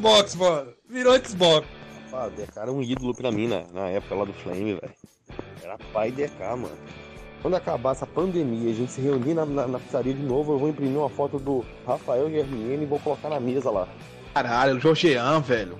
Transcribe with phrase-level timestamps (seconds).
[0.00, 0.72] Xbox, mano.
[0.88, 1.66] Virou Xbox.
[2.12, 4.92] Ah, DK era um ídolo pra mim na, na época lá do Flame, velho.
[5.62, 6.70] Era pai DK, mano.
[7.42, 10.54] Quando acabar essa pandemia e a gente se reunir na, na, na pizzaria de novo,
[10.54, 13.86] eu vou imprimir uma foto do Rafael GRN e vou colocar na mesa lá.
[14.34, 15.78] Caralho, o Jorgean, velho.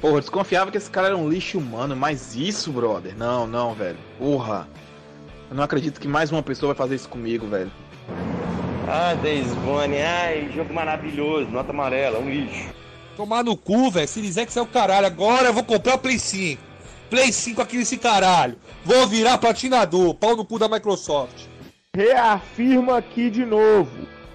[0.00, 3.16] Porra, eu desconfiava que esse cara era um lixo humano, mas isso, brother.
[3.16, 3.98] Não, não, velho.
[4.18, 4.68] Porra.
[5.50, 7.72] Eu não acredito que mais uma pessoa vai fazer isso comigo, velho.
[8.86, 12.79] Ah, Days Gone, ai, jogo maravilhoso, nota amarela, um lixo.
[13.20, 14.08] Tomar no cu, velho.
[14.08, 15.06] Series X é o caralho.
[15.06, 16.62] Agora eu vou comprar o Play 5.
[17.10, 18.56] Play 5 aqui nesse caralho.
[18.82, 20.14] Vou virar platinador.
[20.14, 21.44] Pau no cu da Microsoft.
[21.94, 23.90] Reafirmo aqui de novo.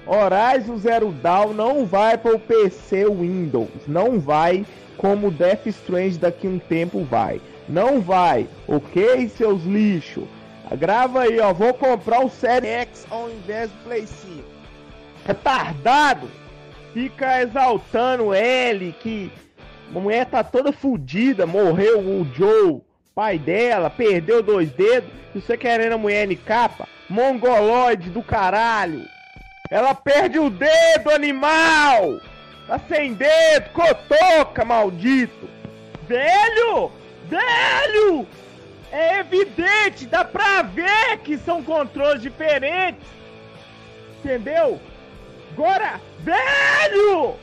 [0.06, 3.72] Horizon Zero Dawn não vai para o PC Windows.
[3.88, 4.64] Não vai
[4.98, 7.42] como Death Strange daqui um tempo vai.
[7.68, 10.26] Não vai, ok, seus lixos?
[10.78, 11.52] Grava aí, ó.
[11.52, 14.44] Vou comprar o Série X ao invés do Play 5.
[15.26, 16.45] Retardado!
[16.96, 19.30] Fica exaltando ele que
[19.94, 22.82] a mulher tá toda fodida, morreu o Joe,
[23.14, 25.10] pai dela, perdeu dois dedos.
[25.36, 26.88] E você querendo a mulher em capa?
[27.10, 29.06] Mongoloide do caralho!
[29.70, 32.22] Ela perde o dedo, animal!
[32.66, 35.50] Tá sem dedo, cotoca, maldito!
[36.08, 36.94] Velho!
[37.28, 38.26] Velho!
[38.90, 43.06] É evidente, dá pra ver que são controles diferentes!
[44.20, 44.80] Entendeu?
[45.52, 47.36] Agora, velho!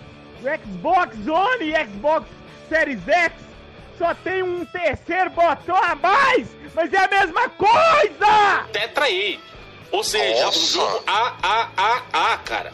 [0.42, 2.27] O Xbox One e Xbox
[2.69, 3.34] Series X
[3.97, 8.66] só tem um terceiro botão a mais, mas é a mesma coisa!
[8.72, 9.38] Tetra aí.
[9.92, 10.58] Ou seja, Nossa.
[10.58, 12.72] um jogo AAAA, cara.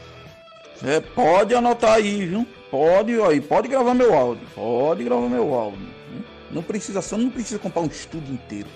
[0.84, 2.46] É, pode anotar aí, viu?
[2.70, 4.46] Pode, aí, pode gravar meu áudio.
[4.54, 5.80] Pode gravar meu áudio.
[6.10, 6.24] viu?
[6.50, 8.68] Não precisa, só não precisa comprar um estúdio inteiro.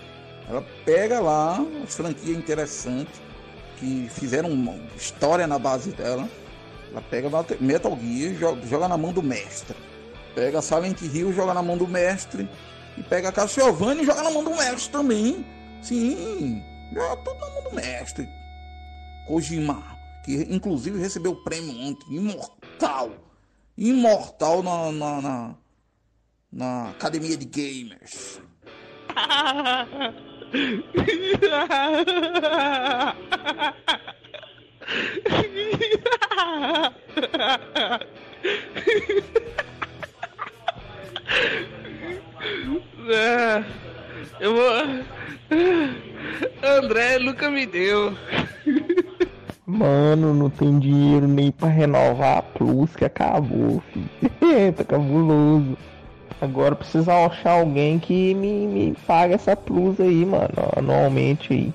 [0.49, 3.21] Ela pega lá as franquias interessantes
[3.79, 6.29] que fizeram uma história na base dela.
[6.93, 9.75] Ela pega Metal Gear joga, joga na mão do mestre.
[10.35, 12.47] Pega Silent Hill, joga na mão do mestre.
[12.97, 15.45] E pega Castlevania e joga na mão do mestre também.
[15.81, 18.29] Sim, joga tudo na mão do mestre.
[19.27, 19.83] Kojima,
[20.23, 23.11] que inclusive recebeu o prêmio ontem, imortal.
[23.77, 25.55] Imortal na, na, na,
[26.53, 28.39] na Academia de Gamers.
[43.09, 43.65] É,
[44.41, 45.05] eu vou.
[46.63, 48.17] André nunca me deu.
[49.67, 54.09] Mano, não tem dinheiro nem pra renovar a Plus que acabou, filho.
[54.77, 55.77] tá cabuloso.
[56.41, 61.73] Agora precisa achar alguém que me, me paga essa Plus aí, mano, anualmente aí.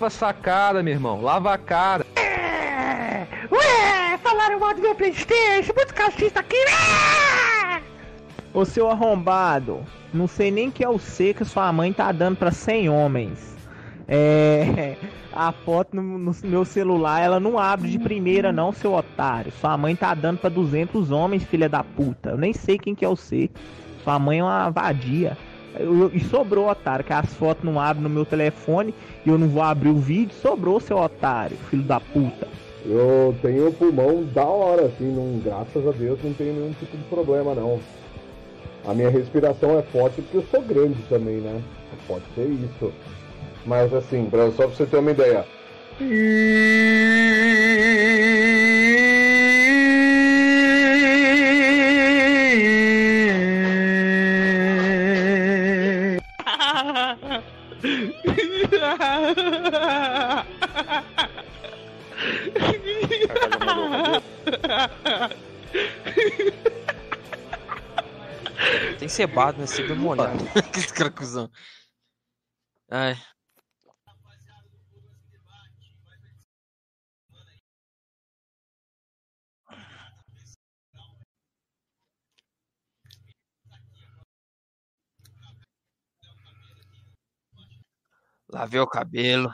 [0.00, 1.20] Lava sacada, meu irmão.
[1.20, 2.06] Lava a cara.
[3.50, 6.56] Ué, falaram mal do meu Playstation, muito calcista aqui,
[8.54, 12.36] Ô seu arrombado, não sei nem que é o C que sua mãe tá dando
[12.36, 13.56] pra 100 homens.
[14.06, 14.96] É.
[15.32, 19.50] A foto no, no meu celular, ela não abre de primeira, não, seu otário.
[19.60, 22.30] Sua mãe tá dando pra 200 homens, filha da puta.
[22.30, 23.50] Eu nem sei quem que é o C.
[24.04, 25.36] Sua mãe é uma vadia.
[25.74, 29.48] Eu- e sobrou, otário, que as fotos não abrem no meu telefone e eu não
[29.48, 30.34] vou abrir o vídeo.
[30.40, 32.48] Sobrou, seu otário, filho da puta.
[32.86, 37.02] Eu tenho pulmão da hora, assim, não, graças a Deus não tenho nenhum tipo de
[37.04, 37.80] problema não.
[38.86, 41.60] A minha respiração é forte porque eu sou grande também, né?
[42.06, 42.92] Pode ser isso.
[43.66, 45.44] Mas assim, só pra você ter uma ideia.
[68.98, 69.66] Tem cebado, né?
[69.66, 70.44] Sempre molhado.
[70.72, 71.50] que esse cara cuzão.
[72.90, 73.16] Ai.
[88.50, 89.52] Lavei o cabelo.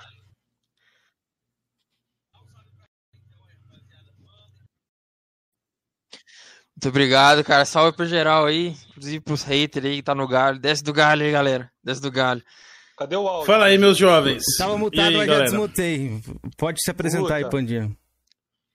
[6.77, 7.65] Muito obrigado, cara.
[7.65, 8.75] Salve pro geral aí.
[8.91, 10.59] Inclusive pros haters aí que tá no galho.
[10.59, 11.71] Desce do galho aí, galera.
[11.83, 12.43] Desce do galho.
[12.99, 13.47] Cadê o áudio?
[13.47, 14.45] Fala aí, meus jovens.
[14.59, 16.21] Tava E mutado, aí, mas já desmutei.
[16.57, 17.57] Pode se apresentar aí, Puta.
[17.57, 17.97] Pandinha.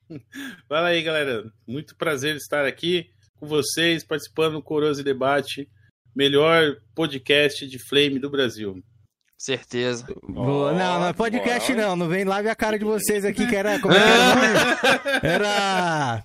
[0.68, 1.44] Fala aí, galera.
[1.68, 5.69] Muito prazer estar aqui com vocês, participando do Coroso e Debate,
[6.16, 8.81] melhor podcast de Flame do Brasil.
[9.42, 10.06] Certeza.
[10.28, 13.48] Vou- não, não é podcast não, não vem lá ver a cara de vocês aqui,
[13.48, 13.80] que era.
[13.80, 15.20] Como é que era?
[15.24, 16.24] Era.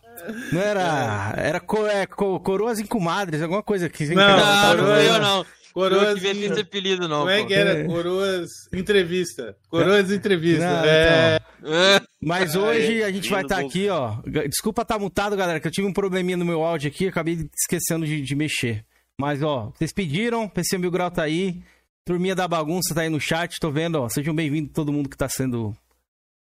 [0.53, 1.35] Não era.
[1.37, 5.47] Era co, é, co- coroas em comadres, alguma coisa que Não, Não, não eu não.
[5.73, 7.19] Coroas ter esse apelido, não.
[7.19, 7.85] Como é que era?
[7.85, 9.57] Coroas Entrevista.
[9.69, 10.65] Coroas Entrevista.
[10.65, 11.41] Não, é.
[11.67, 12.01] É.
[12.21, 14.17] Mas hoje a gente vai estar do- aqui, ó.
[14.49, 18.07] Desculpa estar mutado, galera, que eu tive um probleminha no meu áudio aqui, acabei esquecendo
[18.07, 18.85] de, de mexer.
[19.19, 21.61] Mas, ó, vocês pediram, PC Mil Grau tá aí.
[22.07, 24.09] Turminha da bagunça tá aí no chat, tô vendo, ó.
[24.11, 25.75] Sejam bem-vindos todo mundo que tá sendo.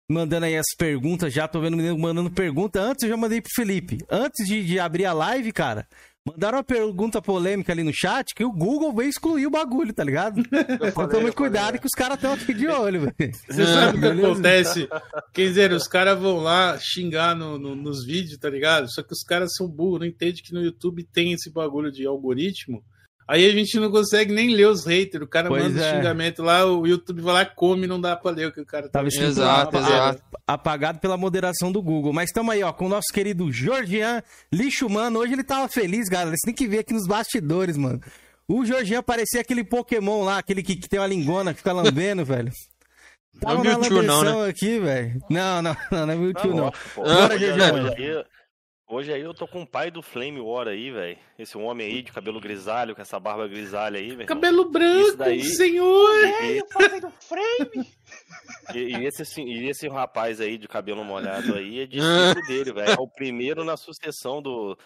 [0.09, 2.81] Mandando aí as perguntas já, tô vendo o menino mandando pergunta.
[2.81, 3.99] Antes eu já mandei pro Felipe.
[4.09, 5.87] Antes de, de abrir a live, cara,
[6.25, 10.03] mandaram uma pergunta polêmica ali no chat que o Google veio excluir o bagulho, tá
[10.03, 10.41] ligado?
[10.87, 13.31] Então tome cuidado que os caras estão aqui de olho, velho.
[13.47, 14.89] Você sabe o que acontece?
[15.33, 18.91] Quer dizer, os caras vão lá xingar no, no- nos vídeos, tá ligado?
[18.91, 22.05] Só que os caras são burros, não entendem que no YouTube tem esse bagulho de
[22.07, 22.83] algoritmo.
[23.27, 25.23] Aí a gente não consegue nem ler os haters.
[25.23, 25.95] O cara Pois manda é.
[25.95, 28.83] xingamento lá, o YouTube vai lá, come, não dá pra ler o que o cara
[28.83, 30.21] tá Tava escrito Exato, exato.
[30.45, 32.11] apagado pela moderação do Google.
[32.13, 34.21] Mas estamos aí, ó, com o nosso querido Georgian
[34.51, 35.19] Lixo Mano.
[35.19, 36.35] Hoje ele tava feliz, galera.
[36.35, 37.99] Você tem que ver aqui nos bastidores, mano.
[38.47, 42.25] O Georgian parecia aquele Pokémon lá, aquele que, que tem uma lingona que fica lambendo,
[42.25, 42.51] velho.
[43.39, 45.19] Tava Não é Mewtwo, não, lambeção aqui, velho.
[45.29, 46.71] Não, não, não, não é Mewtwo, não.
[46.93, 47.03] pô.
[47.03, 48.23] Bora, Georgian.
[48.93, 51.17] Hoje aí, eu tô com o pai do Flame War aí, velho.
[51.37, 54.27] Esse homem aí de cabelo grisalho, com essa barba grisalha aí, velho.
[54.27, 56.09] Cabelo branco, daí- senhor!
[58.73, 62.47] E, e, e esse, sim- e esse rapaz aí de cabelo molhado aí é discípulo
[62.47, 62.91] dele, velho.
[62.91, 64.77] É o primeiro na sucessão do,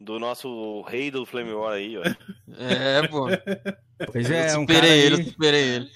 [0.00, 2.02] do nosso rei do Flame War aí, ó.
[2.58, 3.26] É, pô.
[4.12, 5.90] Pois é, eu um cara superei ele, eu aí, superei ele.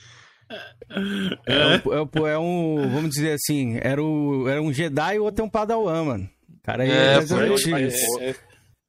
[1.46, 5.18] é, um, é um- é um, vamos dizer assim, era, o, era um Jedi e
[5.18, 6.30] o outro é um Padawan, mano.
[6.64, 8.34] Cara aí É, é, Hoje vai, hoje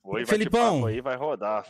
[0.04, 0.86] vai Felipão.
[0.86, 1.68] Aí vai rodar.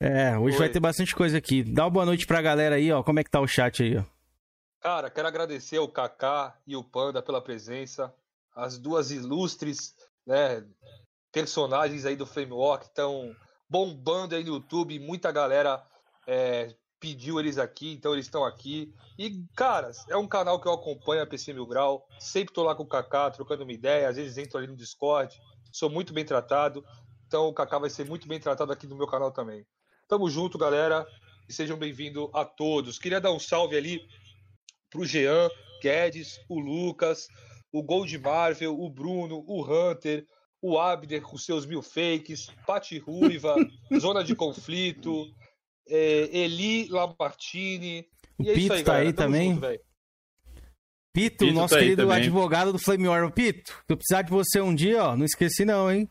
[0.00, 0.58] É, hoje Oi.
[0.60, 1.64] vai ter bastante coisa aqui.
[1.64, 3.02] Dá uma boa noite pra galera aí, ó.
[3.02, 4.04] Como é que tá o chat aí, ó?
[4.80, 8.14] Cara, quero agradecer ao Kaká e o Panda pela presença.
[8.54, 10.64] As duas ilustres né,
[11.32, 13.34] personagens aí do Flame Walk estão
[13.68, 14.96] bombando aí no YouTube.
[15.00, 15.82] Muita galera
[16.24, 18.94] é, pediu eles aqui, então eles estão aqui.
[19.18, 22.06] E, cara, é um canal que eu acompanho, a PC Mil Grau.
[22.20, 24.08] Sempre tô lá com o Kaká, trocando uma ideia.
[24.08, 25.36] Às vezes entro ali no Discord.
[25.72, 26.84] Sou muito bem tratado.
[27.26, 29.66] Então o Kaká vai ser muito bem tratado aqui no meu canal também.
[30.08, 31.06] Tamo junto, galera.
[31.48, 32.98] E sejam bem-vindos a todos.
[32.98, 34.00] Queria dar um salve ali
[34.90, 35.48] pro Jean,
[35.82, 37.26] Guedes, o Lucas,
[37.72, 40.26] o Gold Marvel, o Bruno, o Hunter,
[40.60, 43.54] o Abner com seus mil fakes, Pati Ruiva,
[43.98, 45.26] Zona de Conflito,
[45.88, 48.06] é, Eli Lamartine.
[48.38, 49.54] O E é isso Pito aí, tá aí também?
[49.54, 49.87] junto.
[51.12, 52.18] Pito, Pito nosso tá querido também.
[52.18, 53.30] advogado do Flame War.
[53.32, 56.08] Pito, se eu precisar de você um dia, ó, não esqueci não, hein?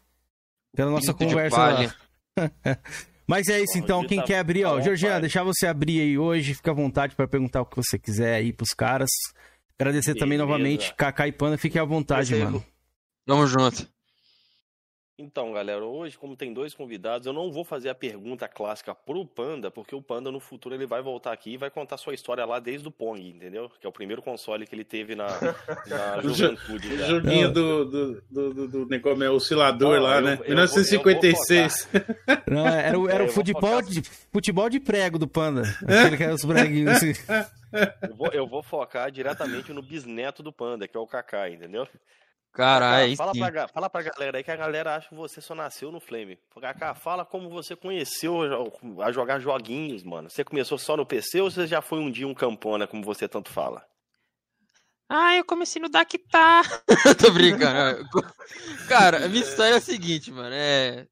[0.76, 1.96] Pela nossa Pito conversa lá.
[3.28, 6.18] Mas é isso Bom, então, quem tá- quer abrir, ó, Georgiana, deixar você abrir aí
[6.18, 9.10] hoje, fica à vontade para perguntar o que você quiser aí pros caras.
[9.78, 10.46] Agradecer também Beleza.
[10.46, 12.64] novamente, Kaká e Panda, fiquem à vontade, mano.
[13.26, 13.88] Tamo junto.
[15.20, 19.26] Então, galera, hoje, como tem dois convidados, eu não vou fazer a pergunta clássica pro
[19.26, 22.46] Panda, porque o Panda no futuro ele vai voltar aqui e vai contar sua história
[22.46, 23.68] lá desde o Pong, entendeu?
[23.82, 25.26] Que é o primeiro console que ele teve na,
[25.88, 26.94] na juventude.
[26.94, 30.34] O joguinho do, do, do, do, do, como é, oscilador Não, lá, eu- né?
[30.34, 31.90] eu vou- 1956.
[32.48, 35.64] Não, era, o- era É, o eu vou futebol de, futebol de prego do Panda.
[35.82, 36.92] Aquele que era os breguinhos.
[36.92, 37.14] assim.
[38.08, 41.88] Eu vou, eu vou focar diretamente no bisneto do Panda, que é o Kaká, entendeu?
[42.58, 43.40] Caralho, fala, sim.
[43.40, 46.40] pra, fala pra galera aí que a galera acha que você só nasceu no Flame.
[46.60, 48.40] Kaká, fala como você conheceu
[49.04, 50.30] a- jogar joguinhos, mano.
[50.30, 53.28] Você começou só no PC ou você já foi um dia um campona, como você
[53.28, 53.86] tanto fala?
[55.10, 56.64] Ah, eu comecei no Dactar.
[57.18, 58.06] Tô brincando.
[58.90, 60.54] Cara, a minha história é a seguinte, mano.
[60.54, 61.08] É.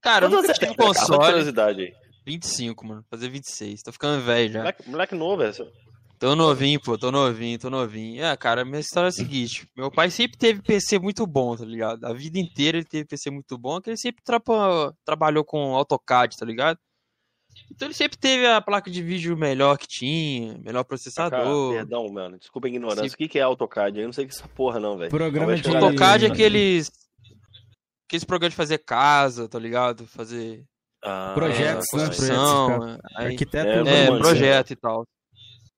[0.00, 1.18] Cara, eu Quantos nunca anos tive de console.
[1.26, 1.92] curiosidade aí.
[2.26, 3.04] 25, mano.
[3.10, 3.82] Fazer 26.
[3.82, 4.58] Tô ficando velho já.
[4.60, 5.70] Moleque, moleque novo, velho.
[6.18, 6.96] Tô novinho, pô.
[6.96, 8.24] Tô novinho, tô novinho.
[8.24, 9.68] É, cara, minha história é a seguinte.
[9.76, 12.04] Meu pai sempre teve PC muito bom, tá ligado?
[12.04, 16.36] A vida inteira ele teve PC muito bom, que ele sempre trapa- trabalhou com AutoCAD,
[16.36, 16.78] tá ligado?
[17.70, 21.74] Então ele sempre teve a placa de vídeo melhor que tinha, melhor processador.
[21.74, 22.38] perdão, mano.
[22.38, 23.08] Desculpa a ignorância.
[23.08, 23.14] Sim.
[23.14, 24.00] O que que é AutoCAD?
[24.00, 25.10] Eu não sei que essa porra, não, velho.
[25.10, 26.90] Programa de- AutoCAD é Ele- aqueles.
[28.08, 30.06] Aqueles programas de fazer casa, tá ligado?
[30.06, 30.64] Fazer
[31.02, 32.00] Ah, Projetos, né?
[32.06, 32.66] construção.
[32.78, 35.04] Projetos, aí- Arquiteto É, É, projeto e tal.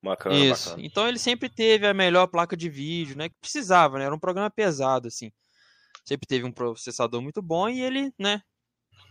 [0.03, 0.71] Bacana, Isso.
[0.71, 0.87] bacana.
[0.87, 3.29] Então ele sempre teve a melhor placa de vídeo, né?
[3.29, 4.05] Que precisava, né?
[4.05, 5.33] Era um programa pesado, assim.
[6.05, 8.41] Sempre teve um processador muito bom e ele, né?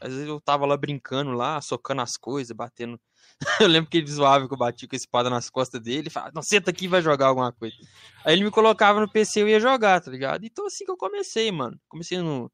[0.02, 3.00] Às vezes eu tava lá brincando lá, socando as coisas, batendo.
[3.62, 6.12] eu lembro que ele zoava que eu bati com a espada nas costas dele e
[6.12, 7.76] falava, não, senta aqui e vai jogar alguma coisa.
[8.24, 10.46] Aí ele me colocava no PC e eu ia jogar, tá ligado?
[10.46, 11.80] Então assim que eu comecei, mano.
[11.88, 12.52] Comecei no.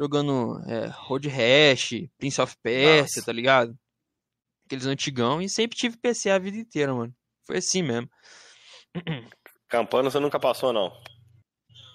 [0.00, 3.22] Jogando é, Road Rash, Prince of Persia, Nossa.
[3.24, 3.78] tá ligado?
[4.66, 7.14] Aqueles antigão e sempre tive PC a vida inteira, mano.
[7.46, 8.08] Foi assim mesmo.
[9.68, 10.92] Campana você nunca passou, não?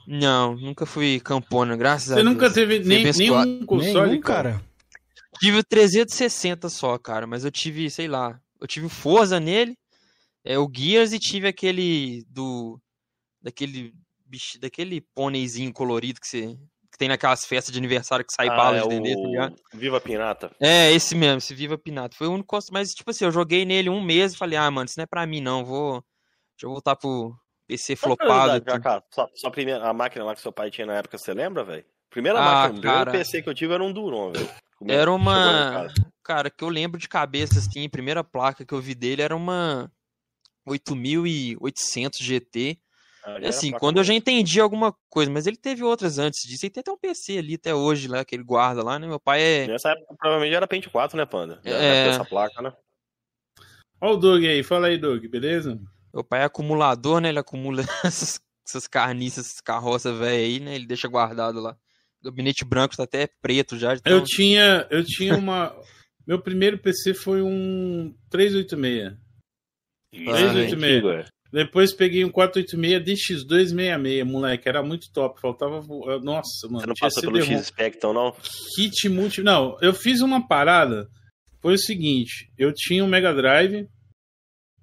[0.07, 2.33] Não, nunca fui campona, graças a Você Deus.
[2.33, 4.53] nunca teve nem, nenhum console, Nenhum, cara?
[4.53, 4.65] cara.
[5.39, 9.77] Tive o 360 só, cara, mas eu tive, sei lá, eu tive o Forza nele,
[10.43, 12.79] é, o Gears e tive aquele do
[13.41, 13.93] daquele
[14.25, 16.57] bicho, daquele pôneizinho colorido que você
[16.97, 19.55] que tem naquelas festas de aniversário que sai Ah, bala é de dentro, tá ligado?
[19.71, 20.51] Viva Pinata.
[20.59, 22.17] É, esse mesmo, esse Viva Pinato.
[22.17, 24.87] Foi o único, mas tipo assim, eu joguei nele um mês e falei: "Ah, mano,
[24.87, 26.03] isso não é pra mim não, vou
[26.55, 27.35] deixa eu voltar pro
[27.67, 28.53] PC Só flopado".
[28.53, 31.33] aqui." Kaká, sua, sua primeira, a máquina lá que seu pai tinha na época, você
[31.33, 31.85] lembra, velho?
[32.09, 33.11] Primeira Ah, máquina, o primeiro cara.
[33.11, 34.49] PC que eu tive era um Duron, velho.
[34.87, 35.87] Era uma.
[36.23, 39.35] Cara, que eu lembro de cabeça, assim, a primeira placa que eu vi dele era
[39.35, 39.91] uma
[40.65, 42.79] 8800 GT.
[43.27, 46.65] Ah, era assim, quando eu já entendi alguma coisa, mas ele teve outras antes disso.
[46.65, 49.05] E tem até um PC ali até hoje, lá, que ele guarda lá, né?
[49.05, 49.67] Meu pai é.
[49.67, 51.59] Nessa época provavelmente era Paint 4, né, Panda?
[51.65, 52.07] Já É.
[52.07, 52.71] essa placa, né?
[53.99, 55.77] Olha o Doug aí, fala aí, Doug, beleza?
[56.13, 57.27] Meu pai é acumulador, né?
[57.27, 60.75] Ele acumula essas, essas carniças, essas carroças velhas aí, né?
[60.75, 61.75] Ele deixa guardado lá.
[62.21, 63.93] O gabinete branco tá até preto já.
[63.93, 65.75] de Eu tinha, eu tinha uma.
[66.25, 69.17] Meu primeiro PC foi um 386.
[70.13, 71.29] Isso, 386.
[71.51, 75.39] Depois peguei um 486 DX266, moleque, era muito top.
[75.39, 75.79] Faltava.
[75.79, 76.81] vo- Nossa, mano.
[76.81, 77.37] Você não passou pelo.
[77.59, 78.35] X-Spectrum, não?
[78.75, 79.41] Kit multi.
[79.41, 81.07] Não, eu fiz uma parada.
[81.61, 83.87] Foi o seguinte: eu tinha um Mega Drive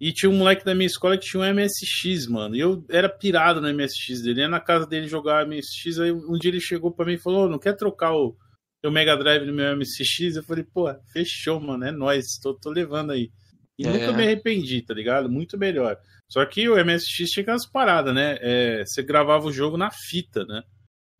[0.00, 2.56] e tinha um moleque da minha escola que tinha um MSX, mano.
[2.56, 4.40] E eu era pirado no MSX dele.
[4.40, 5.98] Ia na casa dele jogar MSX.
[6.00, 8.36] Aí um dia ele chegou pra mim e falou: "Ô, Não quer trocar o
[8.82, 10.36] teu Mega Drive no meu MSX?
[10.36, 11.84] Eu falei: Pô, fechou, mano.
[11.84, 12.38] É nóis.
[12.42, 13.30] Tô, tô levando aí.
[13.78, 13.90] E É.
[13.90, 15.28] nunca me arrependi, tá ligado?
[15.28, 15.96] Muito melhor.
[16.30, 18.38] Só que o MSX tinha aquelas paradas, né?
[18.40, 20.62] É, você gravava o jogo na fita, né?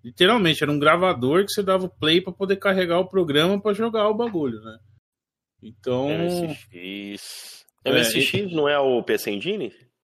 [0.05, 3.73] Literalmente, era um gravador que você dava o play pra poder carregar o programa pra
[3.73, 4.79] jogar o bagulho, né?
[5.63, 6.09] Então.
[6.11, 7.65] MSX.
[7.85, 9.73] É, MSX não é o PC Engine?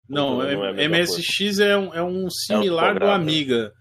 [0.08, 3.22] Não, é- não é MSX é um, é um similar do topográfico.
[3.22, 3.74] Amiga.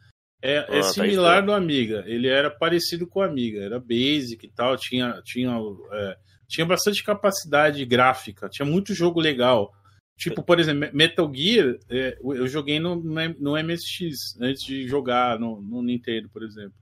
[0.43, 2.05] É, Ah, é tá similar isso, do Amiga.
[2.07, 3.61] Ele era parecido com o Amiga.
[3.63, 4.77] Era basic e tal.
[4.77, 5.51] Tinha, tinha,
[5.93, 6.17] é,
[6.55, 8.49] tinha bastante capacidade gráfica.
[8.49, 9.75] Tinha muito jogo legal.
[10.17, 15.61] Tipo, por exemplo, Metal Gear, é, eu joguei no, no MSX antes de jogar no,
[15.61, 16.75] no Nintendo, por exemplo.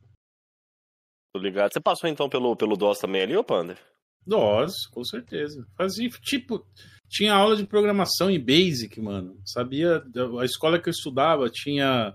[1.35, 1.73] Tô ligado.
[1.73, 3.79] Você passou então pelo, pelo DOS também ali, ô Panda?
[4.26, 5.67] DOS, com certeza.
[5.75, 6.62] Fazia, tipo,
[7.09, 9.41] tinha aula de programação em Basic, mano.
[9.47, 10.05] Sabia,
[10.38, 12.14] a escola que eu estudava tinha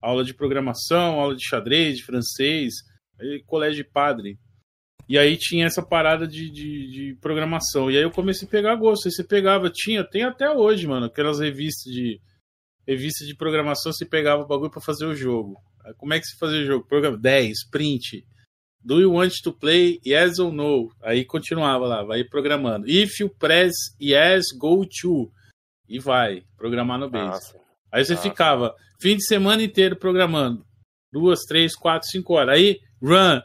[0.00, 2.72] aula de programação, aula de xadrez, de francês,
[3.46, 4.38] colégio de padre.
[5.08, 7.90] E aí tinha essa parada de, de, de programação.
[7.90, 9.06] E aí eu comecei a pegar gosto.
[9.06, 12.20] Aí você pegava, tinha, tem até hoje, mano, aquelas revistas de
[12.86, 15.56] revista de programação, você pegava o bagulho pra fazer o jogo.
[15.96, 16.86] Como é que se fazia o jogo?
[16.86, 18.24] Programa 10, print.
[18.84, 20.92] Do you want to play yes or no?
[21.02, 22.88] Aí continuava lá, vai programando.
[22.88, 25.30] If you press yes, go to.
[25.88, 27.26] E vai, programar no base.
[27.26, 27.60] Nossa.
[27.90, 28.28] Aí você Nossa.
[28.28, 30.64] ficava fim de semana inteiro programando.
[31.12, 32.56] Duas, três, quatro, cinco horas.
[32.56, 33.40] Aí, run.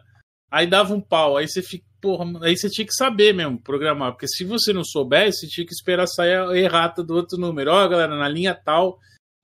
[0.51, 1.37] Aí dava um pau.
[1.37, 1.85] Aí você fica.
[1.99, 4.11] Porra, aí você tinha que saber mesmo programar.
[4.13, 7.71] Porque se você não soubesse, você tinha que esperar sair a errata do outro número.
[7.71, 8.99] Ó, galera, na linha tal,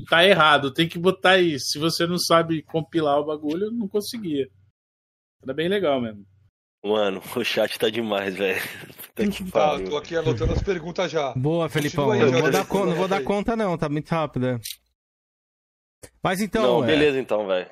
[0.08, 0.72] tá errado.
[0.72, 1.66] Tem que botar isso.
[1.70, 4.48] Se você não sabe compilar o bagulho, não conseguia.
[5.42, 6.24] Era bem legal mesmo.
[6.86, 8.62] Mano, o chat tá demais, velho.
[9.16, 9.90] Que Tá, pariu.
[9.90, 11.34] tô aqui anotando as perguntas já.
[11.34, 12.12] Boa, Felipão.
[12.12, 14.48] aí, Eu não vou, dar conta, não vou dar conta, não, tá muito rápido.
[14.48, 14.60] é.
[16.22, 16.62] Mas então.
[16.80, 17.70] Não, é, beleza então, velho.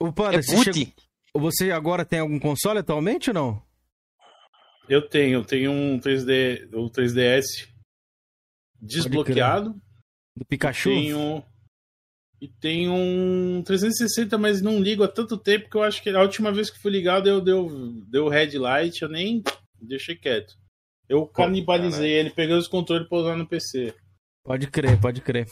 [0.00, 0.92] O Panda, É você, chegou-
[1.40, 3.62] você agora tem algum console atualmente ou não?
[4.88, 7.68] Eu tenho, eu tenho um 3D, o 3DS
[8.80, 9.74] desbloqueado.
[10.36, 10.90] Do Pikachu?
[10.90, 11.44] Tenho
[12.42, 16.20] e tenho um 360, mas não ligo há tanto tempo que eu acho que a
[16.20, 17.68] última vez que fui ligado deu deu
[18.08, 19.44] deu red light, eu nem
[19.80, 20.58] deixei quieto.
[21.08, 23.94] Eu canibalizei ele, peguei os controles pra usar no PC.
[24.44, 25.46] Pode crer, pode crer.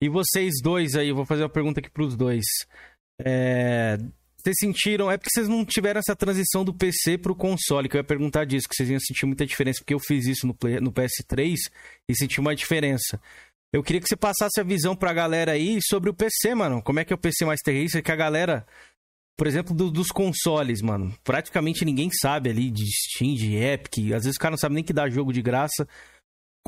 [0.00, 2.44] E vocês dois aí, eu vou fazer uma pergunta aqui pros dois.
[3.20, 3.98] É,
[4.46, 5.10] Vocês sentiram.
[5.10, 8.44] É porque vocês não tiveram essa transição do PC pro console, que eu ia perguntar
[8.44, 11.56] disso, que vocês iam sentir muita diferença, porque eu fiz isso no, Play- no PS3
[12.08, 13.20] e senti uma diferença.
[13.72, 16.80] Eu queria que você passasse a visão pra galera aí sobre o PC, mano.
[16.80, 18.02] Como é que é o PC Master Racer?
[18.02, 18.64] Que a galera,
[19.36, 21.12] por exemplo, do- dos consoles, mano.
[21.24, 24.12] Praticamente ninguém sabe ali de Steam, de Epic.
[24.14, 25.86] Às vezes o cara não sabe nem que dá jogo de graça.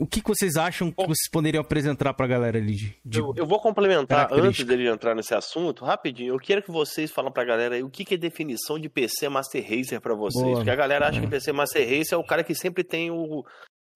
[0.01, 3.33] O que, que vocês acham que vocês poderiam apresentar pra galera ali de, de- Eu,
[3.37, 6.35] eu vou complementar antes dele entrar nesse assunto, rapidinho.
[6.35, 9.29] Eu quero que vocês falem pra galera aí o que, que é definição de PC
[9.29, 10.43] Master Racer pra vocês.
[10.43, 10.57] Boa.
[10.57, 11.21] Porque a galera acha É.
[11.23, 13.45] que PC Master Racer é o cara que sempre tem o,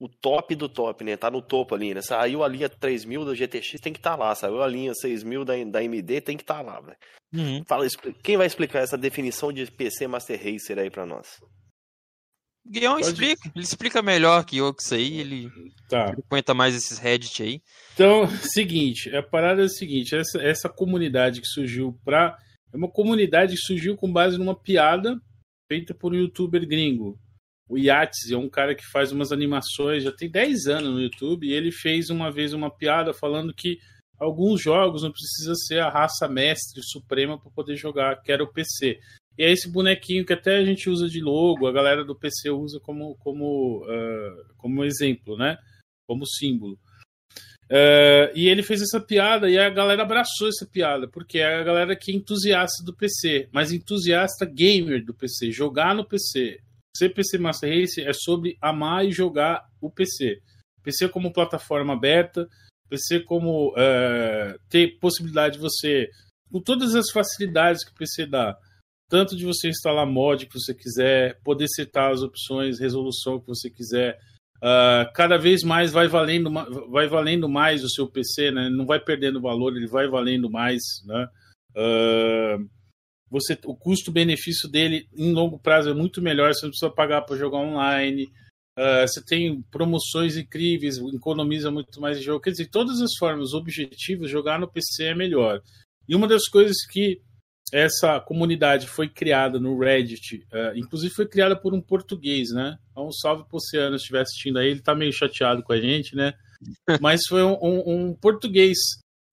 [0.00, 1.16] o top do top, né?
[1.16, 2.02] Tá no topo ali, né?
[2.02, 4.34] Saiu a linha 3000 da GTX, tem que estar lá.
[4.34, 6.96] Saiu a linha 6000 da, da AMD, tem que estar lá, velho.
[7.34, 7.62] Uhum.
[7.66, 7.86] Fala,
[8.22, 11.40] quem vai explicar essa definição de PC Master Racer aí pra nós?
[12.64, 13.52] Pode- explica.
[13.54, 15.18] Ele explica melhor que eu que isso aí.
[15.18, 15.50] Ele
[15.88, 16.12] Tá.
[16.12, 17.60] frequenta mais esses Reddit aí.
[17.94, 22.36] Então, seguinte, a parada é a seguinte, essa, essa comunidade que surgiu pra.
[22.72, 25.20] É uma comunidade que surgiu com base numa piada
[25.70, 27.18] feita por um youtuber gringo.
[27.68, 31.46] O Yates é um cara que faz umas animações, já tem 10 anos no YouTube,
[31.46, 33.78] e ele fez uma vez uma piada falando que
[34.18, 38.52] alguns jogos não precisa ser a raça mestre suprema para poder jogar, que era o
[38.52, 38.98] PC.
[39.38, 42.50] E é esse bonequinho que até a gente usa de logo, a galera do PC
[42.50, 45.56] usa como, como, ah, como exemplo, né?
[46.06, 46.78] Como símbolo.
[47.74, 51.64] É, e ele fez essa piada e a galera abraçou essa piada, porque é a
[51.64, 56.60] galera que é entusiasta do PC, mas entusiasta gamer do PC, jogar no PC.
[56.94, 60.38] Ser PC Master Race é sobre amar e jogar o PC.
[60.82, 62.46] PC como plataforma aberta,
[62.90, 66.10] PC como é, ter possibilidade de você,
[66.50, 68.54] com todas as facilidades que o PC dá,
[69.12, 73.68] tanto de você instalar mod que você quiser, poder setar as opções, resolução que você
[73.68, 74.18] quiser,
[74.62, 76.48] Uh, cada vez mais vai valendo,
[76.88, 78.70] vai valendo mais o seu PC, né?
[78.70, 81.26] Não vai perdendo valor, ele vai valendo mais, né?
[81.72, 82.70] Uh,
[83.28, 87.36] você, o custo-benefício dele em longo prazo é muito melhor, você não precisa pagar para
[87.36, 88.32] jogar online.
[88.78, 92.40] Uh, você tem promoções incríveis, economiza muito mais em jogo.
[92.40, 95.60] Quer dizer, todas as formas, objetivos, jogar no PC é melhor.
[96.08, 97.20] E uma das coisas que
[97.72, 102.78] essa comunidade foi criada no Reddit, eh, inclusive foi criada por um português, né?
[102.90, 105.80] Então, um salve pro Oceano se estiver assistindo aí, ele tá meio chateado com a
[105.80, 106.34] gente, né?
[107.00, 108.76] Mas foi um, um- um português,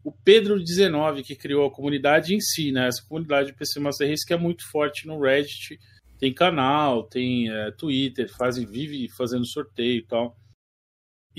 [0.04, 2.88] o Pedro 19, que criou a comunidade em si, né?
[2.88, 5.78] Essa comunidade do PC Master Race que é muito forte no Reddit,
[6.18, 10.38] tem canal, tem eh, Twitter, fazem, vive fazendo sorteio e tal.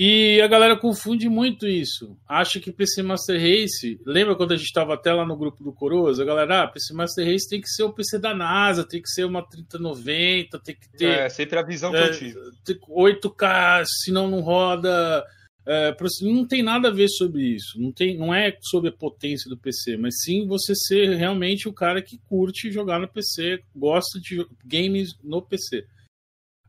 [0.03, 2.17] E a galera confunde muito isso.
[2.27, 4.01] Acha que PC Master Race.
[4.03, 6.19] Lembra quando a gente estava até lá no grupo do Coroas?
[6.19, 9.07] A galera, ah, PC Master Race tem que ser o PC da NASA, tem que
[9.07, 11.05] ser uma 3090, tem que ter.
[11.05, 12.39] É, sempre a visão que é, eu tive.
[12.65, 15.23] ter 8K, senão não roda.
[15.67, 17.79] É, não tem nada a ver sobre isso.
[17.79, 21.73] Não, tem, não é sobre a potência do PC, mas sim você ser realmente o
[21.73, 25.85] cara que curte jogar no PC, gosta de games no PC.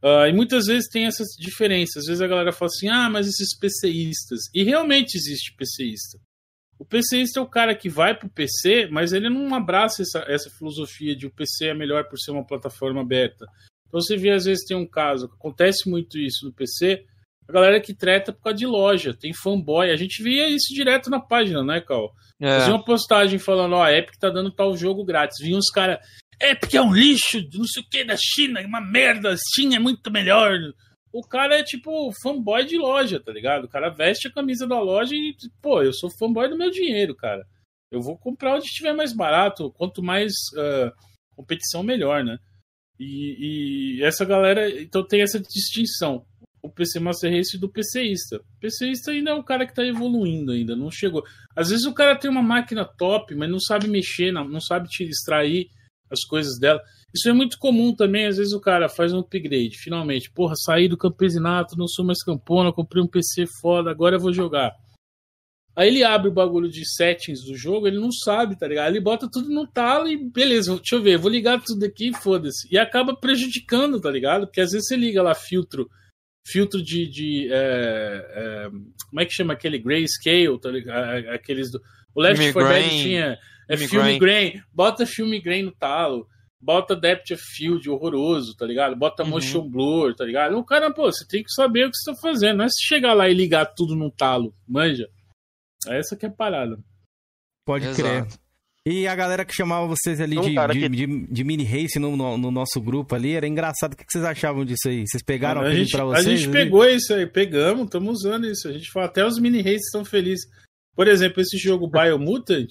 [0.03, 2.03] Ah, e muitas vezes tem essas diferenças.
[2.03, 4.41] Às vezes a galera fala assim: ah, mas esses PCistas.
[4.55, 6.19] E realmente existe PCista.
[6.79, 10.51] O PCista é o cara que vai pro PC, mas ele não abraça essa, essa
[10.51, 13.47] filosofia de o PC é melhor por ser uma plataforma aberta.
[13.87, 17.05] Então você vê, às vezes, tem um caso, acontece muito isso no PC,
[17.49, 19.91] a galera que treta por causa de loja, tem fanboy.
[19.91, 22.11] A gente via isso direto na página, né, Cal?
[22.41, 22.59] É.
[22.59, 25.39] Fazia uma postagem falando, ó, a Epic tá dando tal jogo grátis.
[25.41, 25.99] Vinha uns caras,
[26.43, 29.79] Epic é um lixo, não sei o que, da China, é uma merda, Steam é
[29.79, 30.59] muito melhor.
[31.13, 33.65] O cara é tipo fanboy de loja, tá ligado?
[33.65, 37.15] O cara veste a camisa da loja e, pô, eu sou fanboy do meu dinheiro,
[37.15, 37.47] cara.
[37.91, 40.93] Eu vou comprar onde estiver mais barato, quanto mais ah,
[41.37, 42.39] competição, melhor, né?
[42.99, 46.25] E, e essa galera, então tem essa distinção.
[46.63, 48.37] O PC Master Race do PCista.
[48.37, 51.25] O PCista ainda é o cara que tá evoluindo ainda, não chegou.
[51.57, 54.89] Às vezes o cara tem uma máquina top, mas não sabe mexer, não, não sabe
[54.89, 55.69] te extrair
[56.13, 56.81] as coisas dela.
[57.15, 60.31] Isso é muito comum também, às vezes o cara faz um upgrade, finalmente.
[60.31, 64.33] Porra, saí do campesinato, não sou mais campona, comprei um PC foda, agora eu vou
[64.33, 64.73] jogar.
[65.75, 68.91] Aí ele abre o bagulho de settings do jogo, ele não sabe, tá ligado?
[68.91, 72.15] Ele bota tudo no talo e beleza, deixa eu ver, vou ligar tudo aqui e
[72.15, 72.69] foda-se.
[72.71, 74.47] E acaba prejudicando, tá ligado?
[74.47, 75.89] Porque às vezes você liga lá filtro,
[76.47, 77.09] filtro de.
[77.09, 78.69] de é, é,
[79.09, 81.29] como é que chama aquele grayscale, tá ligado?
[81.31, 81.81] Aqueles do.
[82.15, 83.39] O Left Filme 4 Dead tinha.
[83.75, 84.63] É filme grain.
[84.73, 86.27] Bota filme grain no talo.
[86.61, 88.95] Bota depth of field horroroso, tá ligado?
[88.95, 89.31] Bota Uhum.
[89.31, 90.57] motion blur, tá ligado?
[90.57, 92.59] O cara, pô, você tem que saber o que você tá fazendo.
[92.59, 95.09] Não é se chegar lá e ligar tudo num talo, manja.
[95.89, 96.79] Essa que é a parada.
[97.67, 98.03] Pode Exato.
[98.03, 98.27] crer.
[98.87, 101.63] E a galera que chamava vocês ali um de, cara de, que- de- de mini
[101.65, 103.93] race no, no- no nosso grupo ali, era engraçado.
[103.95, 105.05] O que que vocês achavam disso aí?
[105.07, 106.41] Vocês pegaram a aquilo gente, pra a vocês?
[106.41, 106.53] gente ali?
[106.53, 108.69] pegou isso aí, pegamos, estamos usando isso.
[108.69, 110.45] A gente fala, até os mini races estão felizes.
[110.97, 112.69] Por exemplo, esse jogo Biomutant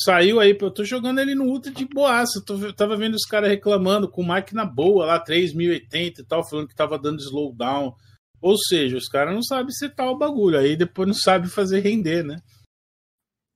[0.00, 2.42] saiu aí, eu tô jogando ele no Ultra de boaça.
[2.44, 6.74] Tô, tava vendo os caras reclamando com máquina boa lá, 3080 e tal, falando que
[6.74, 7.94] tava dando slowdown.
[8.40, 12.22] Ou seja, os caras não sabem setar o bagulho, aí depois não sabem fazer render,
[12.22, 12.36] né?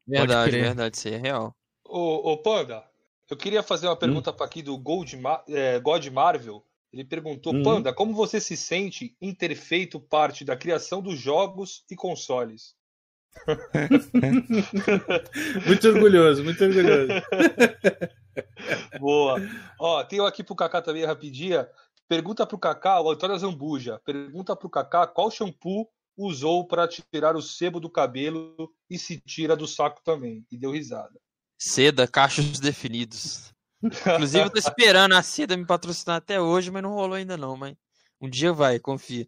[0.06, 1.54] Verdade, verdade, isso aí é real.
[1.86, 2.84] Ô, ô Panda,
[3.30, 6.64] eu queria fazer uma pergunta para aqui do Gold Ma- é, God Marvel.
[6.92, 7.62] Ele perguntou, Hum.
[7.62, 12.74] Panda, como você se sente em ter feito parte da criação dos jogos e consoles?
[15.66, 17.12] Muito orgulhoso, muito orgulhoso.
[19.00, 19.40] Boa.
[19.78, 21.68] Ó, tem um aqui pro Kaká também rapidinha.
[22.08, 24.00] Pergunta pro Kaká, o Antônio Zambuja.
[24.04, 29.56] Pergunta pro Kaká qual shampoo usou para tirar o sebo do cabelo e se tira
[29.56, 30.46] do saco também.
[30.50, 31.18] E deu risada.
[31.58, 33.52] Seda, cachos definidos.
[33.82, 37.56] Inclusive, eu tô esperando a Seda me patrocinar até hoje, mas não rolou ainda não,
[37.56, 37.74] mas
[38.20, 39.26] Um dia vai, confia.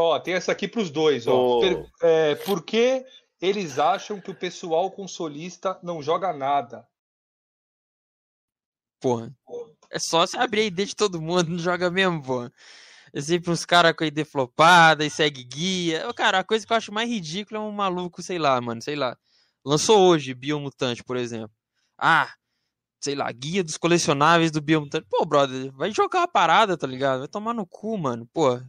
[0.00, 1.58] Ó, tem essa aqui pros dois, ó.
[1.58, 1.60] Ô.
[1.60, 3.04] Per- é, por que
[3.40, 6.86] eles acham que o pessoal consolista não joga nada?
[9.00, 9.34] Porra.
[9.90, 12.52] É só você abrir a ID de todo mundo, não joga mesmo, porra.
[13.12, 16.12] É sempre uns caras com a ID flopada e segue guia.
[16.14, 18.94] Cara, a coisa que eu acho mais ridícula é um maluco, sei lá, mano, sei
[18.96, 19.16] lá.
[19.64, 21.50] Lançou hoje Biomutante, por exemplo.
[21.96, 22.32] Ah,
[23.00, 25.06] sei lá, guia dos colecionáveis do Biomutante.
[25.08, 27.20] Pô, brother, vai jogar a parada, tá ligado?
[27.20, 28.28] Vai tomar no cu, mano.
[28.32, 28.60] Pô,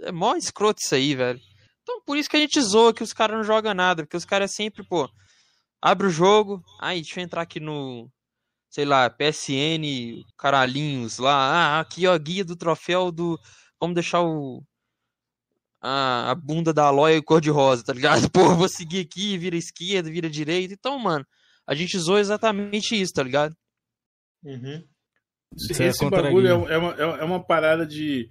[0.00, 1.40] é mó escroto isso aí, velho.
[1.82, 4.24] Então por isso que a gente zoa que os caras não jogam nada, porque os
[4.24, 5.08] caras sempre, pô,
[5.82, 8.10] abre o jogo, aí deixa eu entrar aqui no,
[8.70, 13.38] sei lá, PSN, caralhinhos lá, ah, aqui ó, guia do troféu do,
[13.78, 14.62] vamos deixar o,
[15.82, 18.28] a, a bunda da Aloy cor-de-rosa, tá ligado?
[18.32, 21.26] Pô, vou seguir aqui, vira esquerda, vira direita, então, mano,
[21.66, 23.54] a gente zoa exatamente isso, tá ligado?
[25.56, 28.28] Esse, Isso é esse contra bagulho é, um- é uma, é uma parada de.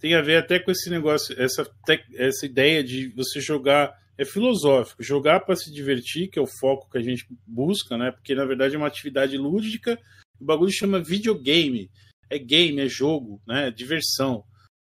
[0.00, 1.70] Tem a ver até com esse negócio, essa,
[2.14, 3.98] essa ideia de você jogar.
[4.18, 8.10] É filosófico, jogar para se divertir, que é o foco que a gente busca, né?
[8.10, 9.98] Porque na verdade é uma atividade lúdica.
[10.38, 11.90] O bagulho chama videogame.
[12.28, 13.68] É game, é jogo, né?
[13.68, 14.44] É diversão.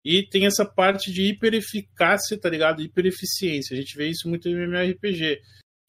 [0.05, 2.83] E tem essa parte de hipereficácia, tá ligado?
[2.83, 3.73] Hipereficiência.
[3.73, 5.41] A gente vê isso muito em MMORPG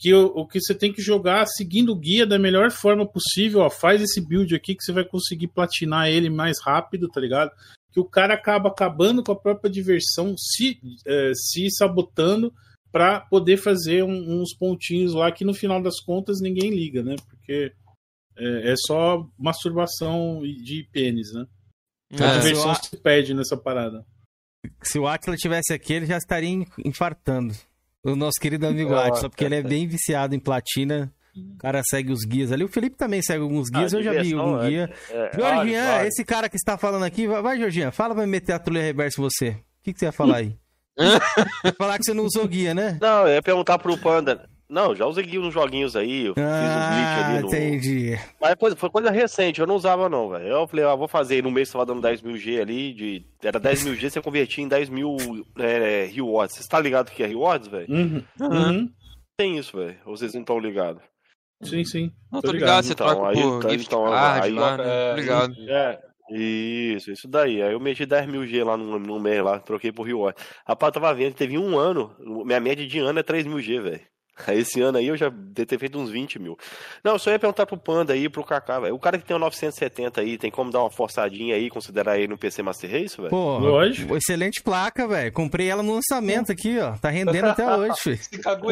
[0.01, 3.59] que o, o que você tem que jogar seguindo o guia da melhor forma possível.
[3.59, 7.51] Ó, faz esse build aqui que você vai conseguir platinar ele mais rápido, tá ligado?
[7.91, 12.53] Que o cara acaba acabando com a própria diversão, se, eh, se sabotando
[12.91, 17.15] para poder fazer um- uns pontinhos lá que no final das contas ninguém liga, né?
[17.29, 17.73] Porque
[18.37, 21.45] é, é só masturbação de pênis, né?
[22.19, 22.39] A É.
[22.39, 24.05] diversão Se o se perde nessa parada.
[24.83, 27.53] Se o Atila tivesse aqui, ele já estaria in- infartando.
[28.03, 29.07] O nosso querido amigo Nossa.
[29.09, 31.13] Atila, porque ele é bem viciado em platina.
[31.35, 32.63] O cara segue os guias ali.
[32.63, 34.89] O Felipe também segue alguns Ah, guias, eu já vi algum é- guia.
[35.09, 38.31] é, Jorginho, vários, esse cara que está falando aqui, vai, vai Jorginho, fala pra me
[38.31, 39.49] meter a trilha reversa em você.
[39.49, 40.55] O que, que você ia falar aí?
[41.77, 42.97] Falar que você não usou guia, né?
[43.01, 44.47] Não, eu ia perguntar pro Panda.
[44.69, 47.47] Não, já usei guia nos joguinhos aí, eu fiz uns glitch Ah, ali no.
[47.47, 48.19] entendi.
[48.39, 50.47] Mas coisa, foi coisa recente, eu não usava não, velho.
[50.47, 53.25] Eu falei, ah, vou fazer, no mês tava dando 10 mil G ali, de...
[53.43, 55.17] era 10 mil G, você convertia em 10 mil
[55.59, 56.55] é, rewards.
[56.57, 57.87] Você tá ligado o que é rewards, velho?
[57.89, 58.23] Uhum.
[58.39, 58.89] Uhum.
[59.37, 59.97] Tem isso, velho.
[60.05, 61.01] Ou vocês não estão ligados?
[61.63, 62.11] Sim, sim.
[62.31, 65.09] Não, tô ligado, você troca por gift card lá, né?
[65.09, 65.55] Tô ligado.
[65.69, 65.99] É,
[66.31, 67.61] isso, isso daí.
[67.61, 70.35] Aí eu meti 10 mil G lá no, no mês lá, troquei por reward.
[70.65, 73.79] Rapaz, eu tava vendo, teve um ano, minha média de ano é 3 mil G,
[73.79, 74.10] velho.
[74.49, 76.57] Esse ano aí eu já devo ter feito uns 20 mil.
[77.03, 78.95] Não, eu só ia perguntar pro Panda aí e pro Kaká, velho.
[78.95, 82.27] O cara que tem um 970 aí, tem como dar uma forçadinha aí, considerar ele
[82.29, 83.29] no PC Master Race, velho?
[83.29, 85.31] Pô, excelente placa, velho.
[85.31, 86.93] Comprei ela no lançamento aqui, ó.
[86.97, 88.19] Tá rendendo até hoje, filho.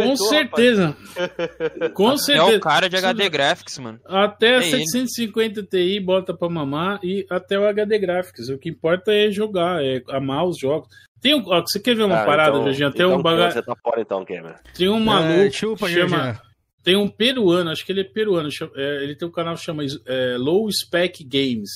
[0.08, 0.98] Com certeza.
[1.93, 2.58] Com É certeza.
[2.58, 4.00] o cara de HD Graphics, mano.
[4.06, 4.86] Até É ele.
[4.86, 8.50] 750 Ti bota pra mamar e até o HD Graphics.
[8.50, 10.88] O que importa é jogar, é amar os jogos.
[11.21, 12.91] Tem um, ó, você quer ver uma Ah, parada, então- Jorginho?
[12.91, 13.51] Tem então um baga...
[13.51, 14.55] Você tá fora então, Gamer.
[14.73, 16.17] Tem um É, maluco chupa, que chama...
[16.17, 16.49] Jorginho.
[16.82, 18.49] Tem um peruano, acho que ele é peruano.
[18.49, 21.69] chama- é, ele tem um canal que chama é, Low Spec Games.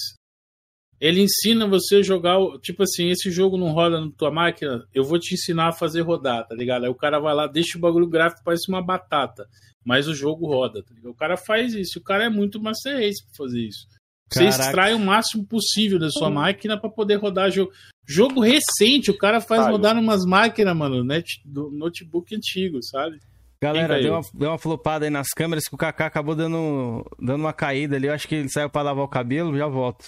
[0.99, 5.03] Ele ensina você a jogar, tipo assim, esse jogo não roda na tua máquina, eu
[5.03, 6.85] vou te ensinar a fazer rodar, tá ligado?
[6.85, 9.45] Aí o cara vai lá, deixa o bagulho gráfico, parece uma batata,
[9.83, 11.11] mas o jogo roda, tá ligado?
[11.11, 13.85] O cara faz isso, o cara é muito Master Race pra fazer isso.
[14.31, 14.63] Você Caraca.
[14.63, 17.71] extrai o máximo possível da sua máquina pra poder rodar jogo.
[18.05, 23.19] Jogo recente, o cara faz Ah, rodar numas máquinas, mano, net, do notebook antigo, sabe?
[23.61, 27.41] Galera, deu uma, deu uma flopada aí nas câmeras que o Kaká acabou dando, dando
[27.41, 28.07] uma caída ali.
[28.07, 30.05] Eu acho que ele saiu pra lavar o cabelo, já volto.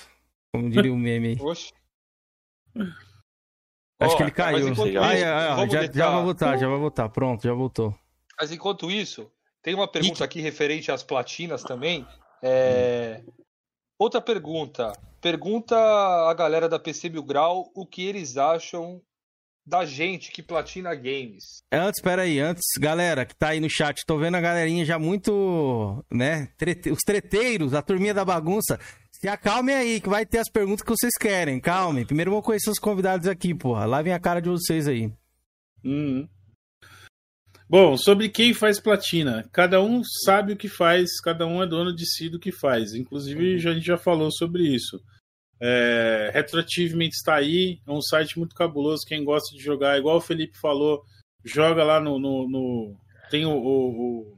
[0.53, 1.37] Como diria o meme aí.
[1.39, 1.71] Oxe.
[3.99, 4.67] Acho que ele caiu.
[4.67, 7.09] Ai, isso, ai, ai, vamos já, já vai voltar, já vai voltar.
[7.09, 7.95] Pronto, já voltou.
[8.39, 9.31] Mas enquanto isso,
[9.63, 12.05] tem uma pergunta aqui referente às platinas também.
[12.43, 13.23] É,
[13.97, 14.91] Outra pergunta.
[15.21, 19.01] Pergunta a galera da PC Mil Grau o que eles acham
[19.65, 21.63] da gente que platina games.
[21.71, 24.99] Antes, pera aí, antes, galera que tá aí no chat, tô vendo a galerinha já
[24.99, 28.79] muito, né, trete- os treteiros, a turminha da bagunça.
[29.11, 32.05] Se acalmem aí, que vai ter as perguntas que vocês querem, calmem.
[32.05, 33.85] Primeiro vamos conhecer os convidados aqui, porra.
[33.85, 35.11] Lavem a cara de vocês aí.
[35.83, 36.27] Uhum.
[37.67, 39.47] Bom, sobre quem faz platina.
[39.51, 42.93] Cada um sabe o que faz, cada um é dono de si do que faz.
[42.93, 44.99] Inclusive, já- a gente já falou sobre isso.
[45.59, 49.05] É, Retroachievement está aí, é um site muito cabuloso.
[49.07, 51.01] Quem gosta de jogar, igual o Felipe falou,
[51.43, 52.19] joga lá no.
[52.19, 52.97] no- no-
[53.31, 53.89] tem o, o,
[54.29, 54.37] o,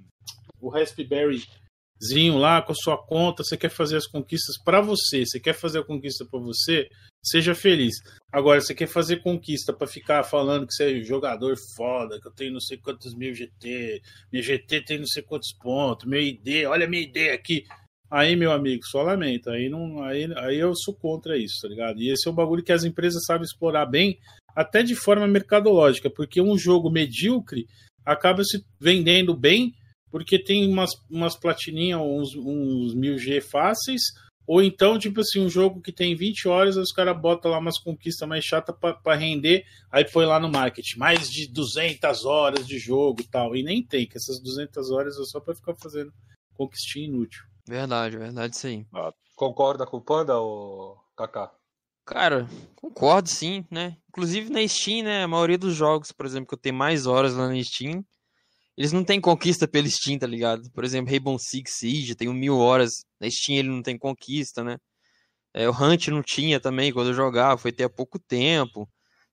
[0.62, 3.44] o Raspberryzinho lá com a sua conta.
[3.44, 6.88] Você quer fazer as conquistas para você, você quer fazer a conquista para você,
[7.24, 7.96] seja feliz.
[8.32, 12.32] Agora, você quer fazer conquista para ficar falando que você é jogador foda, que eu
[12.32, 14.02] tenho não sei quantos mil GT,
[14.32, 17.64] minha GT tem não sei quantos pontos, meu ID, olha minha ID aqui.
[18.10, 19.50] Aí, meu amigo, só lamento.
[19.50, 22.02] Aí, não, aí, aí eu sou contra isso, tá ligado?
[22.02, 24.18] E esse é um bagulho que as empresas sabem explorar bem,
[24.56, 27.68] até de forma mercadológica, porque um jogo medíocre
[28.06, 29.74] acaba se vendendo bem,
[30.10, 34.02] porque tem umas, umas platininhas, uns, uns 1000G fáceis,
[34.48, 37.78] ou então, tipo assim, um jogo que tem 20 horas, os caras botam lá umas
[37.78, 42.80] conquistas mais chatas para render, aí põe lá no marketing, mais de 200 horas de
[42.80, 43.58] jogo e tal.
[43.58, 46.14] E nem tem, que essas 200 horas é só para ficar fazendo
[46.54, 47.44] conquistinha inútil.
[47.68, 48.86] Verdade, verdade sim.
[48.94, 51.52] Ah, concorda com o Panda, ou Kaká?
[52.06, 53.98] Cara, concordo sim, né?
[54.08, 55.24] Inclusive na Steam, né?
[55.24, 58.02] A maioria dos jogos, por exemplo, que eu tenho mais horas lá na Steam,
[58.78, 60.70] eles não têm conquista pela Steam, tá ligado?
[60.72, 62.92] Por exemplo, Rainbow Six Siege tem um mil horas.
[63.20, 64.78] Na Steam ele não tem conquista, né?
[65.54, 68.88] É, o Hunt não tinha também quando eu jogava, foi ter há pouco tempo.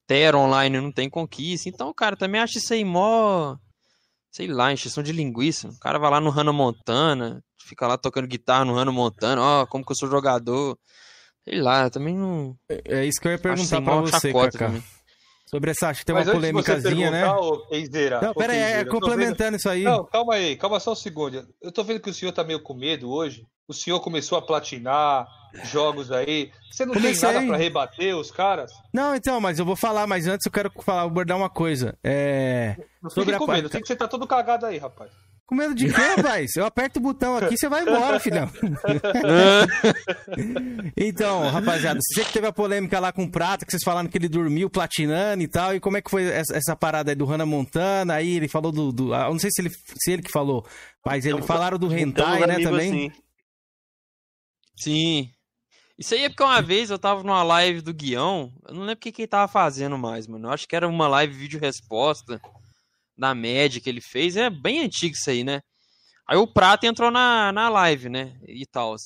[0.07, 1.69] Terra Online não tem conquista.
[1.69, 3.57] Então, cara, também acho isso aí mó.
[4.31, 5.69] Sei lá, encheção de linguiça.
[5.69, 9.63] O cara vai lá no Hannah Montana, fica lá tocando guitarra no Hannah Montana, ó,
[9.63, 10.79] oh, como que eu sou jogador.
[11.47, 12.57] Sei lá, também não.
[12.69, 14.73] É, é isso que eu ia perguntar pra você, Kaká.
[15.47, 17.31] Sobre essa, acho que tem Mas uma polêmicazinha, né?
[17.31, 19.57] Ô, Eizeira, não, pera aí, é complementando vendo...
[19.57, 19.83] isso aí.
[19.83, 21.47] Não, calma aí, calma só um segundo.
[21.61, 23.47] Eu tô vendo que o senhor tá meio com medo hoje.
[23.69, 25.27] O senhor começou a platinar
[25.65, 26.51] jogos aí.
[26.71, 27.29] Você não Comecei.
[27.29, 28.73] tem nada para rebater os caras?
[28.93, 31.97] Não, então, mas eu vou falar, mas antes eu quero falar, abordar uma coisa.
[32.03, 32.77] É...
[33.03, 35.11] Não sobre a com medo, tem que você tá todo cagado aí, rapaz.
[35.47, 36.57] Com medo de quê, rapaz?
[36.57, 38.51] Eu aperto o botão aqui, você vai embora, filhão.
[40.97, 44.17] então, rapaziada, você que teve a polêmica lá com o Prata, que vocês falaram que
[44.17, 47.27] ele dormiu platinando e tal, e como é que foi essa, essa parada aí do
[47.27, 48.15] Hannah Montana?
[48.15, 48.91] Aí ele falou do.
[48.91, 50.67] do ah, eu não sei se ele, se ele que falou,
[51.05, 52.89] mas ele então, falaram do Hentai, né, também.
[52.89, 53.13] Assim.
[54.77, 55.31] Sim.
[55.99, 58.95] Isso aí é porque uma vez eu tava numa live do Guião, eu não lembro
[58.95, 60.49] o que, que ele tava fazendo mais, mano.
[60.49, 62.41] Eu acho que era uma live vídeo-resposta
[63.17, 64.37] da média que ele fez.
[64.37, 65.61] É bem antigo isso aí, né?
[66.27, 68.39] Aí o Prata entrou na, na live, né?
[68.47, 68.97] E tal.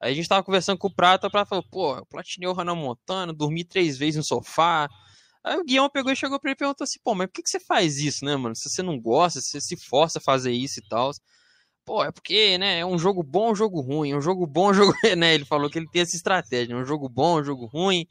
[0.00, 2.52] Aí a gente tava conversando com o Prata, o Prata falou, pô, eu platinei o
[2.52, 4.88] Hannah Montana, dormi três vezes no sofá.
[5.42, 7.42] Aí o Guião pegou e chegou pra ele e perguntou assim, pô, mas por que,
[7.42, 8.56] que você faz isso, né, mano?
[8.56, 11.10] Se você não gosta, se você se força a fazer isso e tal.
[11.84, 14.70] Pô, é porque, né, é um jogo bom, um jogo ruim, é um jogo bom,
[14.70, 14.92] um jogo...
[15.16, 18.06] né, ele falou que ele tem essa estratégia, é um jogo bom, um jogo ruim.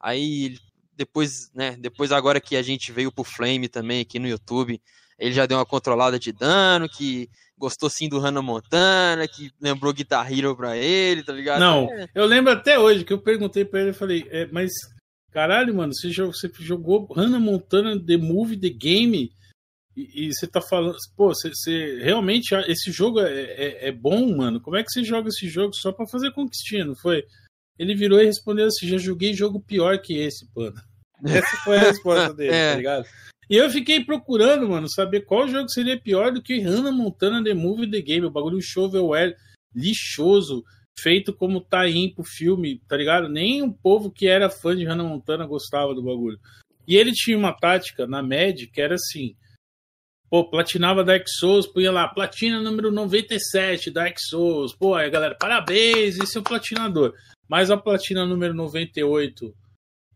[0.00, 0.56] Aí
[0.98, 4.80] depois, né, depois agora que a gente veio pro Flame também aqui no YouTube,
[5.16, 9.92] ele já deu uma controlada de dano, que gostou sim do Hannah Montana, que lembrou
[9.92, 11.60] Guitar Hero pra ele, tá ligado?
[11.60, 12.08] Não, é.
[12.14, 14.70] eu lembro até hoje que eu perguntei pra ele, eu falei, é, mas
[15.30, 19.30] caralho, mano, você jogou, você jogou Hannah Montana The Movie, The Game,
[19.96, 24.36] e, e você tá falando, pô, você, você realmente, esse jogo é, é, é, bom,
[24.36, 24.60] mano?
[24.60, 27.24] Como é que você joga esse jogo só pra fazer conquistinha, não foi?
[27.78, 30.76] Ele virou e respondeu assim, já joguei jogo pior que esse, mano.
[31.24, 32.70] Essa foi a resposta dele, é.
[32.72, 33.06] tá ligado?
[33.50, 37.54] E eu fiquei procurando, mano, saber qual jogo seria pior do que Hannah Montana The
[37.54, 39.34] Movie The Game, o bagulho shovelware
[39.74, 40.64] lixoso,
[40.98, 43.28] feito como tie-in pro filme, tá ligado?
[43.28, 46.38] Nem o povo que era fã de Hannah Montana gostava do bagulho.
[46.86, 49.34] E ele tinha uma tática na MED que era assim:
[50.28, 54.74] pô, platinava Dark Souls, punha lá, platina número 97, Dark Souls.
[54.74, 57.14] Pô, aí galera, parabéns, esse é o platinador.
[57.48, 59.54] Mas a platina número 98,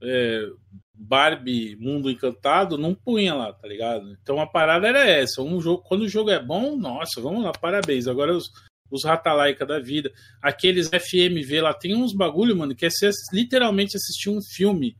[0.03, 0.51] é,
[0.95, 4.17] Barbie Mundo Encantado, não punha lá, tá ligado?
[4.23, 5.43] Então a parada era essa.
[5.43, 8.07] Um jogo, quando o jogo é bom, nossa, vamos lá, parabéns.
[8.07, 8.51] Agora os,
[8.91, 12.91] os Ratalaika da vida, aqueles FMV lá, tem uns bagulho, mano, que é
[13.33, 14.97] literalmente assistir um filme.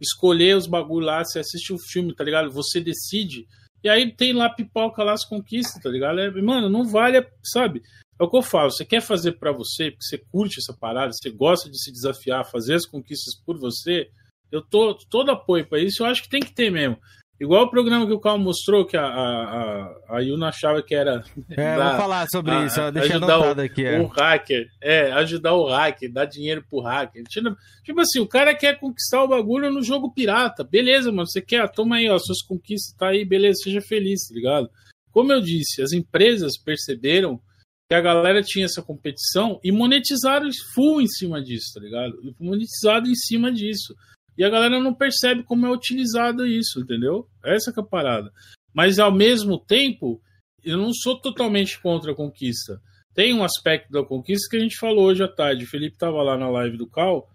[0.00, 2.50] Escolher os bagulho lá, você assiste um filme, tá ligado?
[2.50, 3.46] Você decide.
[3.82, 6.18] E aí tem lá pipoca lá as conquistas, tá ligado?
[6.18, 7.82] É, mano, não vale, sabe?
[8.18, 11.12] É o que eu falo, você quer fazer para você, porque você curte essa parada,
[11.12, 14.10] você gosta de se desafiar, fazer as conquistas por você,
[14.50, 16.98] eu tô todo apoio para isso, eu acho que tem que ter mesmo.
[17.38, 21.22] Igual o programa que o Carl mostrou, que a, a, a Yuna achava que era.
[21.50, 23.84] É, vou falar sobre a, isso, deixa anotado o, aqui.
[23.84, 24.00] É.
[24.00, 27.24] O hacker, é, ajudar o hacker, dar dinheiro pro hacker.
[27.24, 30.64] Tipo, assim, o cara quer conquistar o bagulho no jogo pirata.
[30.64, 34.34] Beleza, mano, você quer, toma aí, ó, suas conquistas, tá aí, beleza, seja feliz, tá
[34.34, 34.70] ligado?
[35.12, 37.38] Como eu disse, as empresas perceberam
[37.86, 42.14] que a galera tinha essa competição e monetizaram full em cima disso, tá ligado?
[42.40, 43.94] Monetizado em cima disso.
[44.36, 47.26] E a galera não percebe como é utilizado isso, entendeu?
[47.44, 48.30] Essa é a parada.
[48.74, 50.20] Mas ao mesmo tempo,
[50.62, 52.80] eu não sou totalmente contra a conquista.
[53.14, 55.64] Tem um aspecto da conquista que a gente falou hoje à tarde.
[55.64, 57.26] O Felipe estava lá na live do Cal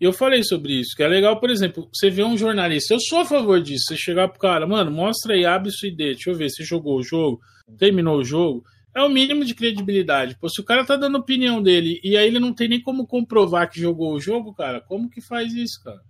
[0.00, 0.96] e eu falei sobre isso.
[0.96, 2.94] Que é legal, por exemplo, você vê um jornalista.
[2.94, 3.84] Eu sou a favor disso.
[3.88, 5.98] Você chegar pro cara, mano, mostra aí, abre sua ID.
[5.98, 6.48] Deixa eu ver.
[6.48, 7.38] Você jogou o jogo,
[7.76, 8.64] terminou o jogo.
[8.94, 10.38] É o mínimo de credibilidade.
[10.40, 13.06] Pô, se o cara tá dando opinião dele e aí ele não tem nem como
[13.06, 16.00] comprovar que jogou o jogo, cara, como que faz isso, cara?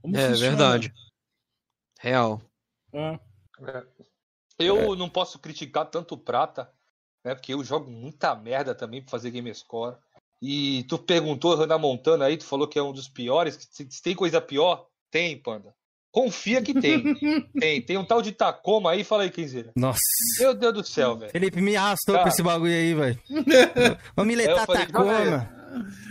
[0.00, 0.56] Como é funciona?
[0.56, 0.92] verdade.
[2.00, 2.40] Real.
[2.92, 3.18] É.
[3.62, 3.84] É.
[4.58, 4.96] Eu é.
[4.96, 6.70] não posso criticar tanto o Prata,
[7.24, 7.34] né?
[7.34, 9.96] Porque eu jogo muita merda também pra fazer game score.
[10.42, 13.68] E tu perguntou Hannah Montana aí, tu falou que é um dos piores.
[13.70, 14.86] Se se tem coisa pior?
[15.10, 15.74] Tem, Panda.
[16.10, 17.14] Confia que tem.
[17.58, 17.82] tem.
[17.82, 19.70] Tem um tal de Tacoma aí, fala aí, Kenzeira.
[19.76, 19.98] Nossa.
[20.38, 21.30] Meu Deus do céu, velho.
[21.30, 22.24] Felipe me arrastou Cara.
[22.24, 23.18] com esse bagulho aí, velho.
[24.16, 25.59] Vamos eu miletar falei, Tacoma.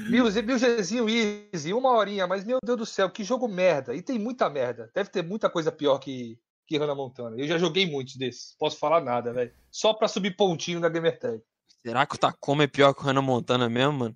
[0.09, 3.93] Mil, mil Gzinho easy, uma horinha, mas meu Deus do céu, que jogo merda.
[3.93, 4.89] E tem muita merda.
[4.93, 7.35] Deve ter muita coisa pior que, que Hannah Montana.
[7.37, 8.55] Eu já joguei muitos desses.
[8.57, 9.51] Posso falar nada, velho.
[9.71, 11.41] Só pra subir pontinho na Gamertag.
[11.85, 14.15] Será que o Tacoma é pior que o Hannah Montana mesmo, mano?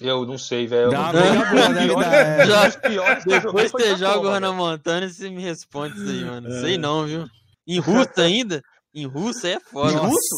[0.00, 0.90] Eu não sei, velho.
[0.90, 2.46] Dá uma boa, é.
[2.46, 4.58] Já- joguei Depois você joga o Hannah velho.
[4.58, 6.48] Montana e você me responde isso aí, mano.
[6.48, 6.60] É.
[6.60, 7.26] Sei não, viu?
[7.66, 8.62] Em russo ainda?
[8.92, 9.92] Em russo é foda.
[9.92, 10.08] Em Nossa.
[10.08, 10.34] russo?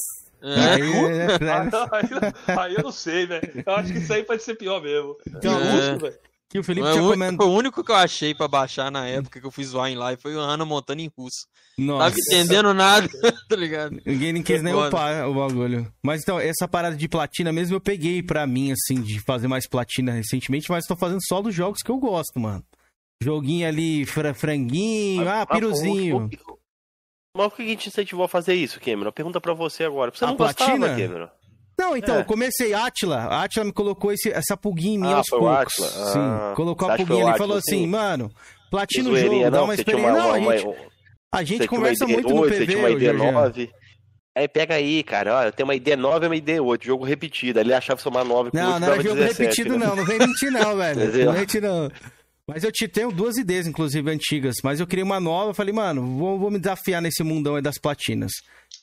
[0.47, 0.75] É.
[0.75, 1.71] Aí, é, Ah, né?
[1.73, 3.65] não, aí, eu- aí eu não sei, velho.
[3.67, 5.17] Eu acho que isso aí pode ser pior mesmo.
[5.41, 5.97] Que É.
[5.97, 6.15] velho.
[6.49, 7.45] Que o Felipe tinha o, comentado.
[7.49, 10.23] o único que eu achei pra baixar na época que eu fui zoar em live
[10.23, 11.47] foi o Hannah Montana em russo.
[11.77, 12.05] Nossa.
[12.11, 13.09] Tava entendendo nada,
[13.51, 13.97] tá ligado?
[14.07, 15.93] Ninguém nem quis nem upar o bagulho.
[16.05, 19.67] Mas então, essa parada de platina mesmo eu peguei pra mim, assim, de fazer mais
[19.69, 22.65] platina recentemente, mas tô fazendo só dos jogos que eu gosto, mano.
[23.21, 26.31] Joguinho ali, fra- franguinho, ah, Mas, piruzinho.
[26.49, 26.56] o
[27.37, 29.13] Mas por que a gente incentivou a fazer isso, Cameron?
[29.13, 30.11] Pergunta pra você agora.
[30.15, 30.89] Você A não gostava, platina?
[30.97, 31.29] Cameron?
[31.79, 32.21] Não, então, É.
[32.21, 33.19] eu comecei Atila.
[33.19, 35.61] A Atila me colocou esse- essa pulguinha em mim Ah, aos foi o poucos.
[35.61, 35.87] Átila?
[35.89, 36.13] Ah,
[36.51, 37.87] Sim, colocou você a pulguinha o ali e falou assim, sim?
[37.87, 38.31] mano,
[38.71, 40.13] platina o jogo, dá não, uma você experiência.
[40.13, 40.75] Não, a uma- gente, uma-
[41.33, 43.05] a Você gente uma conversa ID8, muito no você PV, tinha uma ô, Jorge.
[43.63, 43.71] ID9.
[44.39, 47.61] Aí pega aí, cara, olha, tem uma ID9 e uma ID8, jogo repetido.
[47.61, 49.87] Ele achava somar 9 com Não, 8 não era dava jogo 17, repetido, né?
[49.87, 49.97] não.
[49.97, 51.01] Não vem mentir, não, velho.
[51.27, 51.91] Não mente, não.
[52.49, 54.57] Mas eu te tenho duas ideias, inclusive, antigas.
[54.63, 55.53] Mas eu criei uma nova.
[55.53, 58.31] Falei, mano, vou, vou me desafiar nesse mundão aí das platinas.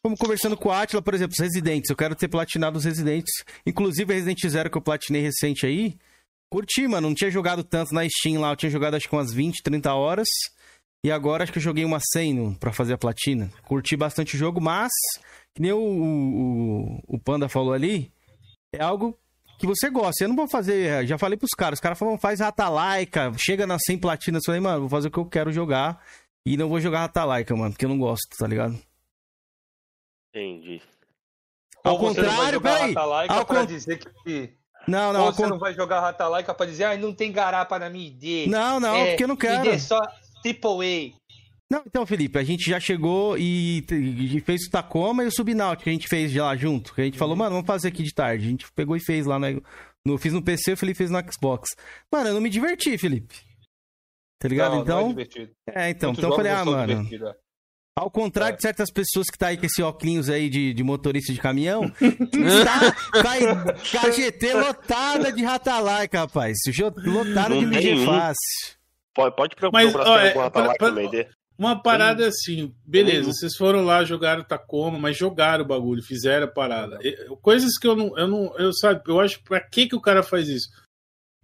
[0.01, 1.89] Como conversando com o Atila, por exemplo, os Residentes.
[1.89, 3.31] Eu quero ter platinado os Residentes.
[3.65, 5.97] Inclusive, Resident Zero que eu platinei recente aí.
[6.51, 7.07] Curti, mano.
[7.07, 8.51] Não tinha jogado tanto na Steam lá.
[8.51, 10.27] Eu tinha jogado acho que umas 20, 30 horas.
[11.05, 13.49] E agora acho que eu joguei umas 100 no, pra fazer a platina.
[13.63, 14.91] Curti bastante o jogo, mas,
[15.53, 18.09] que nem o, o, o Panda falou ali,
[18.73, 19.17] é algo
[19.59, 20.23] que você gosta.
[20.23, 23.81] Eu não vou fazer, já falei pros caras, os caras falam, faz Ratalaika, chega nas
[23.85, 24.41] 100 platinas.
[24.43, 26.01] Eu falei, mano, vou fazer o que eu quero jogar
[26.45, 28.77] e não vou jogar Ratalaika, mano, porque eu não gosto, tá ligado?
[30.35, 30.81] Entendi.
[31.83, 32.95] Ao contrário, jogar peraí.
[33.29, 34.53] Ao con- dizer que.
[34.87, 37.77] Não, não, Ou você con- não vai jogar Ratalaika pra dizer, ah, não tem garapa
[37.79, 38.47] na minha ID.
[38.49, 39.65] Não, não, porque eu não quero.
[39.69, 39.99] ID só
[40.41, 41.13] Triple
[41.73, 45.85] Não, então, Felipe, a gente já chegou e, e fez o Tacoma e o Subnáutica
[45.85, 46.93] que a gente fez lá junto.
[46.93, 48.45] Que a gente falou, mano, vamos fazer aqui de tarde.
[48.45, 49.63] A gente pegou e fez lá no,
[50.05, 51.69] no fiz no PC, o Felipe fez no Xbox.
[52.11, 53.35] Mano, eu não me diverti, Felipe.
[54.39, 54.75] Tá ligado?
[54.75, 55.51] Não, então, não é divertido.
[55.67, 57.09] é, então, Muitos então eu falei, ah, mano.
[57.29, 57.35] é.
[57.95, 61.33] Ao contrário de certas pessoas que tá aí com esse óculos aí de, de motorista
[61.33, 66.55] de caminhão, tá aí com a GT lotada de Ratalaika, rapaz.
[67.03, 68.05] Lotada Não de MG um.
[68.05, 68.77] fácil.
[69.15, 71.27] Pode, pode Mas, procurar ó, se tem é, pra- pra- ID.
[71.57, 73.33] Uma parada assim, beleza, Nenhum.
[73.33, 76.97] vocês foram lá, jogaram Tacoma, mas jogaram o bagulho, fizeram a parada.
[77.41, 80.23] Coisas que eu não, eu não, eu sabe, eu acho pra que que o cara
[80.23, 80.67] faz isso?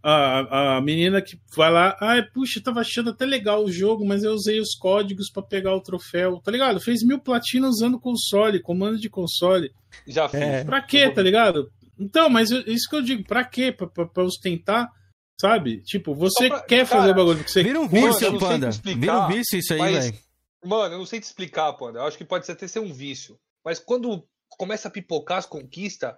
[0.01, 4.05] A, a menina que vai lá, ai, puxa, eu tava achando até legal o jogo,
[4.05, 6.79] mas eu usei os códigos pra pegar o troféu, tá ligado?
[6.79, 9.71] Fez mil platinas usando console, comando de console.
[10.07, 10.39] Já fiz.
[10.39, 10.63] É.
[10.63, 11.69] Pra quê, tá ligado?
[11.99, 13.73] Então, mas eu- isso que eu digo, pra quê?
[13.73, 14.89] Pra, pra, pra ostentar,
[15.39, 15.81] sabe?
[15.83, 18.39] Tipo, você pra- quer cara, fazer o bagulho que você Vira um Mano, vício, te
[18.39, 18.69] Panda.
[18.69, 20.17] explicar, Vira um vício isso aí, velho.
[20.65, 21.99] Mano, eu não sei te explicar, Panda.
[21.99, 23.37] Eu acho que pode até ser um vício.
[23.63, 24.23] Mas quando
[24.57, 26.13] começa a pipocar as conquistas,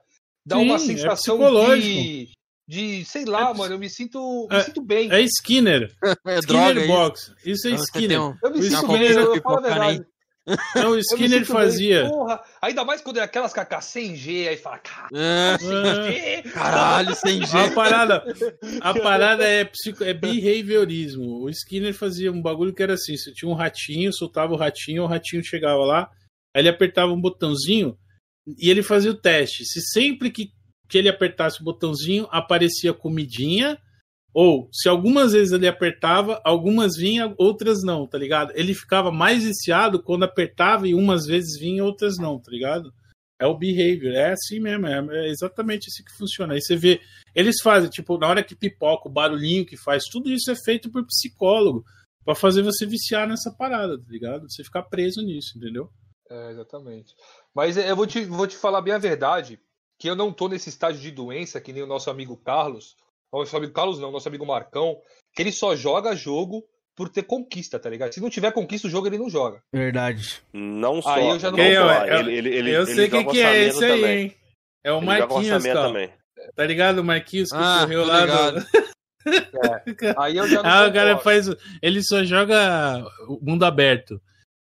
[0.45, 1.87] dá Sim, uma é sensação psicológico.
[1.87, 2.29] de.
[2.67, 5.11] De, sei lá, É mano, eu me sinto, me é- sinto bem.
[5.11, 5.93] É Skinner.
[6.25, 6.87] É Skinner droga isso.
[6.87, 7.33] Box.
[7.45, 8.21] Isso é Você Skinner.
[8.21, 9.63] um- Eu me sinto Skinner- bem, eu, eu falo a aí.
[9.97, 10.05] verdade.
[10.75, 12.01] Não, o Skinner fazia.
[12.03, 12.41] bem, porra.
[12.61, 16.49] Ainda mais quando é aquelas KK sem G, aí fala, cara, É, sem G.
[16.51, 17.75] caralho, sem A jeito.
[17.75, 18.23] parada,
[18.81, 21.43] a parada é, psico, é behaviorismo.
[21.43, 25.03] O Skinner fazia um bagulho que era assim: você tinha um ratinho, soltava o ratinho,
[25.03, 26.09] o ratinho chegava lá,
[26.55, 27.95] aí ele apertava um botãozinho
[28.57, 29.63] e ele fazia o teste.
[29.65, 30.49] Se sempre que,
[30.89, 33.77] que ele apertasse o botãozinho aparecia comidinha,
[34.33, 38.51] ou se algumas vezes ele apertava, algumas vinha, outras não, tá ligado?
[38.55, 42.93] Ele ficava mais viciado quando apertava e umas vezes vinha, outras não, tá ligado?
[43.39, 46.53] É o behavior, é assim mesmo, é, é exatamente assim que funciona.
[46.53, 47.01] Aí você vê,
[47.35, 50.91] eles fazem, tipo, na hora que pipoca, o barulhinho que faz, tudo isso é feito
[50.91, 51.83] por psicólogo,
[52.23, 54.49] pra fazer você viciar nessa parada, tá ligado?
[54.49, 55.89] Você ficar preso nisso, entendeu?
[56.29, 57.13] É, exatamente.
[57.53, 59.59] Mas eu vou te, vou te falar bem a verdade,
[59.97, 62.95] que eu não tô nesse estágio de doença, que nem o nosso amigo Carlos.
[63.33, 64.97] Nosso amigo Carlos não, nosso amigo Marcão,
[65.33, 66.63] que ele só joga jogo
[66.95, 68.13] por ter conquista, tá ligado?
[68.13, 69.61] Se não tiver conquista, o jogo ele não joga.
[69.73, 70.41] Verdade.
[70.53, 71.13] Não só.
[71.15, 71.91] Aí eu já não Quem vou só.
[71.93, 72.13] é?
[72.13, 74.17] Eu- Ele, ele, ele, eu ele sei quem que é esse aí, também.
[74.23, 74.35] hein?
[74.83, 75.81] É o Ele Marquinhos, cara.
[75.87, 76.09] também.
[76.55, 76.99] Tá ligado?
[76.99, 78.65] O Marquinhos que Ah, correu lá do...
[80.17, 81.47] Aí eu já não Ah, o cara faz.
[81.81, 84.19] Ele só joga o mundo aberto.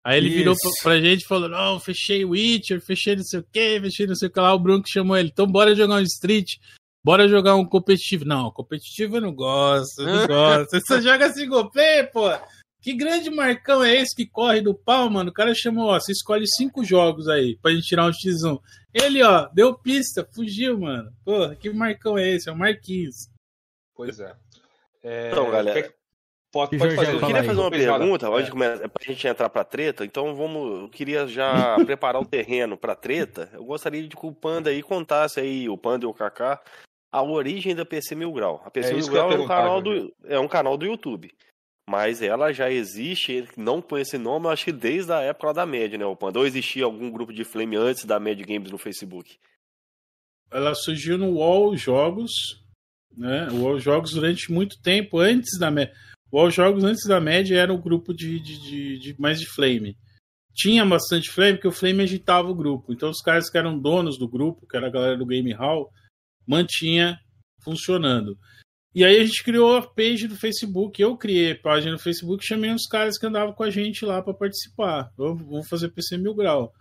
[0.05, 0.61] Aí ele virou Isso.
[0.83, 4.05] pra, pra gente e falou: Não, fechei o Witcher, fechei não sei o que, fechei
[4.05, 4.53] não sei o que lá.
[4.53, 6.57] O Bruno que chamou ele, então bora jogar um Street.
[7.05, 8.25] Bora jogar um competitivo.
[8.25, 10.79] Não, competitivo eu não gosto, eu não gosto.
[10.79, 12.29] Você joga single player, pô.
[12.81, 15.29] Que grande Marcão é esse que corre do pau, mano?
[15.29, 18.59] O cara chamou, ó, você escolhe cinco jogos aí pra gente tirar um X1.
[18.93, 21.09] Ele, ó, deu pista, fugiu, mano.
[21.23, 22.49] Porra, que Marcão é esse?
[22.49, 23.15] É o Marquinhos.
[23.95, 24.33] Pois é.
[25.01, 25.93] é Então, galera,
[26.51, 27.15] Pode, pode fazer.
[27.15, 28.41] Eu queria fazer uma pergunta, É.
[28.43, 30.81] de começar, pra gente entrar pra treta, então vamos.
[30.83, 33.49] Eu queria já preparar o terreno pra treta.
[33.53, 36.61] Eu gostaria de que o Panda aí contasse aí, o Panda e o Kaká,
[37.13, 38.61] a origem da PC Mil Grau.
[38.65, 41.31] A PC É Mil Grau é um, canal do, é um canal do YouTube.
[41.87, 45.97] Mas ela já existe, não com esse nome, acho que desde a época da Med,
[45.97, 46.39] né, Panda?
[46.39, 49.37] Ou existia algum grupo de flame antes da Med Games no Facebook?
[50.49, 52.31] Ela surgiu no UOL Jogos,
[53.15, 53.47] né?
[53.51, 55.69] O UOL Jogos durante muito tempo, antes da.
[56.31, 59.45] O UOL Jogos antes da média era um grupo de, de, de, de- mais de
[59.47, 59.95] Flame.
[60.55, 62.93] Tinha bastante Flame, porque o Flame agitava o grupo.
[62.93, 65.91] Então os caras que eram donos do grupo, que era a galera do Game Hall,
[66.47, 67.17] mantinha
[67.63, 68.37] funcionando.
[68.95, 71.01] E aí a gente criou a page do Facebook.
[71.01, 74.05] Eu criei a página no Facebook e chamei uns caras que andavam com a gente
[74.05, 75.09] lá para participar.
[75.17, 76.71] Vou fazer PC Mil Grau.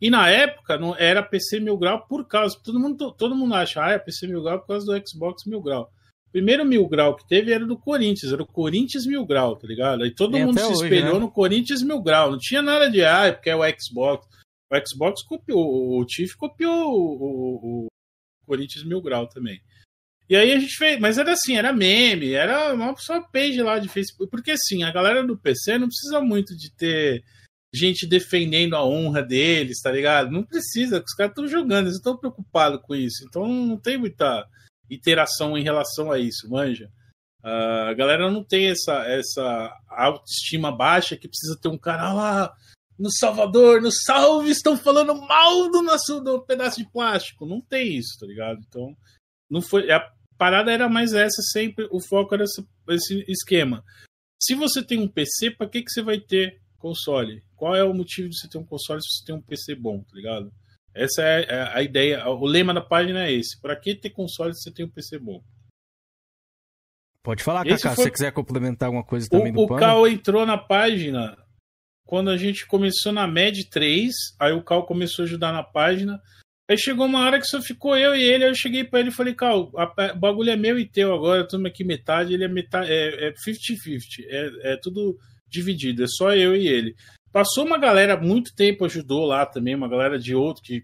[0.00, 2.58] E na época não era PC Mil Grau por causa.
[2.64, 5.60] Todo mundo, todo mundo acha, ah, é PC Mil Grau por causa do Xbox Mil
[5.62, 5.82] Grau.
[6.26, 9.66] O primeiro Mil Grau que teve era do Corinthians, era o Corinthians Mil Grau, tá
[9.66, 10.02] ligado?
[10.02, 11.20] Aí todo mundo se hoje, espelhou né?
[11.20, 12.30] no Corinthians Mil Grau.
[12.32, 14.26] Não tinha nada de, ah, é porque é o Xbox.
[14.72, 17.86] O Xbox copiou, o Tiff copiou o- o
[18.50, 19.62] Corinthians Mil Grau também.
[20.28, 23.78] E aí a gente fez, mas era assim, era meme, era uma só page lá
[23.78, 24.28] de Facebook.
[24.28, 27.22] Porque assim, a galera do PC não precisa muito de ter
[27.72, 30.32] gente defendendo a honra deles, tá ligado?
[30.32, 33.24] Não precisa, os caras estão jogando, eles estão preocupados com isso.
[33.28, 34.44] Então não tem muita
[34.90, 36.90] interação em relação a isso, manja.
[37.42, 42.52] Ah, a galera não tem essa, essa autoestima baixa que precisa ter um cara lá
[43.00, 47.46] no Salvador, no Salve, estão falando mal do nosso do pedaço de plástico.
[47.46, 48.60] Não tem isso, tá ligado?
[48.68, 48.94] Então,
[49.50, 49.90] não foi.
[49.90, 53.82] A parada era mais essa, sempre o foco era esse, esse esquema.
[54.40, 57.42] Se você tem um PC, para que, que você vai ter console?
[57.56, 60.02] Qual é o motivo de você ter um console se você tem um PC bom,
[60.02, 60.52] tá ligado?
[60.94, 63.58] Essa é a- ideia, o lema da página é esse.
[63.60, 65.42] Para que ter console se você tem um PC bom?
[67.22, 69.76] Pode falar, Esse Kaká, foi- se você quiser complementar alguma coisa também O, do o.
[69.76, 71.36] Cal entrou na página
[72.10, 76.20] quando a gente começou na Med 3, aí o Cal começou a ajudar na página.
[76.68, 79.10] Aí chegou uma hora que só ficou eu e ele, aí eu cheguei pra ele
[79.10, 82.48] e falei, Cal, o bagulho é meu e teu agora, estamos aqui metade, ele é
[82.48, 85.16] metade, é é 50-50, é, é tudo
[85.48, 86.96] dividido, é só eu e ele.
[87.30, 90.82] Passou uma galera, muito tempo ajudou lá também, uma galera de outro que,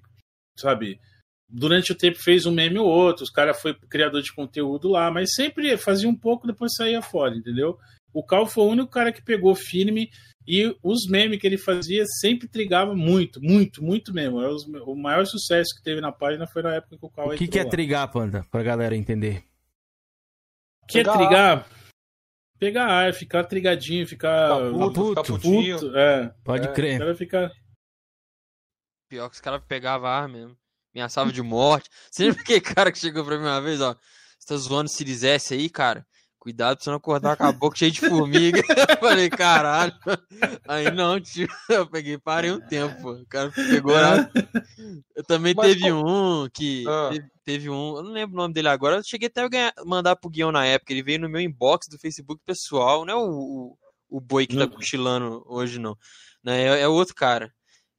[0.56, 1.00] sabe,
[1.48, 5.10] durante o tempo fez um meme ou outro, os caras foi criador de conteúdo lá,
[5.10, 7.76] mas sempre fazia um pouco, depois saía fora, entendeu?
[8.12, 10.08] O Cal foi o único cara que pegou firme
[10.46, 14.38] e os memes que ele fazia sempre trigava muito, muito, muito mesmo.
[14.84, 17.48] O maior sucesso que teve na página foi na época que o Cal O que,
[17.48, 17.70] que é lá.
[17.70, 18.44] trigar, Panda?
[18.50, 19.44] Pra galera entender.
[20.82, 21.68] O que é Pegar trigar?
[22.58, 25.32] Pegar ar, ficar trigadinho, ficar Ficar puto, ficar puto.
[25.34, 25.78] putinho.
[25.78, 26.34] puto, é.
[26.44, 26.98] Pode É, O crer.
[26.98, 27.52] cara fica
[29.08, 30.56] Pior que os caras pegavam ar mesmo.
[30.94, 31.88] Ameaçava de morte.
[32.10, 33.94] Você lembra aquele cara que chegou pra mim uma vez, ó?
[34.38, 36.06] Você tá zoando o Series S aí, cara?
[36.46, 38.60] Cuidado pra você não acordar com a boca cheia de formiga.
[38.88, 39.92] Eu falei, caralho.
[40.68, 41.48] Aí não, tio.
[41.68, 43.10] Eu peguei, parei um tempo.
[43.14, 44.30] O cara pegou lá.
[45.16, 46.84] Eu também Mas teve um que.
[46.86, 47.08] Ah.
[47.12, 47.96] Teve, teve um.
[47.96, 48.94] Eu não lembro o nome dele agora.
[48.98, 50.92] Eu cheguei até a ganhar- mandar pro Guião na época.
[50.92, 53.04] Ele veio no meu inbox do Facebook pessoal.
[53.04, 53.78] Não é o, o,
[54.08, 54.70] o boi que tá Uhum.
[54.70, 55.98] cochilando hoje, não.
[56.44, 56.62] Né?
[56.62, 57.52] É, é outro cara.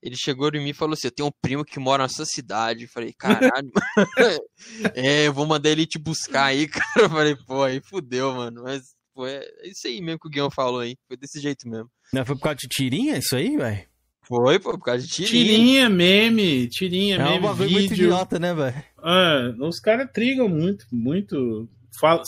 [0.07, 2.83] Ele chegou em mim e falou assim: Eu tenho um primo que mora nessa cidade.
[2.83, 3.69] Eu falei, caralho.
[4.95, 6.85] é, eu vou mandar ele te buscar aí, cara.
[7.05, 8.63] Eu falei, pô, aí fudeu, mano.
[8.63, 8.81] Mas,
[9.13, 10.95] pô, é é isso aí mesmo que o Guião falou aí.
[11.07, 11.89] Foi desse jeito mesmo.
[12.13, 13.85] Não, foi por causa de tirinha isso aí, velho?
[14.23, 15.29] Foi, pô, por causa de tirinha.
[15.45, 18.05] tirinha, meme, tirinha, É um meme, bagulho muito vídeo.
[18.05, 18.83] idiota, né, velho?
[19.03, 21.67] É, os caras trigam muito, muito.
[21.99, 22.21] Fala,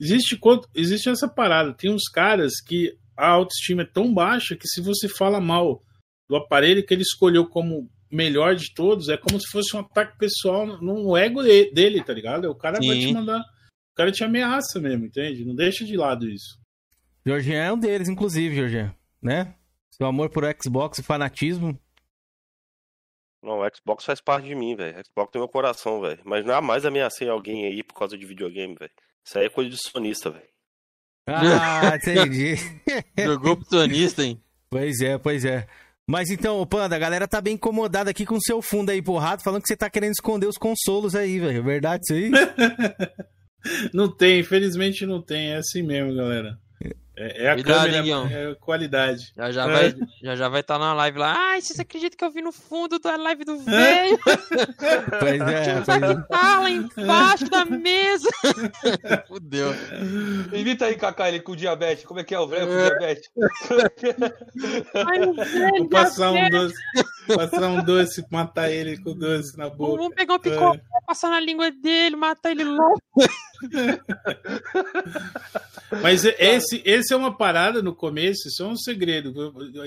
[0.00, 1.74] existe, quanto- existe essa parada.
[1.74, 5.82] Tem uns caras que a autoestima é tão baixa que se você fala mal
[6.30, 10.16] do aparelho que ele escolheu como melhor de todos, é como se fosse um ataque
[10.16, 12.44] pessoal no ego de- dele, tá ligado?
[12.48, 13.08] O cara vai Sim.
[13.08, 13.40] te mandar.
[13.40, 15.44] O cara te ameaça mesmo, entende?
[15.44, 16.56] Não deixa de lado isso.
[17.26, 18.94] Jorginho é um deles, inclusive, Jorginho.
[19.20, 19.54] Né?
[19.90, 21.76] Seu amor por Xbox e fanatismo.
[23.42, 25.04] Não, o Xbox faz parte de mim, velho.
[25.04, 26.20] Xbox tem meu coração, velho.
[26.24, 28.92] Mas jamais ameacei alguém aí por causa de videogame, velho.
[29.24, 30.48] Isso aí é coisa de sonista, velho.
[31.26, 32.54] Ah, entendi.
[33.18, 34.40] Jogou pro tonista, hein?
[34.70, 35.66] pois é, pois é.
[36.10, 39.44] Mas então, Panda, a galera tá bem incomodada aqui com o seu fundo aí porrado,
[39.44, 41.58] falando que você tá querendo esconder os consolos aí, velho.
[41.58, 42.32] É verdade isso aí?
[43.94, 45.52] Não tem, infelizmente não tem.
[45.52, 46.58] É assim mesmo, galera.
[47.22, 49.30] É, é a Cuidado, câmera, é a qualidade.
[49.36, 49.66] Já já É.
[49.66, 51.34] vai já já vai estar na live lá.
[51.36, 54.18] Ai, vocês acreditam que eu vi no fundo da live do velho?
[55.20, 56.14] Pois é, um pois é.
[56.30, 58.28] tá lá embaixo da mesa.
[59.28, 59.70] Fudeu.
[60.52, 62.04] Imita aí, Kaká, ele com diabetes.
[62.06, 62.88] Como é que é o velho com É.
[62.88, 63.30] diabetes?
[64.94, 66.74] Ai, o velho, Vou passar um doce,
[67.36, 69.98] passar um doce, matar ele com doce na boca.
[69.98, 72.98] Vamos pegar um picô, passar na língua dele, matar ele logo.
[76.02, 79.32] Mas esse, esse é uma parada no começo, isso é um segredo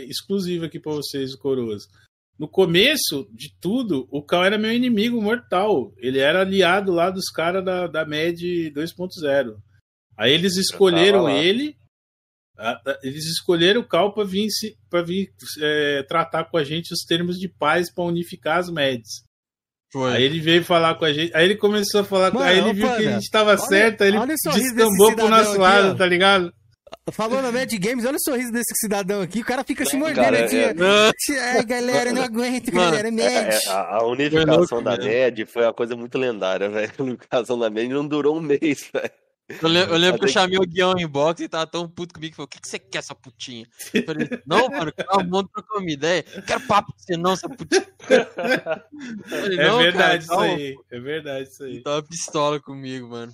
[0.07, 1.83] exclusivo aqui pra vocês, coroas.
[2.37, 5.93] No começo de tudo, o Cal era meu inimigo mortal.
[5.97, 9.55] Ele era aliado lá dos caras da, da MED 2.0.
[10.17, 11.77] Aí eles escolheram ele.
[13.01, 15.31] Eles escolheram o Cal pra vir, se- pra vir
[15.61, 19.23] é, tratar com a gente os termos de paz pra unificar as MEDs.
[20.13, 21.35] Aí ele veio falar com a gente.
[21.35, 23.57] Aí ele começou a falar com Mano, Aí ele viu que a gente tava olha-
[23.59, 25.95] certo, aí ele descambou pro nosso aqui, lado, ó.
[25.95, 26.53] tá ligado?
[27.11, 30.23] Falou na Mad Games, olha o sorriso desse cidadão aqui, o cara fica se mordendo
[30.23, 30.55] cara, aqui.
[30.57, 30.73] é-
[31.57, 33.19] Ai, galera, não aguento, Mano, galera, Mad.
[33.19, 36.91] é- é- a, a unificação da MED foi uma coisa muito lendária, velho.
[36.97, 39.11] A unificação da MED não durou um mês, velho.
[39.61, 42.13] Eu lembro, eu lembro que eu chamei o Guião em box e tava tão puto
[42.13, 43.67] comigo que falou: O que, que você quer, essa putinha?
[43.93, 46.23] Eu falei: Não, mano, calma, vamos trocar uma ideia.
[46.35, 47.85] Não quero papo com você, não, essa putinha.
[48.09, 50.77] Eu falei, É "Não, verdade cara, calma." isso aí.
[50.91, 51.71] É verdade isso aí.
[51.71, 53.33] Ele tava pistola comigo, mano.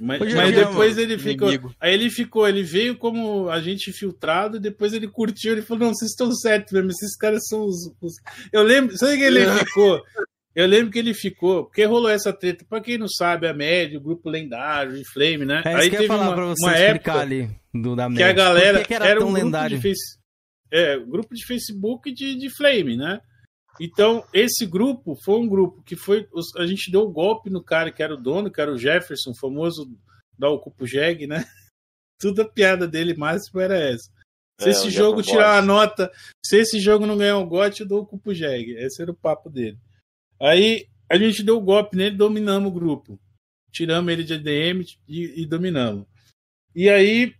[0.00, 1.48] Mas, mas depois mano, ele ficou.
[1.48, 1.74] inimigo.
[1.80, 5.94] Aí ele ficou, ele veio como agente infiltrado, e depois ele curtiu, ele falou: Não,
[5.94, 7.90] vocês estão certos mesmo, esses caras são os.
[8.00, 8.14] os-"
[8.52, 10.00] Eu lembro, sabe que ele ficou?
[10.58, 12.64] Eu lembro que ele ficou, porque rolou essa treta.
[12.68, 15.62] Pra quem não sabe, a média, o grupo lendário, o Flame, né?
[15.64, 17.50] É isso Aí que eu ia teve falar uma, pra você uma explicar época ali
[17.72, 19.76] do da que a galera Por que, era, era tão um grupo lendário?
[19.78, 20.18] de face,
[20.72, 23.20] é, grupo de Facebook de, de Flame, né?
[23.80, 26.26] Então, esse grupo foi um grupo que foi.
[26.32, 28.78] os- A gente deu o golpe no cara que era o dono, que era o
[28.78, 29.88] Jefferson, famoso
[30.36, 31.44] da Ocupo Jeg, né?
[32.20, 34.10] Tudo a piada dele máximo era essa.
[34.60, 35.66] Se É, esse jogo tirar Bot.
[35.68, 36.10] nota,
[36.44, 38.72] se esse jogo não ganhar o GOT, eu dou o Cupo Jeg.
[38.72, 39.78] Esse era o papo dele.
[40.40, 43.18] Aí a gente deu o golpe nele, dominamos o grupo.
[43.72, 46.06] Tiramos ele de ADM e, e dominamos.
[46.74, 47.34] E aí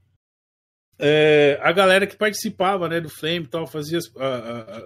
[0.98, 4.00] é, a galera que participava né, do Flame e tal, fazia.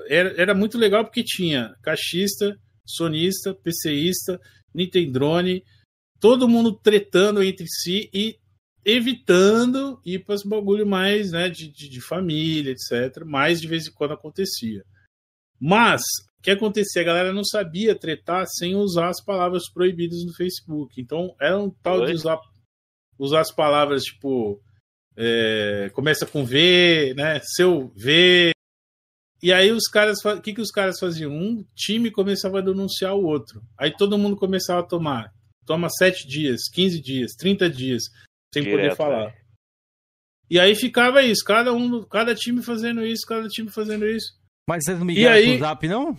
[0.09, 4.39] era, era muito legal porque tinha caixista, sonista, PCista,
[4.75, 5.65] Nintendrone,
[6.21, 8.39] todo mundo tretando entre si e
[8.85, 13.25] evitando ir para os bagulho mais né, de, de, de família, etc.
[13.25, 14.85] Mas de vez em quando acontecia.
[15.59, 16.03] Mas
[16.43, 17.03] que acontecia?
[17.03, 21.01] A galera não sabia tretar sem usar as palavras proibidas no Facebook.
[21.01, 22.07] Então era um tal Oi?
[22.09, 22.39] de usar,
[23.19, 24.61] usar as palavras tipo.
[25.17, 27.41] é, começa com V, né?
[27.45, 28.51] Seu V.
[29.43, 30.25] E aí os caras.
[30.25, 31.33] O que, que os caras faziam?
[31.33, 33.63] Um time começava a denunciar o outro.
[33.79, 35.33] Aí todo mundo começava a tomar.
[35.67, 38.03] Toma 7 dias, 15 dias, 30 dias,
[38.53, 39.27] sem poder Direto, falar.
[39.27, 39.43] velho.
[40.51, 44.35] E aí ficava isso, cada um, cada time fazendo isso, cada time fazendo isso.
[44.69, 46.17] Mas vocês não E migraram aí- pro Zap, não?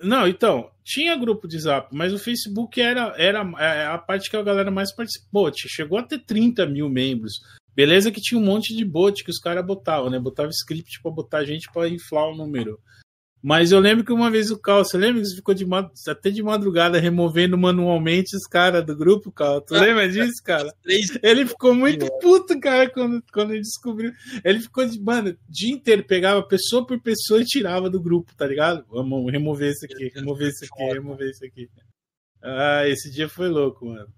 [0.00, 4.36] Não, então, tinha grupo de zap, mas o Facebook era, era é, a parte que
[4.36, 5.50] a galera mais participou.
[5.54, 7.40] Chegou a ter 30 mil membros.
[7.74, 10.18] Beleza que tinha um monte de bot que os caras botavam, né?
[10.18, 12.78] Botava script pra botar gente pra inflar o número.
[13.46, 15.66] Mas eu lembro que uma vez o Cal, você lembra que você ficou de,
[16.08, 19.60] até de madrugada removendo manualmente os caras do grupo, Cal?
[19.60, 20.72] Tu lembra disso, cara?
[21.22, 24.12] Ele ficou muito puto, cara, quando, quando ele descobriu.
[24.42, 28.34] Ele ficou de, mano, o dia inteiro pegava pessoa por pessoa e tirava do grupo,
[28.34, 28.82] tá ligado?
[28.88, 31.68] Vamos remover esse aqui, remover esse aqui, remover esse aqui.
[32.42, 34.08] Ah, esse dia foi louco, mano.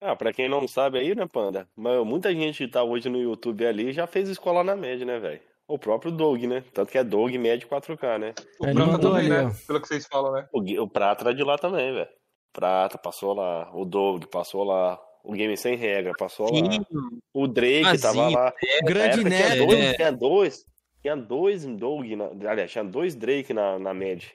[0.00, 1.68] Ah, pra quem não sabe aí, né, Panda?
[1.74, 5.18] Mas muita gente que tá hoje no YouTube ali já fez escola na média, né,
[5.18, 5.40] velho?
[5.68, 6.64] O próprio Doug, né?
[6.72, 8.34] Tanto que é Doug médio 4K, né?
[8.58, 9.52] O Ele Prata mandou também, ali, né?
[9.54, 9.66] ó.
[9.66, 10.48] Pelo que vocês falam, né?
[10.52, 12.08] O, o Prata era de lá também, velho.
[12.54, 13.70] Prata passou lá.
[13.74, 14.98] O Doug passou lá.
[15.22, 16.72] O Game Sem Regra passou lá.
[16.72, 16.80] Sim,
[17.34, 18.54] O Drake tava lá.
[18.82, 19.66] Grande Na época Neto.
[19.66, 19.94] Tinha dois, É.
[19.94, 20.64] tinha dois.
[21.02, 22.06] Tinha dois Doug.
[22.12, 24.28] Na, aliás, tinha dois Drake na, na média.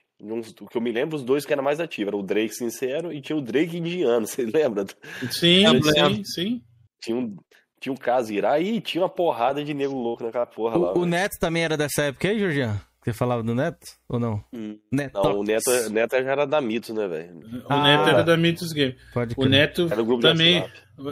[0.62, 2.10] O que eu me lembro, os dois que eram mais ativos.
[2.10, 4.28] Era o Drake sincero e tinha o Drake indiano.
[4.28, 4.86] Vocês lembram?
[5.32, 6.62] Sim, sim, sim.
[7.02, 7.36] Tinha um,
[7.84, 10.88] tinha um Kazirá e tinha uma porrada de nego louco naquela porra lá.
[10.88, 11.06] O, o velho.
[11.06, 12.80] Neto também era dessa época aí, Georgian?
[13.04, 13.86] Você falava do Neto?
[14.08, 14.42] Ou não?
[14.54, 14.80] Hum.
[14.90, 15.22] Neto.
[15.22, 17.38] Não, o Neto, Neto já era da Mitos, né, velho?
[17.70, 17.84] O Ah.
[17.84, 18.96] Neto era da Mitos Game.
[19.14, 19.50] Pode O crer.
[19.50, 20.66] Neto Era o grupo de também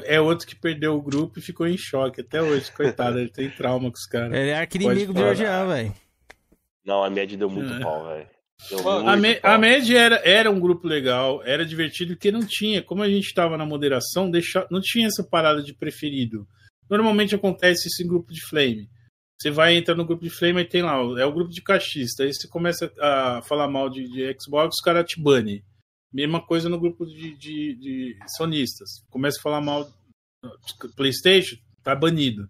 [0.05, 2.71] é outro que perdeu o grupo e ficou em choque até hoje.
[2.71, 4.31] Coitado, ele tem trauma com os caras.
[4.31, 5.93] Ele é arquinimigo do Pode Georgian, velho.
[6.85, 7.79] Não, a média deu muito É.
[7.81, 8.27] pau, velho.
[9.19, 13.09] Me, a média era, era um grupo legal, era divertido, porque não tinha, como a
[13.09, 16.47] gente estava na moderação, deixa, não tinha essa parada de preferido.
[16.91, 18.87] Normalmente acontece isso em grupo de flame.
[19.41, 22.21] Você vai entrar no grupo de flame e tem lá, é o grupo de caixista.
[22.23, 25.63] Aí você começa a falar mal de, de Xbox, os caras te banem.
[26.13, 28.89] Mesma coisa no grupo de, de, de sonistas.
[29.09, 29.89] Começa a falar mal
[30.95, 32.47] PlayStation, tá banido.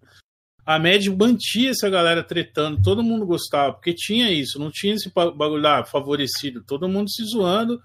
[0.66, 5.10] a Mad mantinha essa galera tretando, todo mundo gostava, porque tinha isso, não tinha esse
[5.12, 7.80] ba- bagulho lá favorecido, todo mundo se zoando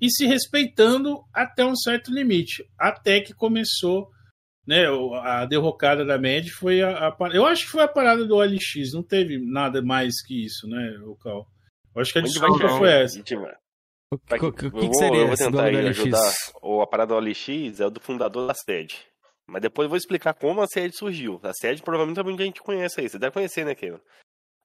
[0.00, 4.10] e se respeitando até um certo limite, até que começou,
[4.66, 8.24] né, o- a derrocada da Mad foi a, a eu acho que foi a parada
[8.24, 11.46] do OLX, não teve nada mais que isso, né, o Cal.
[11.94, 13.20] Eu acho que a desculpa foi essa.
[14.12, 16.32] O Vai que, que- que, eu que seria eu vou tentar aí ajudar.
[16.62, 18.96] O, a parada do OLX é o do fundador da sede.
[19.48, 21.40] Mas depois eu vou explicar como a sede surgiu.
[21.42, 23.08] A sede provavelmente muita gente conhece aí.
[23.08, 23.98] Você deve conhecer, né, Kevin?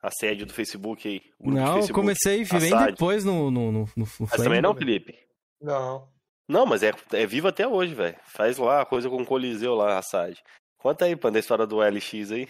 [0.01, 1.21] A sede do Facebook aí.
[1.39, 4.61] o do Não, eu Facebook, comecei a bem depois no, no, no, no, Mas também
[4.61, 5.15] não, Felipe?
[5.61, 6.07] Não.
[6.47, 8.15] Não, mas é, é vivo até hoje, velho.
[8.25, 10.41] Faz lá a coisa com o Coliseu lá, a sede.
[10.77, 12.47] Conta aí, Panda, a história do OLX aí.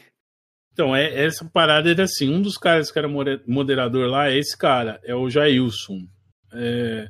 [0.74, 4.58] Então, é, essa parada era assim, um dos caras que era moderador lá é esse
[4.58, 6.06] cara, é o Jailson.
[6.52, 7.08] É,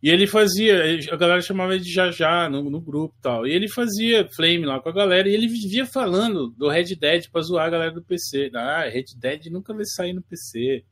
[0.00, 0.76] e ele fazia,
[1.12, 3.46] a galera chamava ele de Jajá no, no grupo e tal.
[3.46, 7.28] E ele fazia flame lá com a galera e ele vivia falando do Red Dead
[7.30, 8.50] pra zoar a galera do PC.
[8.54, 10.84] Ah, Red Dead nunca vai sair no PC.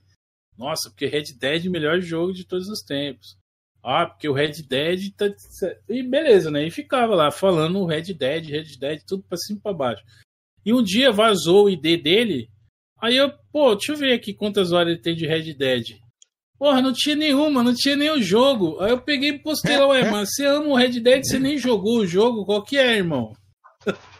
[0.59, 3.36] Nossa, porque Red Dead é o melhor jogo de todos os tempos.
[3.89, 5.26] Ah, porque o Red Dead tá.
[5.89, 6.66] E beleza, né?
[6.66, 10.03] E ficava lá falando Red Dead, Red Dead, tudo pra cima e pra baixo.
[10.64, 12.51] E um dia vazou o ID dele.
[13.01, 15.99] Aí eu, pô, deixa eu ver aqui quantas horas ele tem de Red Dead.
[16.59, 18.80] Porra, não tinha nenhuma, não tinha o jogo.
[18.80, 21.57] Aí eu peguei e postei lá, ué, mano, você ama o Red Dead, você nem
[21.57, 23.37] jogou o jogo, qual que é, irmão?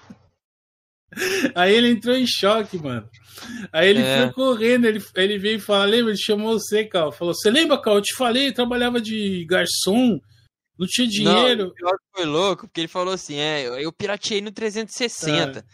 [1.55, 3.09] Aí ele entrou em choque, mano.
[3.73, 4.23] Aí ele É.
[4.25, 6.11] foi correndo, ele, ele veio falar, lembra?
[6.11, 7.13] Ele chamou você, Cal.
[7.13, 7.97] Falou, você lembra, Cal?
[7.97, 10.19] Eu te falei, eu trabalhava de garçom,
[10.79, 11.65] não tinha dinheiro.
[11.65, 15.65] Não, o pior foi louco, porque ele falou assim, é, eu- pirateei no 360.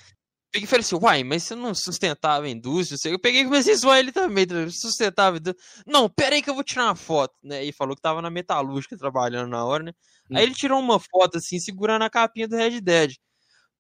[0.53, 2.99] Peguei e falei assim, uai, mas você não sustentava a indústria?
[3.11, 5.64] Eu peguei e comecei a zoar ele também, sustentava a indústria.
[5.87, 7.64] Não, pera aí que eu vou tirar uma foto, né?
[7.64, 9.93] E falou que tava na metalúrgica trabalhando na hora, né?
[10.30, 10.37] Hum.
[10.37, 13.14] Aí ele tirou uma foto assim, segurando a capinha do Red Dead.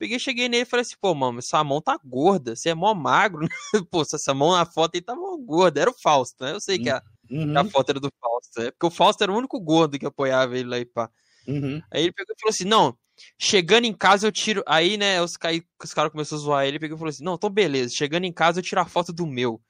[0.02, 2.92] Peguei, cheguei nele e falei assim, pô, mano, essa mão tá gorda, você é mó
[2.92, 3.48] magro, né?
[3.88, 5.80] Pô, essa mão na foto aí tá mó gorda.
[5.80, 6.50] Era o Fausto, né?
[6.52, 7.00] Eu sei que a,
[7.30, 7.56] Uhum.
[7.56, 8.70] a foto era do Fausto, né?
[8.72, 11.08] Porque o Fausto era o único gordo que apoiava ele lá e pá.
[11.46, 11.80] Uhum.
[11.92, 12.96] Aí ele pegou e falou assim: não,
[13.38, 14.60] chegando em casa eu tiro.
[14.66, 15.34] Aí, né, os,
[15.82, 16.72] os caras começaram a zoar ele.
[16.72, 19.12] Ele pegou e falou assim: não, então beleza, chegando em casa eu tiro a foto
[19.12, 19.60] do meu.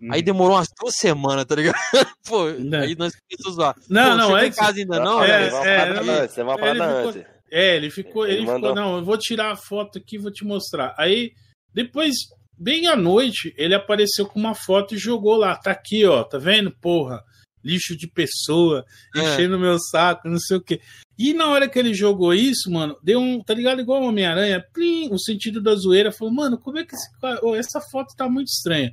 [0.00, 0.12] Uhum.
[0.12, 1.74] Aí demorou umas duas semanas, tá ligado?
[2.28, 3.76] Pô, aí nós começamos a zoar.
[3.88, 5.46] Não, Pô, não, chegou é em que- casa ainda não, é, né?
[5.46, 7.37] É, teve uma ele parada ficou- antes.
[7.50, 10.30] É, ele ficou, Ele ele ficou, não, eu vou tirar a foto aqui e vou
[10.30, 10.94] te mostrar.
[10.98, 11.32] Aí,
[11.72, 12.14] depois,
[12.56, 15.56] bem à noite, ele apareceu com uma foto e jogou lá.
[15.56, 16.70] Tá aqui, ó, tá vendo?
[16.80, 17.22] Porra,
[17.64, 18.84] lixo de pessoa,
[19.14, 19.20] É.
[19.20, 20.80] enchendo meu saco, não sei o quê.
[21.18, 23.80] E na hora que ele jogou isso, mano, deu um, tá ligado?
[23.80, 27.54] Igual Homem-Aranha, plim, o sentido da zoeira, falou, mano, como é que esse cara, ô,
[27.56, 28.92] essa foto tá muito estranha.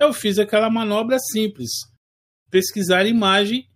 [0.00, 1.70] Eu fiz aquela manobra simples,
[2.50, 3.66] pesquisar a imagem,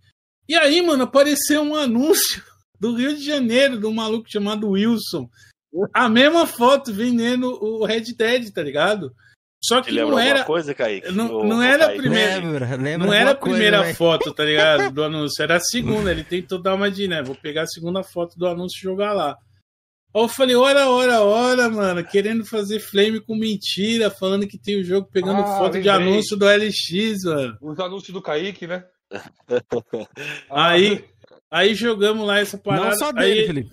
[0.48, 2.42] e aí, mano, apareceu um anúncio
[2.80, 5.28] do Rio de Janeiro, de um maluco chamado Wilson.
[5.92, 9.12] A mesma foto vendendo o Red Dead, tá ligado?
[9.62, 10.44] Só que não era.
[10.44, 11.10] coisa, Kaique?
[11.10, 12.36] Não, não era a primeira.
[12.36, 13.94] Lembra, lembra não era a alguma coisa, primeira né?
[13.94, 14.90] foto, tá ligado?
[14.94, 15.42] Do anúncio.
[15.42, 16.10] Era a segunda.
[16.12, 17.22] Ele tentou dar uma de, né?
[17.22, 19.36] Vou pegar a segunda foto do anúncio e jogar lá.
[20.14, 24.80] Aí eu falei, ora, ora, ora, mano, querendo fazer flame com mentira, falando que tem
[24.80, 27.58] o jogo pegando Ah, foto de anúncio do LX, mano.
[27.60, 28.84] Os anúncios do Kaique, né?
[30.50, 31.04] Aí,
[31.50, 32.90] aí jogamos lá essa parada.
[32.90, 33.70] Não só dele, aí, Felipe.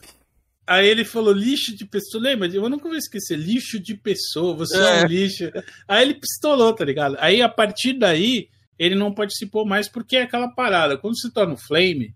[0.68, 2.24] Aí ele falou lixo de pessoa.
[2.24, 2.48] Lembra?
[2.48, 3.38] Eu nunca vou esquecer.
[3.38, 4.56] Lixo de pessoa.
[4.56, 5.04] Você é, É.
[5.04, 5.44] um lixo.
[5.88, 7.16] Aí ele pistolou, tá ligado?
[7.20, 8.50] Aí a partir daí,
[8.80, 10.98] ele não participou mais porque é aquela parada.
[10.98, 12.16] Quando você tá no Flame,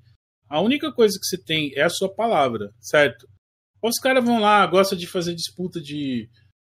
[0.49, 3.28] a única coisa que você tem é a sua palavra, certo?
[3.82, 6.28] Os caras vão lá, gostam de fazer disputa de,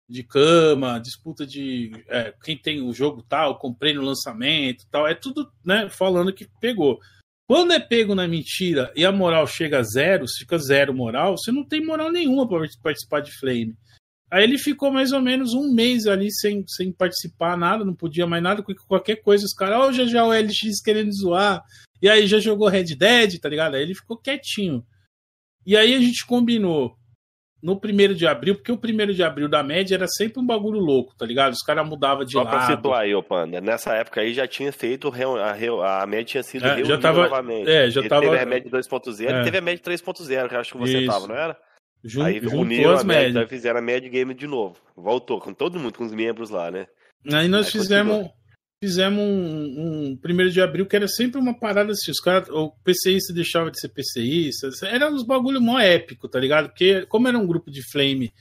[0.08, 5.08] de cama, disputa de é, quem tem o jogo tal, comprei no lançamento tal.
[5.08, 7.00] É tudo, né, falando que pegou.
[7.50, 11.52] Quando é pego na mentira e a moral chega a zero, fica zero moral, você
[11.52, 13.76] não tem moral nenhuma para participar de Flame.
[14.30, 18.28] Aí ele ficou mais ou menos um mês ali sem, sem participar nada, não podia
[18.28, 21.64] mais nada, qualquer coisa, os caras, ó, já já o LX querendo zoar,
[22.00, 23.74] e aí já jogou Red Dead, tá ligado?
[23.74, 24.86] Aí ele ficou quietinho.
[25.66, 26.99] E aí a gente combinou
[27.62, 30.80] no primeiro de abril, porque o primeiro de abril da média era sempre um bagulho
[30.80, 31.52] louco, tá ligado?
[31.54, 32.76] Os caras mudavam de Só pra lado.
[32.76, 35.12] situar aí, ô Panda, nessa época aí já tinha feito,
[35.84, 37.70] a, a média tinha sido É, já reunida tava- novamente.
[37.70, 39.42] é, já Ele tava- Teve a média 2.0 É.
[39.42, 41.08] e teve a média 3.0, que eu acho que você Isso.
[41.12, 41.58] tava, não era?
[42.04, 43.44] Jun- aí uniram as a média, médias.
[43.44, 44.78] aí fizeram a média game de novo.
[44.96, 46.88] Voltou com todo mundo, com os membros lá, né?
[47.34, 48.34] Aí nós Aí fizemos, continua.
[48.84, 52.12] Fizemos um, um primeiro de abril que era sempre uma parada assim.
[52.12, 54.70] Os caras, o PCista deixava de ser PCista.
[54.88, 56.70] Era uns bagulho mó épico, tá ligado?
[56.70, 58.32] Porque, como era um grupo de flame,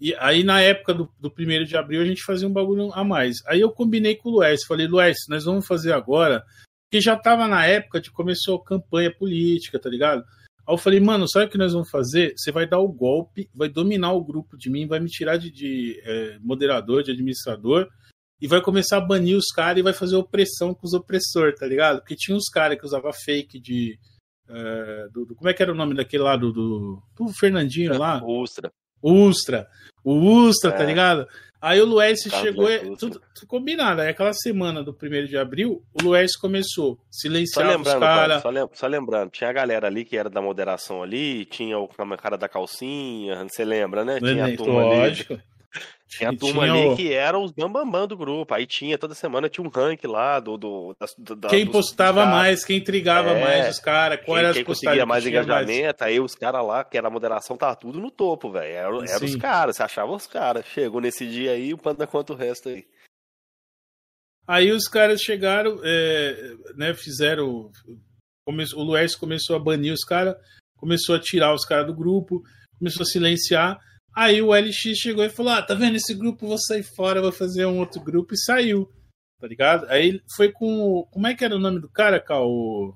[0.00, 3.02] e aí na época do, do primeiro de abril a gente fazia um bagulho a
[3.04, 3.36] mais.
[3.46, 6.44] Aí eu combinei com o Luiz, falei, Luiz, nós vamos fazer agora,
[6.84, 10.22] porque já tava na época de começou a campanha política, tá ligado?
[10.66, 12.34] Aí eu falei, mano, sabe o que nós vamos fazer?
[12.36, 15.50] Você vai dar o golpe, vai dominar o grupo de mim, vai me tirar de,
[15.50, 17.88] de é, moderador, de administrador,
[18.40, 21.66] e vai começar a banir os caras e vai fazer opressão com os opressores, tá
[21.66, 21.98] ligado?
[22.00, 23.98] Porque tinha uns caras que usavam fake de.
[24.48, 27.98] é, do, do- como é que era o nome daquele lá do, do, do Fernandinho
[27.98, 28.22] lá?
[28.24, 28.70] Ustra.
[29.02, 29.66] Ustra.
[30.04, 30.86] O Ustra, tá É.
[30.86, 31.26] ligado?
[31.60, 31.86] Aí o
[32.30, 32.70] Carlos chegou.
[32.70, 34.00] E, tudo, tudo combinado.
[34.00, 36.96] Aí aquela semana do 1 de abril, o Luércio começou.
[37.10, 38.00] Só Silenciava os caras.
[38.00, 41.78] cara, só, lem- só lembrando, tinha a galera ali que era da moderação ali, tinha
[41.78, 44.18] o cara da calcinha, você lembra, né?
[44.20, 45.40] Tinha a turma ali.
[46.08, 48.54] Tinha a turma tinha ali o- que era os bambambam do grupo.
[48.54, 50.56] Aí tinha, toda semana tinha um rank lá do.
[50.56, 54.48] do, do- da- Quem postava mais, quem intrigava É, mais os caras, qual quem, era
[54.50, 58.00] as quem conseguia mais engajamento, aí os caras lá, que era a moderação, tava tudo
[58.00, 58.72] no topo, velho.
[58.72, 60.64] Era, era os caras, você achava os caras.
[60.66, 62.86] Chegou nesse dia aí, o panda conta o resto aí.
[64.46, 67.70] Aí os caras chegaram, é, né, fizeram.
[68.46, 70.36] come- o Luércio começou a banir os caras,
[70.76, 72.40] começou a tirar os caras do grupo,
[72.78, 73.76] começou a silenciar.
[74.16, 76.46] Aí o LX chegou e falou: Ah, tá vendo esse grupo?
[76.48, 78.90] Vou sair fora, vou fazer um outro grupo e saiu.
[79.38, 79.86] Tá ligado?
[79.90, 80.80] Aí foi com.
[80.80, 82.48] o- Como é que era o nome do cara, Cal?
[82.48, 82.94] O,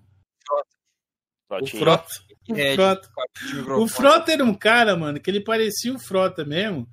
[1.61, 1.67] o.
[1.67, 2.09] Frota.
[2.49, 3.09] O É, Frota.
[3.47, 3.89] de O microfone.
[3.91, 6.89] Frota era um cara, mano, que ele parecia o Frota mesmo.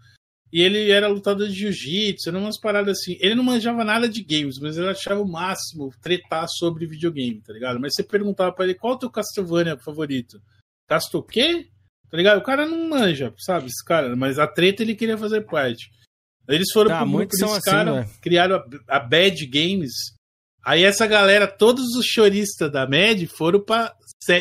[0.52, 3.18] E ele era lutador de jiu-jitsu, eram umas paradas assim.
[3.20, 7.52] Ele não manjava nada de games, mas ele achava o máximo tretar sobre videogame, tá
[7.54, 7.80] ligado?
[7.80, 10.42] Mas você perguntava pra ele qual é o teu Castlevania favorito?
[10.88, 11.68] Castle o quê?
[12.10, 12.38] Tá ligado?
[12.40, 13.68] O cara não manja, sabe?
[13.68, 15.90] Esse cara, mas a treta ele queria fazer parte.
[16.48, 18.10] Aí Eles foram Ah, pro grupo desse assim, cara, velho.
[18.22, 19.92] criaram a, a Bad Games.
[20.66, 23.94] Aí essa galera, todos os choristas da Mad foram pra,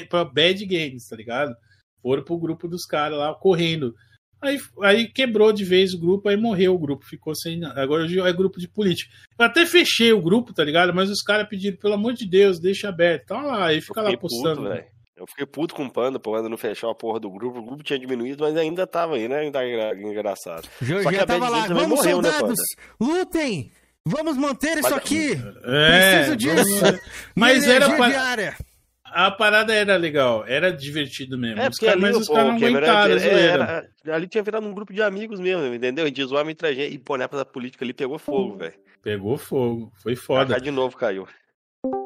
[0.09, 1.55] pra Bad Games, tá ligado?
[2.03, 3.93] Foram pro grupo dos caras lá correndo.
[4.41, 7.59] Aí, aí quebrou de vez o grupo, aí morreu o grupo, ficou sem.
[7.59, 7.81] nada.
[7.83, 9.11] Agora hoje é grupo de política.
[9.39, 10.95] Eu até fechei o grupo, tá ligado?
[10.95, 13.27] Mas os caras pediram, pelo amor de Deus, deixa aberto.
[13.27, 14.63] Tá lá, aí fica lá postando.
[14.63, 14.85] puto.
[15.17, 17.59] Eu fiquei puto com o Panda, pô, Panda não fechou a porra do grupo.
[17.59, 19.39] O grupo tinha diminuído, mas ainda tava aí, né?
[19.41, 20.69] Ainda era engraçado.
[20.83, 22.59] Já, Só que já a tava lá, vamos morreu, né, soldados,
[22.99, 23.13] Panda?
[23.19, 23.73] lutem!
[24.05, 25.33] Vamos manter isso Mas- aqui!
[25.65, 26.81] É, Preciso disso!
[26.81, 27.01] vamos-
[27.35, 28.57] Mas era pra- diária.
[29.05, 31.61] A parada era legal, era divertido mesmo.
[31.63, 33.87] É, Os porque caras- ali, mas os caras não aguentaram era- zoeira.
[34.05, 36.11] era- ali tinha virado um grupo de amigos mesmo, entendeu?
[36.11, 36.95] De zoar entre a gente.
[36.95, 38.75] E, pô, na época da política ali pegou fogo, velho.
[39.03, 40.55] Pegou fogo, foi foda.
[40.55, 41.27] Cá de novo caiu.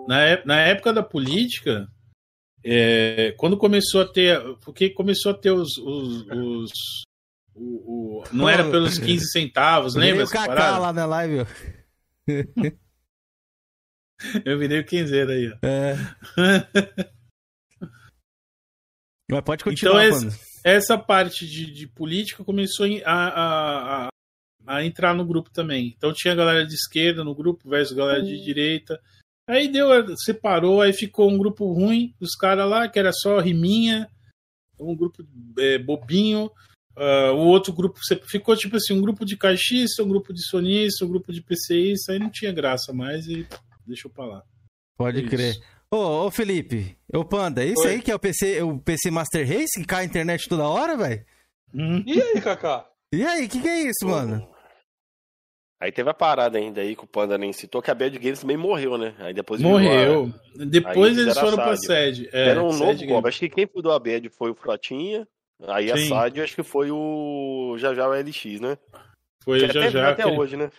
[0.06, 1.88] Na, na época da política,
[2.64, 4.40] é, quando começou a ter.
[4.64, 5.76] Porque começou a ter os.
[5.78, 7.02] os- os-
[7.54, 10.24] o- o- não era pelos 15 centavos, Virei lembra?
[10.24, 10.78] o essa Kaká parada?
[10.78, 11.40] lá na live.
[11.40, 11.46] ó.
[14.44, 15.56] Eu virei o quinzeiro aí, ó.
[15.66, 15.96] É.
[19.30, 20.32] Mas pode continuar, Então, mano.
[20.64, 24.08] essa parte de, de política começou a, a,
[24.66, 25.94] a entrar no grupo também.
[25.96, 29.00] Então tinha galera de esquerda no grupo versus galera de direita.
[29.50, 34.08] Aí deu, separou, aí ficou um grupo ruim dos caras lá, que era só riminha,
[34.78, 35.26] um grupo
[35.58, 36.48] é, bobinho.
[36.96, 37.98] ah, o outro grupo
[38.28, 42.12] ficou tipo assim: um grupo de caixista, um grupo de sonista, um grupo de PCista.
[42.12, 43.44] Aí não tinha graça mais e
[43.84, 44.42] deixou pra lá.
[44.96, 45.28] Pode Isso.
[45.30, 45.56] crer.
[45.90, 47.94] Ô, ô Felipe, ô Panda, isso Oi.
[47.94, 50.96] aí que é o PC, o PC Master Race que cai a internet toda hora,
[50.96, 51.24] velho?
[52.06, 52.86] E aí, Kaká?
[53.12, 54.48] E aí, o que, que é isso, mano?
[55.80, 58.40] Aí teve a parada ainda aí que o Panda nem citou, que a Bad Games
[58.40, 59.14] também morreu, né?
[59.18, 60.30] Aí depois Morreu.
[60.60, 62.28] a- Depois aí eles foram a pra sede.
[62.32, 63.28] É, Era um sede novo golpe.
[63.28, 65.26] Acho que quem cuidou a Bad foi o Frotinha.
[65.66, 66.08] Aí a Sim.
[66.08, 68.76] SAD acho que foi o já já o LX, né?
[69.42, 70.10] Foi Que o até, já já.
[70.10, 70.70] até aquele- hoje, né?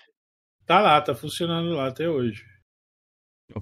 [0.68, 2.44] Tá lá, tá funcionando lá até hoje.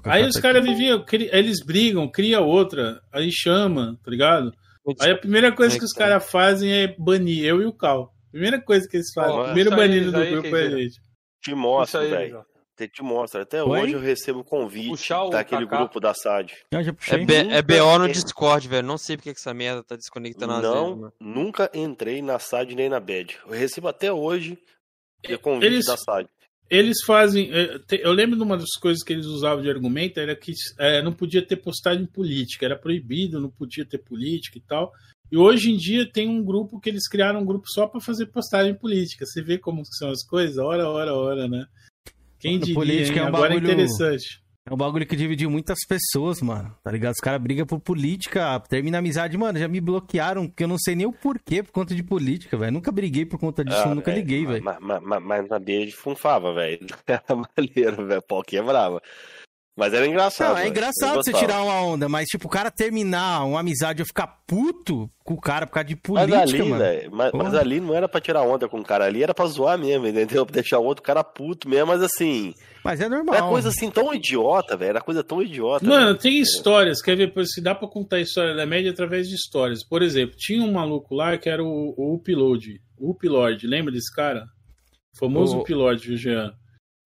[0.03, 4.53] Aí os tá caras viviam, cri- eles brigam, cria outra, aí chama, tá ligado?
[4.99, 8.13] Aí a primeira coisa que os caras fazem é banir eu e o Cal.
[8.31, 10.99] Primeira coisa que eles fazem, Ó, primeiro banido do grupo quer é a gente.
[11.41, 11.53] Te
[11.97, 12.45] aí, velho.
[12.77, 13.41] Te, mostro.
[13.41, 13.81] Até Oi?
[13.81, 15.77] hoje eu recebo convite Puxar o daquele Kaká.
[15.79, 16.53] grupo da SAD.
[16.71, 17.25] Já É.
[17.25, 18.87] B- é Nunca- BO no Discord, velho.
[18.87, 22.87] Não sei porque que essa merda tá desconectando vezes, Não, nunca entrei na SAD nem
[22.89, 23.37] na BAD.
[23.45, 24.57] Eu recebo até hoje
[25.29, 26.29] o convite Eles- da SAD.
[26.69, 27.49] Eles fazem.
[27.51, 31.01] eh, Eu lembro de uma das coisas que eles usavam de argumento era que eh,
[31.01, 34.91] não podia ter postagem política, era proibido, não podia ter política e tal.
[35.31, 38.25] E hoje em dia tem um grupo que eles criaram um grupo só pra fazer
[38.27, 39.25] postagem política.
[39.25, 40.57] Você vê como são as coisas?
[40.57, 41.65] Hora, hora, hora, né?
[42.39, 43.19] Quem Mano, diria, política hein?
[43.19, 44.41] é um Agora bagulho- é interessante.
[44.69, 46.75] É um bagulho que dividiu muitas pessoas, mano.
[46.83, 47.13] Tá ligado?
[47.13, 49.35] Os caras brigam por política, termina a amizade.
[49.37, 52.55] Mano, já me bloquearam, porque eu não sei nem o porquê por conta de política,
[52.55, 52.71] velho.
[52.73, 54.63] Nunca briguei por conta disso, Ah, nunca velho, liguei, velho.
[54.63, 56.79] Mas, mas- mas- mas na BAD funfava, velho.
[57.07, 57.23] Era
[57.57, 58.21] maneiro, velho.
[58.21, 59.01] Pau quebrava.
[59.79, 60.49] Mas era engraçado.
[60.51, 60.67] Não, é né?
[60.69, 65.09] engraçado você tirar uma onda, mas tipo, o cara terminar uma amizade ou ficar puto
[65.23, 66.83] com o cara por causa de Mas política, ali, mano.
[67.11, 69.79] mas, mas ali não era pra tirar onda com o cara, ali era pra zoar
[69.79, 70.45] mesmo, entendeu?
[70.49, 72.53] Pra deixar o outro cara puto mesmo, mas assim.
[72.83, 73.35] Mas é normal.
[73.35, 74.89] Era coisa assim tão idiota, velho.
[74.89, 75.85] Era coisa tão idiota.
[75.85, 76.17] Mano, velho.
[76.17, 79.85] tem histórias, quer ver se dá pra contar a história da média através de histórias.
[79.87, 82.81] Por exemplo, tinha um maluco lá que era o, o Upload.
[82.99, 84.43] O Upload, lembra desse cara?
[85.15, 86.51] O famoso O- Upload, Jean?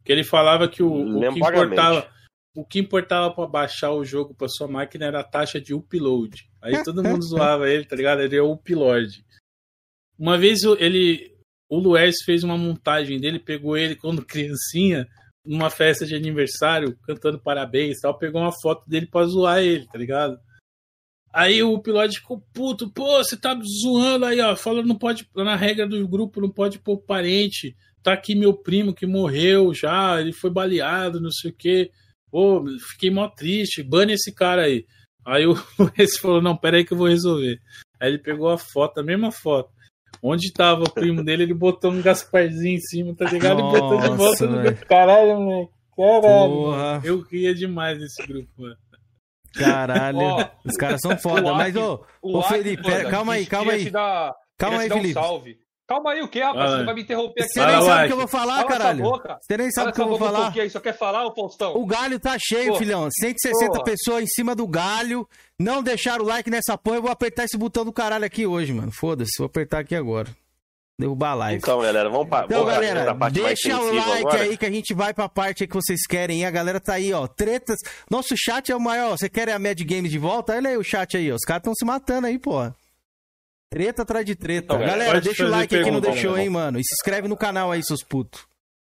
[0.04, 1.74] Que ele falava que o, o que vagamente.
[1.74, 2.08] importava.
[2.56, 6.47] O que importava pra baixar o jogo pra sua máquina era a taxa de upload.
[6.62, 8.22] Aí todo mundo zoava ele, tá ligado?
[8.22, 9.26] Ele é o upload.
[10.18, 11.34] Uma vez ele.
[11.68, 15.08] O Luez fez uma montagem dele, pegou ele quando criancinha,
[15.43, 19.97] numa festa de aniversário, cantando parabéns tal, pegou uma foto dele pra zoar ele, tá
[19.97, 20.39] ligado?
[21.34, 24.56] Aí o piloto ficou puto, pô, você tá zoando aí, ó.
[24.56, 27.76] Fala, não pode, na regra do grupo, não pode pôr parente.
[28.04, 31.89] Tá aqui meu primo que morreu já, ele foi baleado, não sei o quê.
[32.34, 34.84] Pô, fiquei mó triste, bane esse cara aí.
[35.24, 35.54] Aí o
[36.00, 37.60] esse falou, não, pera aí que eu vou resolver.
[38.00, 39.70] Aí ele pegou a foto, a mesma foto.
[40.20, 43.60] Onde tava o primo dele, ele botou um Gasparzinho em cima, tá ligado?
[43.60, 44.86] E botou de Nossa, volta no grupo.
[44.88, 45.72] Caralho, moleque.
[45.96, 46.54] Caralho.
[46.54, 47.02] Porra.
[47.04, 48.76] Eu ria demais nesse grupo, mano.
[49.54, 50.18] Caralho.
[50.18, 51.52] Ó, Os caras são foda.
[51.52, 53.90] o Mas, ô, o ô Aki, Felipe, pera, calma aí, calma aí.
[53.92, 55.14] dar- Calma aí, dar um Felipe.
[55.14, 55.58] salve.
[55.94, 56.70] Calma aí, o que, rapaz?
[56.72, 56.80] Vai.
[56.80, 57.54] Você vai me interromper aqui.
[57.54, 59.04] Você nem Fala, sabe o que eu vou falar, essa caralho.
[59.41, 60.54] Você nem sabe o que eu vou um falar.
[60.56, 61.76] aí, só quer falar, ô Faustão?
[61.76, 62.78] O galho tá cheio, Pô.
[62.80, 63.08] filhão.
[63.12, 63.84] 160 Pô.
[63.84, 65.28] pessoas em cima do galho.
[65.60, 66.98] Não deixaram o like nessa porra.
[66.98, 68.91] Eu vou apertar esse botão do caralho aqui hoje, mano.
[68.91, 70.30] Foda-se, vou apertar aqui agora.
[71.00, 71.58] Derrubar a live.
[71.58, 74.41] Então, galera, vamos pra, Então, vamos galera, pra parte mais deixa o like agora.
[74.44, 76.39] aí que a gente vai pra parte aí que vocês querem.
[76.39, 76.46] hein?
[76.46, 77.26] A galera tá aí, ó.
[77.28, 77.78] Tretas.
[78.10, 79.18] Nosso chat é o maior.
[79.18, 80.54] Você quer a Mad Games de volta?
[80.56, 81.36] Olha aí o chat aí, ó.
[81.36, 82.72] Os caras estão se matando aí, pô.
[83.74, 84.76] Treta atrás de treta.
[84.76, 86.80] Então, galera, deixa o like aí que não deixou, hein, mano.
[86.80, 88.46] E se inscreve no canal aí, seus putos.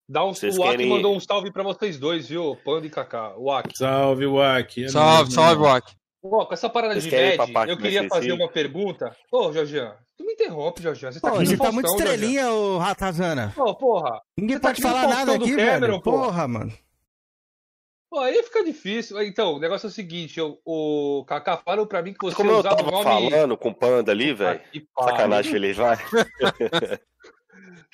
[0.08, 2.56] Dá um, Vocês o Aki querem- mandou um salve pra vocês dois, viu?
[2.64, 3.34] Panda e Kaká.
[3.38, 3.72] O Aki.
[3.78, 4.84] Salve, Wack.
[4.84, 5.62] É Salve, nóis, salve.
[5.64, 5.94] Wak.
[6.24, 9.16] Ó, com essa parada Vocês de MED, eu queria fazer uma pergunta.
[9.32, 11.12] Ô, Jorgian, tu me interrompe, Jorgian.
[11.12, 12.06] Você tá Pô, aqui você tá muito Jorgian.
[12.14, 13.54] estrelinha, ô Ratazana.
[13.58, 14.20] Ô, porra.
[14.38, 16.02] Ninguém Você tá pode aqui no falar nada aqui, Cameron, velho.
[16.02, 16.12] pô.
[16.12, 16.74] Porra, mano.
[18.16, 19.22] Pô, aí fica difícil.
[19.24, 22.50] Então, o negócio é o seguinte, eu- o Kaká falaram pra mim que você Como
[22.50, 23.04] eu usava tava o nome...
[23.30, 24.62] falando com o Panda ali, velho.
[24.98, 25.98] Sacanagem, Felipe, vai.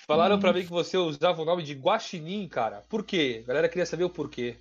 [0.06, 2.84] Falaram pra mim que você usava o nome de Guaxinim, cara.
[2.88, 3.42] Por quê?
[3.44, 4.58] A galera queria saber o porquê.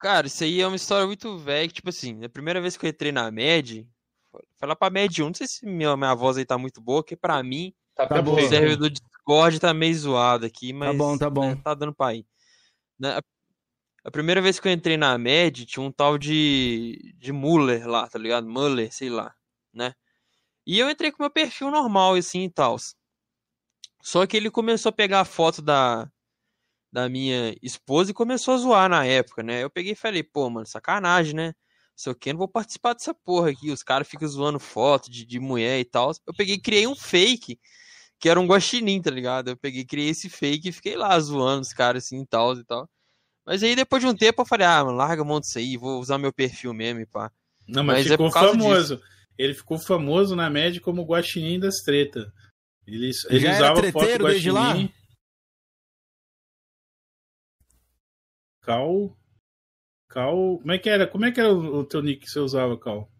[0.00, 2.84] Cara, isso aí é uma história muito velha, que, tipo assim, a primeira vez que
[2.84, 3.86] eu entrei na MED,
[4.60, 7.14] lá pra MED 1, não sei se minha, minha voz aí tá muito boa, que
[7.14, 8.40] pra mim, Tá, Tá o bom.
[8.48, 11.50] server do Discord tá meio zoado aqui, mas bom, tá bom.
[11.50, 12.26] né, tá dando pra ir.
[12.98, 13.20] Né,
[14.04, 18.08] a- primeira vez que eu entrei na MED, tinha um tal de, de Muller lá,
[18.08, 18.48] tá ligado?
[18.48, 19.34] Muller, sei lá,
[19.72, 19.94] né?
[20.66, 22.76] E eu entrei com meu perfil normal, assim, e tal.
[24.02, 26.10] Só que ele começou a pegar a foto da,
[26.92, 29.62] da minha esposa e começou a zoar na época, né?
[29.64, 31.54] Eu peguei e falei, pô, mano, sacanagem, né?
[31.96, 33.70] Sei o que, não vou participar dessa porra aqui.
[33.72, 36.12] Os caras ficam zoando foto de, de mulher e tal.
[36.26, 37.60] Eu peguei e criei um fake,
[38.20, 39.50] que era um guaxinim, tá ligado?
[39.50, 42.64] Eu peguei criei esse fake e fiquei lá zoando os caras assim e tal e
[42.64, 42.88] tal.
[43.46, 45.76] Mas aí depois de um tempo eu falei, ah, mano, larga a mão disso aí,
[45.76, 47.32] vou usar meu perfil mesmo e pá.
[47.66, 49.02] Não, mas, Mas é ficou por causa famoso.
[49.38, 52.30] Ele ficou famoso na média como o Guaxinim das tretas.
[52.86, 54.68] Ele, ele Já era usava foto treteiro do desde lá?
[54.70, 54.94] Guaxinim.
[58.62, 59.16] Cal.
[60.08, 60.58] Cal.
[60.58, 61.06] Como é que era?
[61.06, 63.10] Como é que era o, teu nick que você usava, Cal?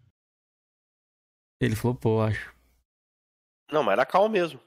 [1.61, 2.55] Ele flopou, acho.
[3.71, 4.61] Não, mas era cal mesmo.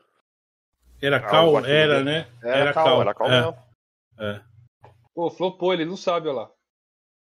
[1.02, 1.52] Era Ah, Cal?
[1.54, 2.32] Guaxinim Era, né?
[2.42, 3.42] Era cal, era cal é.
[3.42, 3.64] mesmo.
[4.18, 4.53] É.
[5.16, 6.52] Pô, flopou, ele não sabe, olha lá.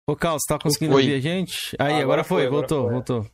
[0.07, 1.01] Ô, Carl, você tá conseguindo Foi.
[1.03, 1.75] ouvir a gente?
[1.79, 2.93] Aí, Ah, agora, agora foi, foi, agora voltou, foi.
[2.93, 3.31] voltou.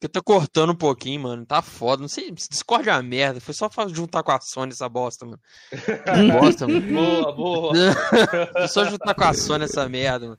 [0.00, 1.46] Porque tá cortando um pouquinho, mano.
[1.46, 2.00] Tá foda.
[2.02, 3.40] Não sei, Discord é uma merda.
[3.40, 5.40] Foi só juntar com a Sony essa bosta, mano.
[5.70, 6.80] Que bosta, mano.
[6.92, 7.72] Boa, boa.
[8.52, 10.38] Foi só juntar com a Sony essa merda, mano.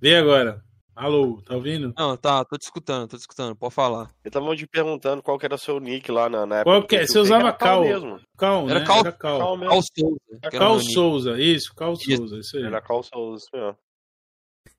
[0.00, 0.62] Vê agora.
[1.00, 1.94] Alô, tá ouvindo?
[1.96, 3.54] Não, tá, tô te escutando, tô te escutando.
[3.54, 4.10] Pode falar.
[4.24, 6.70] Eu tava te perguntando qual que era o seu nick lá na, na época.
[6.76, 7.06] Qual que é?
[7.06, 7.82] Você usava Cal.
[7.82, 8.20] mesmo.
[8.36, 8.84] Cal, Era né?
[8.86, 9.38] Cal- Era Cal.
[9.38, 9.70] Cal mesmo.
[9.70, 10.50] Cal Souza.
[10.50, 10.80] Cal.
[10.80, 12.16] Souza, isso, Cal Isso.
[12.16, 12.64] Souza, isso aí.
[12.64, 13.76] Era Cal Souza, isso mesmo.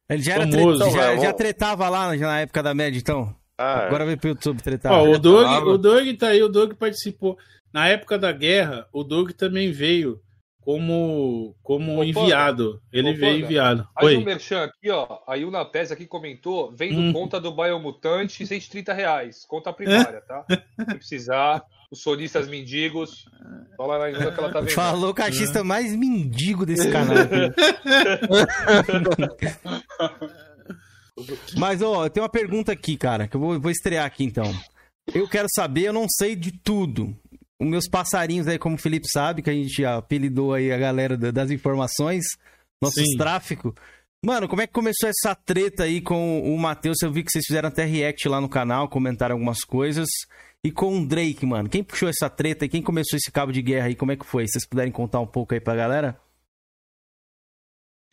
[0.10, 3.34] Ele já, era Famoso, tre- já, já tretava lá na época da média, então?
[3.58, 4.92] Ah, Agora veio pro YouTube tretar.
[4.92, 7.38] Ó, o Doug, o Doug tá aí, o Doug participou.
[7.72, 10.20] Na época da guerra, o Doug também veio
[10.70, 12.06] como, como Panda.
[12.06, 12.80] enviado.
[12.94, 13.88] Ele Ô, veio enviado.
[13.96, 14.24] Aí o Oi.
[14.24, 15.18] Merchan aqui, ó.
[15.28, 17.12] A Yuna Pes aqui comentou, vendo Hum.
[17.12, 19.46] conta do Biomutante, 130 reais.
[19.48, 20.46] Conta primária, tá?
[20.48, 23.26] Se precisar, os solistas mendigos.
[23.76, 24.70] Fala na Yuna que ela tá vendo.
[24.70, 27.50] Falou o cachista mais mendigo desse canal aqui.
[31.58, 34.46] Mas, ó, eu tenho uma pergunta aqui, cara, que eu vou, vou estrear aqui então.
[35.14, 37.18] Eu quero saber, eu não sei de tudo.
[37.62, 41.18] Os meus passarinhos aí, como o Felipe sabe, que a gente apelidou aí a galera
[41.18, 42.24] da- das informações,
[42.82, 43.18] nossos Sim.
[43.18, 43.76] tráfico.
[44.26, 47.02] Mano, como é que começou essa treta aí com o Matheus?
[47.02, 50.08] Eu vi que vocês fizeram até react lá no canal, comentaram algumas coisas.
[50.64, 51.70] E com o Drake, mano.
[51.70, 53.96] Quem puxou essa treta e quem começou esse cabo de guerra aí?
[53.96, 54.46] Como é que foi?
[54.46, 56.20] Vocês puderem contar um pouco aí pra galera?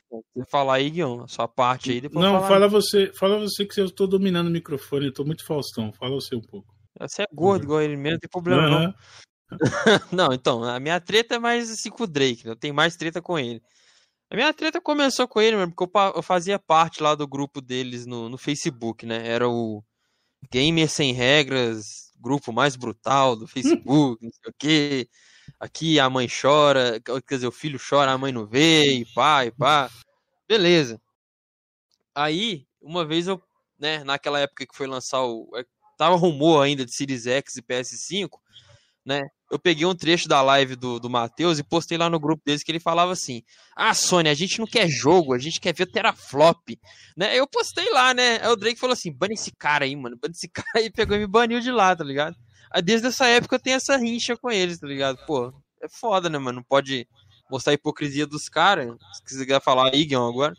[0.09, 3.81] Você falar aí, Guion, a sua parte aí, depois Não, fala você, fala você que
[3.81, 5.93] eu tô dominando o microfone, eu tô muito Faustão.
[5.93, 6.73] Fala você um pouco.
[7.01, 8.95] Você é gordo igual ele mesmo, não tem problema não.
[10.13, 12.53] Não, então, a minha treta é mais assim com o Drake, né?
[12.53, 13.63] eu tenho mais treta com ele.
[14.31, 17.61] A minha treta começou com ele, mano, porque eu, eu fazia parte lá do grupo
[17.61, 19.27] deles no, no Facebook, né?
[19.27, 19.85] Era o
[20.51, 25.09] Gamer Sem Regras, grupo mais brutal do Facebook, não sei o quê.
[25.61, 29.45] Aqui a mãe chora, quer dizer, o filho chora, a mãe não vê, e pá,
[29.45, 29.89] e pá.
[30.49, 31.01] Beleza.
[32.15, 33.43] Aí, uma vez eu,
[33.79, 35.51] né, naquela época que foi lançar o.
[35.57, 35.65] é,
[35.97, 38.29] Tava rumor ainda de Series X e PS5,
[39.05, 39.23] né?
[39.51, 42.63] Eu peguei um trecho da live do, do Matheus e postei lá no grupo deles
[42.65, 43.43] que ele falava assim:
[43.77, 46.77] Ah, Sony, a gente não quer jogo, a gente quer ver teraflop.
[47.17, 47.39] Né?
[47.39, 48.41] Eu postei lá, né?
[48.43, 51.17] Aí o Drake falou assim: bane esse cara aí, mano, bane esse cara aí, pegou
[51.17, 52.35] e me baniu de lá, tá ligado?
[52.73, 55.19] Aí desde essa época eu tenho essa rincha com eles, tá ligado?
[55.27, 56.57] Pô, é foda, né, mano?
[56.57, 57.07] Não pode
[57.49, 58.89] mostrar a hipocrisia dos caras.
[59.13, 60.55] Se quiser falar Guion, agora.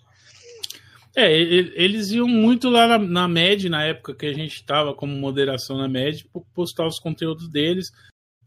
[1.15, 5.15] É, eles iam muito lá na, na MED, na época que a gente tava como
[5.15, 7.91] moderação na MED, po- postar os conteúdos deles.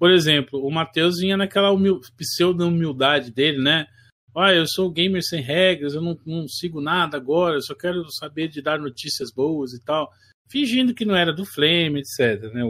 [0.01, 3.87] Por exemplo, o Matheus vinha naquela humil, pseudo-humildade dele, né?
[4.35, 8.11] Ah, eu sou gamer sem regras, eu não, não sigo nada agora, eu só quero
[8.11, 10.11] saber de dar notícias boas e tal.
[10.49, 12.51] Fingindo que não era do Flame, etc.
[12.51, 12.63] Né?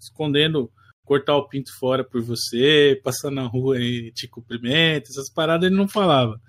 [0.00, 0.72] Escondendo
[1.04, 5.76] cortar o pinto fora por você, passar na rua e te cumprimenta, essas paradas ele
[5.76, 6.40] não falava.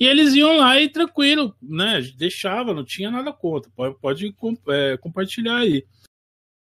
[0.00, 2.00] E eles iam lá e tranquilo, né?
[2.16, 3.70] Deixava, não tinha nada contra.
[3.76, 4.34] Pode, pode
[4.70, 5.84] é, compartilhar aí.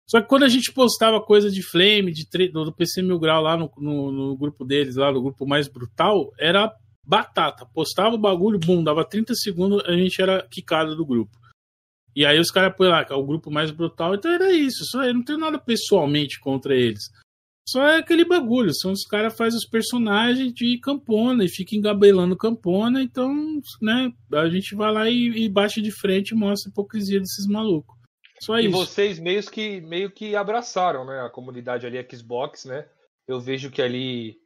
[0.07, 3.57] Só que quando a gente postava coisa de Flame, de do PC Mil Grau lá
[3.57, 6.71] no, no, no grupo deles, lá no grupo mais brutal, era
[7.03, 7.65] batata.
[7.65, 11.37] Postava o bagulho, bum, dava 30 segundos, a gente era quicado do grupo.
[12.15, 14.85] E aí os caras põem lá, que é o grupo mais brutal, então era isso.
[14.85, 17.03] Só, eu não tenho nada pessoalmente contra eles.
[17.67, 22.37] Só é aquele bagulho, são os caras fazem os personagens de Campona e fica engabelando
[22.37, 23.33] Campona, então,
[23.81, 27.47] né, a gente vai lá e, e bate de frente e mostra a hipocrisia desses
[27.47, 27.94] malucos.
[28.39, 28.71] Só E isso.
[28.71, 31.21] vocês meio que, meio que abraçaram, né?
[31.21, 32.87] A comunidade ali Xbox, né?
[33.27, 34.37] Eu vejo que ali.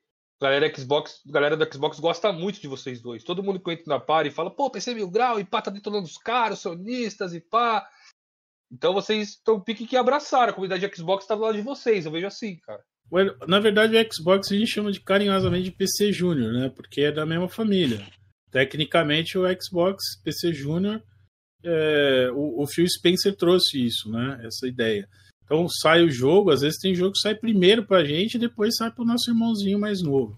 [0.41, 3.25] Galera Xbox, galera da Xbox gosta muito de vocês dois.
[3.25, 6.05] Todo mundo que entra na party fala, pô, PC Mil Grau, e pá, tá detonando
[6.05, 7.85] os caras, sonistas e pá.
[8.71, 10.51] Então vocês estão pique que abraçaram.
[10.51, 12.81] A comunidade Xbox tá do lado de vocês, eu vejo assim, cara.
[13.11, 16.69] Well, Na verdade, o Xbox a gente chama de carinhosamente de PC Júnior, né?
[16.73, 18.05] Porque é da mesma família.
[18.51, 21.03] Tecnicamente, o Xbox PC Júnior,
[21.63, 24.41] é, o, o Phil Spencer trouxe isso, né?
[24.43, 25.07] Essa ideia.
[25.43, 28.75] Então sai o jogo, às vezes tem jogo que sai primeiro pra gente e depois
[28.75, 30.37] sai pro nosso irmãozinho mais novo.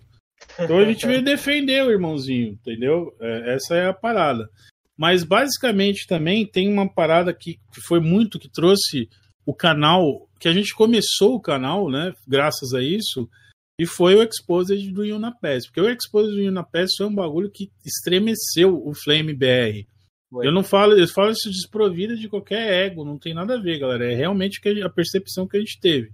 [0.59, 3.13] Então a gente veio defender o irmãozinho, entendeu?
[3.19, 4.49] É, essa é a parada.
[4.97, 9.09] Mas basicamente também tem uma parada que, que foi muito que trouxe
[9.45, 12.13] o canal, que a gente começou o canal, né?
[12.28, 13.30] Graças a isso,
[13.78, 15.65] e foi o Exposed do Yuna Pass.
[15.65, 19.88] Porque o Exposed do Yuna Pass foi um bagulho que estremeceu o Flame BR.
[20.34, 23.79] Eu não falo, eu falo isso desprovida de qualquer ego, não tem nada a ver,
[23.79, 24.11] galera.
[24.11, 26.09] É realmente a percepção que a gente teve.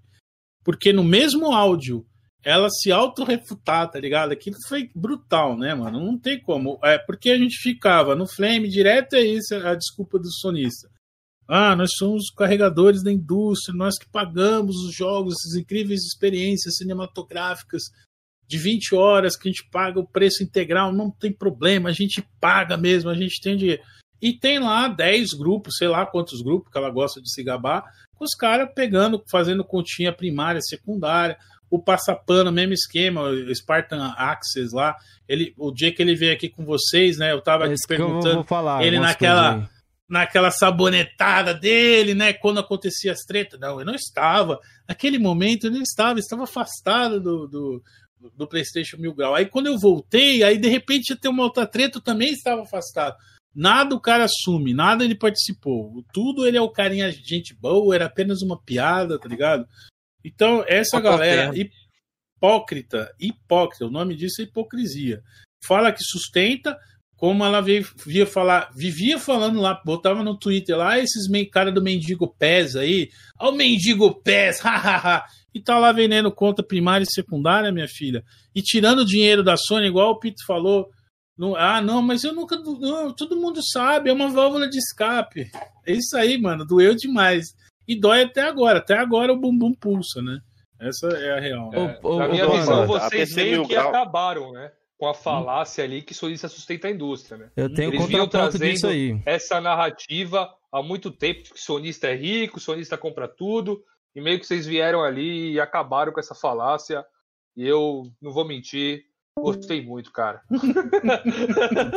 [0.63, 2.03] Porque no mesmo áudio,
[2.43, 4.32] ela se auto-refutar, tá ligado?
[4.32, 5.99] Aquilo foi brutal, né, mano?
[5.99, 6.80] Não tem como.
[6.84, 10.89] É porque a gente ficava no Flame direto, é isso a desculpa do sonista.
[11.47, 16.76] Ah, nós somos os carregadores da indústria, nós que pagamos os jogos, essas incríveis experiências
[16.76, 17.84] cinematográficas
[18.47, 22.26] de 20 horas que a gente paga o preço integral, não tem problema, a gente
[22.39, 23.82] paga mesmo, a gente tem dinheiro.
[24.22, 27.84] E tem lá 10 grupos, sei lá quantos grupos que ela gosta de se gabar,
[28.15, 31.38] com os caras pegando, fazendo continha primária, secundária,
[31.70, 34.95] o passapano, mesmo esquema, o Spartan Access lá.
[35.28, 37.32] Ele, o dia que ele veio aqui com vocês, né?
[37.32, 38.43] Eu tava aqui Esse eu vou- perguntando.
[38.45, 39.70] falar, ele naquela
[40.09, 42.32] naquela sabonetada dele, né?
[42.32, 43.59] Quando acontecia as tretas.
[43.59, 44.57] Não, eu não estava.
[44.88, 47.84] Naquele momento eu não estava, eu estava afastado do, do,
[48.36, 49.36] do PlayStation Mil Grau.
[49.36, 52.61] Aí quando eu voltei, aí de repente ia ter uma outra treta, eu também estava
[52.61, 53.15] afastado.
[53.58, 56.05] Nada o cara assume, nada ele participou.
[56.14, 59.68] Tudo ele é o carinha gente boa, era apenas uma piada, tá ligado?
[60.24, 61.72] Então, essa galera terno.
[62.36, 65.24] hipócrita, hipócrita, o nome disso é hipocrisia.
[65.66, 66.78] Fala que sustenta,
[67.16, 71.72] como ela veio, via falar, vivia falando lá, botava no Twitter lá, "Ah, esses cara
[71.72, 77.03] do mendigo pés aí, ó o mendigo pés, hahaha, e tá lá vendendo conta primária
[77.03, 80.91] e secundária, minha filha, e tirando dinheiro da Sony, igual o Pito falou,
[81.38, 85.50] não- ah, não, mas eu nunca, não, todo mundo sabe, é uma válvula de escape,
[85.86, 87.56] é isso aí, mano, doeu demais,
[87.88, 90.40] e dói até agora, até agora o bumbum pulsa, né,
[90.80, 91.72] essa é a real.
[91.74, 94.72] É, na minha visão, vocês meio que acabaram, né?
[94.98, 97.52] com a falácia ali que sonista sustenta a indústria, né?
[97.56, 99.22] Eu tenho Eles vinham trazendo disso aí.
[99.28, 103.84] essa narrativa há muito tempo de que sonista é rico, sonista compra tudo,
[104.16, 107.06] e meio que vocês vieram ali e acabaram com essa falácia.
[107.56, 109.04] E eu não vou mentir,
[109.42, 110.42] gostei muito, cara.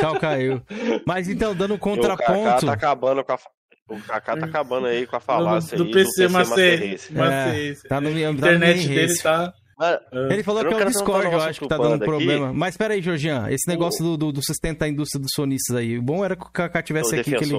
[0.00, 0.62] Cal caiu.
[1.06, 2.66] Mas então, dando um O Kaká contraponto.
[2.66, 3.38] tá acabando com a.
[3.88, 7.12] O Kaká tá acabando aí com a falácia do aí PC Master Master- Race.
[7.12, 9.22] Master É, tá no, tá no internet dele race.
[9.22, 9.52] tá.
[10.30, 12.04] Ele falou Eu que é o Discord, eu acho que tá dando Panda aqui.
[12.04, 12.52] problema.
[12.52, 15.96] Mas pera aí, Georgian, esse negócio do, do, do sustenta a indústria dos sonistas aí.
[15.98, 17.54] O bom era que o Kaká tivesse Ô, aqui, que ele,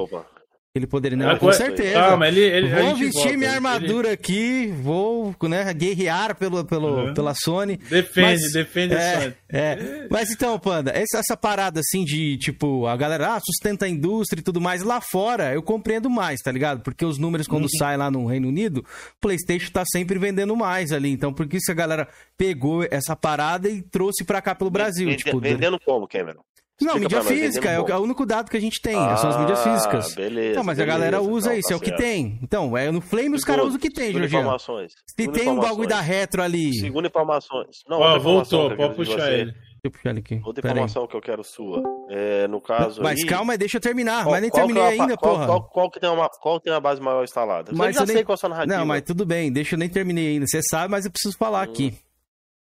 [0.74, 1.18] ele poderia...
[1.18, 1.94] Não, Agora- com certeza.
[1.94, 6.64] Calma, ele- ele- a vou vestir volta, minha ele- armadura aqui, vou né, guerrear pelo,
[6.64, 7.14] pelo, Uhum.
[7.14, 7.76] pela Sony.
[7.78, 9.34] Defende, defende a é, Sony.
[9.50, 10.08] é.
[10.10, 14.40] Mas então, Panda, essa, essa parada assim de, tipo, a galera ah, sustenta a indústria
[14.40, 16.82] e tudo mais, lá fora eu compreendo mais, tá ligado?
[16.82, 17.78] Porque os números quando Uhum.
[17.78, 18.86] saem lá no Reino Unido, o
[19.20, 21.12] PlayStation tá sempre vendendo mais ali.
[21.12, 22.08] Então, por que isso a galera
[22.38, 25.10] pegou essa parada e trouxe pra cá pelo Brasil?
[25.10, 26.42] Vende- tipo, vendendo como, Cameron?
[26.82, 29.30] Não, Explica mídia física, é é o único dado que a gente tem, Ah, são
[29.30, 30.14] as mídias físicas.
[30.16, 32.40] beleza, Não, mas a beleza, galera usa então, isso, tá é o que tem.
[32.42, 34.42] Então, é, no Flame os caras usam o que tem, Segundo Jorginho.
[34.42, 34.94] informações.
[35.08, 36.74] Se tem um bagulho da retro ali.
[36.80, 37.78] Segundo informações.
[37.88, 39.52] Não, Ó, voltou, pode puxar ele.
[39.84, 40.42] Deixa eu puxar ele aqui.
[40.46, 40.78] Outra Pera aí.
[40.78, 41.82] informação que eu quero sua.
[42.10, 44.24] É, no caso Mas aí, calma, deixa eu terminar.
[44.24, 45.46] qual- mas nem terminei é a- ainda, qual, porra.
[45.48, 47.72] Qual, qual que tem uma, qual tem a base maior instalada?
[47.74, 48.78] Mas eu já sei qual é a sua narrativa.
[48.78, 50.46] Não, mas tudo bem, deixa eu nem terminei ainda.
[50.46, 51.96] Você sabe, mas eu preciso falar aqui.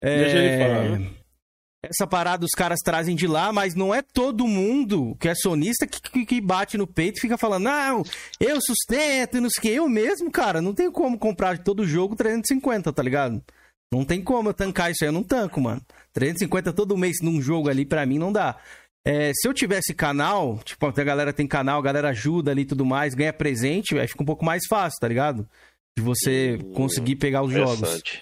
[0.02, 1.19] É, Deixa ele falar.
[1.82, 5.88] Essa parada os caras trazem de lá, mas não é todo mundo que é sonista
[5.88, 8.04] que, que, bate no peito e fica falando, não,
[8.38, 9.70] eu sustento e não sei o que.
[9.70, 13.42] Eu mesmo, cara, não tenho como comprar de todo jogo 350, tá ligado?
[13.92, 15.82] Não tem como eu tancar isso aí, eu não tanco, mano.
[16.14, 18.58] 350 todo mês num jogo ali, pra mim, não dá.
[19.06, 22.66] É, se eu tivesse canal, tipo, a galera tem canal, a galera ajuda ali e
[22.66, 25.48] tudo mais, ganha presente, aí fica um pouco mais fácil, tá ligado?
[25.98, 28.22] De você conseguir pegar os jogos.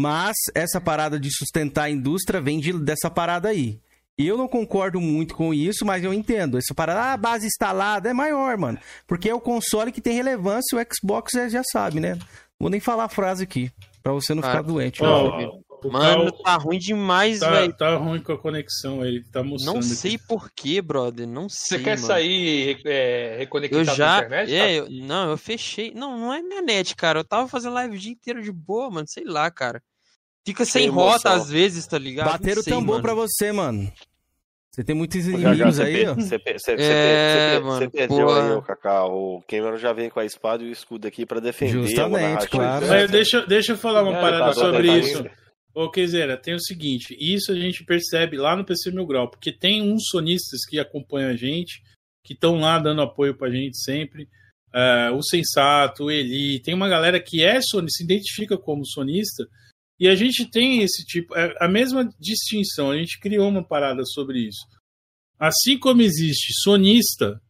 [0.00, 3.78] Mas essa parada de sustentar a indústria vem de- dessa parada aí.
[4.18, 6.56] E eu não concordo muito com isso, mas eu entendo.
[6.56, 8.78] Essa parada, ah, a base instalada é maior, mano.
[9.06, 12.18] Porque é o console que tem relevância, o Xbox é- já sabe, né?
[12.58, 13.70] Vou nem falar a frase aqui,
[14.02, 15.02] pra você não ficar Ah, doente.
[15.02, 15.48] ó, né?
[15.82, 17.72] Mano, tá ruim demais, Tá, velho.
[17.72, 19.76] tá ruim com a conexão, ele tá mostrando.
[19.76, 21.26] Não sei porquê, brother.
[21.26, 21.82] Não Você sei.
[21.82, 22.06] quer mano.
[22.06, 24.16] sair é, reconectado Eu na já.
[24.18, 24.52] internet?
[24.54, 24.70] é, tá?
[24.72, 25.90] eu- não, eu fechei.
[25.94, 27.20] Não, não é minha net, cara.
[27.20, 29.06] Eu tava fazendo live o dia inteiro de boa, mano.
[29.08, 29.82] Sei lá, cara.
[30.46, 31.10] Fica sem emoção.
[31.10, 32.26] rota às vezes, tá ligado?
[32.32, 33.02] Bateram Não o tambor mano.
[33.02, 33.92] pra você, mano.
[34.72, 36.14] Você tem muitos Já, já, inimigos aí, ó.
[36.14, 38.44] Você você- É, você mano, você perdeu porra.
[38.46, 39.04] aí, o Kaká.
[39.06, 41.72] O Cameron já vem com a espada e o escudo aqui pra defender.
[41.72, 42.86] Justamente, claro.
[42.86, 45.24] Mas deixa, deixa eu falar uma É, parada tá, sobre tá, tá, isso.
[45.24, 45.30] tá.
[45.74, 49.52] Ô, Keizera, tem o seguinte, isso a gente percebe lá no PC Mil Grau, porque
[49.52, 51.80] tem uns sonistas que acompanham a gente,
[52.24, 54.28] que estão lá dando apoio pra gente sempre.
[54.72, 59.46] É, o Sensato, o Eli, tem uma galera que é sonista, se identifica como sonista,
[60.00, 64.02] e a gente tem esse tipo, é a mesma distinção, a gente criou uma parada
[64.06, 64.66] sobre isso.
[65.38, 67.40] Assim como existe sonista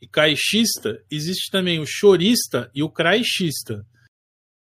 [0.00, 3.84] e caixista, existe também o chorista e o craixista.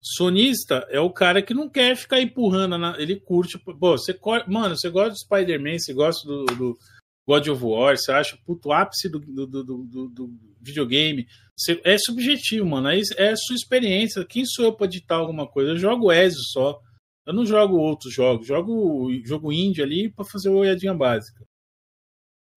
[0.02, 3.58] Sonista é o cara que não quer ficar empurrando, na- ele curte.
[3.58, 4.18] Pô, você,
[4.48, 6.78] mano, você gosta do Spider-Man, você gosta do, do
[7.26, 9.64] God of War, você acha puto ápice do, do, do,
[10.10, 11.26] do- videogame.
[11.58, 12.88] Você- é subjetivo, mano.
[12.90, 14.26] Aí é a sua experiência.
[14.26, 15.72] Quem sou eu pra ditar alguma coisa?
[15.72, 16.82] Eu jogo Ezio só.
[17.26, 18.48] Eu não jogo outros jogos.
[18.48, 21.44] Jogo jogo indie ali pra fazer uma olhadinha básica.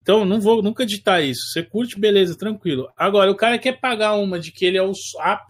[0.01, 1.51] Então, não vou nunca ditar isso.
[1.51, 2.87] Você curte, beleza, tranquilo.
[2.95, 4.93] Agora, o cara quer pagar uma de que ele é o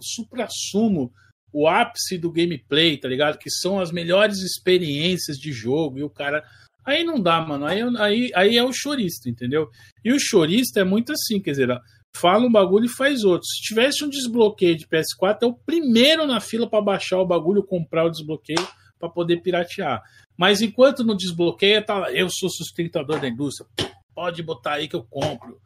[0.02, 1.12] supra-sumo,
[1.54, 3.38] o ápice do gameplay, tá ligado?
[3.38, 6.00] Que são as melhores experiências de jogo.
[6.00, 6.44] E o cara.
[6.84, 7.66] Aí não dá, mano.
[7.66, 9.70] Aí, aí, aí é o chorista, entendeu?
[10.04, 11.70] E o chorista é muito assim, quer dizer,
[12.16, 13.46] fala um bagulho e faz outro.
[13.46, 17.64] Se tivesse um desbloqueio de PS4, é o primeiro na fila para baixar o bagulho,
[17.64, 18.68] comprar o desbloqueio
[19.00, 20.02] para poder piratear.
[20.38, 23.68] Mas enquanto não desbloqueia, tá lá, eu sou sustentador da indústria.
[24.14, 25.60] Pode botar aí que eu compro.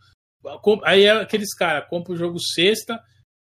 [0.84, 3.00] Aí é aqueles caras, compra o jogo sexta,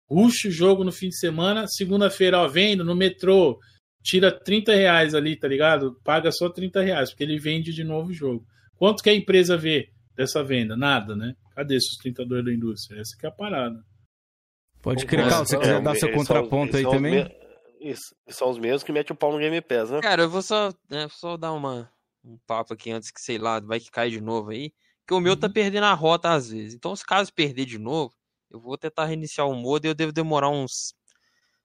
[0.10, 3.58] ruxa o jogo no fim de semana, segunda-feira, ó, vendo no metrô,
[4.04, 6.00] tira 30 reais ali, tá ligado?
[6.04, 8.46] Paga só 30 reais, porque ele vende de novo o jogo.
[8.76, 10.76] Quanto que a empresa vê dessa venda?
[10.76, 11.34] Nada, né?
[11.56, 13.00] Cadê sustentador da indústria?
[13.02, 13.80] Essa que é a parada.
[14.82, 17.30] Pode crer, Carl, se você quiser dar seu são- contraponto aí os também.
[17.80, 20.02] Isso, são os mesmos que metem o pau no Game Pass, né?
[20.02, 21.90] Cara, eu vou só, né, só dar uma,
[22.24, 24.74] um papo aqui antes que, sei lá, vai que cai de novo aí.
[25.08, 26.74] Que o meu tá perdendo a rota às vezes.
[26.76, 28.14] Então, se caso perder de novo,
[28.52, 30.94] eu vou tentar reiniciar o modo e eu devo demorar uns,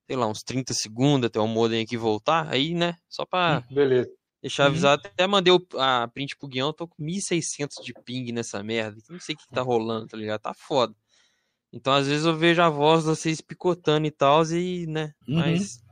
[0.06, 2.48] sei lá, uns 30 segundos até o modem aqui voltar.
[2.48, 4.08] Aí, né, só pra Beleza.
[4.40, 5.02] deixar avisado.
[5.04, 8.96] Até mandei a print pro Guião, tô com 1600 de ping nessa merda.
[9.10, 10.40] Não sei o que, que tá rolando, tá ligado?
[10.40, 10.94] Tá foda.
[11.72, 15.34] Então, às vezes eu vejo a voz de vocês picotando e tal, e, né, Uhum.
[15.36, 15.82] mas...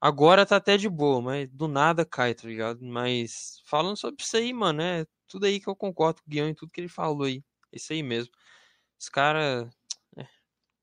[0.00, 2.84] Agora tá até de boa, mas do nada cai, tá ligado?
[2.84, 6.48] Mas falando sobre isso aí, mano, é tudo aí que eu concordo com o Guião
[6.48, 7.42] e tudo que ele falou aí.
[7.72, 8.32] Isso aí mesmo.
[9.00, 9.68] Os caras.
[10.18, 10.26] É,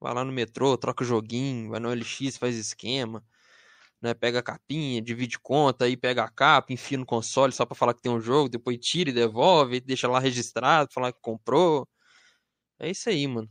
[0.02, 3.24] vai lá no metrô, troca joguinho, vai no LX, faz esquema.
[4.02, 7.76] Né, pega a capinha, divide conta, aí pega a capa, enfia no console só pra
[7.76, 11.88] falar que tem um jogo, depois tira e devolve, deixa lá registrado, falar que comprou.
[12.80, 13.50] É isso aí, mano.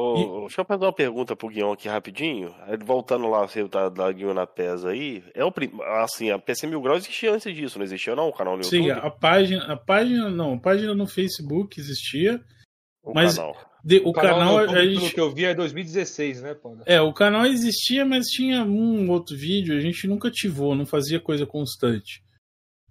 [0.00, 2.54] Ô, Deixa eu fazer uma pergunta pro Guion aqui rapidinho.
[2.84, 5.24] Voltando lá, você tá da Guion na PES aí.
[5.34, 5.72] É o, prim-
[6.02, 8.28] assim, a PC Mil Graus existia antes disso, não existia não?
[8.28, 9.06] O canal no Sim, YouTube?
[9.06, 12.40] a página, a página não, a página no Facebook existia,
[13.02, 13.56] O mas canal.
[13.84, 16.84] de- o, canal, no a gente, que eu vi, é 2016, né, Panda?
[16.86, 21.18] é, o canal existia, mas tinha um outro vídeo, a gente nunca ativou, não fazia
[21.18, 22.22] coisa constante.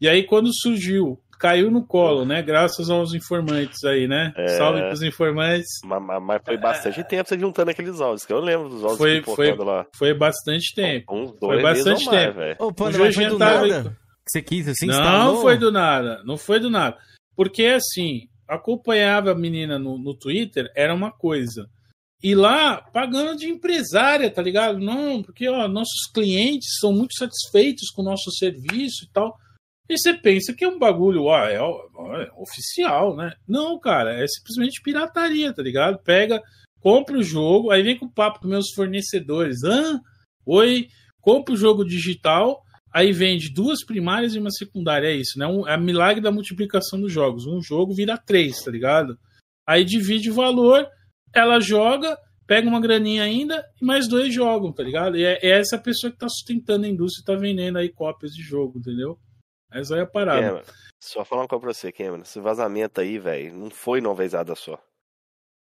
[0.01, 2.41] E aí quando surgiu, caiu no colo, né?
[2.41, 4.33] Graças aos informantes aí, né?
[4.35, 4.47] É.
[4.57, 5.69] Salve pros informantes.
[5.85, 8.97] Mas, mas- mas foi bastante tempo você juntando aqueles áudios, que eu lembro dos áudios
[8.97, 9.85] Foi, foi, pipocando lá.
[9.95, 11.15] foi bastante tempo.
[11.15, 12.37] Uns Foi dois meses bastante mais, tempo.
[12.39, 12.55] velho.
[12.59, 13.83] Ô, Panda, mas foi do nada?
[13.83, 15.41] Que você quis assim, Não instalou?
[15.41, 16.97] foi do nada, não foi do nada.
[17.35, 21.67] Porque assim, acompanhava a menina no, no Twitter, era uma coisa.
[22.23, 24.79] E lá, pagando de empresária, tá ligado?
[24.79, 29.35] Não, porque ó, nossos clientes são muito satisfeitos com o nosso serviço e tal.
[29.89, 33.33] E você pensa que é um bagulho, é, é oficial, né?
[33.47, 35.97] Não, cara, é simplesmente pirataria, tá ligado?
[36.03, 36.41] Pega,
[36.81, 39.63] compra o jogo, aí vem com o papo com meus fornecedores.
[39.63, 40.01] Hã?
[40.45, 40.87] Oi,
[41.21, 42.61] compra o jogo digital,
[42.93, 45.47] aí vende duas primárias e uma secundária, é isso, né?
[45.47, 47.45] Um, é milagre da multiplicação dos jogos.
[47.45, 49.17] Um jogo vira três, tá ligado?
[49.65, 50.85] Aí divide o valor,
[51.33, 55.17] ela joga, pega uma graninha ainda e mais dois jogam, tá ligado?
[55.17, 58.33] E é, é essa pessoa que tá sustentando a indústria e tá vendendo aí cópias
[58.33, 59.17] de jogo, entendeu?
[59.71, 60.41] Essa aí é a parada.
[60.41, 60.61] Cameron,
[60.99, 62.21] só falar uma coisa pra você, Cameron.
[62.21, 64.79] Esse vazamento aí, velho, não foi uma vezada só.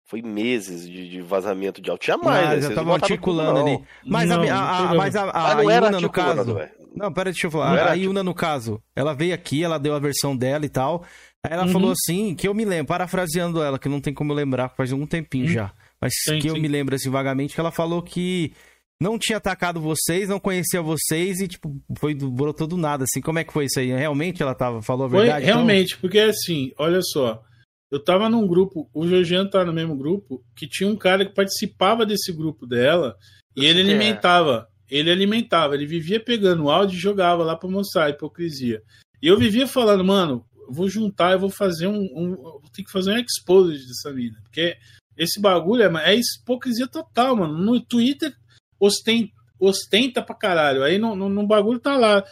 [0.08, 2.04] Foi meses de, de vazamento de áudio.
[2.04, 2.56] Tinha mais, Mas né?
[2.56, 3.66] eu Vocês tava não articulando não.
[3.66, 3.84] ali.
[4.04, 6.54] Mas a, Não, a, não a- mas a, a, Mas não era Iuna, no caso.
[6.54, 6.70] velho.
[6.94, 7.78] Não, pera, deixa eu Não falar.
[7.78, 11.04] era A Iuna, no caso, ela veio aqui, ela deu a versão dela e tal.
[11.44, 11.72] Aí ela Uhum.
[11.72, 14.92] falou assim, que eu me lembro, parafraseando ela, que não tem como eu lembrar, faz
[14.92, 15.52] um tempinho Uhum.
[15.52, 15.72] já.
[16.00, 16.60] Mas Sim, que eu sim.
[16.60, 18.54] me lembro assim vagamente, que ela falou que
[19.00, 23.20] não tinha atacado vocês, não conhecia vocês e, tipo, foi do, brotou do nada, assim.
[23.20, 23.88] Como é que foi isso aí?
[23.88, 25.44] Realmente ela tava, falou a Foi verdade?
[25.44, 25.56] então?
[25.56, 27.42] realmente, porque assim, olha só.
[27.90, 31.34] Eu tava num grupo, o Georgiano tá no mesmo grupo, que tinha um cara que
[31.34, 33.16] participava desse grupo dela
[33.54, 33.82] e ele é.
[33.82, 34.66] alimentava.
[34.88, 38.82] Ele alimentava, ele vivia pegando o áudio e jogava lá pra mostrar a hipocrisia.
[39.20, 42.08] E eu vivia falando, mano, vou juntar, eu vou fazer um.
[42.14, 44.38] um eu tenho que fazer um expose dessa mina.
[44.42, 44.76] Porque
[45.16, 47.58] esse bagulho é, é hipocrisia total, mano.
[47.58, 48.32] No Twitter
[48.78, 50.82] ostenta, ostenta pra caralho.
[50.82, 52.24] Aí no, no, no bagulho tá lá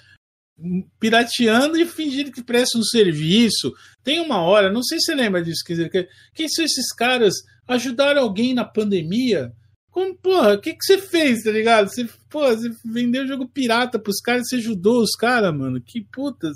[1.01, 3.73] pirateando e fingindo que presta um serviço.
[4.03, 6.93] Tem uma hora, não sei se você lembra disso, quer dizer, que- quem são esses
[6.95, 7.35] caras?
[7.67, 9.53] Ajudaram alguém na pandemia?
[9.91, 11.89] Como, porra, o que, que você fez, tá ligado?
[11.89, 15.81] Você, porra, você vendeu jogo pirata pros caras, você ajudou os caras, mano.
[15.81, 16.51] Que puta.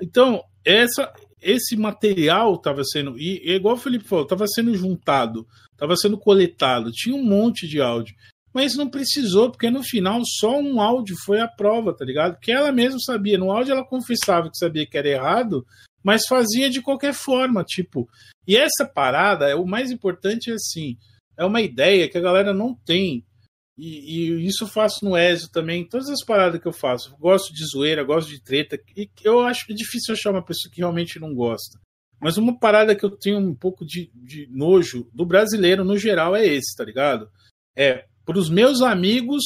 [0.00, 3.18] Então, essa, esse material tava sendo.
[3.18, 5.46] E igual o Felipe falou, tava sendo juntado,
[5.76, 8.14] tava sendo coletado, tinha um monte de áudio.
[8.52, 12.34] Mas não precisou, porque no final só um áudio foi a prova, tá ligado?
[12.34, 13.38] Porque ela mesma sabia.
[13.38, 15.66] No áudio ela confessava que sabia que era errado,
[16.02, 18.08] mas fazia de qualquer forma, tipo.
[18.46, 20.98] E essa parada, é o mais importante é assim,
[21.36, 23.24] é uma ideia que a galera não tem.
[23.78, 27.12] E, e isso eu faço no ESO também, todas as paradas que eu faço.
[27.12, 28.78] Eu gosto de zoeira, gosto de treta.
[28.96, 31.80] E eu acho que é difícil achar uma pessoa que realmente não gosta.
[32.20, 36.36] Mas uma parada que eu tenho um pouco de, de nojo do brasileiro no geral
[36.36, 37.28] é esse, tá ligado?
[37.76, 39.44] É, pros meus amigos,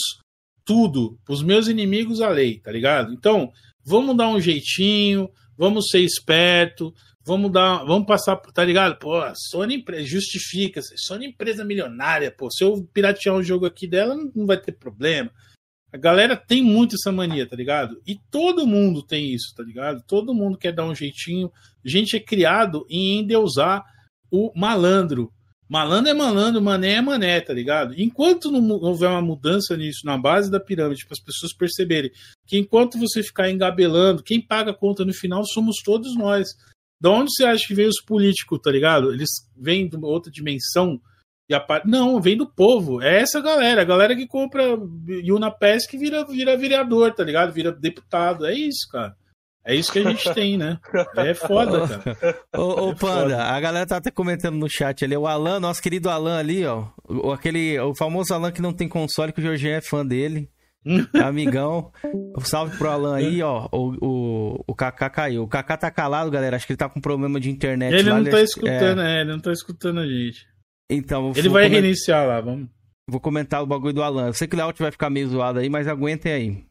[0.65, 1.19] tudo.
[1.25, 3.13] Pros meus inimigos, a lei, tá ligado?
[3.13, 3.51] Então,
[3.85, 6.93] vamos dar um jeitinho, vamos ser esperto,
[7.25, 8.99] vamos dar, vamos passar, tá ligado?
[8.99, 13.87] Pô, Sony empre- justifica, Sony é empresa milionária, pô, se eu piratear um jogo aqui
[13.87, 15.31] dela, não- não vai ter problema.
[15.93, 18.01] A galera tem muito essa mania, tá ligado?
[18.07, 20.03] E todo mundo tem isso, tá ligado?
[20.07, 21.51] Todo mundo quer dar um jeitinho.
[21.85, 23.83] A gente é criado em endeusar
[24.31, 25.33] o malandro.
[25.69, 27.95] Malandro é malandro, mané é mané, tá ligado?
[27.99, 32.13] Enquanto não houver uma mudança nisso na base da pirâmide, para as pessoas perceberem
[32.47, 36.49] que enquanto você ficar engabelando, quem paga a conta no final somos todos nós.
[37.01, 39.13] Da onde você acha que vem os políticos, tá ligado?
[39.13, 41.01] Eles vêm de uma outra dimensão
[41.49, 41.83] e apa...
[41.85, 43.03] Não, vem do povo.
[43.03, 44.79] É essa galera, a galera que compra
[45.09, 47.53] Yuna Pass que vira, vira vereador, tá ligado?
[47.53, 48.47] Vira deputado.
[48.47, 49.17] É isso, cara.
[49.67, 50.79] É isso que a gente tem, né?
[51.17, 52.39] É foda, cara.
[52.57, 55.17] Ô, ô, É Panda, a galera tá até comentando no chat ali.
[55.17, 56.85] O Alan, nosso querido Alan ali, ó.
[57.09, 60.49] O, aquele, o famoso Alan que não tem console, que o Jorginho é fã dele.
[61.15, 61.91] Amigão.
[62.43, 63.69] Salve pro Alan aí, ó.
[63.73, 65.43] O, o, o Kaká caiu.
[65.43, 66.55] O Kaká tá calado, galera.
[66.57, 68.19] Acho que ele tá com problema de internet Ele lá.
[68.19, 69.17] não tá acho- escutando, é.
[69.17, 70.47] é, ele não tá escutando a gente.
[70.89, 72.69] Então, Ele vou vai reiniciar lá, vamos.
[73.11, 74.29] Vou comentar o bagulho do Alan.
[74.29, 76.65] Eu sei que o layout vai ficar meio zoado aí, mas aguentem aí.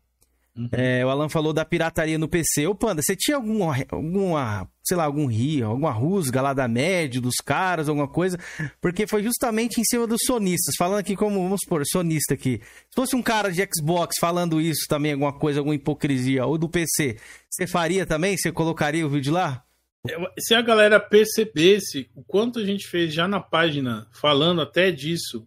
[0.71, 2.65] É, o Alan falou da pirataria no PC.
[2.65, 7.19] Ô, Panda, você tinha alguma, alguma, sei lá, algum rio, alguma rusga lá da média,
[7.19, 8.39] dos caras, alguma coisa?
[8.79, 10.75] Porque foi justamente em cima dos sonistas.
[10.77, 12.61] Falando aqui como, vamos supor, sonista aqui.
[12.63, 16.69] Se fosse um cara de Xbox falando isso também, alguma coisa, alguma hipocrisia, ou do
[16.69, 17.17] PC,
[17.49, 18.37] você faria também?
[18.37, 19.61] Você colocaria o vídeo lá?
[20.39, 25.45] Se a galera percebesse o quanto a gente fez já na página, falando até disso,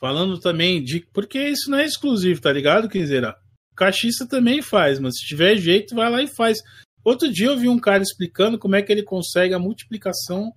[0.00, 1.00] falando também de.
[1.12, 3.36] Porque isso não é exclusivo, tá ligado, Quinzeira?
[3.76, 6.58] Cachista também faz, mas se tiver jeito, vai lá e faz.
[7.04, 10.52] Outro dia eu vi um cara explicando como é que ele consegue a multiplicação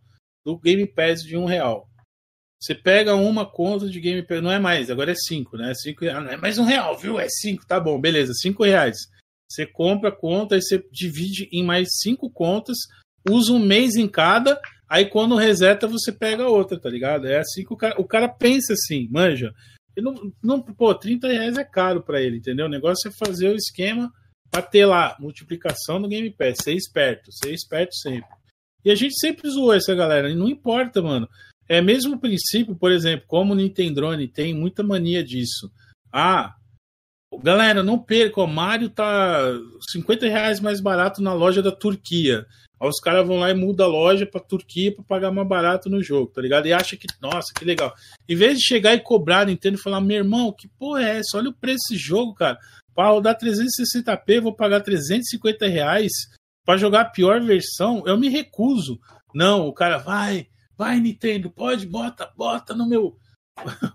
[0.45, 1.87] do Game Pass de um real.
[2.59, 5.73] Você pega uma conta de Game Pass, não é mais, agora é cinco, né?
[5.75, 7.19] Cinco, ah, não é mais um real, viu?
[7.19, 8.97] É cinco, tá bom, beleza, cinco reais.
[9.49, 12.77] Você compra a conta e você divide em mais cinco contas,
[13.29, 17.27] usa um mês em cada, aí quando reseta você pega outra, tá ligado?
[17.27, 19.53] É assim que o cara, o cara pensa assim, manja.
[19.97, 22.65] Não, não, pô, 30 reais é caro para ele, entendeu?
[22.65, 24.11] O negócio é fazer o esquema
[24.49, 28.29] para ter lá multiplicação no Game Pass, ser esperto, ser esperto sempre.
[28.83, 31.27] E a gente sempre zoou essa galera, e não importa, mano.
[31.67, 35.71] É mesmo o princípio, por exemplo, como o Nintendrone tem muita mania disso.
[36.11, 36.55] Ah,
[37.43, 39.53] galera, não perca, o Mario tá
[39.91, 42.45] 50 reais mais barato na loja da Turquia.
[42.79, 45.89] Aí os caras vão lá e mudam a loja pra Turquia pra pagar mais barato
[45.89, 46.67] no jogo, tá ligado?
[46.67, 47.93] E acha que, nossa, que legal.
[48.27, 51.17] Em vez de chegar e cobrar a Nintendo e falar, meu irmão, que porra é
[51.17, 51.37] essa?
[51.37, 52.57] Olha o preço desse jogo, cara.
[52.95, 56.11] Pra rodar 360p, vou pagar 350 reais
[56.65, 58.99] pra jogar a pior versão, eu me recuso.
[59.33, 60.47] Não, o cara vai,
[60.77, 63.17] vai, Nintendo, pode, bota, bota no meu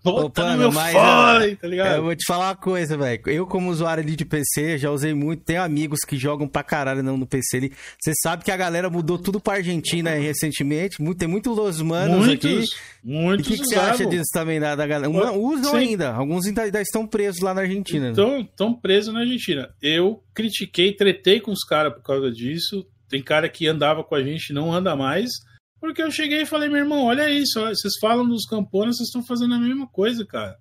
[0.03, 1.97] Bota no meu mas, fone, tá ligado?
[1.97, 3.23] Eu vou te falar uma coisa, velho.
[3.27, 5.43] Eu, como usuário ali de PC, já usei muito.
[5.45, 7.73] Tenho amigos que jogam pra caralho não no PC ali.
[8.01, 11.01] Você sabe que a galera mudou tudo pra Argentina recentemente.
[11.01, 12.65] Muito, tem muito Los Manos Muitos, aqui.
[13.03, 15.11] muitos E o que, que você acha disso também, da, da galera?
[15.11, 15.77] Ué, Usam sim.
[15.77, 16.13] ainda.
[16.13, 18.07] Alguns ainda, estão presos lá na Argentina.
[18.07, 18.11] né?
[18.11, 19.71] Estão tão presos na Argentina.
[19.81, 22.87] Eu critiquei, tretei com os caras por causa disso.
[23.09, 25.31] Tem cara que andava com a gente e não anda mais.
[25.85, 29.09] Porque eu cheguei e falei, meu irmão, olha isso, olha, vocês falam dos campones, vocês
[29.09, 30.57] estão fazendo a mesma coisa, cara.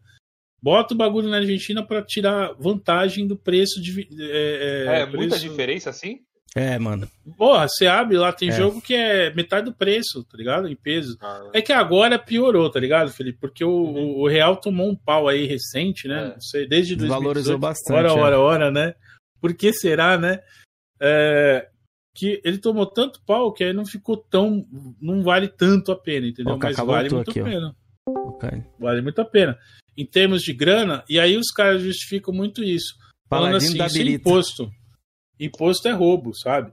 [0.61, 4.05] Bota o bagulho na Argentina para tirar vantagem do preço de.
[4.19, 6.19] É, É, é, muita preço- diferença assim?
[6.55, 7.09] É, mano.
[7.37, 8.51] Porra, você abre lá, tem É.
[8.51, 10.67] jogo que é metade do preço, tá ligado?
[10.67, 11.17] Em peso.
[11.21, 13.39] Ah, É que agora piorou, tá ligado, Felipe?
[13.39, 14.19] Porque o, Uhum.
[14.19, 16.33] o Real tomou um pau aí recente, né?
[16.33, 17.09] Não sei, desde 2018.
[17.23, 18.11] Valorizou bastante, Hora, é.
[18.11, 18.93] hora, hora, né?
[19.41, 20.41] Por que será, né?
[22.15, 24.65] Que ele tomou tanto pau que aí não ficou tão.
[25.01, 26.53] Não vale tanto a pena, entendeu?
[26.53, 27.75] Ó, Mas vale muito aqui, a pena.
[28.07, 28.49] Ok.
[28.79, 29.57] Vale muito a pena.
[29.97, 32.95] Em termos de grana, e aí os caras justificam muito isso.
[33.29, 34.71] Falando assim, da isso é imposto.
[35.39, 36.71] Imposto é roubo, sabe?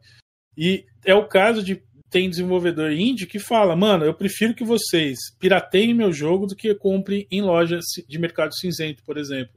[0.57, 5.17] E é o caso de tem desenvolvedor indie que fala, mano, eu prefiro que vocês
[5.39, 9.55] pirateiem meu jogo do que comprem em loja de mercado cinzento, por exemplo.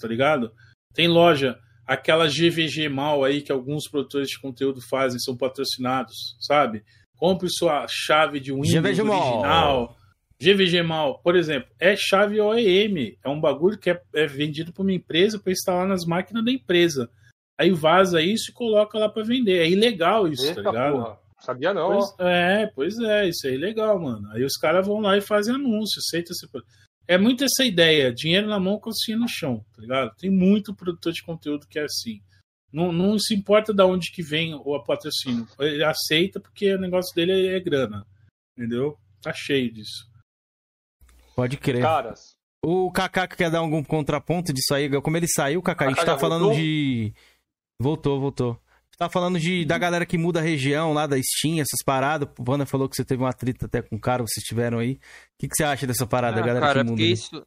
[0.00, 0.52] Tá ligado?
[0.92, 6.82] Tem loja, aquela GVG mal aí que alguns produtores de conteúdo fazem, são patrocinados, sabe?
[7.16, 9.32] Compre sua chave de Windows GVG mal.
[9.32, 9.96] original.
[10.42, 14.82] GVG mal, por exemplo, é chave OEM, é um bagulho que é, é vendido por
[14.82, 17.08] uma empresa para instalar nas máquinas da empresa.
[17.56, 19.60] Aí vaza isso e coloca lá para vender.
[19.60, 20.92] É ilegal isso, Eita tá ligado?
[20.92, 21.18] porra.
[21.40, 24.28] Sabia não, Pois- é, pois é, isso é legal, mano.
[24.32, 26.48] Aí os caras vão lá e fazem anúncio, aceita esse...
[26.50, 26.64] pro-
[27.06, 30.14] É muito essa ideia, dinheiro na mão, calcinha no chão, tá ligado?
[30.16, 32.20] Tem muito produtor de conteúdo que é assim.
[32.72, 35.46] Não, não se importa de onde que vem o patrocínio.
[35.60, 38.06] Ele aceita porque o negócio dele é grana,
[38.56, 38.98] entendeu?
[39.22, 40.10] Tá cheio disso.
[41.36, 41.82] Pode crer.
[41.82, 44.88] Caras, O Kaká quer dar algum contraponto disso aí?
[45.00, 46.60] Como ele saiu, Kaká, a gente tá já falando voltou?
[46.60, 47.14] de.
[47.80, 48.60] Voltou, voltou.
[48.96, 52.28] Tá falando de, da galera que muda a região lá da Steam, essas paradas.
[52.38, 54.92] O Wanda falou que você teve uma treta até com o cara, vocês tiveram aí.
[54.92, 54.98] O
[55.38, 56.92] que, que você acha dessa parada, Ah, galera cara, é que muda?
[56.92, 57.12] porque aí?
[57.12, 57.46] isso,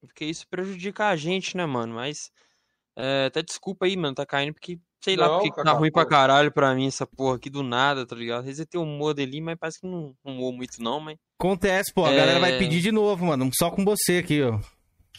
[0.00, 1.94] porque isso prejudica a gente, né, mano?
[1.94, 2.30] Mas
[2.96, 5.78] é, até desculpa aí, mano, tá caindo porque sei lá Não, porque que tá Kaká,
[5.78, 8.44] ruim pra caralho pra mim essa porra aqui do nada, tá ligado?
[8.44, 12.16] Resetei o ali, mas parece que não rumou muito não, mas Acontece, pô, a É.
[12.16, 13.50] galera vai pedir de novo, mano.
[13.58, 14.60] Só com você aqui, ó.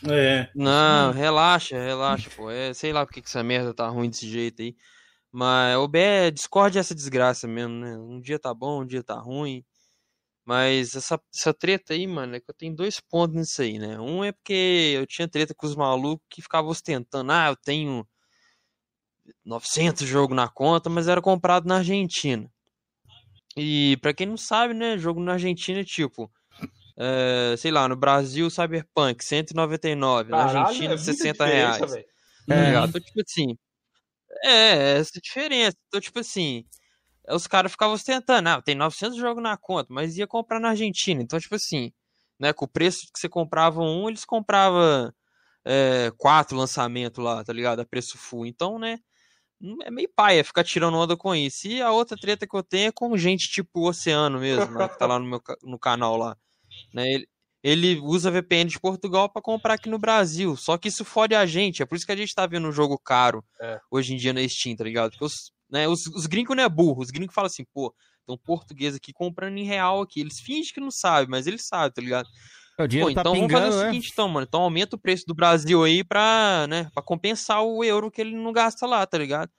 [0.09, 0.49] É.
[0.55, 2.49] Não, relaxa, relaxa, pô.
[2.49, 4.75] É, sei lá porque que essa merda tá ruim desse jeito aí.
[5.34, 7.97] Mas o BE Discord é essa desgraça mesmo, né?
[7.97, 9.65] Um dia tá bom, um dia tá ruim.
[10.45, 13.99] Mas essa, essa treta aí, mano, é que eu tenho dois pontos nisso aí, né?
[13.99, 18.07] Um é porque eu tinha treta com os malucos que ficavam ostentando, ah, eu tenho
[19.43, 22.47] 900 jogos na conta, mas era comprado na Argentina.
[23.57, 26.31] E pra quem não sabe, né, jogo na Argentina é tipo,
[26.95, 32.05] é, sei lá, no Brasil Cyberpunk 199, na Caralho, Argentina é muita 60 diferença, reais.
[32.49, 32.65] É.
[32.65, 32.89] ligado?
[32.89, 33.57] Então, tipo assim,
[34.43, 35.77] é, essa diferença.
[35.87, 36.65] Então, tipo assim,
[37.29, 41.21] os caras ficavam ostentando, ah, tem 900 jogos na conta, mas ia comprar na Argentina.
[41.21, 41.91] Então, tipo assim,
[42.39, 45.11] né, com o preço que você comprava um, eles compravam
[45.65, 47.79] é, quatro lançamentos lá, tá ligado?
[47.81, 48.45] A preço full.
[48.45, 48.99] Então, né,
[49.83, 51.67] é meio paia ficar tirando onda com isso.
[51.67, 54.89] E a outra treta que eu tenho é com gente tipo o Oceano mesmo, né,
[54.89, 56.37] que tá lá no meu no canal lá.
[56.93, 57.27] Né, ele,
[57.64, 60.56] ele usa VPN de Portugal pra comprar aqui no Brasil.
[60.57, 61.81] Só que isso fode a gente.
[61.81, 63.80] É por isso que a gente tá vendo um jogo caro É.
[63.90, 65.11] hoje em dia na Steam, tá ligado?
[65.11, 67.02] Porque os, né, os, os gringos não é burro.
[67.02, 67.94] Os gringos falam assim, pô,
[68.27, 70.19] tem um português aqui comprando em real aqui.
[70.19, 72.27] Eles fingem que não sabem, mas eles sabem, tá ligado?
[72.77, 73.85] O dinheiro Pô, tá então vamos pingando, fazer o né?
[73.91, 74.45] seguinte, então, mano.
[74.49, 78.35] Então aumenta o preço do Brasil aí pra, né, pra compensar o euro que ele
[78.35, 79.49] não gasta lá, tá ligado?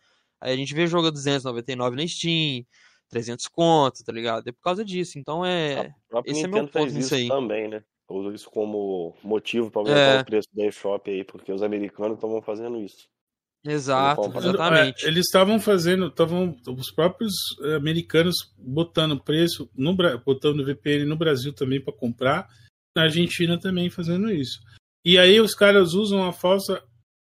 [0.41, 2.67] Aí a gente vê jogo a 299 na Steam,
[3.09, 4.49] 300 conto, tá ligado?
[4.49, 5.19] É por causa disso.
[5.19, 5.95] Então é.
[6.07, 7.29] O próprio Esse é meu Nintendo ponto fez nisso isso aí.
[7.29, 7.83] também, né?
[8.09, 10.21] Usa isso como motivo para aumentar É.
[10.21, 13.07] o preço da eShop aí, porque os americanos estavam fazendo isso.
[13.67, 15.05] Exato, exatamente.
[15.07, 17.33] É, eles estavam fazendo, estavam os próprios
[17.63, 22.47] eh, americanos botando preço no botando VPN no Brasil também para comprar,
[22.95, 24.61] na Argentina também fazendo isso.
[25.03, 26.83] E aí os caras usam a falsa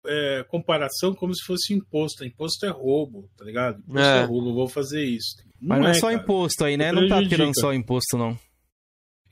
[0.06, 2.22] eh, comparação como se fosse imposto.
[2.22, 3.78] Imposto é roubo, tá ligado?
[3.78, 4.24] Imposto é, É.
[4.24, 5.36] roubo, eu vou fazer isso.
[5.58, 6.22] Mas não é só cara.
[6.22, 6.88] imposto aí, né?
[6.88, 8.38] É Não tá tirando só imposto, não.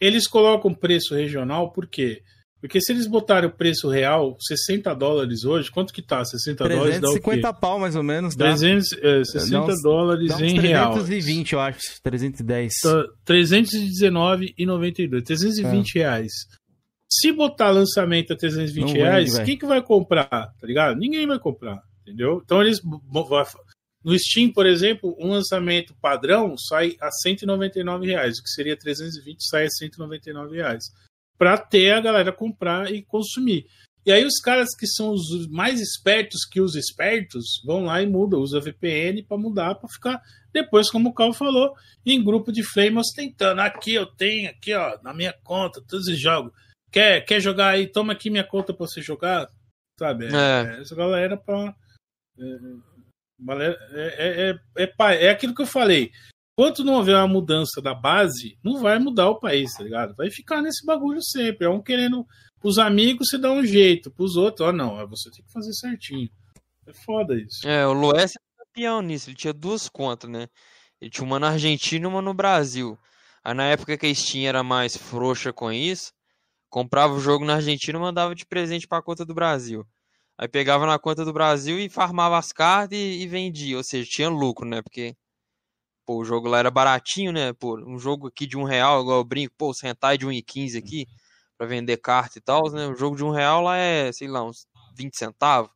[0.04, 2.20] Eles colocam preço regional por quê?
[2.60, 6.24] Porque se eles botarem o preço real, 60 dólares hoje, quanto que tá?
[6.24, 7.20] 60 dólares dá o quê?
[7.20, 8.34] 350 pau, mais ou menos.
[8.34, 8.46] Dá.
[8.46, 10.92] 300, é, 60 Dá uns- dólares uns em real.
[10.94, 11.78] 320, eu acho.
[12.02, 12.72] 310.
[12.82, 15.22] Tá 319,92.
[15.24, 16.32] 320 reais.
[17.10, 20.28] Se botar lançamento a 320 Não reais, quem que vai comprar?
[20.28, 20.96] Tá ligado?
[20.98, 21.80] Ninguém vai comprar.
[22.02, 22.40] Entendeu?
[22.44, 22.80] Então eles.
[24.04, 28.38] No Steam, por exemplo, um lançamento padrão sai a 199 reais.
[28.38, 30.84] O que seria 320 sai a 199 reais.
[31.38, 33.66] Pra ter a galera comprar e consumir.
[34.06, 38.06] E aí os caras que são os mais espertos que os espertos vão lá e
[38.06, 40.20] mudam, usa VPN pra mudar, pra ficar
[40.52, 41.74] depois, como o Carl falou,
[42.06, 43.60] em grupo de flame ostentando.
[43.60, 46.52] Aqui eu tenho, aqui ó, na minha conta, todos os jogos.
[46.92, 47.88] Quer, quer jogar aí?
[47.88, 49.48] Toma aqui minha conta pra você jogar.
[49.98, 50.26] Sabe?
[50.26, 50.80] É, É.
[50.80, 51.74] Essa galera pra.
[52.38, 52.42] É,
[53.60, 56.10] é, é, é, é, é aquilo que eu falei.
[56.56, 60.14] Enquanto não houver uma mudança da base, não vai mudar o país, tá ligado?
[60.14, 61.66] Vai ficar nesse bagulho sempre.
[61.66, 62.24] É um querendo.
[62.60, 66.30] Pros amigos você dá um jeito, pros outros, ó, não, você tem que fazer certinho.
[66.86, 67.66] É foda isso.
[67.66, 69.28] É, o Lues é campeão nisso.
[69.28, 70.46] Ele tinha duas contas, né?
[71.00, 72.98] Ele tinha uma na Argentina e uma no Brasil.
[73.42, 76.12] Aí na época que a Steam era mais frouxa com isso,
[76.70, 79.86] comprava o jogo na Argentina e mandava de presente pra conta do Brasil.
[80.38, 83.76] Aí pegava na conta do Brasil e farmava as cartas e, e vendia.
[83.76, 84.82] Ou seja, tinha lucro, né?
[84.82, 85.16] Porque
[86.04, 87.52] pô, o jogo lá era baratinho, né?
[87.52, 90.78] Pô, um jogo aqui de um real, igual eu brinco, pô, os hentai de 1,15
[90.78, 91.06] aqui
[91.56, 92.86] pra vender carta e tal, né?
[92.88, 94.66] O jogo de um real lá é, sei lá, uns
[94.96, 95.70] 20 centavos.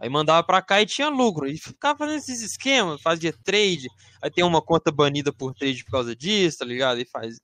[0.00, 1.46] Aí mandava pra cá e tinha lucro.
[1.46, 3.86] E ficava fazendo esses esquemas, fazia trade.
[4.20, 7.00] Aí tem uma conta banida por trade por causa disso, tá ligado?
[7.00, 7.36] E faz.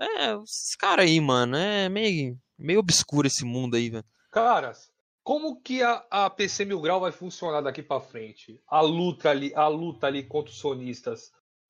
[0.00, 4.04] É, esses caras aí, mano, é meio, meio obscuro esse mundo aí, velho.
[4.30, 4.90] Caras,
[5.28, 8.58] como que a, a PC Mil Grau vai funcionar daqui pra frente?
[8.66, 11.20] A luta ali, a luta ali contra os sonistas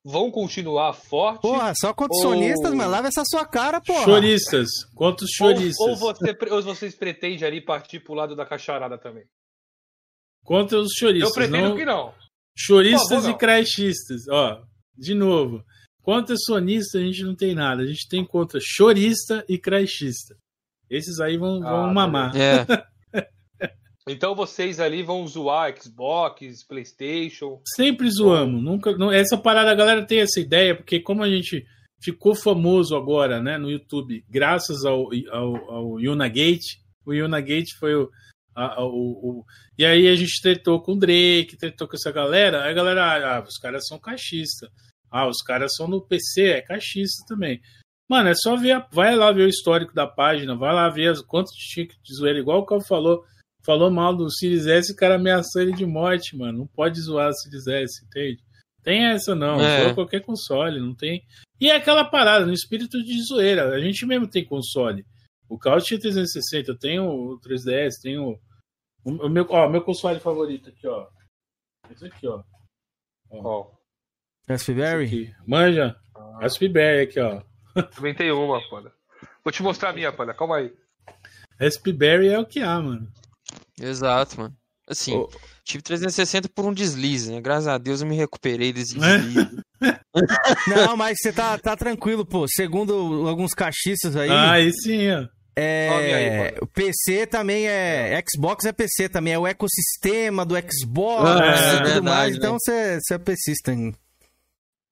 [0.05, 1.40] vão continuar forte?
[1.43, 4.05] Porra, só contra os Ou- sonistas, mas lava essa sua cara, porra.
[4.05, 5.89] Choristas, contra os Ou, choristas.
[5.89, 9.24] ou você, pre- ou vocês pretendem ali partir pro lado da cacharada também?
[10.44, 11.28] Contra os choristas.
[11.30, 11.76] Eu pretendo não...
[11.76, 12.14] que não.
[12.56, 14.28] Choristas favor, e crashistas.
[14.30, 14.62] Ó,
[14.97, 15.64] de novo.
[16.01, 17.82] Contra sonista a gente não tem nada.
[17.82, 20.36] A gente tem contra chorista e crashista.
[20.89, 22.36] Esses aí vão, vão Ah, mamar.
[22.36, 22.64] É.
[24.10, 27.60] Então vocês ali vão zoar Xbox, PlayStation.
[27.74, 28.62] Sempre zoamos.
[28.62, 31.64] Nunca, não, essa parada, a galera tem essa ideia, porque como a gente
[32.02, 38.09] ficou famoso agora, né, no YouTube, graças ao, ao, ao Yunagate, o Yunagate foi o,
[38.55, 38.90] a- a- o,
[39.40, 39.44] o-
[39.76, 43.36] E aí a gente tretou com o Drake, tretou com essa galera, aí a galera,
[43.39, 44.68] ah, os caras são caixistas.
[45.10, 47.60] Ah, os caras são no PC, é caixista também.
[48.09, 51.20] Mano, é só ver, vai lá ver o histórico da página, vai lá ver as,
[51.20, 53.22] quantos tinha de zoeira, igual o Cal falou,
[53.69, 56.61] falou mal do Series S, o cara ameaçou ele de morte, mano.
[56.61, 58.43] Não pode zoar o Series S, entende?
[58.82, 59.85] Tem essa não, É.
[59.85, 61.23] zoa qualquer console, não tem.
[61.61, 63.69] E é aquela parada, no espírito de zoeira.
[63.74, 65.05] A gente mesmo tem console.
[65.51, 68.39] O Cal tinha 360, eu tenho o 3DS, tenho
[69.05, 71.07] o, o meu, ó, meu console favorito aqui, ó.
[71.90, 72.43] Esse aqui, ó.
[73.31, 73.70] Ó.
[74.49, 75.35] Raspberry?
[75.47, 75.95] Manja?
[76.40, 77.43] Raspberry aqui, ó.
[77.95, 78.90] Também tem uma, foda.
[79.45, 80.32] Vou te mostrar a minha, foda.
[80.32, 80.73] Calma aí.
[81.61, 83.12] Raspberry é o que há, mano.
[83.80, 84.55] Exato, mano.
[84.88, 85.22] Assim,
[85.64, 87.40] tive 360 por um deslize, né?
[87.42, 89.18] Graças a Deus eu me recuperei desse É?
[89.18, 89.48] deslize.
[90.66, 92.46] Não, mas você tá, tá tranquilo, pô.
[92.48, 94.30] Segundo alguns caixistas aí.
[94.30, 95.18] Ah, aí sim, ó.
[95.60, 98.18] Aí, É, PC também é.
[98.32, 102.30] Xbox é PC também, é o ecossistema do Xbox Ah, e é tudo verdade, mais.
[102.32, 102.36] né?
[102.38, 103.96] Então você é PCista ainda.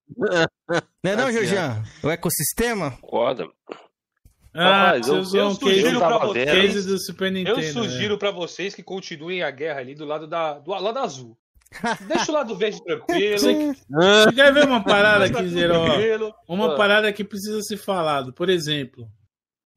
[1.03, 1.83] Não é não, Tá Georgian?
[2.03, 2.91] O ecossistema?
[3.01, 3.49] Concorda?
[4.57, 7.61] Ah, Rapaz, eu- eu sugiro case vocês- do Super Nintendo.
[7.61, 8.19] Eu sugiro né?
[8.19, 11.37] pra vocês que continuem a guerra ali do lado da do lado azul.
[12.09, 13.39] Deixa o lado verde tranquilo.
[13.39, 16.33] Você, você quer ver uma parada aqui, Zero?
[16.49, 16.77] Uma Ah.
[16.77, 18.33] parada que precisa ser falado.
[18.33, 19.07] Por exemplo,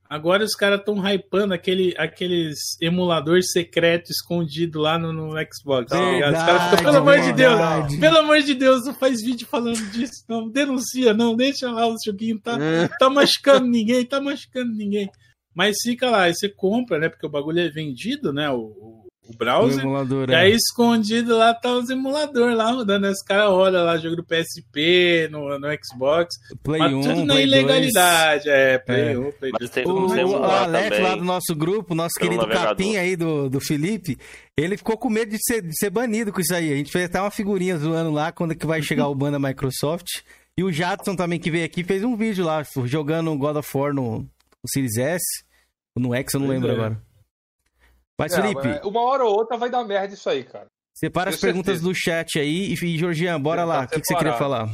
[0.10, 5.92] agora os caras estão hypando aquele, aqueles emulador secreto escondido lá no, no Xbox.
[5.92, 6.34] tá ligado?
[6.36, 7.98] Os caras ficam, pelo amor de Deus, verdade.
[8.00, 10.50] pelo amor de Deus, não faz vídeo falando disso, não.
[10.50, 11.36] Denuncia, não.
[11.36, 12.58] Deixa lá o joguinho, tá,
[13.00, 15.10] tá machucando ninguém, tá machucando ninguém.
[15.54, 17.10] Mas fica lá, aí você compra, né?
[17.10, 18.50] Porque o bagulho é vendido, né?
[18.50, 18.99] O,
[19.30, 19.78] o, browser.
[19.78, 20.38] O emulador, E é.
[20.38, 23.06] aí, escondido lá, tá os emuladores lá rodando.
[23.06, 26.36] Aí Os caras olham lá, jogo do PSP, no, no Xbox.
[26.64, 28.50] Play mas 1, tudo na Play ilegalidade.
[28.50, 29.18] É, Play É.
[29.18, 32.30] 1, Play Mas tem O, como você o Alex lá do nosso grupo, nosso pelo
[32.30, 32.70] querido navegador.
[32.70, 34.18] capim aí do, do Felipe,
[34.58, 36.74] ele ficou com medo de ser, de ser banido com isso aí.
[36.74, 39.32] A gente fez até uma figurinha zoando lá quando é que vai chegar o ban
[39.32, 40.22] da Microsoft.
[40.58, 43.94] E o Jadson também que veio aqui fez um vídeo lá, jogando God of War
[43.94, 44.28] no, no
[44.74, 45.24] Series S,
[45.96, 46.74] ou no X, eu não Pois lembro é.
[46.76, 47.09] agora.
[48.20, 50.68] Mas, É, Felipe, mas uma hora ou outra vai dar merda isso aí, cara.
[50.94, 51.90] separa as tenho perguntas certeza.
[51.90, 52.74] do chat aí.
[52.74, 53.80] E, Georgian, bora lá.
[53.80, 54.68] tá O que, que você queria falar?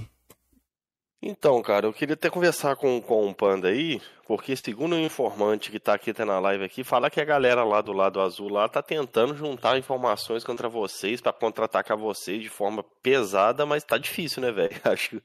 [1.22, 5.72] Então, cara, eu queria até conversar com, com o Panda aí, porque segundo o informante
[5.72, 8.48] que tá aqui até na live aqui, fala que a galera lá do lado azul
[8.48, 13.98] lá tá tentando juntar informações contra vocês pra contra-atacar vocês de forma pesada, mas tá
[13.98, 14.76] difícil, né, velho?
[14.84, 15.22] Acho que.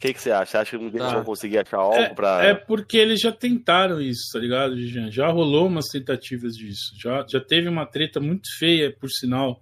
[0.00, 0.50] O que, que você acha?
[0.52, 1.12] Você acha que eles Tá.
[1.14, 2.42] vão conseguir achar algo É, pra.
[2.42, 5.10] é porque eles já tentaram isso, tá ligado, Jean?
[5.10, 6.94] Já rolou umas tentativas disso.
[6.98, 9.60] Já, já teve uma treta muito feia, por sinal,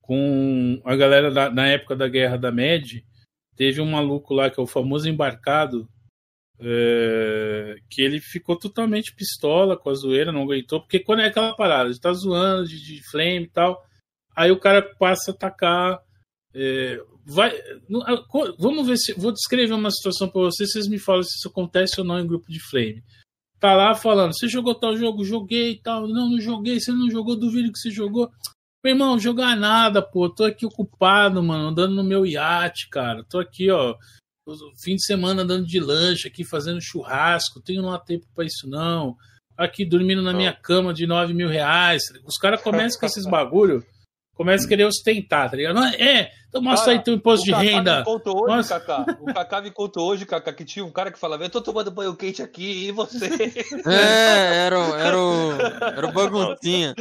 [0.00, 3.04] com a galera da, na época da Guerra da Med.
[3.56, 5.86] Teve um maluco lá que é o famoso embarcado,
[6.60, 11.54] é, que ele ficou totalmente pistola com a zoeira, não aguentou, porque quando é aquela
[11.54, 13.84] parada, de tá zoando de, de flame e tal,
[14.34, 16.00] aí o cara passa a atacar.
[16.60, 17.52] É, vai,
[18.58, 19.12] vamos ver se.
[19.12, 22.26] Vou descrever uma situação pra vocês, vocês me falam se isso acontece ou não em
[22.26, 23.04] grupo de flame.
[23.60, 25.24] Tá lá falando, você jogou tal jogo?
[25.24, 26.08] Joguei e tal.
[26.08, 26.80] Não, não joguei.
[26.80, 27.36] Você não jogou?
[27.36, 28.28] Duvido que você jogou.
[28.84, 30.28] Meu irmão, jogar nada, pô.
[30.28, 33.24] Tô aqui ocupado, mano, andando no meu iate, cara.
[33.24, 33.94] Tô aqui, ó.
[34.82, 37.60] Fim de semana andando de lanche aqui, fazendo churrasco.
[37.60, 39.16] Tenho não há tempo pra isso, não.
[39.56, 42.02] Aqui dormindo na minha cama de 9 mil reais.
[42.24, 43.84] Os caras começam com esses bagulho,
[44.38, 45.74] começam a querer ostentar, tá ligado?
[45.74, 47.98] Não, É, então mostra Cara, aí teu imposto de renda.
[47.98, 49.18] Me contou hoje, Mostra- Kaká.
[49.20, 51.90] O Kaká me contou hoje, Kaká, que tinha um cara que falava: Eu tô tomando
[51.90, 53.26] banho quente aqui, e você?
[53.86, 55.52] É, era, o- era o.
[55.98, 56.94] Era o baguncinha.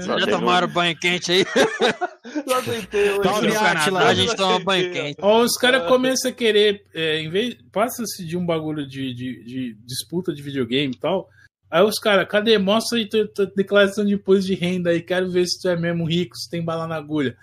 [0.00, 1.44] Só Já teve tomaram um- banho quente aí?
[2.46, 3.22] Lá tentei hoje.
[3.22, 5.16] Tá no Canadá, a gente toma banho quente.
[5.22, 9.44] Ó, os caras começam a querer, é, em vez, passa-se de um bagulho de, de,
[9.44, 11.28] de disputa de videogame e tal.
[11.70, 12.58] Aí os caras, cadê?
[12.58, 15.76] Mostra aí tua, tua declaração de imposto de renda aí, quero ver se tu é
[15.76, 17.36] mesmo rico, se tem bala na agulha.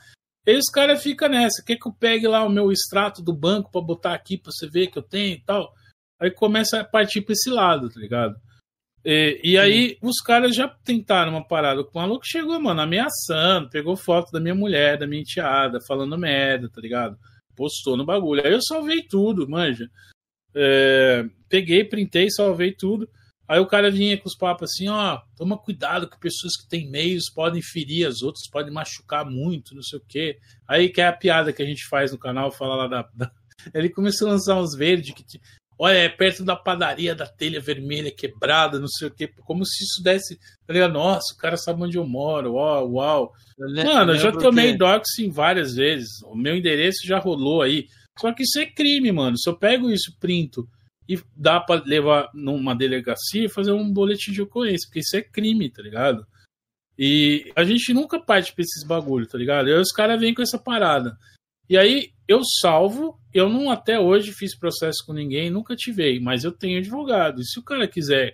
[0.45, 3.72] E os caras ficam nessa, quer que eu pegue lá o meu extrato do banco
[3.72, 5.74] pra botar aqui pra você ver que eu tenho e tal.
[6.20, 8.36] Aí começa a partir pra esse lado, tá ligado?
[9.06, 11.82] E, e aí os caras já tentaram uma parada.
[11.82, 16.70] O maluco chegou, mano, ameaçando, pegou foto da minha mulher, da minha enteada, falando merda,
[16.70, 17.18] tá ligado?
[17.56, 18.45] Postou no bagulho.
[18.45, 19.90] Aí eu salvei tudo, manja.
[20.56, 23.10] É, peguei, printei, salvei tudo.
[23.54, 26.90] Aí o cara vinha com os papos assim, ó, toma cuidado que pessoas que têm
[26.90, 30.38] meios podem ferir as outras, podem machucar muito, não sei o quê.
[30.68, 33.02] Aí que é a piada que a gente faz no canal, fala lá da...
[33.14, 33.32] da-
[33.74, 35.24] Ele começou a lançar uns verdes que...
[35.78, 39.28] Olha, é perto da padaria da telha vermelha quebrada, não sei o quê.
[39.46, 40.36] Como se isso desse...
[40.66, 40.94] Tá ligado?
[40.94, 43.34] Nossa, o cara sabe onde eu moro, uau, uau.
[43.60, 46.10] le- Mano, eu já tomei doxing várias vezes.
[46.26, 47.86] O meu endereço já rolou aí.
[48.20, 49.38] Só que isso é crime, mano.
[49.38, 50.68] Se eu pego isso, printo
[51.08, 55.22] e dá pra levar numa delegacia e fazer um boletim de ocorrência, porque isso é
[55.22, 56.26] crime, tá ligado?
[56.98, 59.68] E a gente nunca parte pra esses bagulho, tá ligado?
[59.68, 61.18] E aí os caras vêm com essa parada.
[61.70, 66.44] E aí eu salvo, eu não até hoje fiz processo com ninguém, nunca tivei, mas
[66.44, 67.42] eu tenho advogado.
[67.42, 68.34] E se o cara quiser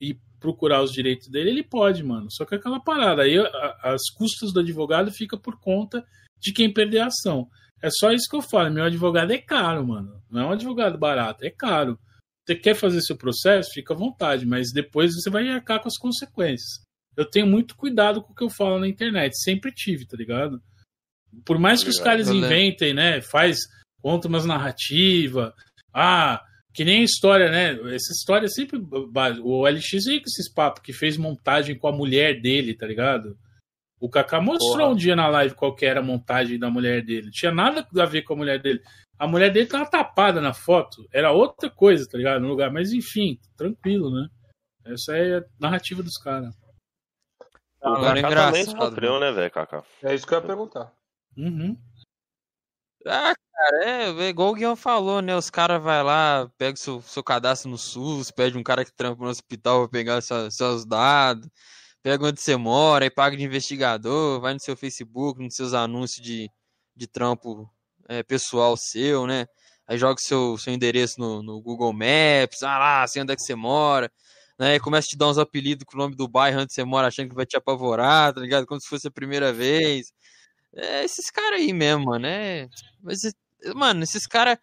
[0.00, 2.28] ir procurar os direitos dele, ele pode, mano.
[2.30, 3.36] Só que é aquela parada, aí
[3.82, 6.06] as custas do advogado fica por conta
[6.38, 7.48] de quem perder a ação.
[7.82, 10.22] É só isso que eu falo, meu advogado é caro, mano.
[10.30, 11.98] Não é um advogado barato, é caro.
[12.46, 15.98] Você quer fazer seu processo, fica à vontade, mas depois você vai arcar com as
[15.98, 16.84] consequências.
[17.16, 20.62] Eu tenho muito cuidado com o que eu falo na internet, sempre tive, tá ligado?
[21.44, 22.46] Por mais que os caras lembro.
[22.46, 23.20] inventem, né?
[23.20, 23.58] Faz,
[24.00, 25.52] conta umas narrativas.
[25.92, 26.42] Ah,
[26.72, 27.72] que nem história, né?
[27.94, 28.78] Essa história é sempre.
[28.78, 33.36] O LX veio com esses papos que fez montagem com a mulher dele, tá ligado?
[33.98, 34.88] O Kaká mostrou Porra.
[34.88, 37.24] um dia na live qual que era a montagem da mulher dele.
[37.26, 38.82] Não tinha nada a ver com a mulher dele.
[39.18, 41.06] A mulher dele tava tapada na foto.
[41.12, 42.42] Era outra coisa, tá ligado?
[42.42, 42.70] No lugar.
[42.70, 44.28] Mas enfim, tranquilo, né?
[44.84, 46.54] Essa é a narrativa dos caras.
[47.82, 49.82] O Agora é Kaká também engraçado, sofreu, né, velho, Kaká?
[50.02, 50.92] É isso que eu ia perguntar.
[51.36, 51.76] Uhum.
[53.06, 55.36] Ah, cara, é, é igual o Guião falou, né?
[55.36, 59.22] Os caras vai lá, pega seu, seu cadastro no SUS, pede um cara que trampa
[59.22, 61.48] no hospital pra pegar sua- seus dados.
[62.06, 66.24] Pega onde você mora e paga de investigador, vai no seu Facebook, nos seus anúncios
[66.24, 66.48] de,
[66.94, 67.68] de trampo
[68.08, 69.44] é, pessoal seu, né?
[69.88, 73.42] Aí joga seu, seu endereço no, no Google Maps, ah lá, sei onde é que
[73.42, 74.08] você mora,
[74.56, 74.76] né?
[74.76, 77.08] E começa a te dar uns apelidos com o nome do bairro onde você mora,
[77.08, 78.66] achando que vai te apavorar, tá ligado?
[78.66, 80.12] Como se fosse a primeira vez.
[80.76, 82.68] É esses caras aí mesmo, né?
[83.02, 83.18] Mas,
[83.74, 84.58] mano, esses caras.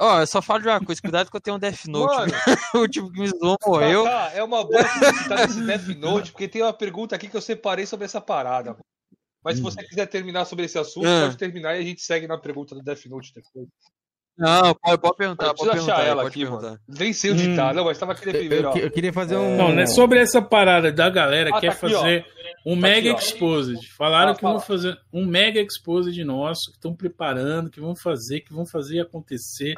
[0.00, 2.14] Ó, eu só falo de uma coisa, cuidado que eu tenho um Death Note.
[2.14, 2.32] Mano.
[2.74, 4.04] o tipo que me zoou morreu.
[4.04, 7.40] Kaká, é uma boa citar esse Death Note, porque tem uma pergunta aqui que eu
[7.40, 8.76] separei sobre essa parada.
[9.42, 11.22] Mas se você quiser terminar sobre esse assunto, Ah.
[11.24, 13.68] pode terminar e a gente segue na pergunta do Death Note depois.
[14.38, 16.04] Não, pode, pode perguntar, pode preciso achar perguntar.
[16.06, 16.66] ela pode aqui, perguntar.
[16.68, 16.80] mano.
[16.88, 17.56] Nem sei onde Hum.
[17.56, 17.72] tá.
[17.74, 18.76] Não, mas tava aqui primeiro, ó.
[18.76, 19.56] Eu, eu queria fazer um.
[19.56, 21.98] Não, não é sobre essa parada da galera Ah, que quer tá aqui, ó.
[22.00, 22.26] fazer
[22.64, 23.24] um Tá mega aqui, ó.
[23.24, 23.88] exposed.
[23.96, 24.62] Falaram Ah, que vão fala.
[24.64, 29.74] fazer um mega exposed nosso, que estão preparando, que vão fazer, que vão fazer acontecer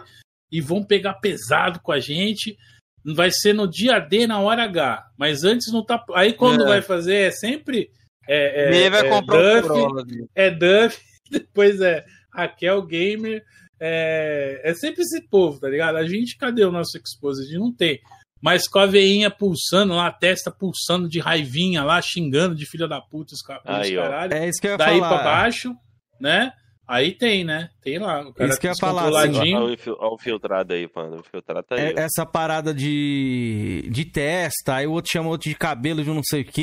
[0.52, 2.54] e vão pegar pesado com a gente.
[3.02, 5.02] Vai ser no dia D, na hora H.
[5.16, 6.04] Mas antes não tá.
[6.14, 6.68] Aí quando É.
[6.68, 7.88] vai fazer é sempre.
[8.28, 11.00] É, é, vai é comprar o Duff, é Duff,
[11.30, 13.42] depois é Raquel Gamer.
[13.80, 15.96] É, é sempre esse povo, tá ligado?
[15.96, 17.50] A gente, cadê o nosso Exposed?
[17.58, 17.98] Não tem.
[18.42, 22.86] Mas com a veinha pulsando lá, a testa pulsando de raivinha lá, xingando de filha
[22.88, 24.02] da puta os, ca- os Aí, ó.
[24.02, 24.32] caralho.
[24.34, 25.08] É isso que eu ia Daí falar.
[25.08, 25.74] pra baixo,
[26.20, 26.52] né?
[26.92, 27.70] Aí tem, né?
[27.82, 28.20] Tem lá.
[28.28, 29.54] O cara Isso que eu ia falar, assim.
[29.54, 31.16] Olha o o filtrado aí, mano.
[31.20, 31.82] O filtrado tá aí.
[31.82, 36.22] É- essa parada de, de testa, aí o outro chama outro de cabelo de não
[36.24, 36.60] sei o que,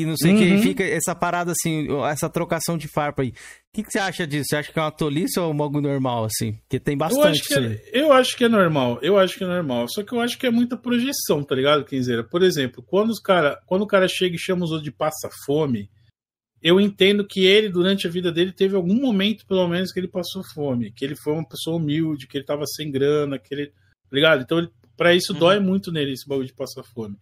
[0.00, 0.54] e não sei o que, Uhum.
[0.56, 3.28] e fica essa parada assim, essa trocação de farpa aí.
[3.30, 3.32] O
[3.74, 4.44] que, que você acha disso?
[4.50, 6.52] Você acha que é uma tolice ou algo normal, assim?
[6.52, 7.80] Porque tem Eu bastante acho, que isso aí.
[7.92, 9.86] é, eu acho que é normal, eu acho que é normal.
[9.88, 12.22] Só que eu acho que é muita projeção, tá ligado, Quinzeira?
[12.22, 15.88] Por exemplo, quando, os cara, quando o cara chega e chama os outros de passa-fome,
[16.62, 20.08] eu entendo que ele, durante a vida dele, teve algum momento, pelo menos, que ele
[20.08, 23.66] passou fome, que ele foi uma pessoa humilde, que ele tava sem grana, que ele.
[23.66, 23.74] tá
[24.12, 24.42] Ligado?
[24.42, 27.16] Então, pra isso, dói muito nele esse bagulho de passar fome.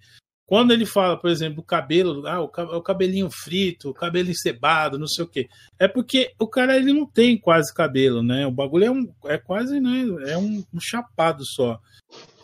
[0.51, 5.07] Quando ele fala, por exemplo, o cabelo, ah, o cabelinho frito, o cabelo encebado, não
[5.07, 5.49] sei o quê.
[5.79, 8.45] É porque o cara ele não tem quase cabelo, né?
[8.49, 10.05] O bagulho é, um, é quase, né?
[10.27, 11.81] É um, um chapado só.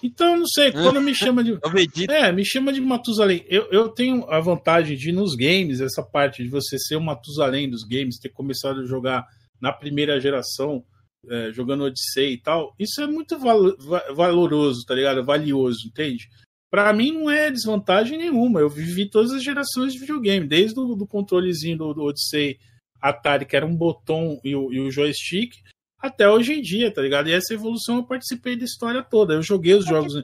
[0.02, 1.58] Então, não sei, quando me chama de.
[2.10, 3.44] É, me chama de Matusalém.
[3.48, 7.68] Eu, eu tenho a vantagem de, nos games, essa parte de você ser o Matusalém
[7.68, 9.24] dos games, ter começado a jogar
[9.60, 10.84] na primeira geração,
[11.28, 15.24] é, jogando Odyssey e tal, isso é muito valo- va- valoroso, tá ligado?
[15.24, 16.28] Valioso, entende?
[16.70, 18.60] Pra mim não é desvantagem nenhuma.
[18.60, 22.58] Eu vivi todas as gerações de videogame, desde o do controlezinho do, do Odyssey
[23.00, 25.52] Atari, que era um botão e o, e o joystick,
[26.06, 27.28] até hoje em dia, tá ligado?
[27.28, 29.34] E essa evolução eu participei da história toda.
[29.34, 30.14] Eu joguei os jogos,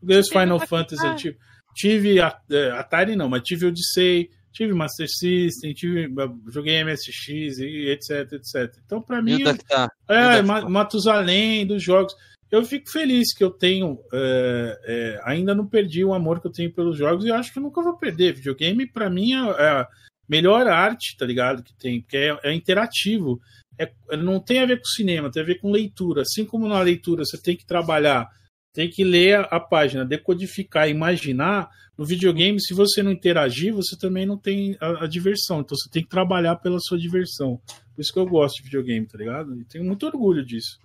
[0.00, 1.38] joguei os Final Fantasy, eu tive,
[1.74, 6.08] tive a- é, Atari não, mas tive Odyssey, tive Master System, tive,
[6.52, 8.76] joguei MSX e etc, etc.
[8.84, 9.90] Então pra E mim o Dactar?
[10.08, 10.42] E o é?
[10.42, 12.14] Ma- Matusalém dos jogos.
[12.50, 14.00] Eu fico feliz que eu tenho.
[14.12, 17.52] é, é, ainda não perdi o amor que eu tenho pelos jogos e eu acho
[17.52, 18.34] que eu nunca vou perder.
[18.34, 19.88] Videogame, pra mim, é, é a
[20.28, 21.62] melhor arte, tá ligado?
[21.62, 23.40] Que tem, porque é, é interativo.
[23.80, 26.20] É, não tem a ver com cinema, tem a ver com leitura.
[26.20, 28.28] Assim como na leitura você tem que trabalhar,
[28.74, 31.70] tem que ler a, a página, decodificar, imaginar.
[31.96, 35.60] No videogame, se você não interagir, você também não tem a, a diversão.
[35.60, 37.58] Então você tem que trabalhar pela sua diversão.
[37.94, 39.58] Por isso que eu gosto de videogame, tá ligado?
[39.58, 40.78] E tenho muito orgulho disso.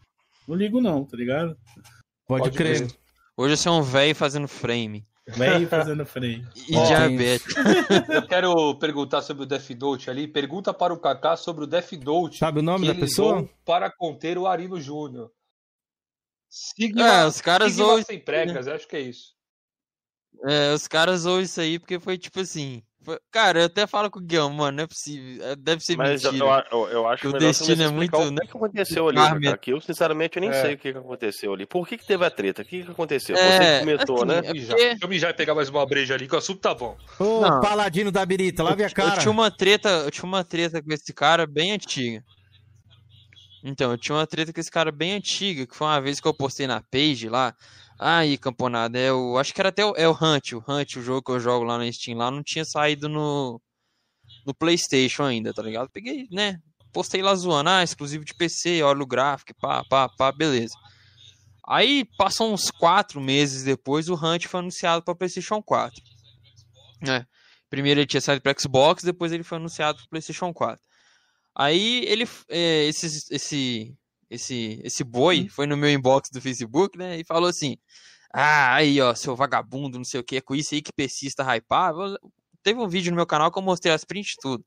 [0.47, 1.57] Não ligo, não, tá ligado?
[2.26, 2.88] Pode, crer.
[3.35, 5.05] Hoje você é um velho fazendo frame.
[5.27, 6.47] Velho fazendo frame.
[6.69, 7.56] E Ó, diabetes.
[8.10, 10.27] Eu quero perguntar sobre o Death Note ali.
[10.27, 12.38] Pergunta para o Kaká sobre o Death Note.
[12.38, 13.49] Sabe o nome da pessoa?
[13.65, 15.31] para conter o Arino Júnior.
[16.47, 19.34] Sigma, É, os caras Sigma sem pregas, acho que é isso.
[20.47, 22.84] É, os caras zoam isso aí porque foi tipo assim.
[23.32, 25.45] Cara, eu até falo com o Guilherme, mano, não é possível.
[25.45, 26.68] é, Deve ser Mas eu, mentira.
[26.72, 28.41] eu, eu acho Que o destino é muito, o né?
[28.41, 29.41] que que aconteceu ali, Karma.
[29.41, 30.61] cara, que eu sinceramente eu nem É.
[30.61, 31.65] sei o que que aconteceu ali.
[31.65, 32.61] Por que que teve a treta?
[32.61, 33.36] O que que aconteceu?
[33.36, 34.38] É, Você comentou, assim, né?
[34.38, 36.73] é porque- Deixa eu mijar e pegar mais uma breja ali, que o assunto tá
[36.73, 36.98] bom.
[37.19, 37.61] Ô, Não.
[37.61, 39.18] paladino da birita, lave a Eu cara.
[39.22, 42.23] tinha uma treta, eu tinha uma treta com esse cara bem antiga.
[43.64, 46.27] Então, eu tinha uma treta com esse cara bem antiga, que foi uma vez que
[46.27, 47.53] eu postei na page lá.
[47.97, 51.01] Aí, camponada, é o, acho que era até o, é o Hunt, o Hunt, o
[51.01, 53.61] jogo que eu jogo lá na Steam lá, não tinha saído no
[54.45, 55.89] no PlayStation ainda, tá ligado?
[55.89, 56.59] Peguei, né?
[56.93, 60.76] Postei lá zoando, ah, exclusivo de PC, olha o gráfico, pá, pá, pá, beleza.
[61.67, 66.01] Aí, passou uns quatro meses depois, o Hunt foi anunciado para PlayStation 4.
[67.07, 67.26] É.
[67.69, 70.80] Primeiro ele tinha saído para Xbox, depois ele foi anunciado para PlayStation 4.
[71.55, 73.97] Aí ele, é, esse, esse,
[74.30, 77.19] esse, esse boi foi no meu inbox do Facebook, né?
[77.19, 77.77] E falou assim:
[78.34, 81.43] Ah, aí ó, seu vagabundo, não sei o que, é com isso aí que persista
[81.43, 81.93] hypar.
[82.64, 84.65] Teve um vídeo no meu canal que eu mostrei as prints e tudo.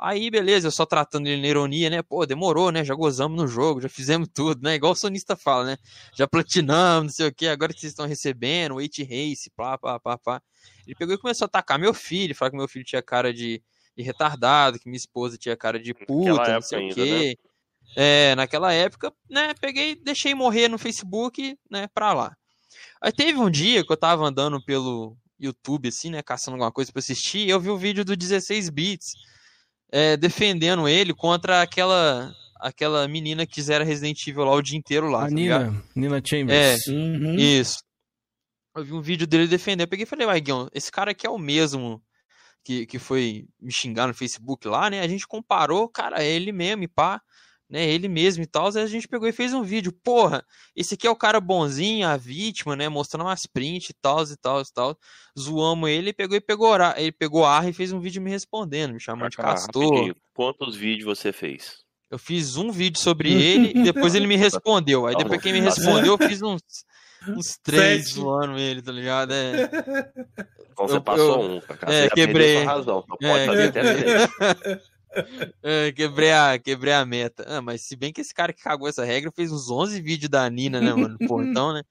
[0.00, 2.02] Aí, beleza, eu só tratando ele na ironia, né?
[2.02, 2.84] Pô, demorou, né?
[2.84, 4.76] Já gozamos no jogo, já fizemos tudo, né?
[4.76, 5.76] Igual o sonista fala, né?
[6.16, 9.98] Já platinamos, não sei o que, agora que vocês estão recebendo, wait race, pá, pá,
[9.98, 10.42] pá, pá.
[10.86, 13.60] Ele pegou e começou a atacar meu filho, falar que meu filho tinha cara de,
[13.96, 17.36] de retardado, que minha esposa tinha cara de puta, não sei o quê.
[17.36, 17.47] né?
[17.96, 22.32] É, naquela época, né, peguei, deixei morrer no Facebook, né, pra lá.
[23.02, 26.92] Aí teve um dia que eu tava andando pelo YouTube, assim, né, caçando alguma coisa
[26.92, 29.12] pra assistir, e eu vi o vídeo do 16 bits,
[29.90, 35.08] é, defendendo ele contra aquela aquela menina que zera Resident Evil lá o dia inteiro
[35.08, 35.84] lá, A tá Nina, ligado?
[35.94, 36.86] Nina É, Chambers.
[37.38, 37.78] isso.
[38.76, 41.24] Eu vi um vídeo dele defendendo, eu peguei e falei, vai, Guion, esse cara aqui
[41.24, 42.02] é o mesmo
[42.64, 45.00] que, que foi me xingar no Facebook lá, né?
[45.00, 47.20] A gente comparou, cara, é ele mesmo, e pá,
[47.68, 47.86] né?
[47.88, 48.68] Ele mesmo e tal.
[48.68, 49.92] Aí a gente pegou e fez um vídeo.
[50.02, 52.88] Porra, esse aqui é o cara bonzinho, a vítima, né?
[52.88, 54.98] Mostrando umas prints e tal, e tal, e tal.
[55.38, 59.00] Zoamos ele, pegou e pegou, ele pegou ar e fez um vídeo me respondendo, me
[59.00, 59.84] chamando de castor.
[59.84, 61.78] rapidinho, Quantos vídeos você fez?
[62.10, 65.06] Eu fiz um vídeo sobre ele e depois ele me respondeu.
[65.06, 66.62] Aí Tá depois que ele me respondeu, eu fiz uns,
[67.28, 68.14] uns três Sete.
[68.14, 69.32] zoando ele, tá ligado?
[69.34, 69.68] É.
[70.72, 71.60] Então você Eu- passou eu- um.
[71.60, 72.62] Você É, quebrei.
[72.62, 73.72] sua razão, pode É, fazer
[75.62, 77.44] É, quebrei, a, quebrei a meta.
[77.46, 80.30] Ah, mas se bem que esse cara que cagou essa regra fez uns 11 vídeos
[80.30, 81.18] da Nina, né, mano?
[81.28, 81.82] Pô, então, né?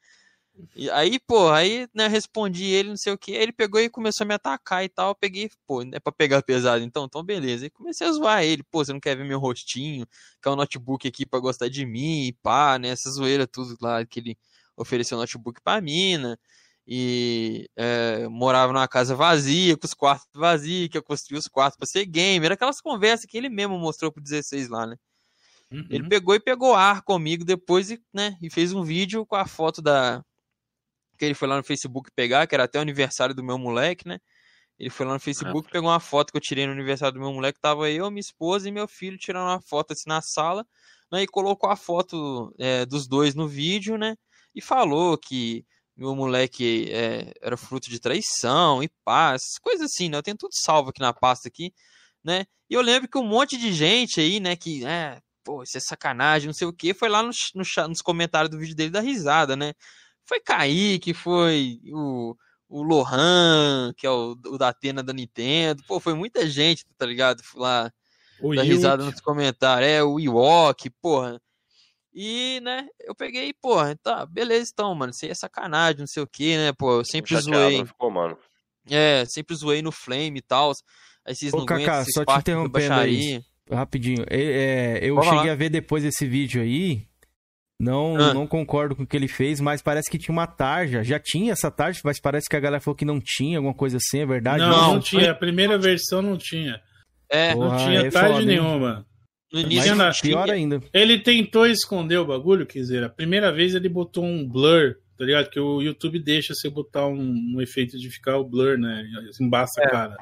[0.75, 3.33] E aí, pô, aí, né, respondi ele, não sei o que.
[3.35, 5.09] Aí ele pegou e começou a me atacar e tal.
[5.09, 7.65] Eu peguei, pô, é pra pegar pesado, então, então beleza.
[7.67, 10.07] E comecei a zoar ele, pô, você não quer ver meu rostinho?
[10.41, 12.89] Quer um notebook aqui pra gostar de mim e pá, né?
[12.89, 14.37] Essa zoeira tudo lá que ele
[14.75, 16.39] ofereceu notebook pra mina.
[16.87, 21.77] E é, morava numa casa vazia, com os quartos vazios, que eu construí os quartos
[21.77, 22.53] pra ser gamer.
[22.53, 24.95] Aquelas conversas que ele mesmo mostrou pro 16 lá, né?
[25.89, 29.45] Ele pegou e pegou ar comigo depois e, né, e fez um vídeo com a
[29.45, 30.23] foto da.
[31.17, 34.07] Que ele foi lá no Facebook pegar, que era até o aniversário do meu moleque,
[34.07, 34.19] né?
[34.79, 37.33] Ele foi lá no Facebook, pegou uma foto que eu tirei no aniversário do meu
[37.33, 40.65] moleque, tava eu, minha esposa e meu filho tirando uma foto assim na sala,
[41.11, 41.23] né?
[41.23, 44.15] E colocou a foto é, dos dois no vídeo, né?
[44.53, 45.65] E falou que
[45.97, 50.17] meu moleque é, era fruto de traição e paz, coisas assim, né?
[50.17, 51.73] Eu tenho tudo salvo aqui na pasta aqui,
[52.23, 52.45] né?
[52.69, 55.79] E eu lembro que um monte de gente aí, né, que, é, pô, isso é
[55.79, 59.01] sacanagem, não sei o que, foi lá no, no, nos comentários do vídeo dele dar
[59.01, 59.73] risada, né?
[60.25, 62.35] Foi Kaique, foi o,
[62.69, 67.05] o Lohan, que é o, o da Atena da Nintendo, pô, foi muita gente, tá
[67.05, 67.41] ligado?
[67.55, 67.91] Lá
[68.39, 71.41] O dar risada nos comentários, é, o Ewok, porra.
[72.19, 76.23] E, né, eu peguei, porra, tá, beleza então, mano, isso aí é sacanagem, não sei
[76.23, 77.77] o que, né, pô, eu sempre Chateado, zoei.
[77.77, 78.35] não ficou, mano.
[78.89, 80.71] É, sempre zoei no Flame e tal.
[81.23, 84.23] Aí vocês Ô, não vocês só te interrompendo aí, rapidinho.
[84.29, 85.51] É, é, eu Pode cheguei falar.
[85.51, 87.05] a ver depois desse vídeo aí.
[87.79, 88.33] Não, Ah.
[88.33, 91.03] não concordo com o que ele fez, mas parece que tinha uma tarja.
[91.03, 93.97] Já tinha essa tarja, mas parece que a galera falou que não tinha, alguma coisa
[93.97, 94.63] assim, é verdade?
[94.63, 95.31] Não, não, tinha.
[95.31, 96.81] A primeira versão não tinha.
[97.29, 98.45] É, não Porra, tinha é foda, hein?
[98.47, 99.05] nenhuma.
[99.51, 100.11] No início tinha.
[100.21, 100.81] Pior ainda.
[100.93, 105.23] Ele tentou esconder o bagulho, quer dizer, a primeira vez ele botou um blur, tá
[105.23, 105.49] ligado?
[105.49, 109.05] Que o YouTube deixa você botar um, um efeito de ficar o blur, né?
[109.39, 109.85] Embaça É.
[109.85, 110.17] a cara.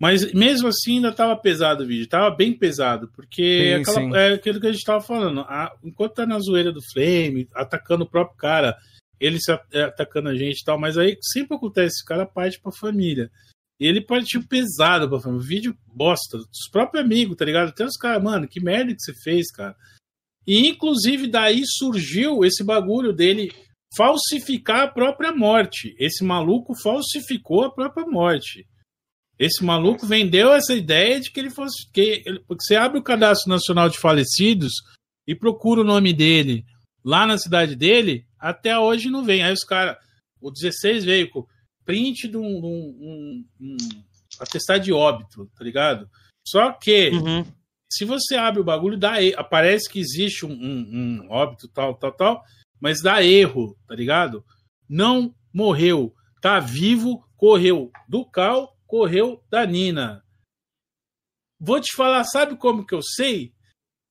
[0.00, 4.16] Mas mesmo assim ainda tava pesado o vídeo, tava bem pesado, porque Sim, aquela- sim.
[4.16, 5.40] é aquilo que a gente tava falando.
[5.42, 8.76] a- enquanto tá na zoeira do Flame, atacando o próprio cara,
[9.20, 12.60] ele se é, atacando a gente e tal, mas aí sempre acontece, o cara parte
[12.60, 13.30] pra família.
[13.84, 15.46] Ele partiu pesado pra família.
[15.46, 17.68] Vídeo bosta, dos próprios amigos, tá ligado?
[17.70, 19.76] Até os caras, mano, que merda que você fez, cara.
[20.46, 23.52] E inclusive daí surgiu esse bagulho dele
[23.96, 25.94] falsificar a própria morte.
[25.98, 28.66] Esse maluco falsificou a própria morte.
[29.38, 31.90] Esse maluco vendeu essa ideia de que ele fosse.
[31.92, 34.72] Que ele- porque você abre o cadastro nacional de falecidos
[35.26, 36.64] e procura o nome dele
[37.04, 39.42] lá na cidade dele, até hoje não vem.
[39.42, 39.96] Aí os caras.
[40.40, 41.46] O 16 veio com
[41.84, 43.76] print de um, de um- um- um
[44.38, 46.08] atestado de óbito, tá ligado?
[46.46, 47.44] Só que Uhum.
[47.90, 52.12] se você abre o bagulho, dá aparece que existe um, um- um óbito, tal, tal,
[52.12, 52.44] tal,
[52.80, 54.44] mas dá erro, tá ligado?
[54.88, 60.24] Não morreu, tá vivo, correu do Cal, correu da Nina.
[61.60, 63.52] Vou te falar, sabe como que eu sei?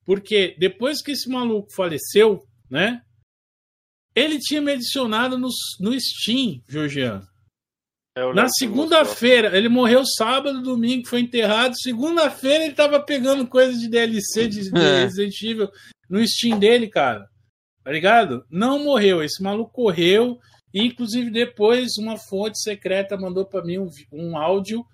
[0.06, 3.04] Porque depois que esse maluco faleceu, né?
[4.16, 5.50] Ele tinha me adicionado no,
[5.80, 7.28] no Steam, Georgiano.
[8.18, 11.74] É, Na segunda-feira, ele morreu sábado, domingo, foi enterrado.
[11.80, 15.04] Segunda-feira ele tava pegando coisa de DLC de, de É.
[15.04, 15.70] Resident Evil
[16.10, 17.26] no Steam dele, cara.
[17.84, 18.46] Tá ligado?
[18.50, 19.24] Não morreu.
[19.24, 20.38] Esse maluco correu.
[20.74, 24.86] E, inclusive, depois uma fonte secreta mandou pra mim um, um áudio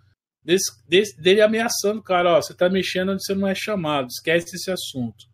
[0.43, 4.07] desse- desse- dele ameaçando, cara, ó, você tá mexendo onde você não é chamado.
[4.07, 5.25] Esquece esse assunto.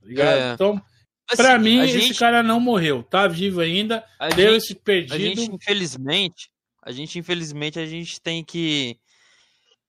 [0.00, 0.38] Tá ligado?
[0.38, 0.52] É.
[0.54, 0.80] Então,
[1.28, 3.02] Assim, pra mim, a esse gente- cara não morreu.
[3.02, 4.04] Tá vivo ainda.
[4.18, 5.14] A deu gente- esse perdido.
[5.14, 6.48] A gente, infelizmente,
[6.82, 8.98] a gente, infelizmente, a gente tem que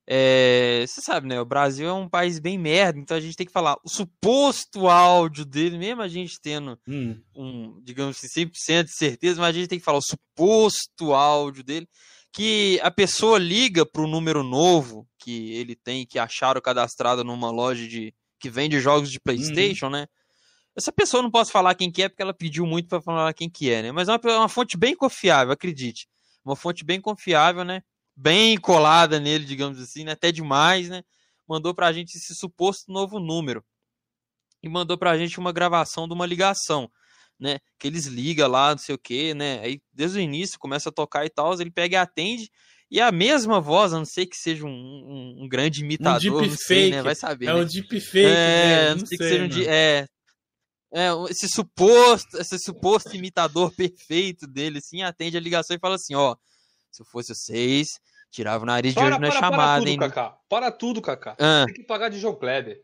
[0.07, 1.39] É, você sabe, né?
[1.39, 4.87] O Brasil é um país bem merda, então a gente tem que falar o suposto
[4.89, 7.21] áudio dele, mesmo a gente tendo Hum.
[7.35, 11.63] um, digamos assim, 100% de certeza, mas a gente tem que falar o suposto áudio
[11.63, 11.87] dele,
[12.33, 17.51] que a pessoa liga para o número novo que ele tem, que acharam cadastrado numa
[17.51, 20.07] loja de que vende jogos de PlayStation, né?
[20.75, 23.49] Essa pessoa não posso falar quem que é, porque ela pediu muito para falar quem
[23.49, 23.91] que é, né?
[23.91, 26.07] Mas é uma, uma fonte bem confiável, acredite.
[26.43, 27.81] Uma fonte bem confiável, né?
[28.15, 30.11] Bem colada nele, digamos assim, né?
[30.13, 31.03] Até demais, né?
[31.47, 33.63] Mandou pra gente esse suposto novo número.
[34.63, 36.89] E mandou pra gente uma gravação de uma ligação,
[37.39, 37.59] né?
[37.79, 39.59] Que eles ligam lá, não sei o que, né?
[39.61, 42.49] Aí desde o início começa a tocar e tal, ele pega e atende.
[42.89, 46.49] E a mesma voz, a não sei que seja um, um- um grande imitador, deepfake.
[46.49, 47.01] não sei, né?
[47.01, 47.47] Vai saber.
[47.47, 47.59] É né?
[47.61, 48.89] um deepfake, É, né?
[48.91, 49.69] não Não sei que sei, seja um mano.
[49.69, 50.07] é,
[50.93, 56.15] é, esse suposto, esse suposto imitador perfeito dele, assim, atende a ligação e fala assim,
[56.15, 56.35] ó,
[56.91, 57.87] se eu fosse vocês,
[58.29, 59.97] tirava o nariz de Para, olho na para, para chamada, tudo, hein?
[59.97, 60.37] Kaká.
[60.49, 61.35] Para tudo, Kaká.
[61.39, 61.63] Ah.
[61.65, 62.81] Tem que pagar de João Kleber.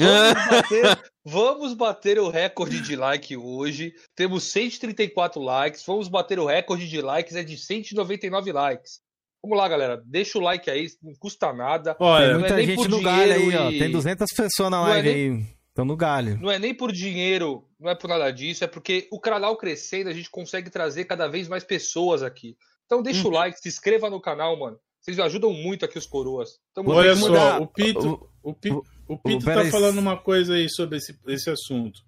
[0.00, 0.34] Ah.
[0.34, 3.94] Vamos bater, vamos bater o recorde de like hoje.
[4.16, 5.84] Temos 134 likes.
[5.86, 9.00] Vamos bater o recorde de likes, é de 199 likes.
[9.40, 10.02] Vamos lá, galera.
[10.04, 11.94] Deixa o like aí, não custa nada.
[11.94, 13.68] Tem Não é muita gente no galho aí, ó.
[13.70, 15.46] Tem 200 pessoas na é live nem- aí.
[15.74, 16.38] Estão no galho.
[16.40, 20.08] Não é nem por dinheiro, não é por nada disso, é porque o canal crescendo,
[20.08, 22.56] a gente consegue trazer cada vez mais pessoas aqui.
[22.86, 24.78] Então deixa o like, se inscreva no canal, mano.
[25.00, 26.50] Vocês ajudam muito aqui os coroas.
[26.72, 28.70] Tamo Olha só, o Pito, o, Pi-
[29.08, 32.00] o Pito pera tá falando uma coisa aí sobre esse, esse assunto.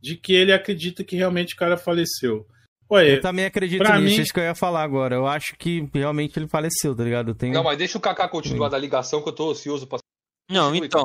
[0.00, 2.46] De que ele acredita que realmente o cara faleceu.
[2.92, 5.16] Ué, Eu também acredito nisso, mim- isso que eu ia falar agora.
[5.16, 7.32] Eu acho que realmente ele faleceu, tá ligado?
[7.32, 7.52] Eu tenho...
[7.52, 9.98] Não, mas deixa o Kaká continuar da ligação que eu tô ansioso pra.
[10.48, 11.02] Não, então.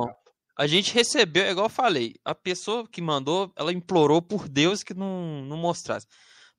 [0.57, 4.83] A gente recebeu, é igual eu falei, a pessoa que mandou, ela implorou por Deus
[4.83, 6.07] que não, não mostrasse.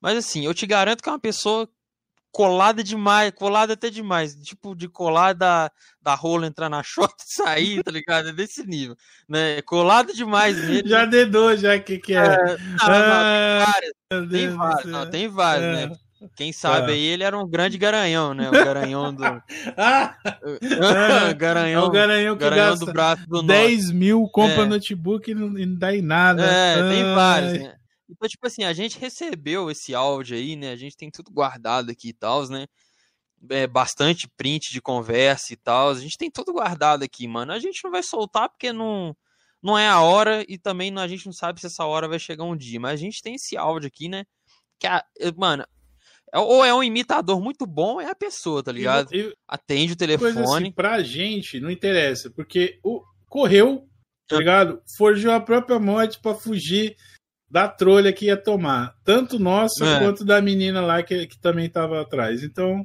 [0.00, 1.68] Mas assim, eu te garanto que é uma pessoa
[2.30, 5.70] colada demais, colada até demais, tipo de colar da,
[6.02, 8.28] da rola entrar na chota e sair, tá ligado?
[8.28, 8.94] É desse nível,
[9.26, 9.62] né?
[9.62, 10.86] Colada demais nele.
[10.88, 12.18] Já dedou, já que que é.
[12.18, 13.72] É, não, não, Ah,
[14.10, 14.80] tem tem céu.
[14.90, 15.86] não, tem várias, É.
[15.86, 15.96] né?
[16.34, 16.92] Quem sabe Tá.
[16.92, 18.48] aí ele era um grande garanhão, né?
[18.48, 19.22] O garanhão do.
[19.76, 20.16] Ah!
[21.36, 23.94] garanhão, É o garanhão que garanhão do braço do 10 norte.
[23.96, 24.66] mil, compra É.
[24.66, 26.44] notebook e não, e não dá em nada.
[26.44, 27.58] É, tem vários, Ai.
[27.58, 27.76] né?
[28.08, 30.70] Então, tipo assim, a gente recebeu esse áudio aí, né?
[30.70, 32.66] A gente tem tudo guardado aqui e tal, né?
[33.50, 35.90] É, bastante print de conversa e tal.
[35.90, 37.52] A gente tem tudo guardado aqui, mano.
[37.52, 39.14] A gente não vai soltar porque não,
[39.62, 42.44] não é a hora e também a gente não sabe se essa hora vai chegar
[42.44, 42.78] um dia.
[42.80, 44.24] Mas a gente tem esse áudio aqui, né?
[44.78, 45.04] Que, a,
[45.36, 45.66] mano, é-
[46.44, 49.14] ou é um imitador muito bom, é a pessoa, tá ligado?
[49.14, 50.40] E- Atende o Coisa telefone.
[50.64, 53.86] assim, pra gente não interessa, porque o correu,
[54.28, 54.80] tá ligado?
[54.98, 56.96] Forjou a própria morte pra fugir
[57.50, 58.94] da trolha que ia tomar.
[59.04, 59.98] Tanto nossa É.
[60.00, 62.42] quanto da menina lá que, que também tava atrás.
[62.42, 62.84] Então,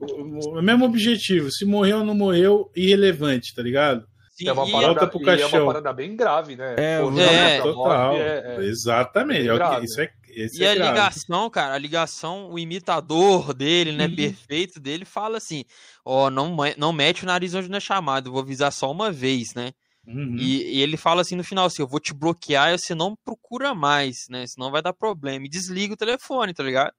[0.00, 1.50] o, o mesmo objetivo.
[1.52, 4.06] Se morreu ou não morreu, irrelevante, tá ligado?
[4.40, 6.74] E é uma e- parada, pro e é uma parada bem grave, né?
[6.78, 8.12] É, Pô, é, total.
[8.14, 9.46] morte é- é- Exatamente.
[9.48, 9.84] é é grave.
[9.84, 11.20] isso é, esse E é a grave.
[11.26, 15.64] ligação, cara, a ligação, o imitador dele, né, perfeito dele, fala assim:
[16.04, 18.90] ó, não, me- não mete o nariz onde não é chamado, eu vou avisar só
[18.90, 19.72] uma vez, né?
[20.06, 20.36] Uhum.
[20.36, 23.16] E, e ele fala assim no final assim: eu vou te bloquear e você não
[23.24, 24.46] procura mais, né?
[24.46, 25.46] Senão vai dar problema.
[25.46, 26.92] E desliga o telefone, tá ligado?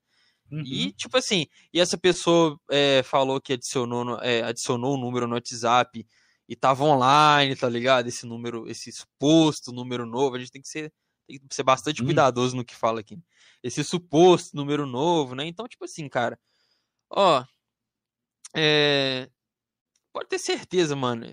[0.52, 0.64] Uhum.
[0.64, 5.28] E, tipo assim, e essa pessoa é, falou que adicionou, no- é, adicionou o número
[5.28, 6.06] no WhatsApp
[6.48, 8.08] e tava online, tá ligado?
[8.08, 10.94] Esse número, esse suposto número novo, a gente tem que ser,
[11.28, 12.06] tem que ser bastante Hum.
[12.06, 13.18] cuidadoso no que fala aqui.
[13.64, 15.46] Esse suposto número novo, né?
[15.46, 16.40] Então, tipo assim, cara,
[17.10, 17.44] ó,
[18.56, 19.30] é,
[20.12, 21.32] pode ter certeza, mano.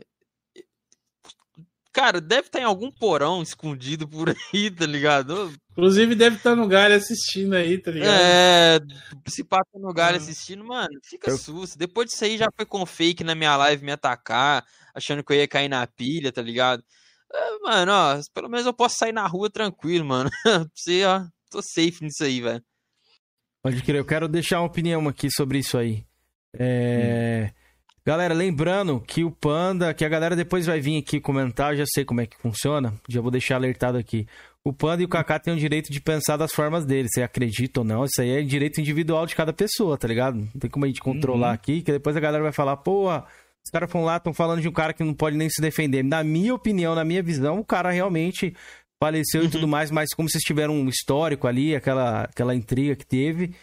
[1.91, 5.53] Cara, deve estar em algum porão escondido por aí, tá ligado?
[5.73, 8.13] Inclusive deve estar no galho assistindo aí, tá ligado?
[8.13, 8.79] É,
[9.27, 10.19] se passa no galho É.
[10.19, 11.77] assistindo, mano, fica susto.
[11.77, 15.37] Depois disso aí já foi com fake na minha live me atacar, achando que eu
[15.39, 16.85] ia cair na pilha, tá ligado?
[17.33, 20.31] É, mano, ó, pelo menos eu posso sair na rua tranquilo, mano.
[20.75, 22.63] Você, ó, tô safe nisso aí, velho.
[23.63, 26.05] Pode crer, eu quero deixar uma opinião aqui sobre isso aí.
[26.59, 27.51] É...
[28.07, 31.85] Galera, lembrando que o Panda, que a galera depois vai vir aqui comentar, eu já
[31.87, 34.27] sei como é que funciona, já vou deixar alertado aqui.
[34.65, 37.81] O Panda e o Kaká têm o direito de pensar das formas deles, você acredita
[37.81, 40.37] ou não, isso aí é direito individual de cada pessoa, tá ligado?
[40.39, 41.55] Não tem como a gente controlar Uhum.
[41.55, 43.09] aqui, que depois a galera vai falar, pô,
[43.67, 46.03] os caras foram lá, estão falando de um cara que não pode nem se defender.
[46.03, 48.55] Na minha opinião, na minha visão, o cara realmente
[49.03, 53.07] faleceu e tudo mais, mas como vocês tiveram um histórico ali, aquela, aquela intriga que
[53.07, 53.55] teve,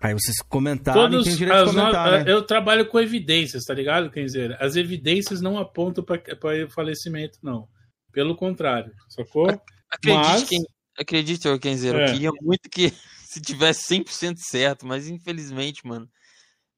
[0.00, 2.32] aí vocês comentaram e Todos tem o direito de as no- comentar, né?
[2.32, 4.56] Eu trabalho com evidências, tá ligado, Kenzeira?
[4.60, 6.20] As evidências não apontam para
[6.66, 7.68] o falecimento, não.
[8.12, 9.46] Pelo contrário, sacou?
[9.90, 10.60] Acredite, Mas- quem,
[10.98, 12.04] acredite, Kenzeiro, É.
[12.08, 12.90] eu queria muito que
[13.28, 16.08] se tivesse 100% certo, mas infelizmente, mano,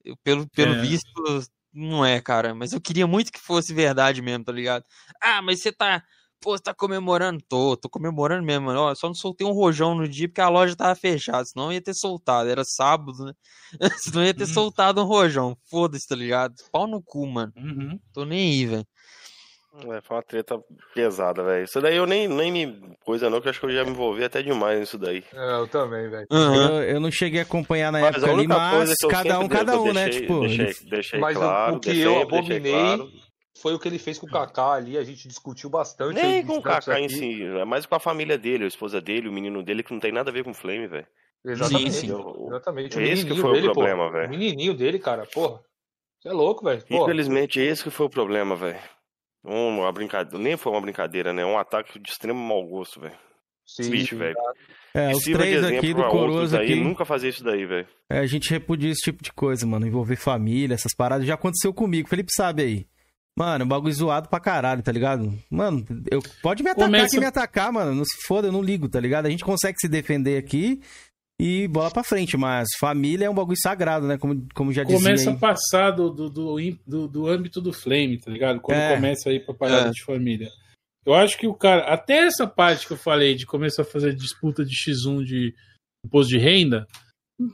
[0.04, 0.80] eu, pelo, pelo É.
[0.82, 1.08] visto,
[1.74, 2.54] não é, cara.
[2.54, 4.84] Mas eu queria muito que fosse verdade mesmo, tá ligado?
[5.20, 6.02] Ah, mas você tá.
[6.40, 7.42] Pô, você tá comemorando?
[7.48, 8.80] Tô, tô comemorando mesmo, mano.
[8.80, 11.80] Ó, só não soltei um rojão no dia porque a loja tava fechada, senão ia
[11.80, 12.48] ter soltado.
[12.50, 13.32] Era sábado, né?
[13.98, 14.52] senão ia ter Uhum.
[14.52, 15.56] soltado um rojão.
[15.70, 16.54] Foda-se, tá ligado?
[16.70, 17.52] Pau no cu, mano.
[17.56, 17.98] Uhum.
[18.12, 18.86] Tô nem aí, velho.
[19.76, 20.62] É, foi uma treta
[20.94, 21.64] pesada, velho.
[21.64, 22.96] Isso daí eu nem, nem me.
[23.04, 25.24] Coisa não, que eu acho que eu já me envolvi até demais nisso daí.
[25.32, 26.26] É, eu também, velho.
[26.30, 29.92] Eu, eu não cheguei a acompanhar na Mas época ali, mas cada um, cada um,
[29.92, 30.04] né?
[30.04, 33.10] deixei- Tipo, deixei- deixei Mas o- claro, o, que deixei- eu abominei claro.
[33.60, 34.96] foi o que ele fez com o Kaká ali.
[34.96, 36.14] A gente discutiu bastante.
[36.22, 39.28] Nem com o Kaká em si, é mais com a família dele, a esposa dele,
[39.28, 41.06] o menino dele, que não tem nada a ver com o Flame, velho.
[41.44, 41.98] Exatamente.
[41.98, 42.46] Entendeu?
[42.48, 42.96] Exatamente.
[42.96, 44.12] O Esse que foi o dele, problema, pô.
[44.12, 44.26] velho.
[44.28, 45.60] O menininho dele, cara, porra.
[46.20, 46.82] Você é louco, velho.
[46.88, 48.78] Infelizmente, esse que foi o problema, velho.
[49.44, 51.44] Um, uma brincadeira, nem foi uma brincadeira, né?
[51.44, 53.14] Um ataque de extremo mau gosto, velho.
[53.66, 54.34] Sim, Bicho, velho.
[54.94, 56.80] É, os três aqui do Coroas aí, aqui.
[56.80, 57.86] nunca fazer isso daí, velho.
[58.10, 59.86] É, a gente repudia esse tipo de coisa, mano.
[59.86, 61.26] Envolver família, essas paradas.
[61.26, 62.08] Já aconteceu comigo.
[62.08, 62.86] Felipe sabe aí.
[63.36, 65.32] Mano, bagulho zoado pra caralho, tá ligado?
[65.50, 67.92] Mano, eu, pode me atacar Começa- que me atacar, mano.
[67.94, 69.26] Não se foda, eu não ligo, tá ligado?
[69.26, 70.80] A gente consegue se defender aqui
[71.40, 74.16] e bola pra frente, mas família é um bagulho sagrado, né?
[74.18, 74.98] Como, como já dizia.
[74.98, 75.38] Começa a aí.
[75.38, 76.56] passar do, do, do,
[76.86, 78.60] do- do âmbito do Flame, tá ligado?
[78.60, 78.94] Quando É.
[78.94, 79.90] começa a ir pra parada É.
[79.90, 80.48] de família.
[81.04, 84.14] Eu acho que o cara, até essa parte que eu falei de começar a fazer
[84.14, 85.54] disputa de X1 de
[86.06, 86.86] imposto de renda,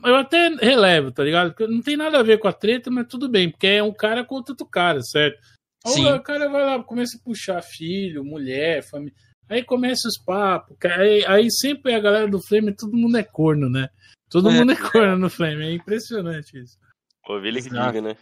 [0.05, 1.49] eu até relevo, tá ligado?
[1.53, 3.91] Porque não tem nada a ver com a treta, mas tudo bem, porque é um
[3.93, 5.37] cara contra outro cara, certo?
[5.85, 6.05] Aí Sim.
[6.11, 9.15] O cara vai lá, começa a puxar filho, mulher, família.
[9.51, 10.77] Aí começa os papos.
[10.97, 13.89] Aí, aí sempre a galera do Flame, todo mundo é corno, né?
[14.29, 14.53] Todo É.
[14.53, 15.65] mundo é corno no Flame.
[15.65, 16.77] É impressionante isso.
[17.27, 18.15] Ouvi que diga, né?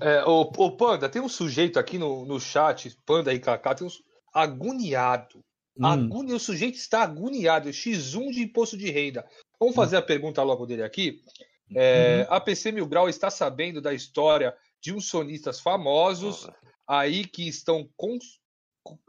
[0.00, 3.86] É, ô, ô, Panda, tem um sujeito aqui no, no chat, Panda e Kaká, tem
[3.86, 3.90] um
[4.32, 5.38] agoniado.
[5.78, 5.86] Hum.
[5.86, 6.32] Agoni...
[6.32, 7.68] O sujeito está agoniado.
[7.68, 9.24] X1 de imposto de renda.
[9.58, 11.20] Vamos fazer a pergunta logo dele aqui.
[11.74, 16.46] É, A PC Mil Grau está sabendo da história de uns sonistas famosos
[16.86, 18.38] aí que estão cons-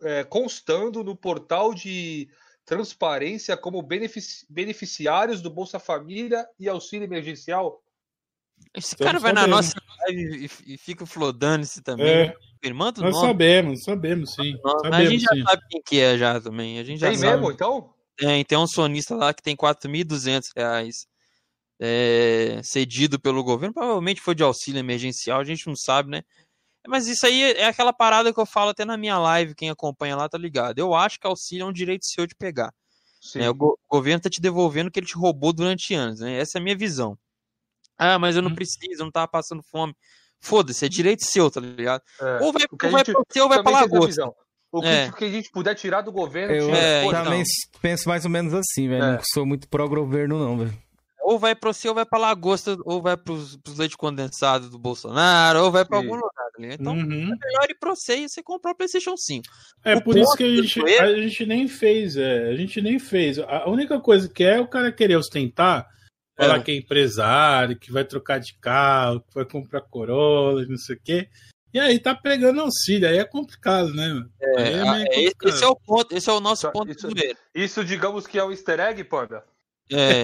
[0.01, 2.29] é, constando no portal de
[2.65, 7.81] transparência como benefici- beneficiários do Bolsa Família e auxílio emergencial?
[8.73, 9.73] Esse Estamos cara vai na nossa
[10.07, 12.07] live e, e fica flodando-se também.
[12.07, 12.27] É.
[12.27, 12.33] né?
[13.03, 13.27] Nós nome.
[13.27, 14.57] sabemos, sabemos sim.
[14.63, 15.43] Nós- sabemos, a gente já sim.
[15.43, 16.79] sabe quem que é já também.
[16.79, 17.31] A gente já Tem sabe.
[17.33, 17.93] mesmo, então?
[18.17, 21.05] Tem, tem um sonista lá que tem 4.200 reais
[21.79, 23.73] é, cedido pelo governo.
[23.73, 26.23] Provavelmente foi de auxílio emergencial, a gente não sabe, né?
[26.87, 30.15] Mas isso aí é aquela parada que eu falo até na minha live, quem acompanha
[30.15, 30.77] lá tá ligado.
[30.79, 32.71] Eu acho que auxílio é um direito seu de pegar.
[33.21, 33.39] Sim.
[33.39, 33.49] né?
[33.49, 36.37] O, go- o governo tá te devolvendo o que ele te roubou durante anos, né?
[36.37, 37.17] Essa é a minha visão.
[37.97, 38.49] Ah, mas eu Hum.
[38.49, 39.95] não preciso, eu não tava passando fome.
[40.39, 42.03] Foda-se, é direito seu, tá ligado?
[42.21, 42.39] É.
[42.43, 44.31] Ou vai, ou vai gente pra você ou vai pra também lagosta.
[44.71, 45.07] O que, É.
[45.07, 46.77] o que a gente puder tirar do governo, Eu tira.
[46.77, 47.79] É, Pô, também então.
[47.81, 49.03] penso mais ou menos assim, velho.
[49.03, 49.11] É.
[49.13, 50.77] Não sou muito pró-governo, não, velho.
[51.23, 54.77] Ou vai pra você, ou vai pra lagosta, ou vai pros, pros leite condensado do
[54.77, 56.03] Bolsonaro, ou vai pra Sim.
[56.03, 56.81] algum lugar, tá ligado?
[56.81, 57.33] Então, Uhum.
[57.33, 59.43] é melhor ir pra você e você comprar o PlayStation 5.
[59.83, 62.97] É O por isso que a gente, a gente nem fez, é, a gente nem
[62.99, 63.39] fez.
[63.39, 65.87] A única coisa que é o cara querer ostentar,
[66.37, 66.59] falar É.
[66.63, 70.99] que é empresário, que vai trocar de carro, que vai comprar Corolla, não sei o
[71.03, 71.29] quê.
[71.73, 74.25] E aí tá pegando auxílio, aí é complicado, né?
[74.41, 74.79] É, é, esse,
[75.35, 75.49] complicado.
[75.49, 77.37] esse é o ponto, esse é o nosso Isso- ponto isso- do zoeira.
[77.53, 79.43] Isso, digamos que é um easter egg, Panda?
[79.91, 80.23] É,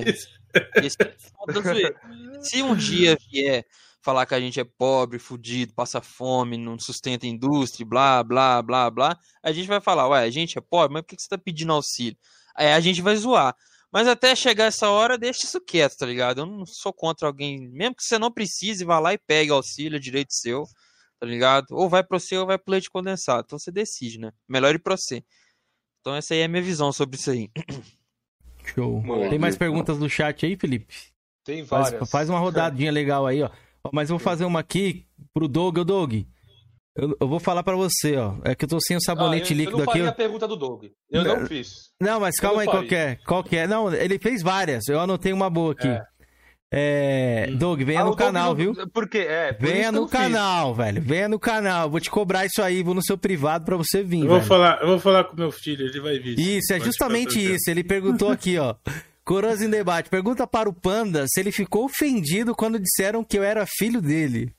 [0.90, 1.96] esse é o ponto da zoeira.
[2.42, 3.66] Se um dia vier
[4.02, 8.62] falar que a gente é pobre, fudido, passa fome, não sustenta a indústria, blá, blá,
[8.62, 11.22] blá, blá, a gente vai falar, ué, a gente é pobre, mas por que que
[11.22, 12.18] você tá pedindo auxílio?
[12.56, 13.56] Aí a gente vai zoar.
[13.94, 16.40] Mas até chegar essa hora, deixa isso quieto, tá ligado?
[16.42, 19.98] Eu não sou contra alguém, mesmo que você não precise, vá lá e pegue auxílio,
[19.98, 20.64] é direito seu,
[21.20, 21.68] tá ligado?
[21.72, 23.44] Ou vai pro você ou vai pro leite condensado.
[23.46, 24.32] Então você decide, né?
[24.48, 25.24] Melhor ir pro você.
[26.00, 27.50] Então essa aí é a minha visão sobre isso aí.
[28.64, 29.02] Show.
[29.02, 29.60] Mano, Tem mais Deus.
[29.60, 30.96] perguntas do chat aí, Felipe?
[31.44, 32.10] Tem Faz, várias.
[32.10, 33.50] faz uma rodadinha legal aí, ó.
[33.84, 35.78] Ó, Mas eu vou fazer uma aqui pro Doug.
[35.80, 36.14] Ô, Doug,
[36.96, 38.36] eu, eu vou falar pra você, ó.
[38.44, 39.92] É que eu tô sem o Ah, sabonete eu, eu líquido não aqui.
[39.94, 40.10] faria ó.
[40.10, 40.84] a pergunta do Doug.
[41.10, 41.48] Eu não, Não.
[41.48, 41.70] fiz.
[42.00, 42.90] Não, mas Eu calma não aí, qual faria.
[42.90, 43.16] que é?
[43.26, 43.68] Qual que é?
[43.68, 44.88] Não, ele fez várias.
[44.88, 45.88] Eu anotei uma boa aqui.
[45.88, 46.02] É.
[46.74, 48.74] É, Doug, venha Ah, no Doug canal, não- viu?
[48.94, 49.52] Porque é.
[49.52, 50.18] por Venha eu no não fiz.
[50.18, 51.02] canal, velho.
[51.02, 51.90] Venha no canal.
[51.90, 52.82] Vou te cobrar isso aí.
[52.82, 54.48] Vou no seu privado pra você vir, Eu vou, velho.
[54.48, 56.40] falar, eu vou falar com meu filho, ele vai vir.
[56.40, 57.70] Isso, é Pode justamente isso.
[57.70, 58.76] Ele perguntou aqui, ó.
[59.32, 60.10] Coroas em debate.
[60.10, 64.54] Pergunta para o Panda se ele ficou ofendido quando disseram que eu era filho dele.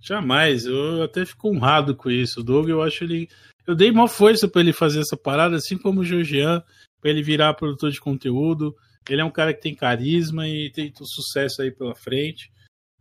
[0.00, 2.40] Jamais, eu até fico honrado com isso.
[2.40, 3.28] O Doug, eu acho ele.
[3.66, 6.64] Eu dei maior força pra ele fazer essa parada, assim como o Georgian,
[7.02, 8.74] pra ele virar produtor de conteúdo.
[9.10, 12.50] Ele é um cara que tem carisma e tem sucesso aí pela frente.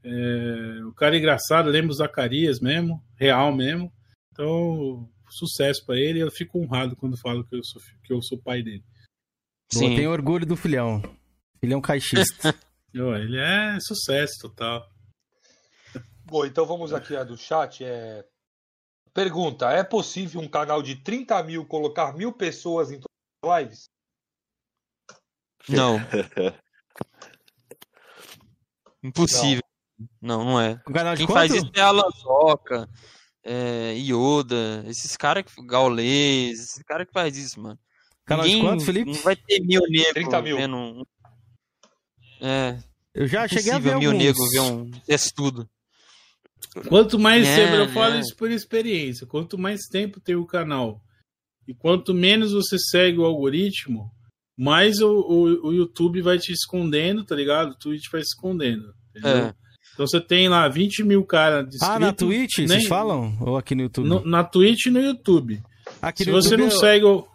[0.04, 3.90] É, o cara é engraçado, lembra o Zacarias mesmo, real mesmo.
[4.34, 6.20] Então, sucesso pra ele.
[6.20, 8.84] Eu fico honrado quando falo que eu sou, que eu sou pai dele.
[9.74, 11.02] Eu tenho orgulho do filhão.
[11.60, 12.54] Filhão caixista.
[12.94, 14.86] Ele é sucesso total.
[16.26, 17.84] Bom, então vamos aqui a do chat.
[17.84, 18.26] É...
[19.14, 23.10] Pergunta: é possível um canal de 30 mil colocar mil pessoas em todas
[23.44, 23.90] as lives?
[25.70, 25.98] Não.
[29.04, 29.64] Impossível.
[30.22, 30.82] Não, não é.
[30.88, 32.90] Um canal de Quem faz isso é a Lanzoca,
[33.44, 35.66] é, Yoda, esses caras que.
[35.66, 37.80] Gaulês, esses caras que faz isso, mano.
[38.38, 39.12] Canal de quanto, Felipe?
[39.12, 40.58] Não vai ter mil negros 30 mil.
[40.58, 41.04] vendo um-
[42.42, 42.78] É.
[43.14, 44.24] Eu já cheguei a ver mil alguns.
[44.26, 45.68] negros ver um testudo.
[46.88, 48.20] Quanto mais É, tempo, eu falo é.
[48.20, 51.02] isso por experiência, quanto mais tempo tem o canal
[51.68, 54.10] e quanto menos você segue o algoritmo,
[54.58, 57.72] mais o, o, o YouTube vai te escondendo, tá ligado?
[57.72, 58.94] O Twitch vai se escondendo.
[59.10, 59.48] entendeu?
[59.48, 59.54] É.
[59.94, 63.36] Então você tem lá 20 mil caras de Ah, na Twitch, vocês falam?
[63.42, 64.08] Ou aqui no YouTube?
[64.08, 65.62] No- na Twitch e no YouTube.
[66.02, 67.28] Aqui se no você YouTube não eu- segue o.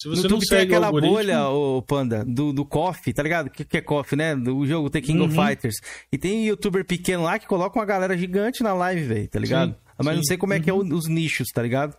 [0.00, 1.14] Se No você não YouTube tem segue o aquela algoritmo.
[1.16, 3.46] bolha, ô Panda, do, do KOF, tá ligado?
[3.46, 4.36] O que, que é KOF, né?
[4.36, 5.46] Do jogo The King of Uhum.
[5.46, 5.76] Fighters.
[6.12, 9.70] E tem youtuber pequeno lá que coloca uma galera gigante na live, velho, tá ligado?
[9.72, 10.28] Sim, Mas não sim.
[10.28, 11.96] sei como é que é o- os nichos, tá ligado?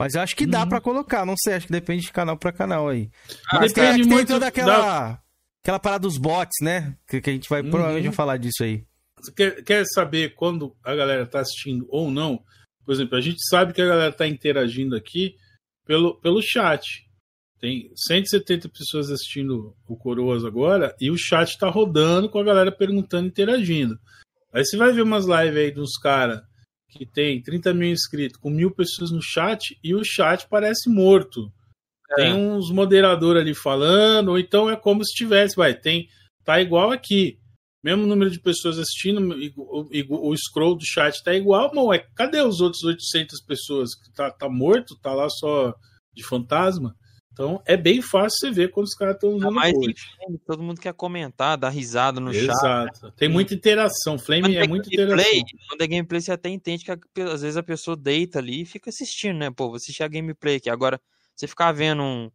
[0.00, 0.68] Mas eu acho que dá Uhum.
[0.68, 3.10] pra colocar, não sei, acho que depende de canal pra canal aí.
[3.50, 5.22] Ah, Mas tem, muito toda aquela, da-
[5.64, 6.96] aquela parada dos bots, né?
[7.08, 7.70] Que, que a gente vai, Uhum.
[7.70, 8.84] provavelmente falar disso aí.
[9.18, 12.40] Você quer, quer saber quando a galera tá assistindo ou não?
[12.84, 15.34] Por exemplo, a gente sabe que a galera tá interagindo aqui
[15.86, 17.04] pelo, pelo chat.
[17.62, 22.72] Tem 170 pessoas assistindo o Coroas agora e o chat tá rodando com a galera
[22.72, 23.96] perguntando, interagindo.
[24.52, 26.42] Aí você vai ver umas lives aí dos caras
[26.90, 31.52] que tem 30 mil inscritos com mil pessoas no chat e o chat parece morto.
[32.16, 36.08] Tem uns moderadores ali falando, ou então é como se tivesse, vai, tem,
[36.44, 37.38] tá igual aqui.
[37.82, 41.84] Mesmo número de pessoas assistindo, e- o, e- o scroll do chat tá igual, mas
[41.86, 43.90] ué, cadê os outros 800 pessoas?
[44.16, 44.96] Tá, tá morto?
[45.00, 45.72] Tá lá só
[46.12, 46.94] de fantasma?
[47.32, 49.94] Então é bem fácil você ver quando os caras estão usando enfim,
[50.46, 52.44] todo mundo quer comentar, dar risada no chat.
[52.44, 53.10] Exato.
[53.12, 54.18] Tem muita interação.
[54.18, 55.68] Flame Quando é muita gameplay, interação.
[55.68, 58.90] Quando é gameplay, você até entende que às vezes a pessoa deita ali e fica
[58.90, 59.50] assistindo, né?
[59.50, 60.68] Pô, vou assistir a gameplay aqui.
[60.68, 61.00] Agora,
[61.34, 62.30] você ficar vendo um,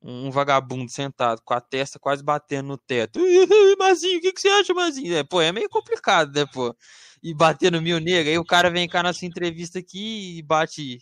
[0.00, 3.18] um vagabundo sentado com a testa quase batendo no teto.
[3.78, 5.16] Mazinho, o que, que você acha, Mazinho?
[5.16, 6.74] É, pô, é meio complicado, né, pô?
[7.20, 8.30] E bater no mil negro.
[8.30, 11.00] Aí o cara vem cá nessa entrevista aqui e bate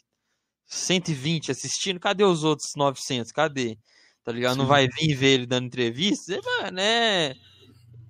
[0.66, 2.00] 120 assistindo.
[2.00, 3.32] Cadê os outros 900?
[3.32, 3.78] Cadê?
[4.24, 4.56] Tá ligado?
[4.56, 4.70] Não Sim.
[4.70, 6.34] vai vir ver ele dando entrevista?
[6.34, 7.34] É, mano, né?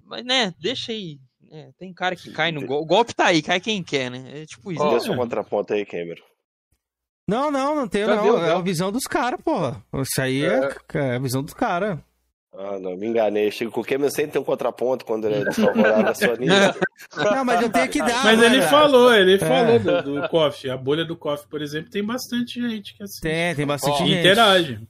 [0.05, 1.19] Mas, né, deixa aí.
[1.51, 2.85] É, tem cara que cai no golpe.
[2.85, 4.43] O golpe tá aí, cai quem quer, né?
[4.43, 4.89] É tipo isso.
[4.89, 6.25] Dê seu contraponto aí, Cameron.
[7.29, 8.23] Não, não, não tenho, Já não.
[8.23, 9.85] deu, é a visão dos caras, porra.
[9.95, 11.99] Isso aí é, é a visão dos caras.
[12.59, 13.51] Ah, não, me enganei.
[13.51, 16.57] Chego com o Cameron sempre tem um contraponto quando ele é favorável à sua nível.
[17.17, 18.25] Não, mas eu tenho que dar.
[18.25, 18.71] Mas né, ele cara?
[18.71, 19.39] falou, ele É.
[19.39, 20.71] falou do, do Coffee.
[20.71, 23.21] A bolha do Coffee, por exemplo, tem bastante gente que assiste.
[23.21, 24.19] Tem, tem bastante Ó, gente.
[24.21, 24.89] Interage.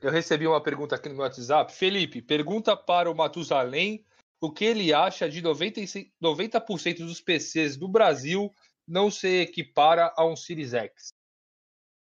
[0.00, 1.72] Eu recebi uma pergunta aqui no meu WhatsApp.
[1.74, 4.02] Felipe, pergunta para o Matusalém
[4.40, 8.52] o que ele acha de 96 90% dos PCs do Brasil
[8.86, 11.08] não se equipara a um Series X.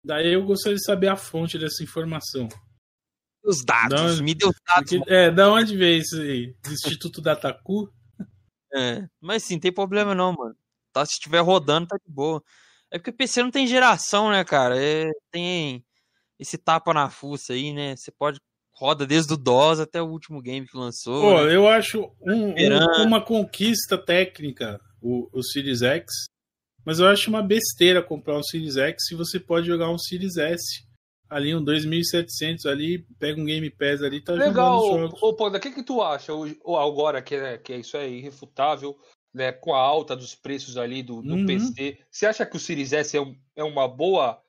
[0.04, 2.50] Daí eu gostaria de saber a fonte dessa informação.
[3.44, 4.90] Os dados, me deu os dados.
[4.92, 6.56] Porque- é, da onde veio isso aí?
[6.64, 7.92] Do Instituto Dataku?
[8.74, 10.56] É, mas sim, tem problema não, mano.
[10.94, 12.42] Tá, se estiver rodando, tá de boa.
[12.92, 14.76] É porque PC não tem geração, né, cara?
[14.82, 15.84] É, tem
[16.38, 17.96] esse tapa na fuça aí, né?
[17.96, 18.40] Você pode.
[18.74, 21.22] Roda desde o DOS até o último game que lançou.
[21.22, 21.56] Pô, né?
[21.56, 26.06] eu acho um- um- uma conquista técnica o, o Series X,
[26.86, 30.38] mas eu acho uma besteira comprar um Series X se você pode jogar um Series
[30.38, 30.64] S.
[31.32, 35.62] Ali, um 2700 ali, pega um Game Pass ali, tá Legal, jogando ô Panda, o
[35.62, 38.98] que, que tu acha ou agora que, é- que isso é irrefutável,
[39.34, 41.45] né, com a alta dos preços ali do, do Uhum.
[41.45, 41.98] PC?
[42.12, 44.41] Você acha que o Series S é, um- é uma boa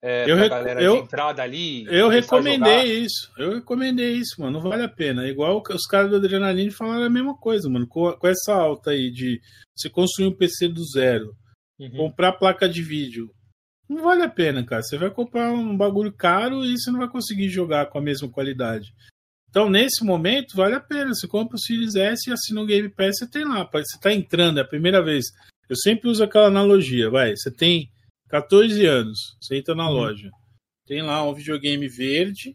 [0.00, 1.84] é, Eu pra galera eu- de entrada ali?
[1.88, 3.32] Eu recomendei isso.
[3.36, 4.60] Eu recomendei isso, mano.
[4.60, 5.26] Não vale a pena.
[5.26, 7.84] Igual os caras do Adrenaline falaram a mesma coisa, mano.
[7.84, 9.40] Com, com essa alta aí de
[9.76, 11.34] você construir um PC do zero,
[11.80, 11.90] Uhum.
[11.96, 13.28] comprar placa de vídeo.
[13.88, 14.82] Não vale a pena, cara.
[14.82, 18.28] Você vai comprar um bagulho caro e você não vai conseguir jogar com a mesma
[18.28, 18.94] qualidade.
[19.48, 21.14] Então, nesse momento, vale a pena.
[21.14, 23.68] Você compra o Series S e assina o Game Pass, você tem lá.
[23.72, 25.26] Você tá entrando, é a primeira vez.
[25.68, 27.34] Eu sempre uso aquela analogia, vai.
[27.34, 27.90] Você tem
[28.28, 30.30] 14 anos, você entra na loja.
[30.86, 32.54] Tem lá um videogame verde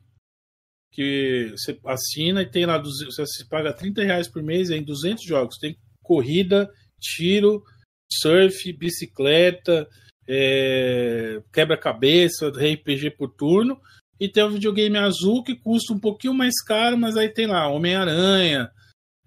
[0.91, 5.23] que você assina e tem lá, 200 você paga 30 reais por mês em 200
[5.23, 5.57] jogos.
[5.57, 7.63] Tem corrida, tiro,
[8.11, 9.87] surf, bicicleta,
[10.27, 13.79] é, quebra-cabeça, RPG por turno.
[14.19, 17.67] E tem o videogame azul que custa um pouquinho mais caro, mas aí tem lá
[17.67, 18.71] Homem-Aranha,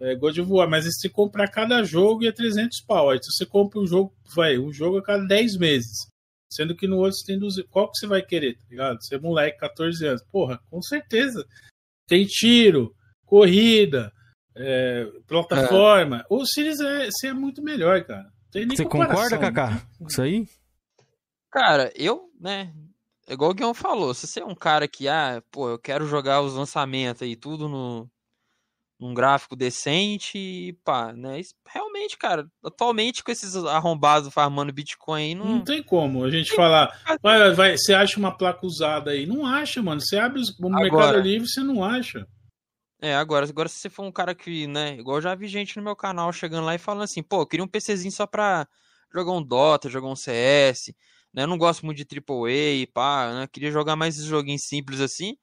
[0.00, 0.68] é, God of War.
[0.68, 3.10] Mas se você comprar cada jogo é 300 pau.
[3.10, 6.08] Aí se você compra um jogo, vai, um jogo a cada 10 meses.
[6.50, 7.70] Sendo que no outro você tem 200.
[7.70, 9.02] Qual que você vai querer, tá ligado?
[9.02, 10.22] Você é moleque, 14 anos.
[10.30, 11.44] Porra, com certeza.
[12.08, 12.94] Tem tiro,
[13.26, 14.12] corrida,
[14.54, 16.24] é, plataforma.
[16.30, 18.30] O Series S é muito melhor, cara.
[18.50, 19.42] Você comparação, concorda, né?
[19.42, 19.86] Kaká?
[19.98, 20.46] com Isso aí?
[21.50, 22.72] Cara, eu, né,
[23.28, 26.42] igual o Guion falou, se você é um cara que, ah, pô, eu quero jogar
[26.42, 28.10] os lançamentos aí, tudo no,
[29.00, 35.22] num gráfico decente e pá, né, isso- realmente, cara, atualmente com esses arrombados farmando Bitcoin
[35.22, 35.46] aí, não...
[35.46, 36.90] Não tem como a gente falar,
[37.22, 39.24] vai, vai, você acha uma placa usada aí?
[39.26, 40.00] Não acha, mano.
[40.00, 42.26] Você abre os- o Mercado Agora- Livre, você não acha.
[43.00, 45.76] É, agora, agora se você for um cara que, né, igual eu já vi gente
[45.76, 48.66] no meu canal chegando lá e falando assim, pô, eu queria um PCzinho só pra
[49.12, 50.94] jogar um Dota, jogar um CS,
[51.36, 55.00] né, eu não gosto muito de AAA, pá, né, queria jogar mais esses joguinhos simples
[55.00, 55.36] assim,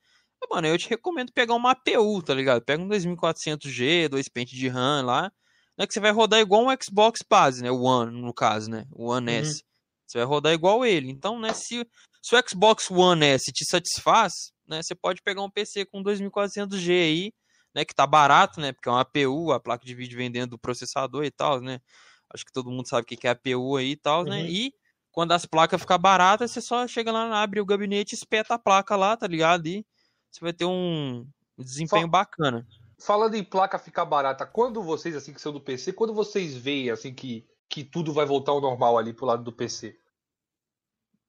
[0.49, 2.61] mano, eu te recomendo pegar uma APU, tá ligado?
[2.64, 5.32] Pega um 2400G, dois pente de RAM lá,
[5.78, 8.86] né, que você vai rodar igual um Xbox base, né, o One, no caso, né,
[8.91, 9.38] o One Uhum.
[9.38, 9.64] S.
[10.06, 11.10] Você vai rodar igual ele.
[11.10, 11.88] Então, né, se,
[12.22, 16.91] se o Xbox One S te satisfaz, né, você pode pegar um PC com 2400G
[16.91, 17.34] aí,
[17.74, 20.52] né, que tá barato, né, porque é uma APU, a placa de vídeo vem dentro
[20.52, 21.80] do processador e tal, né?
[22.30, 24.41] Acho que todo mundo sabe o que é APU aí e tal, né?
[24.41, 24.48] Uhum.
[24.48, 24.74] E
[25.14, 28.60] quando as placas ficam baratas, você só chega lá, abre o gabinete, e espeta a
[28.60, 29.68] placa lá, tá ligado?
[29.68, 29.85] E
[30.30, 31.26] você vai ter um
[31.57, 32.68] desempenho bacana.
[32.99, 36.90] Falando em placa ficar barata, quando vocês, assim, que são do PC, quando vocês veem,
[36.90, 39.95] assim, que, que tudo vai voltar ao normal ali pro lado do PC?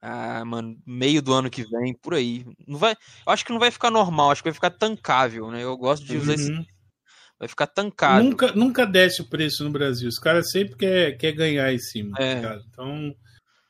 [0.01, 2.47] Ah, mano, meio do ano que vem, por aí.
[2.67, 2.93] Não vai,
[3.27, 5.63] eu acho que não vai ficar normal, acho que vai ficar tancável, né?
[5.63, 6.51] Eu gosto de usar esse.
[6.51, 6.65] Uhum.
[7.39, 8.25] Vai ficar tancável.
[8.25, 10.09] Nunca, nunca desce o preço no Brasil.
[10.09, 12.17] Os caras sempre quer, quer ganhar em cima.
[12.19, 12.35] É.
[12.35, 12.65] tá ligado?
[12.71, 13.15] Então,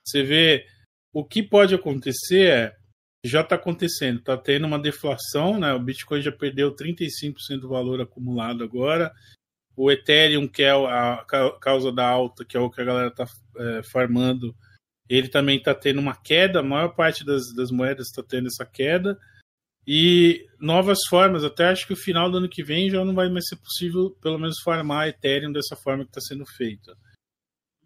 [0.04, 0.66] você vê.
[1.12, 2.76] O que pode acontecer é.
[3.26, 5.72] Já está acontecendo, está tendo uma deflação, né?
[5.72, 9.10] O Bitcoin já perdeu 35% do valor acumulado agora.
[9.74, 13.08] O Ethereum, que é a ca- causa da alta, que é o que a galera
[13.08, 13.26] está
[13.90, 14.54] farmando,
[15.08, 16.60] ele também está tendo uma queda.
[16.60, 19.18] A maior parte das, das moedas está tendo essa queda.
[19.86, 23.30] E novas formas, até acho que o final do ano que vem já não vai
[23.30, 26.94] mais ser possível, pelo menos, farmar Ethereum dessa forma que está sendo feita.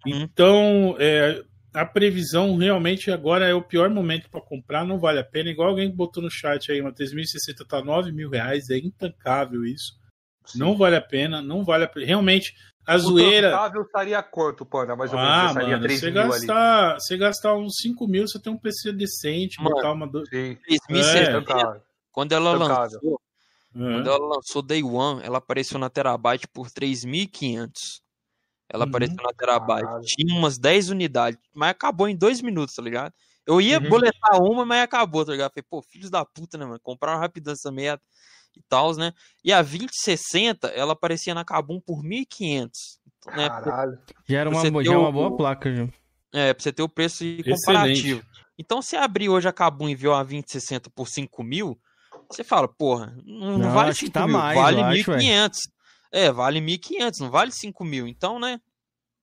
[0.04, 5.24] Então, é, a previsão realmente agora é o pior momento para comprar, não vale a
[5.24, 5.50] pena.
[5.50, 9.92] Igual alguém botou no chat aí, uma 3060 tá 9 mil reais, é intancável isso.
[10.54, 12.06] Não vale a pena, não vale a pena.
[12.06, 12.54] Realmente,
[12.86, 13.54] a zoeira.
[13.76, 14.96] O estaria quanto, Panda?
[14.96, 16.30] Mais ou menos, Ah, estaria mano, 3 você mil ali.
[16.30, 20.06] gastar, você gastar uns 5 mil, você tem um PC decente, Mano, botar uma.
[20.06, 20.22] Do...
[20.24, 21.80] 3060, É.
[22.10, 23.00] quando ela Tancável.
[23.02, 23.20] lançou,
[23.74, 23.78] É.
[23.78, 28.00] quando ela lançou Day One, ela apareceu na Terabyte por 3.500.
[28.68, 28.90] Ela Uhum.
[28.90, 30.06] apareceu na Terabyte.
[30.06, 33.12] Tinha umas 10 unidades, mas acabou em 2 minutos, tá ligado?
[33.46, 33.88] Eu ia Uhum.
[33.88, 35.50] boletar uma, mas acabou, tá ligado?
[35.52, 36.78] Falei, pô, filhos da puta, né, mano?
[36.82, 38.02] Compraram rapidão essa merda
[38.56, 39.12] e tal, né?
[39.42, 43.00] E a 2060, ela aparecia na Kabum por 1.500.
[43.34, 43.48] Né?
[43.48, 43.98] Caralho.
[44.26, 45.88] Já era uma, já uma o- boa placa, já.
[46.32, 47.50] É, pra você ter o preço Excelente.
[47.56, 48.22] comparativo.
[48.58, 51.80] Então, se abrir hoje a Kabum e ver uma 2060 por 5 mil,
[52.30, 54.84] você fala, porra, não, não Não, vale acho que 5 tá mil, mais, vale eu
[54.84, 55.60] acho, 1.500.
[56.12, 58.06] É, vale 1.500, não vale 5 mil.
[58.09, 58.60] Então, né,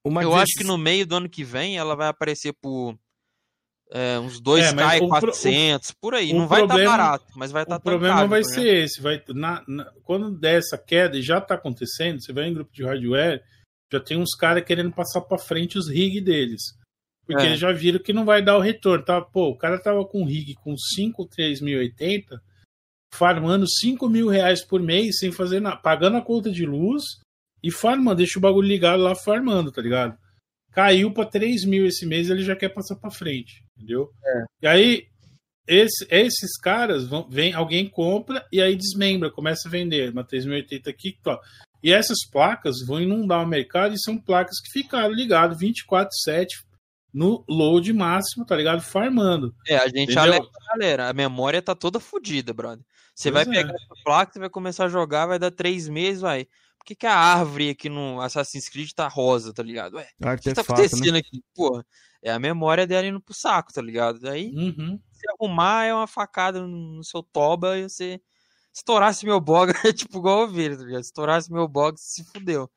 [0.06, 2.98] Uma eu 16 acho que no meio do ano que vem ela vai aparecer por
[3.92, 6.34] é, uns 2K É, mas e o pro- 400, por aí.
[6.34, 8.44] não vai estar problema- barato, mas vai estar O problema vai né?
[8.48, 9.00] ser esse.
[9.02, 12.72] Vai, na, na- quando der essa queda, e já está acontecendo, você vai em grupo
[12.74, 13.44] de hardware,
[13.92, 16.62] já tem uns caras querendo passar para frente os rig deles.
[17.28, 17.46] Porque É.
[17.48, 19.06] eles já viram que não vai dar o retorno.
[19.06, 19.22] Tá?
[19.22, 22.42] Pô, o cara tava com rig com 5 3080,
[23.18, 27.04] farmando 5 mil reais por mês, sem fazer nada, pagando a conta de luz
[27.64, 30.18] e farmando, deixa o bagulho ligado lá farmando, tá ligado?
[30.72, 34.10] Caiu para 3 mil esse mês, ele já quer passar para frente, entendeu?
[34.62, 35.08] E aí,
[35.68, 40.12] esse- esses caras vão, vem, alguém compra e aí desmembra, começa a vender.
[40.12, 41.40] Uma 3080 aqui, tó.
[41.82, 46.48] E essas placas vão inundar o mercado e são placas que ficaram ligadas 24/7
[47.14, 48.82] no load máximo, tá ligado?
[48.82, 49.56] Farmando.
[49.68, 52.84] É, a gente alerta a galera, a memória tá toda fodida, brother.
[53.16, 53.58] Você Pois vai é.
[53.64, 56.46] pegar essa placa, você vai começar a jogar, vai dar três meses, vai.
[56.78, 59.96] Por que, que a árvore aqui no Assassin's Creed tá rosa, tá ligado?
[59.96, 61.20] Ué, o que tá Artefato, acontecendo né?
[61.20, 61.42] aqui?
[61.56, 61.84] Porra,
[62.22, 64.20] é a memória dela indo pro saco, tá ligado?
[64.20, 65.00] Daí, Uhum.
[65.12, 68.20] se arrumar, é uma facada no seu toba e você
[68.74, 71.02] estourasse meu bog, é tipo igual ovelha, tá ligado?
[71.02, 72.70] Estourasse meu bog, se fudeu.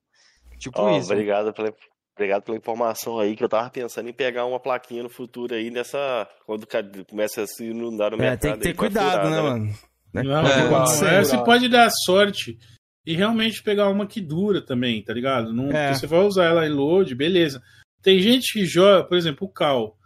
[0.59, 1.13] Tipo Ó, isso.
[1.13, 1.75] obrigado pela,
[2.17, 5.71] obrigado pela informação aí, que eu tava pensando em pegar uma plaquinha no futuro aí
[5.71, 6.27] nessa.
[6.47, 6.67] Quando
[7.09, 8.41] começa a se inundar no É, mercado.
[8.41, 9.75] tem que ter a cuidado, furada, né, mano?
[10.13, 10.23] Né?
[10.23, 12.59] Não, é, você pode dar sorte
[13.07, 15.53] e realmente pegar uma que dura também, tá ligado?
[15.53, 15.95] Não, É.
[15.95, 17.63] Você vai usar ela em load, beleza.
[18.03, 19.97] Tem gente que joga, por exemplo, o Cal.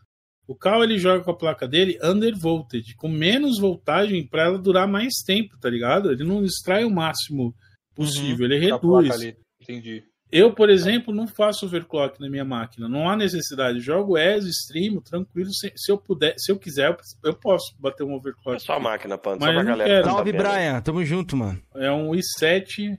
[0.46, 4.88] O Cal ele joga com a placa dele undervoltage, com menos voltagem pra ela durar
[4.88, 6.10] mais tempo, tá ligado?
[6.10, 7.54] Ele não extrai o máximo
[7.94, 9.20] possível, ele Da placa reduz.
[9.20, 9.36] ali.
[9.60, 10.04] Entendi.
[10.34, 12.88] Eu, por exemplo, não faço overclock na minha máquina.
[12.88, 13.76] Não há necessidade.
[13.78, 15.52] Eu jogo ES, streamo, tranquilo.
[15.52, 18.56] Se, se eu puder, se eu quiser, eu- posso bater um overclock.
[18.56, 19.90] É só a máquina, Panda, Mas só pra galera.
[19.90, 20.02] quero.
[20.02, 20.32] que tá Salve.
[20.32, 20.80] Brian.
[20.80, 21.62] Tamo junto, mano.
[21.74, 22.98] É um i7,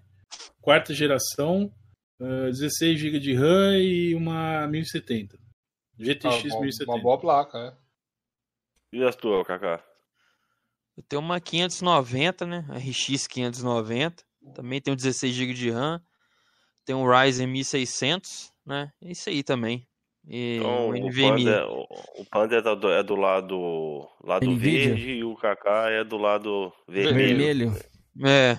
[0.62, 1.74] quarta geração.
[2.22, 5.36] ah, 16 GB de RAM e uma 1070.
[5.98, 6.92] GTX Ah, uma- 1070.
[6.92, 7.74] Uma boa placa, é.
[8.98, 9.84] E as tuas, Kaká?
[10.96, 12.64] Eu tenho uma 590, né?
[12.70, 14.24] RX 590.
[14.54, 16.00] Também tenho 16 GB de RAM.
[16.86, 18.92] Tem um Ryzen 1600, né?
[19.02, 19.88] É isso aí também.
[20.28, 21.44] E Então, um o NVMe.
[21.46, 21.88] Panda, o,
[22.22, 24.90] o Panda é do, é do lado, lado Nvidia.
[24.90, 27.72] verde e o Kaká é do lado vermelho.
[27.72, 27.84] Vermelho.
[28.26, 28.58] É.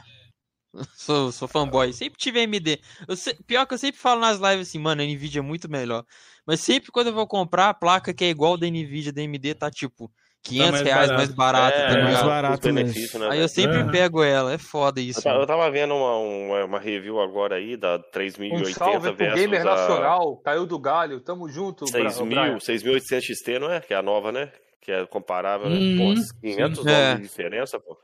[0.96, 1.92] Sou, sou fanboy.
[1.92, 2.80] Sempre tive AMD.
[3.06, 5.70] Eu se- Pior que eu sempre falo nas lives assim, mano, a Nvidia é muito
[5.70, 6.04] melhor.
[6.44, 9.54] Mas sempre quando eu vou comprar a placa que é igual da Nvidia, da AMD,
[9.54, 10.10] tá tipo
[10.44, 11.14] 500 mais reais barato.
[11.16, 13.18] mais barato, É, tá mais barato os mesmo.
[13.18, 13.90] né, Aí eu sempre Aham.
[13.90, 15.26] pego ela, é foda Eu, isso.
[15.26, 15.40] mano.
[15.40, 19.40] eu tava vendo uma, uma, uma review agora aí da Um 3080 salve pro versus
[19.40, 22.60] Gamer a Nacional, caiu do galho, tamo junto, Bra- 6000, Brian.
[22.60, 23.80] 6800 XT, não é?
[23.80, 24.52] Que é a nova, né?
[24.82, 25.76] Que é comparável, né?
[25.76, 26.84] Uhum, Pô, 500 sim.
[26.84, 27.14] dólares É.
[27.16, 27.96] de diferença, pô.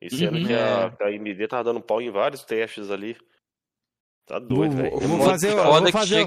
[0.00, 0.46] E sendo Uhum.
[0.46, 1.04] que, a, É.
[1.04, 3.16] a AMD tava dando pau em vários testes ali.
[4.26, 4.90] Tá Vou, doido, velho.
[5.00, 6.24] vou Foda- fazer, eu foda vou que fazer,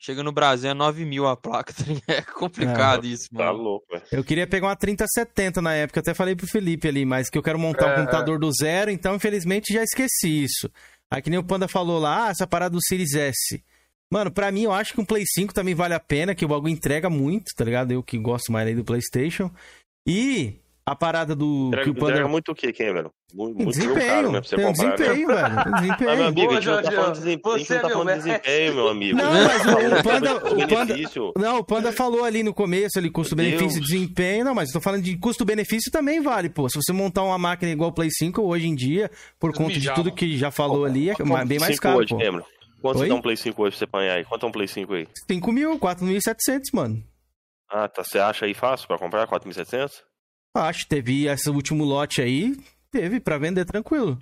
[0.00, 2.02] chega, no Brasil é 9 mil a placa, tá ligado?
[2.08, 3.58] É complicado isso, Tá mano.
[3.62, 4.02] louco, velho.
[4.10, 7.36] Eu queria pegar uma 3070 na época, eu até falei pro Felipe ali, mas que
[7.38, 10.68] eu quero montar É, um computador do zero, então infelizmente já esqueci isso.
[11.12, 13.62] Aí que nem o Panda falou lá, ah, essa parada do Series S.
[14.12, 16.48] Mano, pra mim eu acho que um Play 5 também vale a pena, que o
[16.48, 17.92] bagulho entrega muito, tá ligado?
[17.92, 19.50] Eu que gosto mais aí do PlayStation.
[20.06, 20.54] E
[20.90, 23.10] a parada do Entrega, que o Panda entrega muito o que, Cameron?
[23.32, 24.40] Muito, muito desempenho, caro, né?
[24.40, 24.72] Pra você tem um né?
[24.74, 26.26] desempenho, velho, tem um Ah, meu desempenho.
[26.26, 28.74] amigo, a gente não tá Boa, falando de desempenho, você tá é falando de desempenho,
[28.74, 29.16] meu amigo.
[29.18, 30.96] Não, mas o- Panda- o Panda-.
[31.36, 33.86] Não, o Panda falou ali no começo, ali, custo-benefício, Deus.
[33.88, 34.44] desempenho.
[34.44, 36.68] Não, mas eu tô falando de custo-benefício também vale, pô.
[36.68, 39.88] Se você montar uma máquina igual o Play 5 hoje em dia, por conta de
[39.94, 40.16] tudo mano.
[40.16, 41.14] que já falou ali, é
[41.46, 42.18] bem mais 5 caro, hoje, pô.
[42.18, 42.44] Cameron?
[42.82, 43.02] Quanto Oi?
[43.04, 44.24] você dá um Play 5 hoje pra você apanhar aí?
[44.24, 45.06] Quanto é um Play 5 aí?
[45.30, 47.00] 5 mil, 4.700, mano.
[47.70, 48.02] Ah, tá.
[48.02, 49.28] Você acha aí fácil pra comprar?
[49.28, 49.90] 4.700?
[50.54, 52.56] Acho, teve esse último lote aí,
[52.90, 54.18] teve pra vender tranquilo.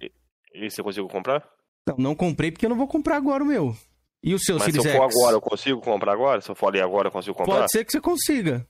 [0.54, 1.42] E você conseguiu comprar?
[1.86, 3.74] Não, não comprei porque eu não vou comprar agora o meu.
[4.22, 5.16] E o seu Mas se Series eu for X?
[5.16, 6.40] agora, eu consigo comprar agora?
[6.40, 7.60] Se eu for ali agora, eu consigo comprar?
[7.60, 8.66] Pode ser que você consiga.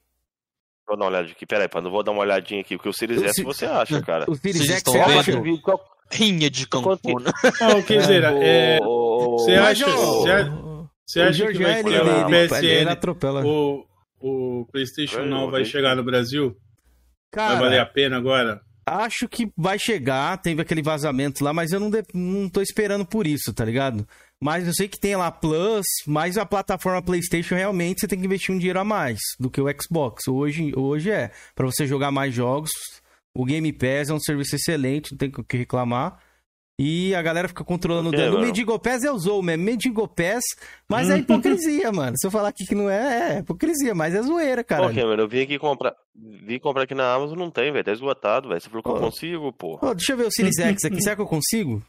[0.86, 1.44] Vou dar uma olhada aqui.
[1.46, 2.76] Pera aí, Panda, vou dar uma olhadinha aqui.
[2.76, 4.30] Porque o Series O S Se- você acha, cara.
[4.30, 5.32] O Series Vocês X você acha?
[6.10, 7.32] Rinha de Quanto que- campona.
[7.76, 9.86] Ó, Kenzeira, é, você acha,
[11.06, 13.84] você acha, que vai ter o PSN, o,
[14.20, 16.56] o PlayStation eu vai chegar no Brasil?
[17.30, 18.60] Cara, vai valer a pena agora?
[18.86, 23.04] Acho que vai chegar, teve aquele vazamento lá, mas eu não, de- não tô esperando
[23.04, 24.08] por isso, tá ligado?
[24.42, 28.24] Mas eu sei que tem lá Plus, mas a plataforma PlayStation realmente você tem que
[28.24, 30.26] investir um dinheiro a mais do que o Xbox.
[30.26, 31.30] Hoje, hoje é.
[31.54, 32.70] Pra você jogar mais jogos,
[33.36, 36.18] o Game Pass é um serviço excelente, não tem o que reclamar.
[36.80, 38.30] E a galera fica controlando o dano.
[38.30, 38.46] O mano?
[38.46, 39.64] Mendigo Pass é o Zou mesmo.
[39.64, 40.44] Mendigo Pass,
[40.88, 42.16] mas é hipocrisia, mano.
[42.16, 44.86] Se eu falar aqui que não é, é hipocrisia, mas é zoeira, cara.
[44.86, 45.96] Pô, Cameron, eu vim aqui comprar.
[46.14, 47.84] Vim comprar aqui na Amazon, não tem, velho.
[47.84, 48.60] Tá esgotado, velho.
[48.60, 49.00] Você falou que eu Ô.
[49.00, 49.76] consigo, pô.
[49.82, 51.02] Ó, deixa eu ver o Series X aqui.
[51.02, 51.82] Será que eu consigo?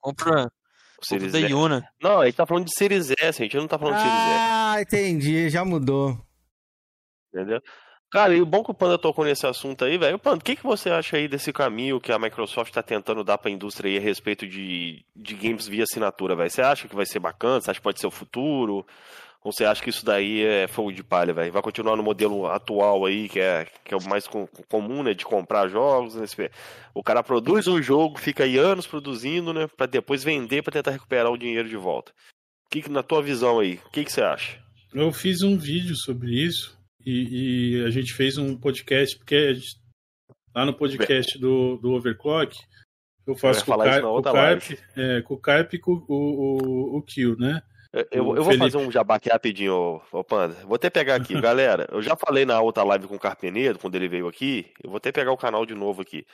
[0.00, 0.50] Compra
[1.02, 1.38] O Series da.
[1.38, 1.86] Yuna.
[2.02, 4.18] Não, a gente tá falando de Series S, a gente não tá falando de Series
[4.18, 4.34] S.
[4.38, 5.50] Ah, entendi.
[5.50, 6.18] Já mudou.
[7.34, 7.60] Entendeu?
[8.10, 10.18] Cara, e o bom que o Panda tocou nesse assunto aí, velho.
[10.18, 13.36] Panda, o que, que você acha aí desse caminho que a Microsoft tá tentando dar
[13.36, 16.48] pra indústria aí a respeito de, de games via assinatura, velho?
[16.50, 17.60] Você acha que vai ser bacana?
[17.60, 18.86] Você acha que pode ser o futuro?
[19.42, 21.52] Ou você acha que isso daí é fogo de palha, velho?
[21.52, 25.12] Vai continuar no modelo atual aí, que é, que é o mais com- comum, né?
[25.12, 26.14] De comprar jogos.
[26.14, 26.24] né?
[26.94, 29.66] O cara produz um jogo, fica aí anos produzindo, né?
[29.66, 32.12] Pra depois vender pra tentar recuperar o dinheiro de volta.
[32.66, 34.58] O que, que na tua visão aí, o que, que você acha?
[34.92, 36.75] Eu fiz um vídeo sobre isso
[37.06, 39.76] e, e a gente fez um podcast, porque gente-
[40.54, 42.58] lá no podcast do, do Overclock,
[43.26, 44.62] eu faço Eu com Car com Carp,
[44.96, 47.62] é, com o Carp e com o, o, o Kill, né?
[48.10, 50.54] Eu, eu- vou fazer um jabá aqui rapidinho, ô, ô Panda.
[50.64, 51.88] Vou até pegar aqui, galera.
[51.90, 54.70] Eu já falei na outra live com o Carpenedo, quando ele veio aqui.
[54.82, 56.26] Eu vou até pegar o canal de novo aqui.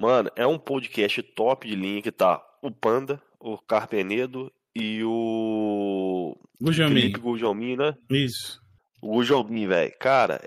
[0.00, 6.36] Mano, é um podcast top de linha que tá o Panda, o Carpenedo e o
[6.60, 6.94] Gujomin.
[6.94, 7.94] Felipe Gujomin, né?
[8.10, 8.60] Isso.
[9.06, 9.92] O Gujomin, velho.
[9.98, 10.40] Cara,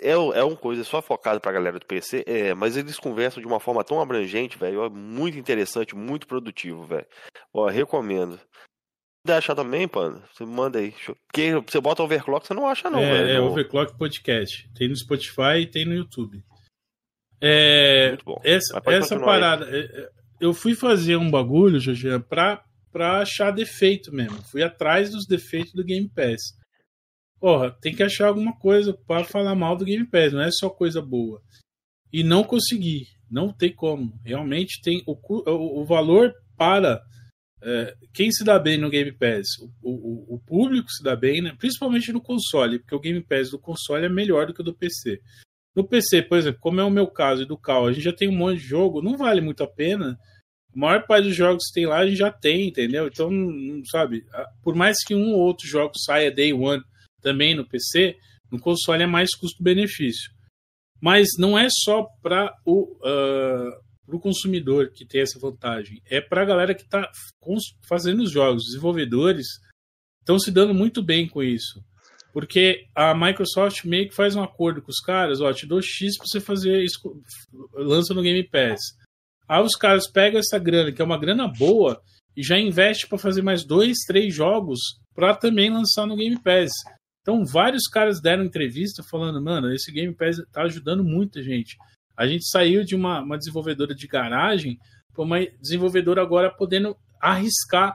[0.00, 3.46] é, é uma coisa só focada pra galera do PC, é, mas eles conversam de
[3.46, 4.84] uma forma tão abrangente, velho.
[4.84, 7.06] É muito interessante, muito produtivo, velho.
[7.52, 8.40] Ó, recomendo.
[9.24, 10.90] Puder achar também, Panda, você manda aí.
[10.90, 13.30] Deixa Porque você bota overclock, você não acha, não, é, velho.
[13.30, 14.68] é Overclock Podcast.
[14.74, 16.42] Tem no Spotify e tem no YouTube.
[17.40, 18.40] É, Muito bom.
[18.42, 19.40] essa essa continuar aí.
[19.40, 19.66] parada.
[19.70, 20.08] é, é,
[20.40, 24.42] Eu fui fazer um bagulho, Jorge, pra, pra achar defeito mesmo.
[24.42, 26.56] Fui atrás dos defeitos do Game Pass.
[27.42, 30.70] Porra, tem que achar alguma coisa pra falar mal do Game Pass, não é só
[30.70, 31.42] coisa boa.
[32.12, 33.08] E não consegui.
[33.28, 34.16] Não tem como.
[34.24, 37.02] Realmente tem o, o, o valor para
[37.60, 39.48] é, quem se dá bem no Game Pass.
[39.82, 41.52] O, o, público se dá bem, né?
[41.58, 44.72] principalmente no console, porque o Game Pass do console é melhor do que o do
[44.72, 45.20] PC.
[45.74, 48.12] No PC, por exemplo, como é o meu caso e do Cal, a gente já
[48.12, 50.16] tem um monte de jogo, não vale muito a pena
[50.72, 53.08] A maior parte dos jogos que tem lá a gente já tem, entendeu?
[53.08, 54.24] Então, não sabe,
[54.62, 56.84] por mais que um ou outro jogo saia day one
[57.22, 58.16] também no PC,
[58.50, 60.30] no console é mais custo-benefício.
[61.00, 62.96] Mas não é só para o
[64.04, 67.08] pro consumidor que tem essa vantagem, é para a galera que está
[67.88, 68.64] fazendo os jogos.
[68.64, 69.46] Os desenvolvedores
[70.20, 71.82] estão se dando muito bem com isso.
[72.32, 76.16] Porque a Microsoft meio que faz um acordo com os caras, ó, te dou X
[76.16, 76.98] pra você fazer isso,
[77.74, 78.80] lança no Game Pass.
[79.46, 82.02] Aí os caras pegam essa grana, que é uma grana boa,
[82.36, 84.78] e já investe para fazer mais dois, três jogos
[85.14, 86.70] para também lançar no Game Pass.
[87.22, 91.76] Então vários caras deram entrevista falando, mano, esse Game Pass tá ajudando muita gente.
[92.16, 94.78] A gente saiu de uma, uma desenvolvedora de garagem
[95.14, 97.94] para uma desenvolvedora agora podendo arriscar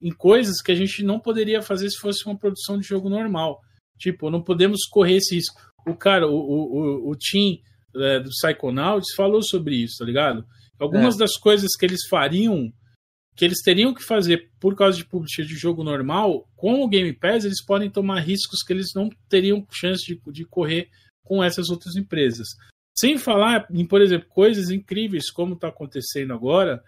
[0.00, 3.60] em coisas que a gente não poderia fazer se fosse uma produção de jogo normal.
[3.98, 5.60] Tipo, não podemos correr esse risco.
[5.86, 7.60] O cara, o, o, o, o Tim
[7.96, 10.44] é, do Psychonauts falou sobre isso, tá ligado?
[10.78, 11.18] Algumas É.
[11.18, 12.70] das coisas que eles fariam,
[13.38, 17.12] que eles teriam que fazer por causa de publisher de jogo normal, com o Game
[17.12, 20.90] Pass, eles podem tomar riscos que eles não teriam chance de, de correr
[21.22, 22.48] com essas outras empresas.
[22.98, 26.82] Sem falar em, por exemplo, coisas incríveis como está acontecendo agora,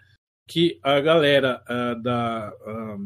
[0.45, 2.97] que a galera ah, da ah,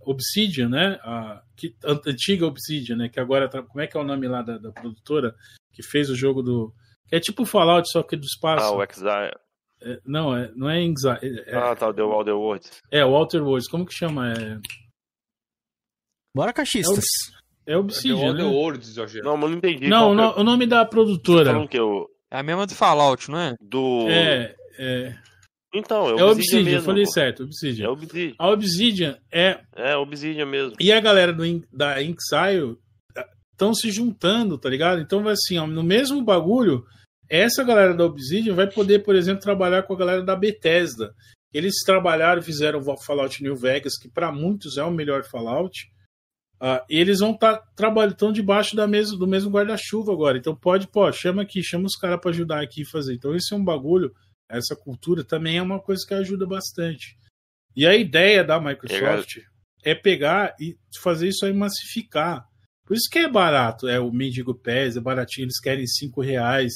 [0.00, 0.98] Obsidian, né?
[1.04, 3.08] A, que, a antiga Obsidian, né?
[3.08, 5.36] Que agora tá, como é que é o nome lá da, da produtora
[5.72, 6.74] que fez o jogo do
[7.06, 8.64] que é tipo Fallout só que do espaço.
[8.64, 9.47] Ah, o Exile.
[9.80, 11.40] É, não, é, não é Exile.
[11.46, 12.82] É, Ah, tá, o The Wilder Worlds.
[12.90, 13.68] é Walter Woods.
[13.68, 14.32] Como que chama?
[14.32, 14.58] É,
[16.34, 17.04] Bora, caixistas.
[17.66, 18.48] é Obsidian, The né?
[18.48, 19.20] Worlds, Jorge.
[19.20, 19.88] Não, mas não entendi.
[19.88, 21.66] Não, o, é no- o nome da produtora.
[21.68, 22.06] Que eu.
[22.30, 23.54] É a mesma do Fallout, não é?
[23.60, 24.06] Do.
[24.08, 25.14] É, é,
[25.74, 26.78] Então, é é Obsidian, Obsidian, mesmo.
[26.78, 27.10] eu falei pô.
[27.12, 27.86] certo, Obsidian.
[27.86, 28.34] É Obsidian.
[28.38, 30.76] A Obsidian é É Obsidian mesmo.
[30.78, 31.42] E a galera do,
[31.72, 32.76] da Inxile
[33.52, 35.00] estão se juntando, tá ligado?
[35.00, 36.84] Então vai assim, ó, no mesmo bagulho,
[37.28, 41.14] essa galera da Obsidian vai poder, por exemplo, trabalhar com a galera da Bethesda.
[41.52, 45.90] Eles trabalharam, fizeram o Fallout New Vegas, que para muitos é o melhor Fallout.
[46.60, 50.38] Ah, e eles vão estar trabalhando, estão debaixo da mesa, do mesmo guarda-chuva agora.
[50.38, 53.14] Então pode, pô, chama aqui, chama os caras para ajudar aqui a fazer.
[53.14, 54.12] Então esse é um bagulho,
[54.48, 57.16] essa cultura também é uma coisa que ajuda bastante.
[57.76, 59.38] E a ideia da Microsoft
[59.84, 62.44] é pegar e fazer isso aí massificar.
[62.84, 66.72] Por isso que é barato, é o Mendigo Pés, é baratinho, eles querem 5 reais,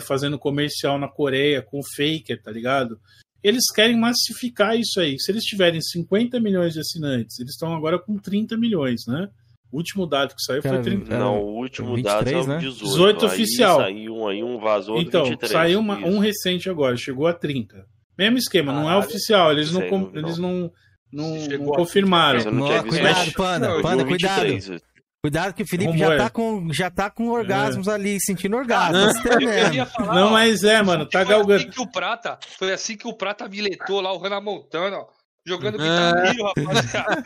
[0.00, 2.98] fazendo comercial na Coreia com Faker, tá ligado?
[3.42, 5.18] Eles querem massificar isso aí.
[5.18, 9.28] Se eles tiverem 50 milhões de assinantes, eles estão agora com 30 milhões, né?
[9.70, 11.12] O último dado que saiu foi Cara, 30.
[11.14, 12.58] Era Não, o último 23, dado é o né?
[12.58, 12.84] 18.
[12.90, 13.80] 18 aí oficial.
[13.80, 15.52] Saiu um aí, um vazou Então, 23.
[15.52, 17.84] saiu uma- um recente agora, chegou a 30.
[18.18, 20.72] Mesmo esquema, não é oficial, eles não, com- não- eles não,
[21.12, 22.50] não, não a- confirmaram.
[22.50, 23.32] Não cuidado.
[23.32, 24.80] Panda, Panda, cuidado.
[25.18, 25.22] 23.
[25.22, 26.16] Cuidado que o Felipe já é?
[26.16, 28.92] tá, com, já tá com orgasmos ali, sentindo orgasmo.
[28.98, 29.06] Não.
[29.08, 29.66] tá se tremendo.
[29.68, 31.60] Eu ia falar, Não, ó, mas é, mano, tá foi galgando.
[31.62, 35.06] assim que o Prata, foi assim que o Prata miletou lá o Hannah Montana, ó,
[35.46, 36.12] jogando Ah.
[36.56, 37.24] Rapaziada.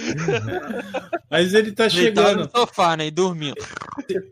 [1.30, 2.44] Mas ele tá chegando.
[2.44, 3.06] no sofá, né?
[3.06, 3.54] E dormindo.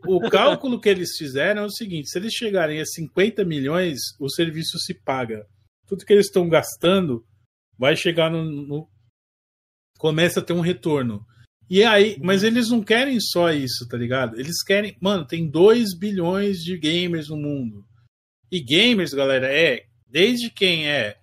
[0.07, 4.29] O cálculo que eles fizeram é o seguinte: se eles chegarem a 50 milhões, o
[4.29, 5.45] serviço se paga.
[5.87, 7.23] Tudo que eles estão gastando
[7.77, 8.87] vai chegar no, no-
[9.97, 11.21] começa a ter um retorno.
[11.69, 14.39] E aí, mas eles não querem só isso, tá ligado?
[14.39, 17.85] Eles querem, mano, tem 2 bilhões de gamers no mundo.
[18.51, 21.15] E gamers, galera, é desde quem é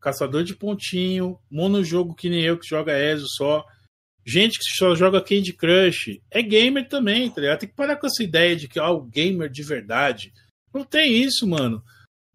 [0.00, 3.64] caçador de pontinho, monojogo que nem eu que joga ESO só,
[4.26, 7.60] gente que só joga Candy Crush, é gamer também, tá ligado?
[7.60, 10.32] Tem que parar com essa ideia de que ah, o gamer de verdade.
[10.74, 11.80] Não tem isso, mano.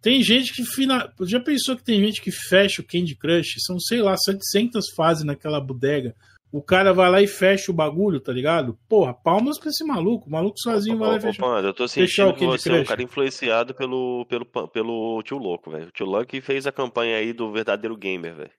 [0.02, 1.12] Tem gente que fina...
[1.24, 5.26] já pensou que tem gente que fecha o Candy Crush, são sei lá 700 fases
[5.26, 6.16] naquela bodega.
[6.52, 8.80] O cara vai lá e fecha o bagulho, tá ligado?
[8.88, 10.28] Porra, palmas pra esse maluco.
[10.28, 11.42] O maluco sozinho vai lá e fecha.
[11.42, 15.38] Panda, eu tô sentindo o que você é um cara influenciado pelo, pelo, pelo tio
[15.38, 15.88] Louco, velho.
[15.88, 18.52] O tio Louco que fez a campanha aí do verdadeiro gamer, velho.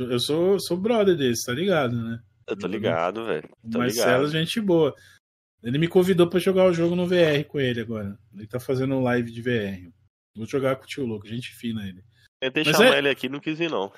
[0.00, 2.18] Eu sou, sou brother desse, tá ligado, né?
[2.46, 3.48] Eu tô ligado, velho.
[3.64, 4.30] Marcelo, ligado.
[4.30, 4.94] gente boa.
[5.62, 8.18] Ele me convidou pra jogar o jogo no VR com ele agora.
[8.34, 9.90] Ele tá fazendo um live de VR.
[10.36, 12.02] Vou jogar com o tio louco, gente fina ele.
[12.40, 13.92] Tentei Mas chamar é- ele aqui, não quis vir, não.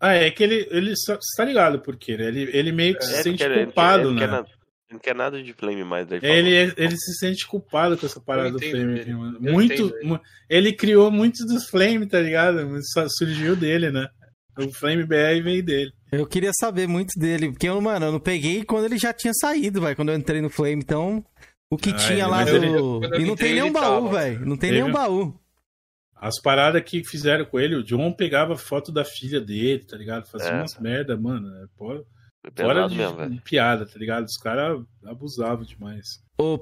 [0.00, 2.16] Ah, é que ele, ele sa- você tá ligado por quê?
[2.16, 2.26] né?
[2.26, 4.20] Ele, ele meio que se Ele sente quer- culpado, ele né?
[4.20, 4.48] quer nada-
[4.90, 8.20] não quer nada de flame mais, daí Ele, é- ele se sente culpado com essa
[8.20, 9.00] parada do Flame.
[9.00, 9.14] ele.
[9.14, 9.72] Muito.
[9.74, 10.20] entendo ele.
[10.48, 12.66] Ele criou muitos dos Flame, tá ligado?
[12.92, 14.06] Só Surgiu dele, né?
[14.58, 15.92] O Flame BR veio dele.
[16.10, 19.32] Eu queria saber muito dele, porque eu, mano, eu não peguei quando ele já tinha
[19.34, 21.22] saído, velho, quando eu entrei no Flame, então
[21.70, 23.04] o que Ah, tinha ele- lá do...
[23.16, 25.38] E não tem nenhum baú, velho, não tem nenhum baú.
[26.20, 30.26] As paradas que fizeram com ele, o John pegava foto da filha dele, tá ligado?
[30.26, 30.54] Fazia É.
[30.54, 31.54] umas merda, mano.
[31.62, 32.04] É, pô,
[32.42, 33.42] Foi Fora pesado de, mesmo, velho.
[33.42, 34.24] piada, tá ligado?
[34.24, 36.06] Os caras abusavam demais.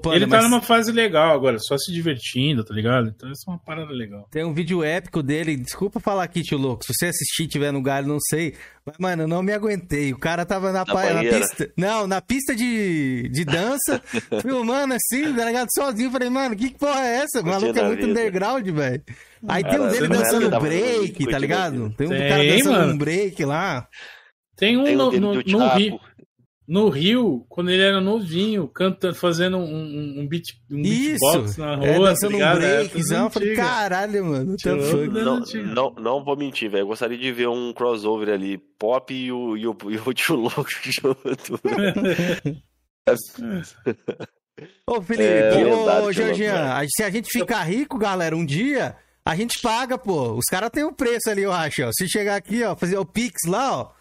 [0.01, 3.09] Panda, Ele tá mas numa fase legal agora, só se divertindo, tá ligado?
[3.15, 4.27] Então isso é uma parada legal.
[4.31, 5.55] tem um vídeo épico dele.
[5.55, 6.83] Desculpa falar aqui, tio louco.
[6.83, 8.55] Se você assistir e tiver no galho, não sei.
[8.83, 10.11] Mas, mano, eu não me aguentei.
[10.13, 11.71] O cara tava na, Na pa- na pista.
[11.77, 14.01] Não, na pista de, de dança,
[14.41, 15.67] filmando assim, tá ligado?
[15.71, 16.09] Sozinho.
[16.09, 17.41] Falei, mano, que porra é essa?
[17.41, 18.11] O maluco é muito vida.
[18.19, 19.03] underground, velho.
[19.47, 21.93] Aí tem um Cara, dele dançando break, tá ligado?
[21.95, 22.93] Tem um Tem, cara dançando mano.
[22.93, 23.87] um break lá.
[24.57, 25.67] Tem um Tem no, no, no.
[25.75, 25.99] Rio.
[26.67, 31.75] No Rio, quando ele era novinho, cantando, fazendo um, um, um beat, um beatbox na
[31.81, 32.61] É, rua, tá dançando um ligado?
[32.61, 33.23] É, breakzão.
[33.23, 34.57] Eu falei, caralho, mano.
[34.57, 35.39] Tá Tirou Não,
[35.73, 36.81] não, não vou mentir, velho.
[36.81, 40.35] Eu gostaria de ver um crossover ali, pop e o, e o, e o tio
[40.35, 41.57] louco junto.
[44.85, 48.95] Ô, Felipe, É, ô, ô, Georgian, a- se a gente ficar rico, galera, um dia,
[49.23, 50.33] a gente paga, pô.
[50.33, 51.91] Os caras têm um preço ali, eu acho, ó.
[51.93, 53.96] Se chegar aqui, ó, fazer o Pix lá, ó.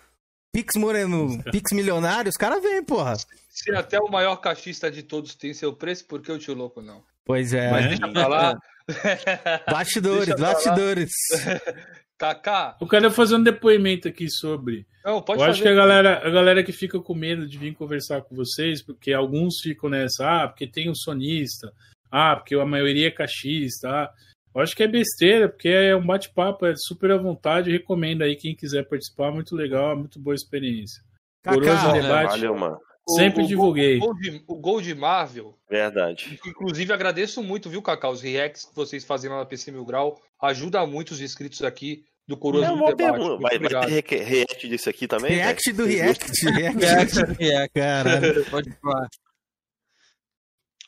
[0.56, 3.14] Pix Moreno, Pix Milionário, os caras vêm, porra.
[3.50, 6.80] Se até o maior cachista de todos tem seu preço, por que o tio louco
[6.80, 7.02] não?
[7.26, 7.70] Pois é.
[7.70, 8.58] Mas deixa pra lá.
[9.70, 11.10] Bastidores, Deixa bastidores.
[12.16, 14.86] Kaká, Eu quero fazer um depoimento aqui sobre.
[15.04, 15.50] não, pode eu fazer.
[15.50, 18.82] acho que a galera, a galera que fica com medo de vir conversar com vocês,
[18.82, 21.70] porque alguns ficam nessa, ah, porque tem um sonista,
[22.10, 24.10] ah, porque a maioria é cachista, ah.
[24.56, 27.70] Eu acho que é besteira, porque é um bate-papo, é super à vontade.
[27.70, 31.02] Recomendo aí quem quiser participar, muito legal, muito boa experiência.
[31.42, 32.78] Por hoje Cacá, o debate, Valeu, mano.
[33.16, 33.98] sempre o, divulguei.
[33.98, 36.40] O, Gol de, o Gol de Marvel, Verdade.
[36.46, 38.08] inclusive agradeço muito, viu, Kaká?
[38.08, 42.04] Os reacts que vocês fazem lá na PC Mil Grau ajuda muito os inscritos aqui
[42.26, 42.96] do Coroas É do Debate.
[42.96, 43.36] pergunta.
[43.42, 45.32] Vai, vai ter react disso aqui também?
[45.36, 46.42] react do Vocês react.
[46.42, 46.80] React.
[46.80, 47.74] React, react.
[47.74, 48.44] Caralho.
[48.50, 49.08] Pode falar.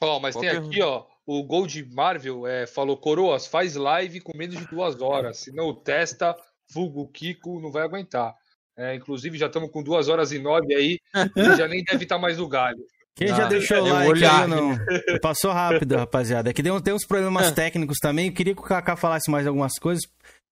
[0.00, 0.72] Ó, mas Qual tem pergunta?
[0.74, 5.38] aqui, ó, o Gold Marvel é, falou, Coroas, faz live com menos de duas horas,
[5.44, 6.34] senão o testa,
[6.72, 8.34] vulgo Kiko, não vai aguentar.
[8.76, 10.98] É, inclusive, já estamos com duas horas e nove aí,
[11.36, 12.78] e já nem deve estar mais no galho.
[13.14, 14.42] Quem já Ah, deixou o like olhar.
[14.44, 14.76] aí não?
[15.20, 16.50] Passou rápido, rapaziada.
[16.50, 17.50] É que deu, tem uns problemas É.
[17.50, 18.28] técnicos também.
[18.28, 20.04] Eu queria que o Kaká falasse mais algumas coisas.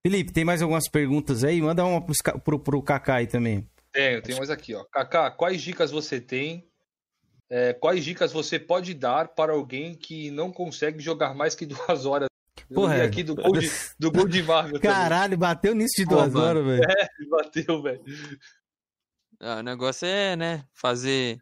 [0.04, 1.62] Felipe, tem mais algumas perguntas aí?
[1.62, 3.64] Manda uma pros ca- pro, pro Kaká aí também.
[3.92, 4.84] Tenho, tem mais aqui, ó.
[4.90, 6.66] Kaká, quais dicas você tem?
[7.50, 12.04] É, quais dicas você pode dar para alguém que não consegue jogar mais que duas
[12.06, 12.28] horas?
[12.74, 13.02] Porra, é.
[13.04, 14.90] aqui do Gold, do Gold Marvel também.
[14.96, 16.46] Caralho, bateu nisso de Pô, duas mano.
[16.46, 16.82] horas, velho.
[16.90, 18.02] É, bateu, velho.
[19.40, 21.38] Ah, o negócio é, né, fazer.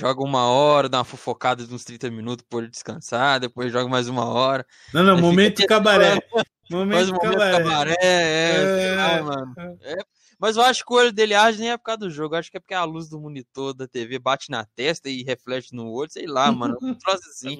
[0.00, 4.06] Joga uma hora, dá uma fofocada de uns 30 minutos por descansar, depois joga mais
[4.06, 4.64] uma hora.
[4.94, 6.20] Não, não, momento fica cabaré.
[6.30, 7.58] Faz Momento um momento cabaré.
[7.64, 8.94] cabaré, é, sei É.
[8.94, 9.54] lá, mano.
[9.82, 9.96] É,
[10.38, 12.38] mas eu acho que o olho dele age nem é por causa do jogo, eu
[12.38, 15.74] acho que é porque a luz do monitor da TV bate na testa e reflete
[15.74, 16.76] no olho, sei lá, mano.
[16.80, 17.56] Um troço assim.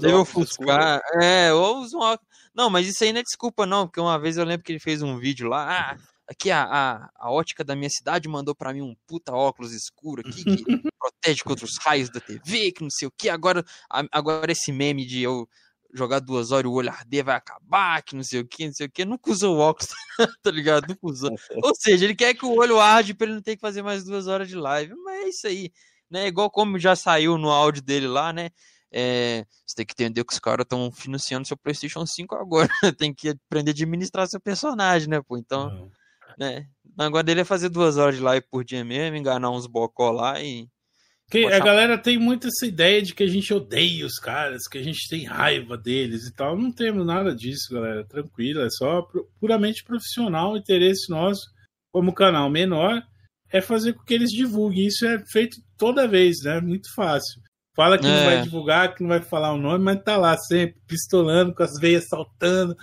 [0.00, 1.00] Deve ofuscar.
[1.20, 2.32] É, ou usa um óculos.
[2.54, 4.78] Não, mas isso aí não é desculpa, não, porque uma vez eu lembro que ele
[4.80, 5.92] fez um vídeo lá.
[5.92, 5.96] Ah,
[6.28, 10.20] aqui a, a, a ótica da minha cidade mandou pra mim um puta óculos escuro
[10.20, 10.64] aqui que
[10.98, 13.28] protege contra os raios da TV, que não sei o que.
[13.28, 15.48] Agora, a- agora esse meme de eu
[15.92, 18.72] jogar duas horas e o olho arder vai acabar, que não sei o que, não
[18.72, 19.04] sei o que.
[19.04, 19.90] Nunca usou óculos,
[20.42, 20.88] tá ligado?
[20.88, 21.30] Nunca usou.
[21.62, 24.04] Ou seja, ele quer que o olho arde pra ele não ter que fazer mais
[24.04, 24.94] duas horas de live.
[25.04, 25.72] Mas é isso aí,
[26.10, 26.26] né?
[26.26, 28.50] Igual como já saiu no áudio dele lá, né?
[28.94, 32.68] É, você tem que entender que os caras estão financiando seu PlayStation 5 agora.
[32.98, 35.38] tem que aprender a administrar seu personagem, né, pô?
[35.38, 35.90] Então,
[36.38, 36.66] né?
[36.98, 40.10] O negócio dele é fazer duas horas de live por dia mesmo, enganar uns bocó
[40.10, 40.68] lá e.
[41.30, 44.76] Que a galera tem muito essa ideia de que a gente odeia os caras, que
[44.76, 46.58] a gente tem raiva deles e tal.
[46.58, 48.04] Não temos nada disso, galera.
[48.04, 50.52] Tranquilo, é só pu- puramente profissional.
[50.52, 51.40] O interesse nosso,
[51.90, 53.02] como canal menor,
[53.50, 54.86] é fazer com que eles divulguem.
[54.86, 56.60] Isso é feito toda vez, né?
[56.60, 57.40] Muito fácil.
[57.74, 58.24] Fala que não É.
[58.26, 61.78] vai divulgar, que não vai falar o nome, mas tá lá sempre, pistolando, com as
[61.80, 62.76] veias saltando.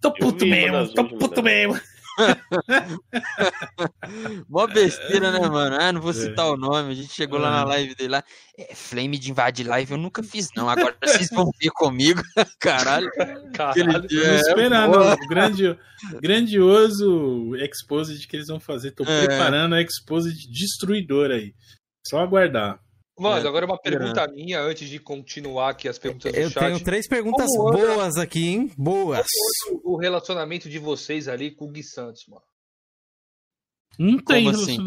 [0.00, 1.80] Tô puto mesmo, tô puto mesmo.
[4.48, 5.76] Mó besteira, né, mano?
[5.80, 6.14] Ah, não vou É.
[6.14, 6.92] citar o nome.
[6.92, 8.24] A gente chegou lá na live dele lá.
[8.58, 10.68] É, flame de invadir live eu nunca fiz, não.
[10.68, 12.22] Agora vocês vão ver comigo.
[12.60, 13.10] Caralho.
[13.54, 14.06] Caralho.
[14.08, 15.78] dia, Tô é, esperando o grande,
[16.20, 18.92] grandioso exposed que eles vão fazer.
[18.92, 19.26] Tô É.
[19.26, 21.54] preparando a exposed destruidor aí.
[22.06, 22.78] Só aguardar.
[23.18, 26.64] Mano, É, agora uma pergunta minha, antes de continuar aqui as perguntas do Eu chat.
[26.64, 28.72] tenho três perguntas Como anda- boas aqui, hein?
[28.76, 29.24] Boas.
[29.84, 32.42] O relacionamento de vocês ali com o Gui Santos, mano?
[33.98, 34.78] Não tem Como assim?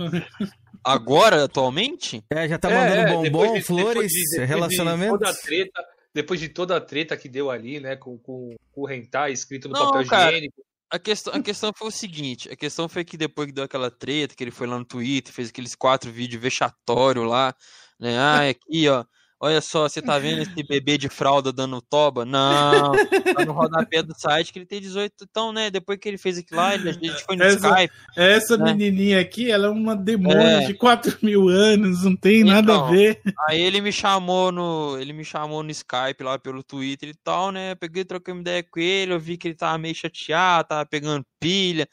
[0.84, 2.22] Agora, atualmente?
[2.30, 5.34] É, já tá É, mandando é, bombom, de- flores, depois de- depois de toda a
[5.34, 9.32] treta, depois de toda a treta que deu ali, né, com, com, com o Rentai
[9.32, 10.32] escrito no Não, papel cara.
[10.32, 10.62] higiênico.
[10.90, 13.92] A questão, a questão foi o seguinte: a questão foi que depois que deu aquela
[13.92, 17.54] treta, que ele foi lá no Twitter, fez aqueles quatro vídeos vexatórios lá,
[18.00, 18.18] né?
[18.18, 19.04] Ah, aqui, ó.
[19.40, 22.26] Olha só, você tá vendo esse bebê de fralda dando toba?
[22.26, 22.92] Não,
[23.36, 25.14] tá no rodapé do site que ele tem 18.
[25.30, 27.94] Então, né, depois que ele fez aquilo lá, a gente foi no Essa, Skype.
[28.16, 28.74] essa né?
[28.74, 30.66] menininha aqui, ela é uma demônio É.
[30.66, 33.22] de 4 mil anos, não tem nada a Então, ver.
[33.48, 34.98] Aí ele me chamou no.
[35.00, 37.76] Ele me chamou no Skype lá pelo Twitter e tal, né?
[37.76, 41.24] Peguei, troquei uma ideia com ele, eu vi que ele tava meio chateado, tava pegando
[41.40, 41.88] pilha.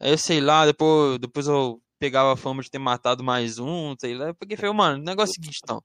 [0.00, 3.94] Aí eu sei lá, depois, depois eu pegava a fama de ter matado mais um,
[3.96, 4.26] sei lá.
[4.26, 5.80] Eu peguei e falei, mano, o negócio é o seguinte, então.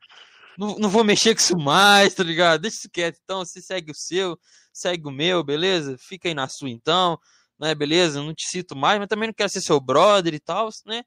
[0.57, 2.61] Não, não vou mexer com isso mais, tá ligado?
[2.61, 3.45] Deixa isso quieto, então.
[3.45, 4.35] Você segue o seu,
[4.73, 5.95] segue o meu, beleza?
[5.99, 7.19] Fica aí na sua, então.
[7.59, 8.23] Né, beleza?
[8.23, 11.03] Não te cito mais, mas também não quero ser seu brother e tal, né?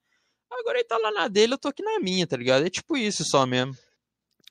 [0.48, 2.64] Agora ele tá lá na dele, eu tô aqui na minha, tá ligado?
[2.64, 3.72] É tipo isso só mesmo.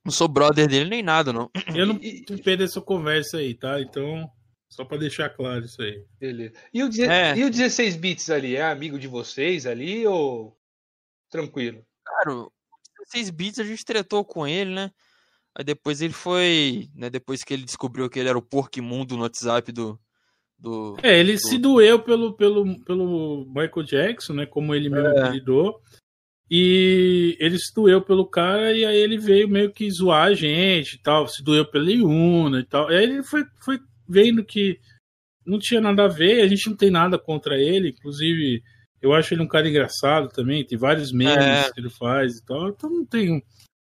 [0.03, 1.49] Não sou brother dele nem nada, não.
[1.73, 3.79] Eu não participei dessa conversa aí, tá?
[3.81, 4.29] Então,
[4.69, 6.03] só pra deixar claro isso aí.
[6.19, 6.53] Beleza.
[6.73, 7.35] E o, É.
[7.37, 10.55] e o 16 bits ali, é amigo de vocês ali ou
[11.29, 11.83] tranquilo?
[12.05, 12.51] Cara, o
[12.99, 14.91] 16 bits a gente tretou com ele, né?
[15.55, 17.09] Aí depois ele foi, né?
[17.09, 19.99] Depois que ele descobriu que ele era o porco imundo no WhatsApp do.
[20.57, 24.45] do É, ele do- se doeu pelo, pelo, pelo Michael Jackson, né?
[24.45, 25.19] Como ele mesmo É.
[25.21, 25.81] apelidou.
[26.51, 30.93] E ele se doeu pelo cara e aí ele veio meio que zoar a gente
[30.95, 31.27] e tal.
[31.27, 32.91] Se doeu pela Iuna e tal.
[32.91, 33.79] E aí ele foi, foi
[34.09, 34.79] vendo que
[35.45, 36.41] não tinha nada a ver.
[36.41, 37.89] A gente não tem nada contra ele.
[37.89, 38.61] Inclusive,
[39.01, 40.65] eu acho ele um cara engraçado também.
[40.65, 41.71] Tem vários memes É.
[41.71, 42.69] que ele faz e tal.
[42.69, 43.31] Então não tem.
[43.31, 43.41] um-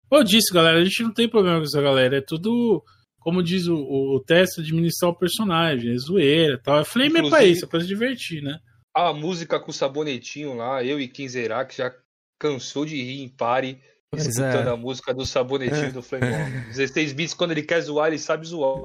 [0.08, 2.18] Como eu disse, galera, a gente não tem problema com essa galera.
[2.18, 2.82] É tudo.
[3.20, 6.78] Como diz o, o teste, administrar o personagem, é zoeira e tal.
[6.78, 8.58] A Flame é pra Inclusive- isso, é pra se divertir, né?
[8.96, 11.94] A música com o sabonetinho lá, eu e Kinzerak já
[12.40, 13.78] cansou de rir em pare
[14.16, 14.72] escutando é.
[14.72, 16.68] a música do sabonetinho do Flame On.
[16.68, 18.82] 16 bits, quando ele quer zoar, ele sabe zoar.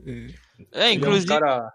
[0.60, 1.28] É, Ele é um inclusive.
[1.28, 1.74] cara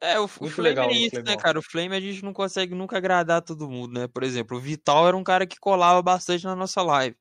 [0.00, 1.58] É, o, o Flame legal é no isso, Flame né, cara?
[1.58, 4.06] O Flame a gente não consegue nunca agradar todo mundo, né?
[4.06, 7.16] Por exemplo, o Vital era um cara que colava bastante na nossa live.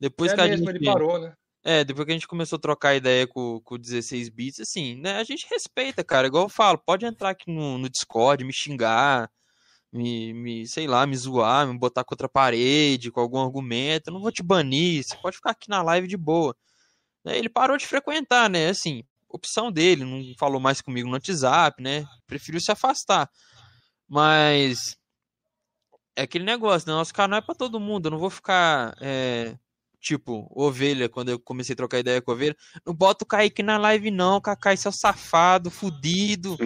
[0.00, 0.76] Depois é que a mesmo, gente.
[0.76, 1.34] ele parou, né?
[1.64, 4.96] É, depois que a gente começou a trocar ideia com, com o 16 bits, assim,
[4.96, 5.16] né?
[5.16, 6.26] A gente respeita, cara.
[6.26, 9.28] Igual eu falo, pode entrar aqui no, no Discord, me xingar,
[9.92, 14.08] me, me, sei lá, me zoar, me botar contra a parede com algum argumento.
[14.08, 16.56] Eu não vou te banir, você pode ficar aqui na live de boa.
[17.24, 18.68] Né, Ele parou de frequentar, né?
[18.68, 22.06] Assim, opção dele, não falou mais comigo no WhatsApp, né?
[22.26, 23.30] Preferiu se afastar.
[24.08, 24.96] Mas
[26.16, 26.94] é aquele negócio, né?
[26.94, 28.06] Nosso canal é pra todo mundo.
[28.06, 29.54] Eu não vou ficar, é,
[30.00, 32.56] tipo, ovelha, quando eu comecei a trocar ideia com ovelha.
[32.84, 36.56] Não bota o Kaique na live, não, Kakai, seu safado, fudido.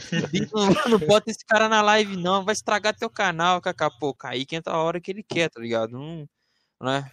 [0.00, 2.44] Fudido, Não, não bota esse cara na live, não.
[2.44, 3.90] Vai estragar teu canal, Kaká.
[3.90, 5.92] Pô, o Kaique entra a hora que ele quer, tá ligado?
[5.92, 6.28] Não,
[6.80, 7.10] né?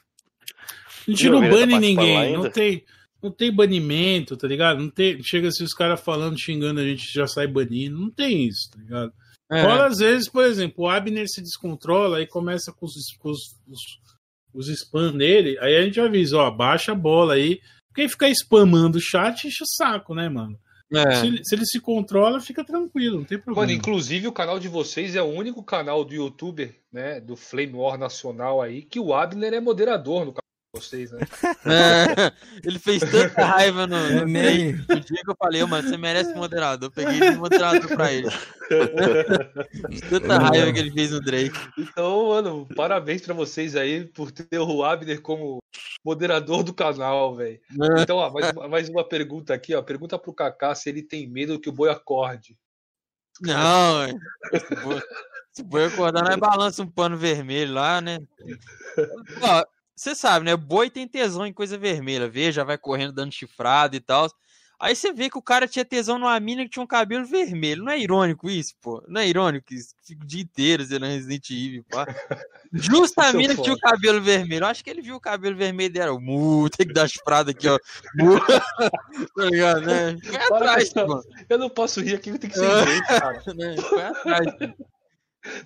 [1.07, 2.85] A gente o não tá bane lá ninguém, não tem,
[3.21, 4.79] não tem banimento, tá ligado?
[4.79, 8.47] Não tem, chega se os caras falando, xingando a gente já sai banindo, não tem
[8.47, 9.13] isso, tá ligado?
[9.51, 9.63] É.
[9.63, 13.55] Fora às vezes, por exemplo, o Abner se descontrola e começa com os, com os,
[13.67, 13.81] os,
[14.53, 17.59] os spam dele, aí a gente avisa, ó, baixa a bola aí.
[17.93, 20.57] Quem ficar spamando o chat enche o saco, né, mano?
[20.91, 21.15] É.
[21.15, 23.67] Se, ele, se ele se controla, fica tranquilo, não tem problema.
[23.67, 27.73] Mano, inclusive o canal de vocês é o único canal do youtuber, né, do Flame
[27.73, 31.19] War Nacional aí, que o Abner é moderador no canal vocês, né?
[31.65, 32.31] É,
[32.63, 35.97] ele fez tanta raiva no, É no, no dia que eu falei, "Ô, mano, você
[35.97, 36.87] merece moderador.
[36.87, 38.27] Eu peguei de moderador pra ele.
[40.09, 41.57] tanta raiva que ele fez no Drake.
[41.77, 45.59] Então, mano, parabéns pra vocês aí por ter o Abner como
[46.05, 47.59] moderador do canal, velho.
[47.99, 49.81] Então, ó, mais, uma- mais uma pergunta aqui, ó.
[49.81, 52.57] Pergunta pro Kaká se ele tem medo que o boi acorde.
[53.41, 54.07] Não,
[54.53, 55.03] se
[55.53, 58.19] se boi acordar, nós balança um pano vermelho lá, né?
[59.41, 59.65] Ó,
[59.99, 60.55] você sabe, né?
[60.55, 62.29] Boi tem tesão em coisa vermelha.
[62.29, 64.29] Vê, já vai correndo dando chifrada e tal.
[64.79, 67.83] Aí você vê que o cara tinha tesão numa mina que tinha um cabelo vermelho.
[67.83, 69.03] Não é irônico isso, pô?
[69.09, 69.93] Não é irônico isso?
[70.01, 72.07] Fica o dia inteiro sendo Resident Evil, pá.
[72.71, 74.63] Justa a mina que tinha o cabelo vermelho.
[74.63, 76.17] Eu acho que ele viu o cabelo vermelho dela.
[76.17, 77.77] Mu, tem que dar chifrada aqui, ó.
[78.15, 78.39] Mu.
[79.35, 80.17] tá ligado, né?
[80.23, 81.23] Foi Para atrás, mano.
[81.49, 83.43] Eu não posso rir aqui, tem que ser inglês, cara.
[83.53, 83.75] Né?
[83.81, 84.45] Foi atrás.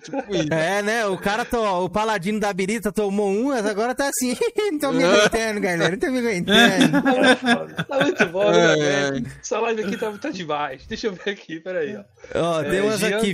[0.02, 0.52] Tipo isso.
[0.54, 1.06] É, né?
[1.06, 1.56] O cara, to...
[1.58, 4.36] o paladino da birita tomou um, mas agora tá assim.
[4.72, 5.90] não tô me aguentando, galera.
[5.90, 6.54] Não tô me aguentando.
[7.88, 9.40] Tá muito bom, É, né, é.
[9.40, 10.86] Essa live aqui tá, tá demais.
[10.86, 12.04] Deixa eu ver aqui, peraí, ó.
[12.34, 13.32] Ó, É, tem umas Jean- aqui.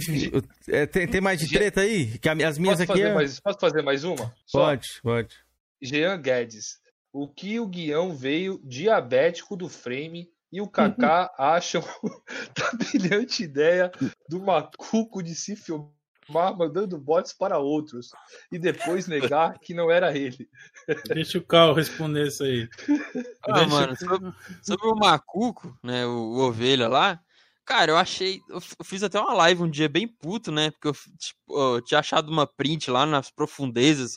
[0.69, 2.19] É, tem, tem mais de Jean- treta aí?
[2.19, 3.01] Que as minhas Posso aqui.
[3.01, 4.33] fazer, é- mais, posso fazer mais uma?
[4.47, 4.67] Só.
[4.67, 5.35] Pode, pode.
[5.83, 6.79] Jean Guedes.
[7.13, 11.83] O que o Guião veio diabético do frame e o Kaká acham
[12.57, 13.91] da brilhante ideia
[14.29, 15.89] do macuco de se filmar
[16.31, 18.11] mandando bots para outros
[18.51, 20.49] e depois negar que não era ele.
[21.09, 22.69] Deixa o Carl responder isso aí.
[23.43, 27.19] Ah, Deixa- mano, sobre, sobre o Macuco, né, o, o Ovelha lá,
[27.65, 30.93] cara, eu achei, eu fiz até uma live um dia bem puto, né, porque eu,
[30.93, 34.11] tipo, eu tinha achado uma print lá nas profundezas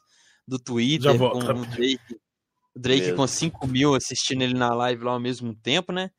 [0.46, 2.20] do Twitter Já com o Drake,
[2.76, 6.12] O Drake com 5 mil assistindo ele na live lá ao mesmo tempo, né?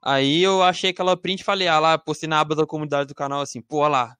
[0.00, 3.14] Aí eu achei aquela print e falei, ah lá, postei na aba da comunidade do
[3.14, 4.16] canal assim, pô, olha lá,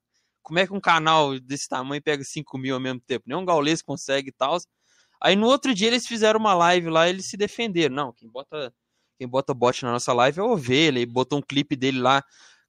[0.46, 3.24] como é que um canal desse tamanho pega 5 mil ao mesmo tempo?
[3.26, 4.56] Nem um gaulês consegue e tal.
[5.20, 7.96] Aí no outro dia eles fizeram uma live lá eles se defenderam.
[7.96, 8.72] Não, quem bota,
[9.18, 12.22] quem bota bot na nossa live é o Ovelha, e botou um clipe dele lá.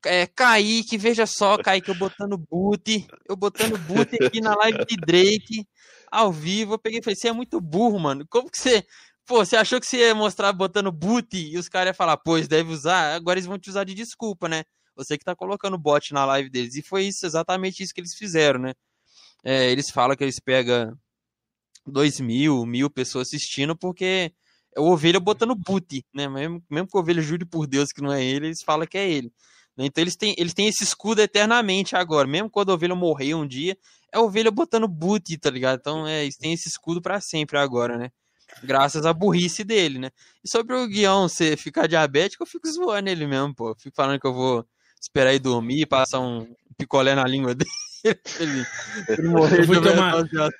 [0.03, 4.95] É, Kaique, veja só, Kaique, eu botando boot, eu botando boot aqui na live de
[4.95, 5.67] Drake,
[6.11, 6.73] ao vivo.
[6.73, 8.25] Eu peguei e falei, você é muito burro, mano.
[8.27, 8.83] Como que você.
[9.23, 12.47] Pô, você achou que você ia mostrar botando boot e os caras iam falar, pois
[12.47, 14.63] deve usar, agora eles vão te usar de desculpa, né?
[14.97, 16.75] Você que tá colocando bot na live deles.
[16.75, 18.73] E foi isso, exatamente isso que eles fizeram, né?
[19.43, 20.97] É, eles falam que eles pegam
[21.85, 24.33] 2 mil, mil pessoas assistindo porque
[24.75, 26.27] é o Ovelha botando boot, né?
[26.27, 28.97] Mesmo, mesmo que o Ovelha jure por Deus que não é ele, eles falam que
[28.97, 29.31] é ele.
[29.77, 29.85] né?
[29.85, 32.27] Então eles têm, eles têm esse escudo eternamente agora.
[32.27, 33.77] Mesmo quando o Ovelha morrer um dia,
[34.11, 35.79] é o Ovelha botando boot, tá ligado?
[35.79, 38.11] Então é, eles têm esse escudo pra sempre agora, né?
[38.63, 40.09] Graças à burrice dele, né?
[40.43, 43.69] E sobre o Guião ser ficar diabético, eu fico zoando ele mesmo, pô.
[43.71, 44.65] Eu Fico falando que eu vou
[45.01, 47.69] esperar ele dormir, passar um picolé na língua dele.
[48.07, 50.13] Eu fui de tomar,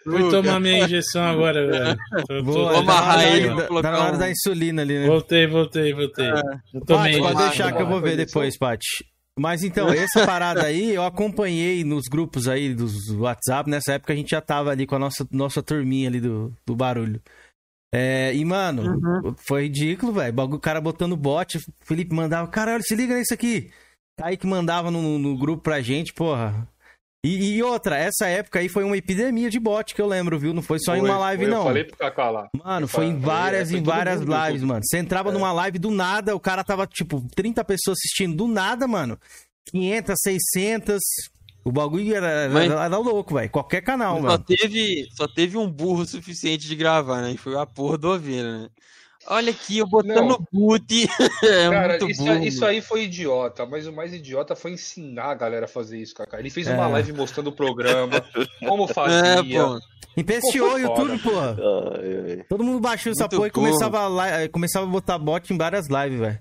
[0.04, 1.98] fui tomar minha injeção agora, velho.
[2.28, 5.08] Tô- tô- Boa, Vou amarrar ele, vou Tá na hora um- da insulina ali, né?
[5.08, 6.28] Voltei, voltei, voltei.
[6.30, 7.20] Eu Paty, tomei.
[7.20, 8.86] pode deixar que eu vou ver depois, Paty.
[9.40, 13.70] Mas então, essa parada aí, eu acompanhei nos grupos aí dos WhatsApp.
[13.70, 16.76] Nessa época a gente já tava ali com a nossa, nossa turminha ali do, do
[16.76, 17.22] barulho.
[17.94, 20.34] É, e, mano, foi ridículo, velho.
[20.42, 23.70] O cara botando bot, o Felipe mandava, caralho, se liga nisso aqui.
[24.22, 26.68] Aí que mandava no, no grupo pra gente, porra.
[27.26, 30.54] E, e outra, essa época aí foi uma epidemia de bot que eu lembro, viu?
[30.54, 31.60] Não foi só em Foi, uma live, foi, não.
[31.60, 32.48] Eu falei pro Kaká lá.
[32.64, 34.82] Mano, foi em várias, é, em várias lives, mano.
[34.84, 35.34] Você entrava É.
[35.34, 39.20] numa live do nada, o cara tava, tipo, 30 pessoas assistindo do nada, mano.
[39.72, 41.00] 500, 600.
[41.66, 43.50] O bagulho era, era, era louco, velho.
[43.50, 44.40] Qualquer canal, Só mano.
[44.40, 47.32] teve, só teve um burro suficiente de gravar, né?
[47.32, 48.70] E foi a porra do ovelha, né?
[49.30, 50.48] Olha aqui, eu botando Não.
[50.52, 50.86] boot.
[51.44, 55.36] é Cara, muito isso, isso aí foi idiota, mas o mais idiota foi ensinar a
[55.36, 56.40] galera a fazer isso, Kaká.
[56.40, 56.92] Ele fez uma É.
[56.94, 58.24] live mostrando o programa,
[58.66, 59.64] como É, fazia.
[59.64, 59.80] pô.
[60.16, 61.56] Empesteou o Pô, YouTube, foda.
[61.56, 61.58] porra.
[62.02, 62.44] Ai, ai.
[62.50, 66.20] Todo mundo baixou essa porra e começava a, começava a botar bot em várias lives,
[66.20, 66.40] velho.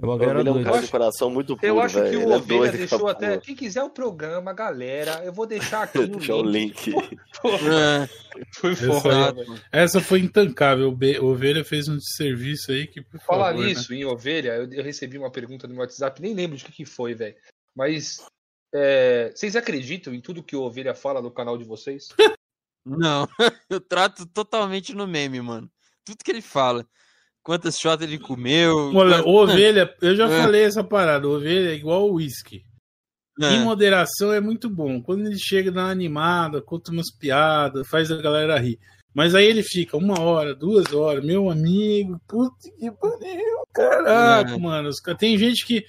[0.00, 0.66] O bagulho era Ele é um doido.
[0.70, 2.18] cara de coração muito puro, Eu acho que velho.
[2.20, 3.38] o Ele é Ovelha doido deixou até.
[3.38, 6.90] Quem quiser o programa, galera, eu vou deixar aqui no Deixa o link.
[6.90, 7.18] link.
[7.42, 8.08] Porra, É,
[8.54, 9.44] foi Essa foda.
[9.72, 10.88] Essa foi intancável.
[10.90, 13.66] O o Ovelha fez um serviço aí que, por Falar favor, né?
[13.70, 16.70] nisso, em ovelha, eu, eu recebi uma pergunta no meu WhatsApp, nem lembro de que,
[16.72, 17.34] que foi, velho.
[17.74, 18.24] Mas
[18.72, 22.06] é, vocês acreditam em tudo que o Ovelha fala no canal de vocês?
[22.86, 23.28] não,
[23.68, 25.68] eu trato totalmente no meme, mano.
[26.04, 26.86] Tudo que ele fala.
[27.48, 28.92] Quantas shots ele comeu.
[28.94, 30.42] Olha, quant- ovelha, eu já É.
[30.42, 31.26] falei essa parada.
[31.26, 32.60] Ovelha é igual o uísque.
[33.40, 33.54] É.
[33.54, 35.00] Em moderação é muito bom.
[35.00, 38.78] Quando ele chega, dá uma animada, conta umas piadas, faz a galera rir.
[39.14, 44.58] Mas aí ele fica uma hora, duas horas, meu amigo, puta que pariu, caraca, É.
[44.58, 44.90] mano.
[44.90, 45.82] Os Tem gente que.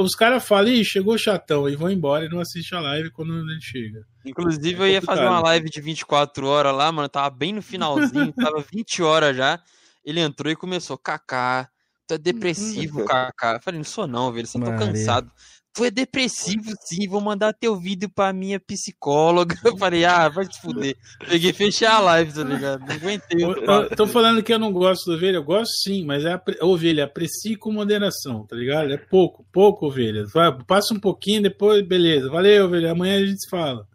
[0.00, 3.32] Os caras falam, ih, chegou chatão, e vão embora e não assiste a live quando
[3.32, 4.00] ele chega.
[4.26, 7.08] Inclusive, É eu ia fazer uma live de 24 horas lá, mano.
[7.08, 9.60] Tava bem no finalzinho, tava 20 horas já.
[10.04, 11.68] Ele entrou e começou, Kaká,
[12.06, 13.54] tu é depressivo, Kaká.
[13.54, 14.86] Eu falei, não sou não, velho, só tô Maria.
[14.86, 15.30] cansado.
[15.72, 19.54] Tu é depressivo sim, vou mandar teu vídeo pra minha psicóloga.
[19.64, 20.96] Eu falei, ah, vai se fuder.
[21.28, 22.80] Peguei e fechei a live, tá ligado?
[22.84, 23.44] Não aguentei.
[23.44, 26.32] Eu, eu tô falando que eu não gosto da ovelha, eu gosto sim, mas é
[26.32, 28.92] apre- ovelha, aprecie com moderação, tá ligado?
[28.92, 30.26] É pouco, pouco ovelha.
[30.34, 32.28] Vai, passa um pouquinho, depois, beleza.
[32.28, 33.86] Valeu, ovelha, amanhã a gente se fala.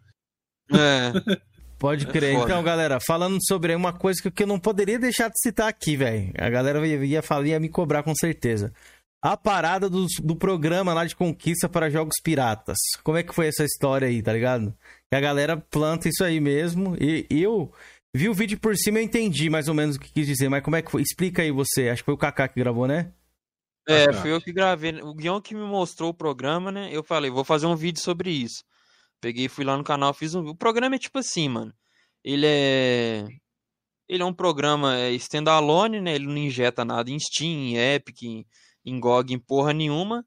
[0.72, 1.12] É.
[1.78, 2.34] Pode É crer.
[2.34, 2.44] foda.
[2.44, 6.32] então, galera, falando sobre uma coisa que eu não poderia deixar de citar aqui, velho.
[6.38, 8.72] A galera ia, ia, falar, ia me cobrar com certeza.
[9.22, 12.76] A parada do, do programa lá de conquista para jogos piratas.
[13.02, 14.72] Como é que foi essa história aí, tá ligado?
[15.10, 16.96] Que a galera planta isso aí mesmo.
[17.00, 17.72] E eu
[18.14, 20.48] vi o vídeo por cima e eu entendi mais ou menos o que quis dizer.
[20.48, 21.02] Mas como é que foi?
[21.02, 21.88] Explica aí você.
[21.88, 23.10] Acho que foi o Kaká que gravou, né?
[23.88, 25.00] É, fui eu que gravei.
[25.02, 26.88] O Guião que me mostrou o programa, né?
[26.92, 28.62] Eu falei, vou fazer um vídeo sobre isso.
[29.20, 30.46] Peguei, fui lá no canal, fiz um.
[30.46, 31.72] O programa é tipo assim, mano.
[32.24, 33.24] Ele é.
[34.08, 36.14] Ele é um programa é, standalone, né?
[36.14, 38.46] Ele não injeta nada em Steam, em Epic, em,
[38.84, 40.24] em GOG, em porra nenhuma.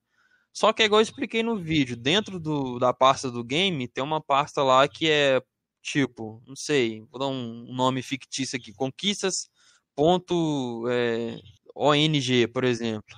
[0.53, 1.95] Só que é igual eu expliquei no vídeo.
[1.95, 5.41] Dentro do, da pasta do game, tem uma pasta lá que é
[5.81, 9.49] tipo, não sei, vou dar um nome fictício aqui, conquistas.
[9.95, 11.37] Ponto, é,
[12.53, 13.15] por exemplo.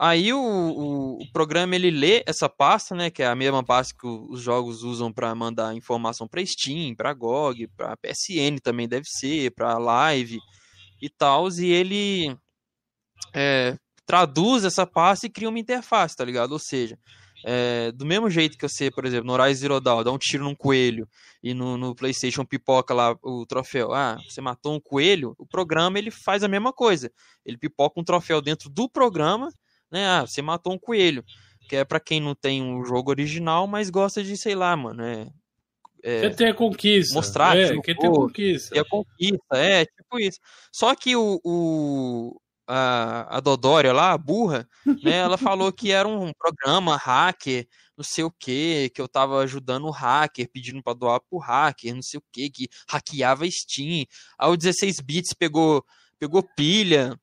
[0.00, 3.92] Aí o, o, o programa ele lê essa pasta, né, que é a mesma pasta
[3.98, 9.06] que os jogos usam para mandar informação para Steam, para GOG, para PSN também deve
[9.08, 10.38] ser, para Live
[11.02, 12.36] e tal, e ele
[13.34, 16.52] é, traduz essa pasta e cria uma interface, tá ligado?
[16.52, 16.96] Ou seja,
[17.44, 20.42] É, do mesmo jeito que você, por exemplo, no Horizon Zero Dawn, dá um tiro
[20.42, 21.08] num coelho
[21.40, 23.92] e no, no, PlayStation pipoca lá o troféu.
[23.92, 27.10] Ah, você matou um coelho, o programa ele faz a mesma coisa.
[27.46, 29.50] Ele pipoca um troféu dentro do programa,
[29.90, 30.06] né?
[30.06, 31.24] Ah, você matou um coelho.
[31.68, 35.02] Que é para quem não tem um jogo original, mas gosta de, sei lá, mano,
[35.02, 35.28] é,
[36.02, 37.14] é, quer ter a conquista.
[37.14, 38.74] Mostrar é, quer ter a conquista.
[38.74, 40.38] Ter a conquista, é, tipo isso.
[40.72, 44.68] Só que o, o a, a Dodória lá, a burra,
[45.02, 49.40] né, ela falou que era um programa hacker, não sei o que, que eu tava
[49.40, 54.04] ajudando o hacker, pedindo para doar pro hacker, não sei o que, que hackeava Steam.
[54.38, 55.84] Aí o 16 bits pegou,
[56.18, 57.18] pegou pilha,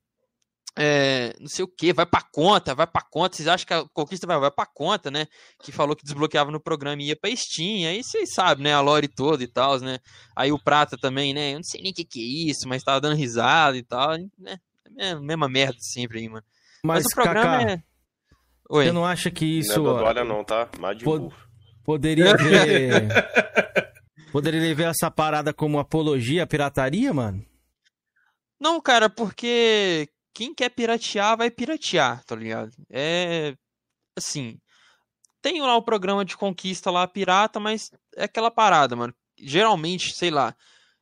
[0.77, 3.35] é, não sei o que, vai pra conta, vai pra conta.
[3.35, 5.25] Vocês acham que a conquista vai, vai pra conta, né?
[5.63, 7.87] Que falou que desbloqueava no programa e ia pra Steam.
[7.87, 8.73] Aí vocês sabem, né?
[8.73, 9.99] A lore toda e tal, né?
[10.35, 11.53] Aí o Prata também, né?
[11.53, 14.17] Eu não sei nem o que, que é isso, mas tava dando risada e tal,
[14.37, 14.59] né?
[14.97, 16.43] É mesma merda sempre aí, mano.
[16.83, 17.83] Mas, mas o programa Kaká, é.
[18.69, 18.85] Oi.
[18.85, 19.81] Você não acha que isso.
[19.81, 20.67] Não é olha, não, tá?
[20.79, 21.31] Mais de po
[21.85, 23.07] Poderia ver.
[24.31, 27.45] poderia ver essa parada como apologia à pirataria, mano?
[28.59, 32.71] Não, cara, porque quem quer piratear, vai piratear, tá ligado?
[32.89, 33.55] É.
[34.15, 34.59] Assim.
[35.41, 39.13] Tem lá o programa de conquista lá, pirata, mas é aquela parada, mano.
[39.39, 40.55] Geralmente, sei lá.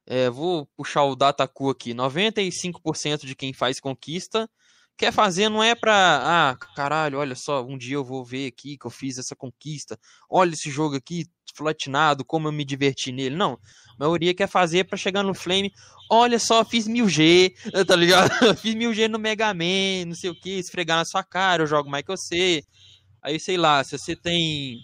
[0.05, 1.93] É, vou puxar o Dataku aqui.
[1.93, 4.49] 95% de quem faz conquista
[4.97, 6.51] quer fazer não é pra.
[6.51, 9.97] Ah, caralho, olha só, um dia eu vou ver aqui que eu fiz essa conquista.
[10.29, 13.35] Olha esse jogo aqui, flatinado, como eu me diverti nele.
[13.35, 13.53] Não.
[13.53, 15.71] A maioria quer fazer para chegar no Flame.
[16.09, 17.53] Olha só, fiz 1000G,
[17.87, 18.31] tá ligado?
[18.57, 21.89] fiz 1000G no Mega Man, não sei o que, esfregar na sua cara, eu jogo
[21.91, 22.61] que você.
[23.21, 24.77] Aí, sei lá, se você tem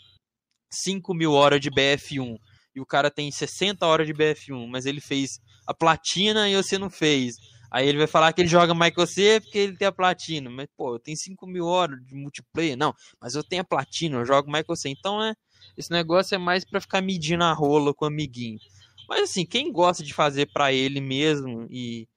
[0.71, 2.37] 5 mil horas de BF1
[2.75, 6.77] e o cara tem 60 horas de BF1, mas ele fez a platina e você
[6.77, 7.35] não fez.
[7.71, 10.49] Aí ele vai falar que ele joga que você porque ele tem a platina.
[10.49, 12.75] Mas, pô, eu tenho 5 mil horas de multiplayer.
[12.75, 14.89] Não, mas eu tenho a platina, eu jogo que você.
[14.89, 15.33] Então, né,
[15.77, 18.59] esse negócio é mais para ficar medindo a rola com o amiguinho.
[19.07, 22.07] Mas assim, quem gosta de fazer para ele mesmo e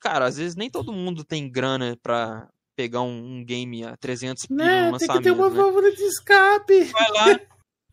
[0.00, 4.46] cara, às vezes nem todo mundo tem grana para pegar um, um, game a 300
[4.46, 5.56] pila né, tem que ter uma né?
[5.56, 6.84] válvula de escape.
[6.84, 7.40] Vai lá,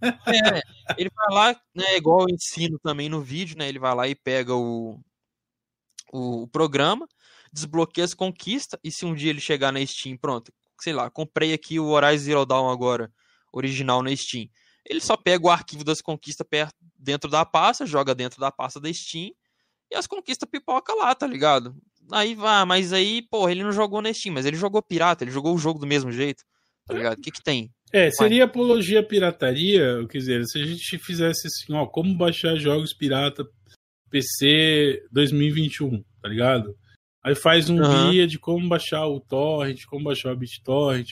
[0.28, 0.62] é,
[0.98, 4.16] ele vai lá, né, igual eu ensino também no vídeo, né, ele vai lá e
[4.16, 5.00] pega o,
[6.12, 7.08] o, o programa,
[7.54, 11.54] desbloqueia as conquistas e se um dia ele chegar na Steam, pronto, sei lá, comprei
[11.54, 13.12] aqui o Horizon Zero Dawn agora,
[13.54, 14.50] original na Steam
[14.86, 18.80] ele só pega o arquivo das conquistas perto, dentro da pasta, joga dentro da pasta
[18.80, 19.32] da Steam
[19.92, 21.76] e as conquistas pipoca lá, tá ligado?
[22.12, 25.32] Aí vai, mas aí, porra, ele não jogou na Steam, mas ele jogou pirata, ele
[25.32, 26.44] jogou o jogo do mesmo jeito,
[26.88, 27.18] tá ligado?
[27.18, 27.72] O que que tem?
[27.94, 32.56] É, seria apologia à pirataria, quer dizer, se a gente fizesse assim, ó, como baixar
[32.56, 33.46] jogos pirata
[34.10, 36.76] PC 2021, tá ligado?
[37.24, 38.12] Aí faz um uhum.
[38.12, 41.12] guia de como baixar o torrent, como baixar o BitTorrent,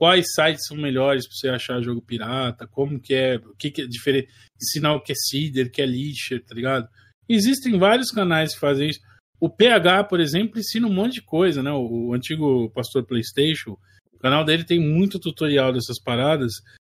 [0.00, 3.82] quais sites são melhores para você achar jogo pirata, como que é, o que, que
[3.82, 6.88] é diferente, ensinar o que é seeder, que é lixer, tá ligado?
[7.28, 9.00] Existem vários canais que fazem isso.
[9.38, 11.70] O PH, por exemplo, ensina um monte de coisa, né?
[11.70, 13.76] O, o antigo pastor PlayStation,
[14.10, 16.54] o canal dele tem muito tutorial dessas paradas.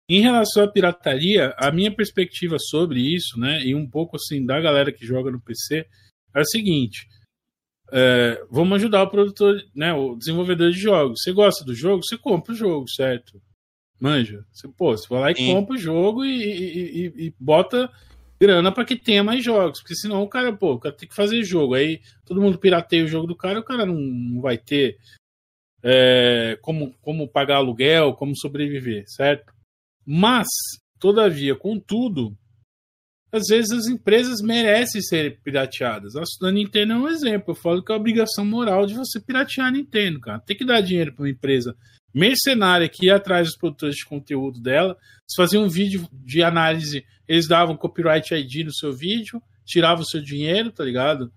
[0.09, 4.59] Em relação à pirataria, a minha perspectiva sobre isso, né, e um pouco assim da
[4.59, 5.85] galera que joga no PC,
[6.33, 7.07] é o seguinte:
[7.91, 11.21] é, vamos ajudar o produtor, né, o desenvolvedor de jogos.
[11.21, 12.03] Você gosta do jogo?
[12.03, 13.41] Você compra o jogo, certo?
[13.99, 14.45] Manja.
[14.51, 15.53] Você, pô, você vai lá e Sim.
[15.53, 17.89] compra o jogo e, e, e, e bota
[18.39, 19.79] grana para que tenha mais jogos.
[19.79, 21.73] Porque senão o cara, pô, o cara tem que fazer jogo.
[21.75, 24.97] Aí todo mundo pirateia o jogo do cara, o cara não, vai ter
[25.83, 29.53] é, como, como pagar aluguel, como sobreviver, certo?
[30.05, 30.47] Mas,
[30.99, 32.37] todavia, contudo,
[33.37, 36.13] às vezes as empresas merecem ser pirateadas.
[36.15, 37.51] A Nintendo é um exemplo.
[37.51, 40.39] Eu falo que é a obrigação moral de você piratear a Nintendo, cara.
[40.39, 41.75] Tem que dar dinheiro para uma empresa
[42.13, 44.97] mercenária que ia atrás dos produtores de conteúdo dela.
[45.27, 50.07] Se fazia um vídeo de análise, eles davam copyright ID no seu vídeo, tiravam o
[50.07, 51.31] seu dinheiro, tá ligado?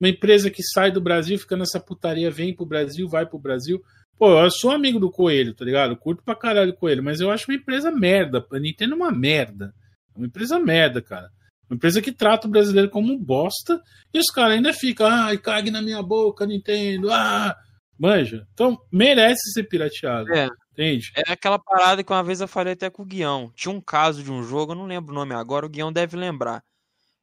[0.00, 3.82] Uma empresa que sai do Brasil, fica nessa putaria, vem pro Brasil, vai pro Brasil.
[4.18, 5.92] Pô, eu sou amigo do Coelho, tá ligado?
[5.92, 8.44] Eu curto pra caralho o Coelho, mas eu acho uma empresa merda.
[8.50, 9.74] A Nintendo é uma merda.
[10.14, 11.30] É uma empresa merda, cara.
[11.68, 13.80] Uma empresa que trata o brasileiro como um bosta
[14.12, 17.56] e os caras ainda ficam, ai, cague na minha boca, Nintendo, ah,
[17.98, 18.46] manja.
[18.52, 20.32] Então, merece ser pirateado.
[20.32, 20.48] É.
[20.72, 21.12] Entende?
[21.14, 23.52] É aquela parada que uma vez eu falei até com o Guião.
[23.54, 26.16] Tinha um caso de um jogo, eu não lembro o nome agora, o Guião deve
[26.16, 26.62] lembrar.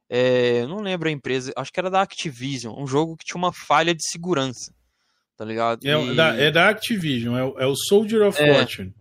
[0.08, 3.38] É, eu não lembro a empresa, acho que era da Activision, um jogo que tinha
[3.38, 4.74] uma falha de segurança.
[5.36, 5.86] Tá ligado?
[5.86, 6.16] É, e...
[6.16, 8.94] da, é da Activision, é, o, é o Soldier of é, Fortune.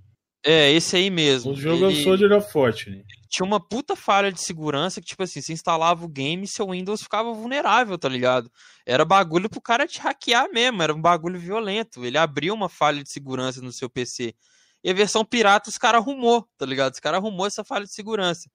[0.43, 1.51] É, esse aí mesmo.
[1.51, 1.97] O jogo Ele...
[1.97, 5.53] é o Soldier of Fortune tinha uma puta falha de segurança que, tipo assim, você
[5.53, 8.51] instalava o game e seu Windows ficava vulnerável, tá ligado?
[8.85, 12.03] Era bagulho pro cara te hackear mesmo, era um bagulho violento.
[12.03, 14.35] Ele abriu uma falha de segurança no seu PC.
[14.83, 16.93] E a versão pirata os caras arrumou, tá ligado?
[16.93, 18.49] Os caras arrumou essa falha de segurança.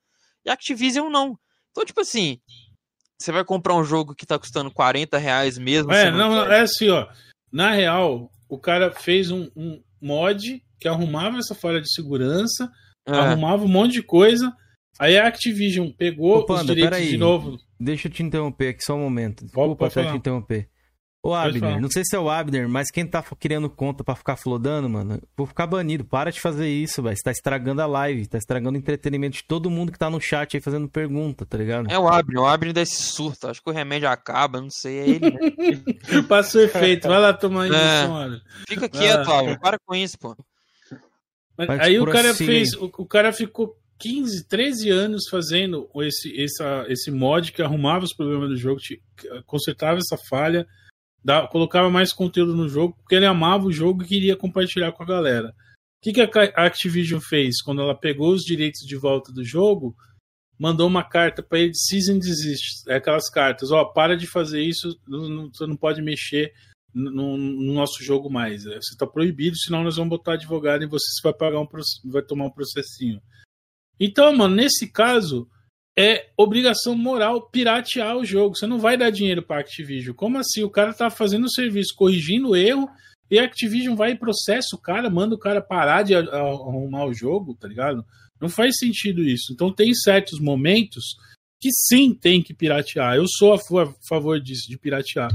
[0.45, 1.39] E a Activision não.
[1.71, 2.39] Então, tipo assim,
[3.19, 5.91] você vai comprar um jogo que tá custando 40 reais mesmo.
[5.91, 7.09] É, não, não, é assim, ó.
[7.51, 12.71] Na real, o cara fez um, um mod que arrumava essa falha de segurança,
[13.07, 13.13] É.
[13.13, 14.53] arrumava um monte de coisa.
[14.99, 17.59] Aí a Activision pegou Ô, Panda, os direitos de novo.
[17.79, 19.45] Deixa eu te interromper aqui só um momento.
[19.45, 20.69] Desculpa até te interromper.
[21.27, 24.37] Ô, Abner, não sei se é o Abner, mas quem tá querendo conta pra ficar
[24.37, 26.05] flodando, mano, vou ficar banido.
[26.05, 27.17] Para de fazer isso, velho.
[27.17, 30.21] Você tá estragando a live, tá estragando o entretenimento de todo mundo que tá no
[30.21, 31.91] chat aí fazendo pergunta, tá ligado?
[31.91, 33.49] É o Abner, o Abner desse surto.
[33.49, 36.23] Acho que o remédio acaba, não sei, é ele, né?
[36.29, 37.69] Passou efeito, vai lá tomar É.
[37.69, 38.41] injeção, olha.
[38.69, 39.31] Fica quieto.
[39.31, 39.59] Abner.
[39.61, 40.37] Para com isso, pô.
[41.59, 42.73] Mas aí o cara prossiga fez.
[42.75, 48.15] O, o cara ficou 15, 13 anos fazendo esse, essa, esse mod que arrumava os
[48.15, 49.01] problemas do jogo, te-
[49.47, 50.67] consertava essa falha,
[51.51, 55.07] colocava mais conteúdo no jogo, porque ele amava o jogo e queria compartilhar com a
[55.07, 55.49] galera.
[55.49, 55.53] O
[56.03, 57.61] que, que a Activision fez?
[57.63, 59.97] Quando ela pegou os direitos de volta do jogo,
[60.59, 62.89] mandou uma carta para ele cease and desist.
[62.89, 64.99] É aquelas cartas, ó, para de fazer isso,
[65.53, 66.53] você não pode mexer
[66.95, 68.65] no, no nosso jogo mais.
[68.67, 71.69] É, Você está proibido, senão nós vamos botar advogado em você, vai pagar um
[72.07, 73.21] vai tomar um processinho.
[74.01, 75.49] Então, mano, nesse caso
[75.99, 78.57] é obrigação moral piratear o jogo.
[78.57, 80.15] Você não vai dar dinheiro para Activision.
[80.15, 80.63] Como assim?
[80.63, 82.89] O cara tá fazendo o serviço, corrigindo o erro,
[83.31, 86.39] e a Activision vai e processa o cara, manda o cara parar de a- a-
[86.41, 88.05] arrumar o jogo, tá ligado?
[88.41, 89.53] Não faz sentido isso.
[89.53, 91.17] Então tem certos momentos
[91.61, 93.17] que sim tem que piratear.
[93.17, 95.31] Eu sou a a favor disso, de piratear.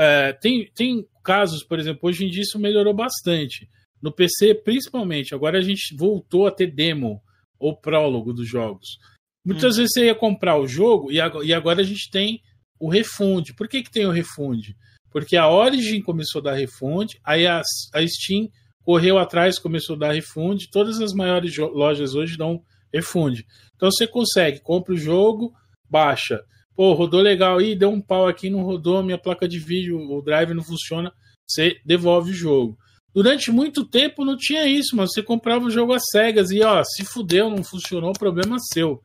[0.00, 3.68] É, tem, tem casos, por exemplo, hoje em dia isso melhorou bastante.
[4.00, 5.34] No PC, principalmente.
[5.34, 7.20] Agora a gente voltou a ter demo
[7.58, 8.96] ou prólogo dos jogos.
[9.44, 12.40] Muitas vezes você ia comprar o jogo e ago- e agora a gente tem
[12.78, 13.54] o refund.
[13.56, 14.74] Por que, que tem o refund?
[15.10, 17.60] Porque a Origin começou a dar refund, aí a,
[17.94, 18.48] a Steam
[18.84, 20.66] correu atrás, começou a dar refund.
[20.70, 23.42] Todas as maiores lojas hoje dão refund.
[23.76, 25.52] Então você consegue, compra o jogo,
[25.88, 26.40] baixa.
[26.76, 30.22] Pô, rodou legal aí, deu um pau aqui, não rodou, minha placa de vídeo, o
[30.22, 31.12] drive não funciona,
[31.46, 32.78] você devolve o jogo.
[33.14, 36.84] Durante muito tempo não tinha isso, mas você comprava o jogo às cegas e ó,
[36.84, 39.02] se fudeu, não funcionou, problema seu.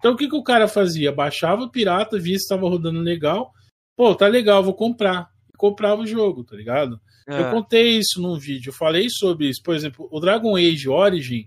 [0.00, 1.12] Então o que, que o cara fazia?
[1.12, 3.52] Baixava o pirata, via se estava rodando legal.
[3.94, 5.28] Pô, tá legal, vou comprar.
[5.52, 6.98] E comprava o jogo, tá ligado?
[7.28, 7.42] É.
[7.42, 9.62] Eu contei isso num vídeo, eu falei sobre isso.
[9.62, 11.46] Por exemplo, o Dragon Age Origin,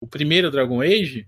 [0.00, 1.26] o primeiro Dragon Age,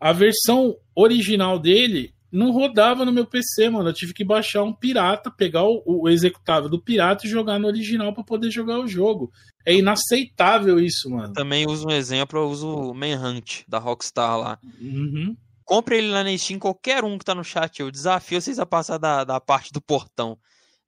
[0.00, 3.88] a versão original dele não rodava no meu PC, mano.
[3.88, 7.66] Eu tive que baixar um pirata, pegar o, o executável do pirata e jogar no
[7.66, 9.32] original para poder jogar o jogo.
[9.66, 11.34] É inaceitável isso, mano.
[11.34, 14.58] Também uso um exemplo, eu uso o Manhunt da Rockstar lá.
[14.80, 15.36] Uhum.
[15.70, 17.78] Compre ele lá na Steam, qualquer um que tá no chat.
[17.78, 20.36] Eu desafio vocês a passar da, da parte do portão.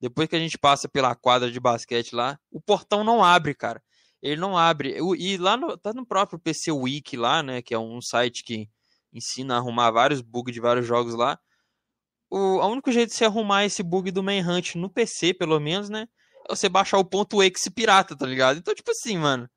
[0.00, 3.80] Depois que a gente passa pela quadra de basquete lá, o portão não abre, cara.
[4.20, 4.98] Ele não abre.
[5.16, 7.62] E lá no, tá no próprio PC Wiki lá, né?
[7.62, 8.68] Que é um site que
[9.12, 11.38] ensina a arrumar vários bugs de vários jogos lá.
[12.28, 15.88] O, o único jeito de você arrumar esse bug do Manhunt no PC, pelo menos,
[15.90, 16.08] né?
[16.50, 18.58] É você baixar o ponto .exe pirata, tá ligado?
[18.58, 19.48] Então, tipo assim, mano.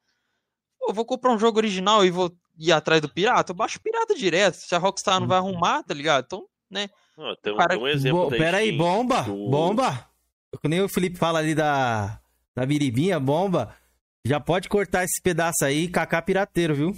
[0.87, 3.81] Eu vou comprar um jogo original e vou ir atrás do pirata, eu baixo o
[3.81, 4.55] pirata direto.
[4.55, 6.25] Se a Rockstar não vai arrumar, tá ligado?
[6.25, 6.89] Então, né?
[7.17, 10.07] Não, tem um, Cara, tem um exemplo Bo pera aí, bomba, do- bomba.
[10.61, 12.19] Que nem o Felipe fala ali da,
[12.55, 13.73] da biribinha, bomba.
[14.25, 16.95] Já pode cortar esse pedaço aí, cacá pirateiro, viu?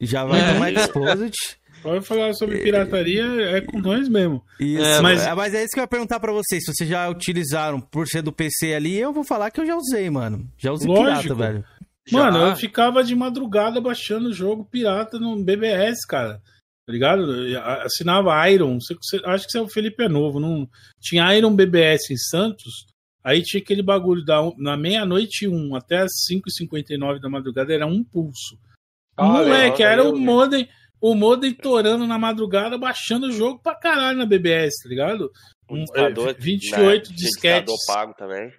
[0.00, 0.52] Já vai É.
[0.52, 1.34] tomar exposit.
[1.82, 4.42] Pode falar sobre pirataria, é com nós mesmo.
[4.58, 5.36] Isso, mas mas...
[5.36, 6.64] mas é isso que eu ia perguntar pra vocês.
[6.64, 9.76] Se vocês já utilizaram por ser do PC ali, eu vou falar que eu já
[9.76, 10.48] usei, mano.
[10.56, 11.34] Já usei Lógico.
[11.34, 11.64] pirata, velho.
[12.12, 12.48] Mano, Já.
[12.50, 16.40] eu ficava de madrugada baixando o jogo pirata no BBS, cara.
[16.86, 17.24] Tá ligado?
[17.82, 18.78] Assinava Iron.
[18.78, 20.38] Você- você- acho que o Felipe é novo.
[20.38, 20.68] Não,
[21.00, 22.86] tinha Iron BBS em Santos.
[23.24, 28.04] Aí tinha aquele bagulho da, na meia-noite um até as 5h59 da madrugada, era um
[28.04, 28.58] pulso.
[29.16, 30.68] Ah, Moleque, legal, era o modem,
[31.00, 35.30] o modem torando na madrugada, baixando o jogo pra caralho na BBS, tá ligado?
[35.70, 37.72] Um, discador, é, 28 né, disquetes.
[37.72, 38.52] Discador pago também.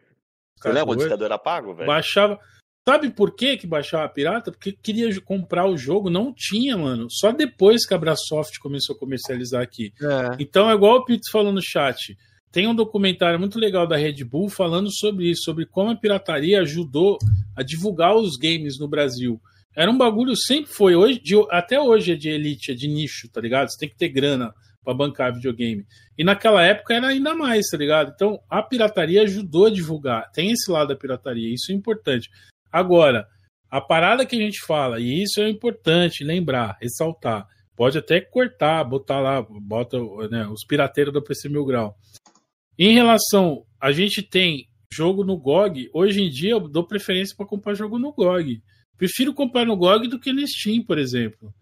[0.58, 1.86] Você lembra o discador era pago, velho?
[1.86, 2.40] Baixava.
[2.88, 4.52] Sabe por que que baixava pirata?
[4.52, 7.08] Porque queria comprar o jogo, não tinha, mano.
[7.10, 9.92] Só depois que a Brasoft começou a comercializar aqui.
[10.00, 10.36] É.
[10.40, 12.16] Então é igual o Pix falou no chat.
[12.52, 16.62] Tem um documentário muito legal da Red Bull falando sobre isso, sobre como a pirataria
[16.62, 17.18] ajudou
[17.58, 19.42] a divulgar os games no Brasil.
[19.76, 23.28] Era um bagulho, sempre foi, hoje, de- até hoje é de elite, é de nicho,
[23.30, 23.68] tá ligado?
[23.70, 24.54] Você tem que ter grana
[24.86, 25.84] pra bancar videogame.
[26.18, 28.12] E naquela época era ainda mais, tá ligado?
[28.14, 30.32] Então a pirataria ajudou a divulgar.
[30.32, 32.30] Tem esse lado da pirataria, isso é importante.
[32.76, 33.26] Agora,
[33.72, 38.84] a parada que a gente fala, e isso é importante lembrar, ressaltar, pode até cortar,
[38.84, 39.98] botar lá, bota
[40.30, 41.96] né, os pirateiros do PC Mil Grau.
[42.78, 47.46] Em relação, a gente tem jogo no GOG, hoje em dia eu dou preferência para
[47.46, 48.62] comprar jogo no GOG.
[48.98, 51.56] Prefiro comprar no GOG do que no Steam, por exemplo.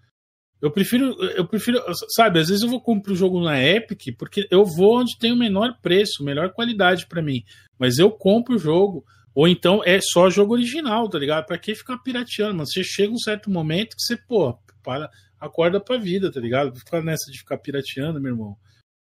[0.59, 1.79] Eu prefiro, eu prefiro,
[2.15, 5.31] sabe, às vezes eu vou comprar o jogo na Epic porque eu vou onde tem
[5.31, 7.43] o menor preço, melhor qualidade para mim.
[7.77, 9.05] Mas eu compro o jogo,
[9.35, 11.45] ou então é só jogo original, tá ligado?
[11.45, 12.55] Pra que ficar pirateando?
[12.55, 16.75] Mas você chega um certo momento que você, pô, para, acorda pra vida, tá ligado?
[16.77, 18.55] Ficar nessa de ficar pirateando, meu irmão.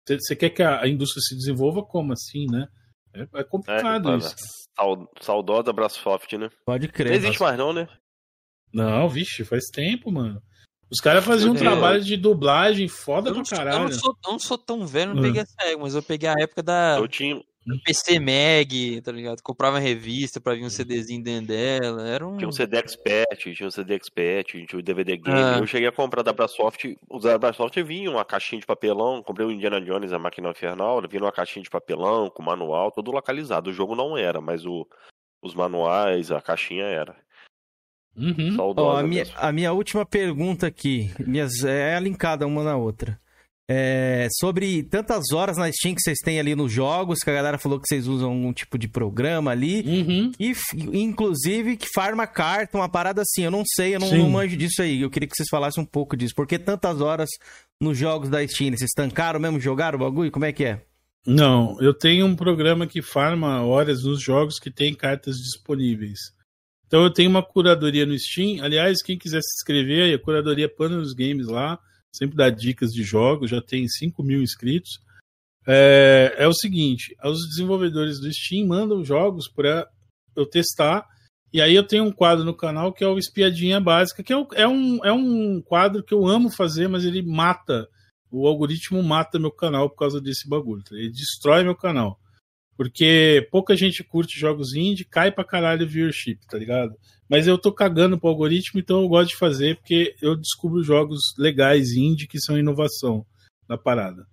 [0.07, 2.67] Você, você quer que a, a indústria se desenvolva como assim, né?
[3.13, 4.35] É, é complicado É, isso.
[4.77, 6.49] Saud- Saudosa Brasoft, né?
[6.65, 7.13] Pode Não crer.
[7.13, 7.87] existe mais não, né?
[8.73, 10.41] Não, vixe, faz tempo, mano.
[10.89, 13.83] Os caras faziam um Eu- trabalho de dublagem foda Eu pra não, sou, eu, caralho.
[13.83, 15.25] não sou, eu não sou tão velho, não Ah.
[15.25, 17.41] peguei essa época, mas eu peguei a época da Eu tinha.
[17.71, 19.41] Do PC Mag, tá ligado?
[19.41, 22.07] Comprava revista pra vir um CDzinho dentro dela.
[22.07, 22.37] Era um.
[22.37, 25.39] Tinha um CD Expert, tinha um CD Expert, tinha o DVD Game.
[25.39, 25.57] Ah.
[25.59, 26.95] Eu cheguei a comprar da Brasoft.
[27.09, 29.23] Os da Brasoft vinham uma caixinha de papelão.
[29.23, 31.01] Comprei o Indiana Jones, a máquina infernal.
[31.09, 33.69] Vinha uma caixinha de papelão, com manual, todo localizado.
[33.69, 34.87] O jogo não era, mas o,
[35.41, 37.15] os manuais, a caixinha era.
[38.15, 38.55] Uhum.
[38.55, 43.19] Saudosa Ó, a, minha, a minha última pergunta aqui, minhas, é linkada uma na outra.
[43.73, 47.57] É, sobre tantas horas na Steam que vocês têm ali nos jogos, que a galera
[47.57, 50.31] falou que vocês usam algum tipo de programa ali, Uhum.
[50.37, 50.51] e
[50.99, 54.17] inclusive que farma carta, uma parada assim, eu não sei, eu não, Sim.
[54.17, 56.35] não manjo disso aí, eu queria que vocês falassem um pouco disso.
[56.35, 57.29] Por que tantas horas
[57.79, 58.75] nos jogos da Steam?
[58.75, 60.31] Vocês tancaram mesmo, jogaram o bagulho?
[60.31, 60.81] Como é que é?
[61.25, 66.19] Não, eu tenho um programa que farma horas nos jogos que tem cartas disponíveis.
[66.87, 68.61] Então eu tenho uma curadoria no Steam.
[68.61, 71.79] Aliás, quem quiser se inscrever, a curadoria Panos Games lá,
[72.13, 74.99] sempre dá dicas de jogos, já tem 5 mil inscritos.
[75.67, 79.87] É, é o seguinte: os desenvolvedores do Steam mandam jogos para
[80.35, 81.05] eu testar.
[81.53, 84.47] E aí eu tenho um quadro no canal que é o Espiadinha Básica, que é,
[84.55, 87.85] é um, é um quadro que eu amo fazer, mas ele mata
[88.31, 90.81] o algoritmo mata meu canal por causa desse bagulho.
[90.83, 90.95] tá?
[90.95, 92.17] Ele destrói meu canal.
[92.81, 96.95] Porque pouca gente curte jogos indie, cai pra caralho o viewership, tá ligado?
[97.29, 101.19] Mas eu tô cagando pro algoritmo, então eu gosto de fazer porque eu descubro jogos
[101.37, 103.23] legais indie que são inovação
[103.69, 104.25] na parada.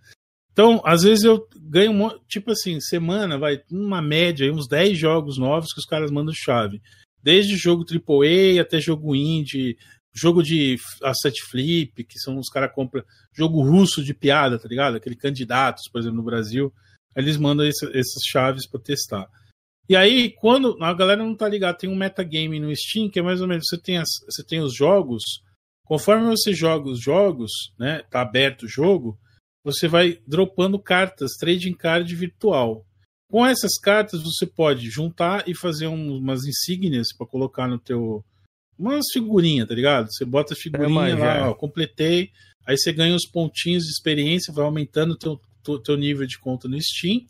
[0.50, 1.92] Então, às vezes eu ganho,
[2.26, 6.80] tipo assim, semana, vai, uma média, uns 10 jogos novos que os caras mandam chave.
[7.22, 9.76] Desde jogo AAA até jogo indie,
[10.10, 14.96] jogo de asset flip, que são os caras compram jogo russo de piada, tá ligado?
[14.96, 16.72] Aquele candidatos, por exemplo, no Brasil,
[17.18, 19.26] eles mandam esse- essas chaves para testar.
[19.88, 23.22] E aí, quando a galera não tá ligada, tem um metagame no Steam que é
[23.22, 25.22] mais ou menos você tem, as, você tem os jogos,
[25.84, 29.18] conforme você joga os jogos, né, tá aberto o jogo,
[29.64, 32.84] você vai dropando cartas, trading card virtual.
[33.30, 38.24] Com essas cartas você pode juntar e fazer um- umas insígnias para colocar no teu
[38.78, 40.06] umas figurinhas, tá ligado?
[40.12, 41.14] Você bota a figurinha é.
[41.14, 42.30] lá, ó, completei,
[42.64, 45.40] aí você ganha os pontinhos de experiência, vai aumentando o teu,
[45.76, 47.26] teu, nível de conta no Steam.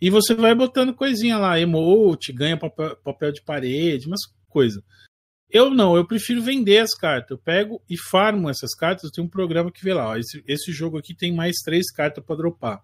[0.00, 4.82] E você vai botando coisinha lá, emote, ganha papel, de parede, umas coisas.
[5.48, 7.30] Eu não, eu prefiro vender as cartas.
[7.30, 9.04] Eu pego e farmo essas cartas.
[9.04, 11.92] Eu tenho um programa que vê lá, ó, esse, esse jogo aqui tem mais três
[11.92, 12.80] cartas para dropar.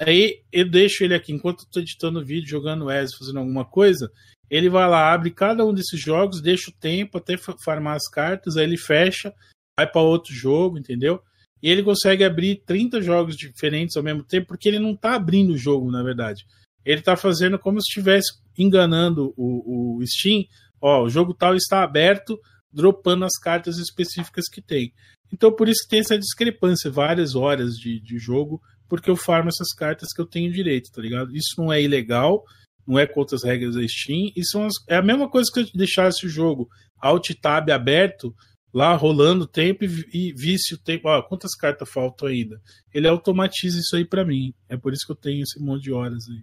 [0.00, 3.64] Aí eu deixo ele aqui, enquanto eu tô editando o vídeo, jogando ES, fazendo alguma
[3.64, 4.10] coisa,
[4.48, 8.08] ele vai lá, abre cada um desses jogos, deixa o tempo até fa- farmar as
[8.08, 9.34] cartas, aí ele fecha,
[9.76, 11.20] vai para outro jogo, entendeu?
[11.62, 15.52] E ele consegue abrir 30 jogos diferentes ao mesmo tempo, porque ele não tá abrindo
[15.52, 16.44] o jogo, na verdade.
[16.84, 20.44] Ele tá fazendo como se estivesse enganando o, o Steam.
[20.80, 22.38] Ó, o jogo tal está aberto,
[22.72, 24.92] dropando as cartas específicas que tem.
[25.32, 29.48] Então, por isso que tem essa discrepância, várias horas de, de jogo, porque eu farmo
[29.48, 31.36] essas cartas que eu tenho direito, tá ligado?
[31.36, 32.42] Isso não é ilegal,
[32.86, 34.30] não é contra as regras da Steam,
[34.64, 36.68] as- é a mesma coisa que eu deixasse o jogo
[37.00, 38.34] Alt Tab aberto,
[38.72, 42.60] lá rolando o tempo e, vi- e visse o tempo, ó, quantas cartas faltam ainda.
[42.92, 44.52] Ele automatiza isso aí pra mim.
[44.68, 46.42] É por isso que eu tenho esse monte de horas aí.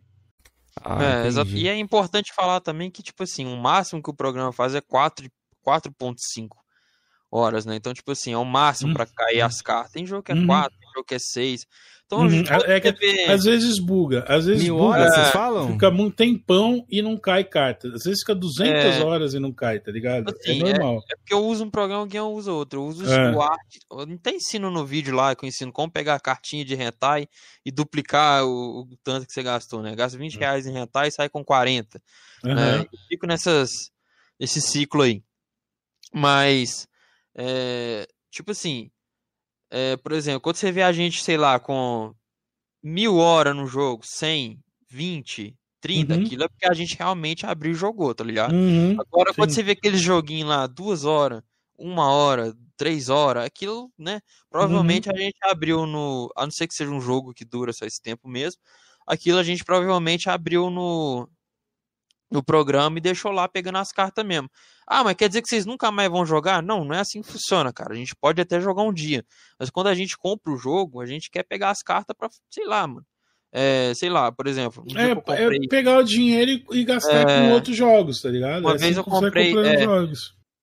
[0.84, 1.24] Ah, É.
[1.58, 4.82] E é importante falar também que, tipo assim, o máximo que o programa faz é
[4.82, 5.30] 4
[5.66, 6.58] 4.5
[7.32, 7.76] horas, né?
[7.76, 9.92] Então, tipo assim, é o máximo pra cair as cartas.
[9.92, 10.48] Tem jogo que é Uhum.
[10.48, 11.66] 4, tem jogo que é 6.
[12.06, 12.26] Então, Uhum.
[12.26, 15.28] a gente pode É que ver- às vezes buga, às vezes Mil buga, horas, vocês
[15.28, 15.72] é, falam?
[15.74, 17.88] Fica muito tempão e não cai carta.
[17.88, 19.04] Às vezes fica 200 É.
[19.04, 20.30] horas e não cai, tá ligado?
[20.30, 21.04] Assim, é normal.
[21.12, 22.80] É, porque eu uso um programa que eu uso outro.
[22.82, 23.32] Eu uso É.
[23.36, 23.60] o art.
[23.92, 26.76] Eu não tem ensino no vídeo lá que eu ensino como pegar a cartinha de
[26.76, 27.28] hentai
[27.66, 29.95] e duplicar o, o tanto que você gastou, né?
[29.95, 32.00] Gasta 20 reais em hentai e sai com 40.
[32.45, 32.54] Aham.
[32.56, 32.80] né?
[32.82, 33.72] Eu fico nessas,
[34.40, 35.24] nesse ciclo aí.
[36.14, 36.88] Mas,
[37.38, 38.90] é, tipo assim,
[39.72, 42.14] é, por exemplo, quando você vê a gente, sei lá, com
[42.84, 46.22] mil horas no jogo, 100, 20, 30, Uhum.
[46.22, 48.54] aquilo é porque a gente realmente abriu e jogou, tá ligado?
[48.54, 49.56] Uhum, Agora, quando sim.
[49.56, 51.42] você vê aquele joguinho lá, duas horas,
[51.78, 54.22] uma hora, três horas, aquilo, né?
[54.50, 55.16] Provavelmente Uhum.
[55.16, 56.32] a gente abriu no.
[56.36, 58.62] A não ser que seja um jogo que dura só esse tempo mesmo.
[59.08, 61.30] Aquilo a gente provavelmente abriu no.
[62.32, 64.50] no programa e deixou lá pegando as cartas mesmo.
[64.88, 66.62] Ah, mas quer dizer que vocês nunca mais vão jogar?
[66.62, 67.94] Não, não é assim que funciona, cara.
[67.94, 69.26] A gente pode até jogar um dia,
[69.60, 72.66] mas quando a gente compra o jogo, a gente quer pegar as cartas pra, sei
[72.66, 73.06] lá, mano.
[73.52, 74.84] É, sei lá, por exemplo.
[74.88, 77.48] Um É, eu comprei- é pegar o dinheiro e, e gastar É.
[77.48, 78.62] com outros jogos, tá ligado?
[78.62, 79.86] Uma É assim vez eu você vai comprei, é.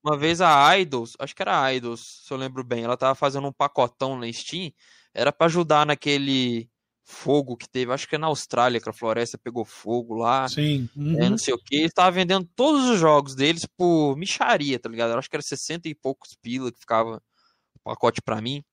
[0.05, 3.15] Uma vez a Idols, acho que era a Idols, se eu lembro bem, ela tava
[3.15, 4.71] fazendo um pacotão na Steam,
[5.13, 6.69] era pra ajudar naquele
[7.03, 10.47] fogo que teve, acho que é na Austrália que a floresta pegou fogo lá.
[10.47, 10.89] Sim.
[10.95, 11.29] É, uhum.
[11.31, 15.11] não sei o que, eles tava vendendo todos os jogos deles por micharia, tá ligado?
[15.11, 17.21] Eu acho que era 60 e poucos pila que ficava
[17.75, 18.63] o pacote pra mim.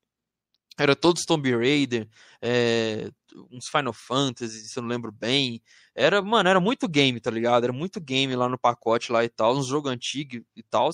[0.79, 2.09] Era todos Tomb Raider,
[2.41, 3.11] é,
[3.51, 5.61] uns Final Fantasy, se eu não lembro bem.
[5.95, 7.65] Era, mano, era muito game, tá ligado?
[7.65, 10.91] Era muito game lá no pacote lá e tal, uns jogos antigos e tal.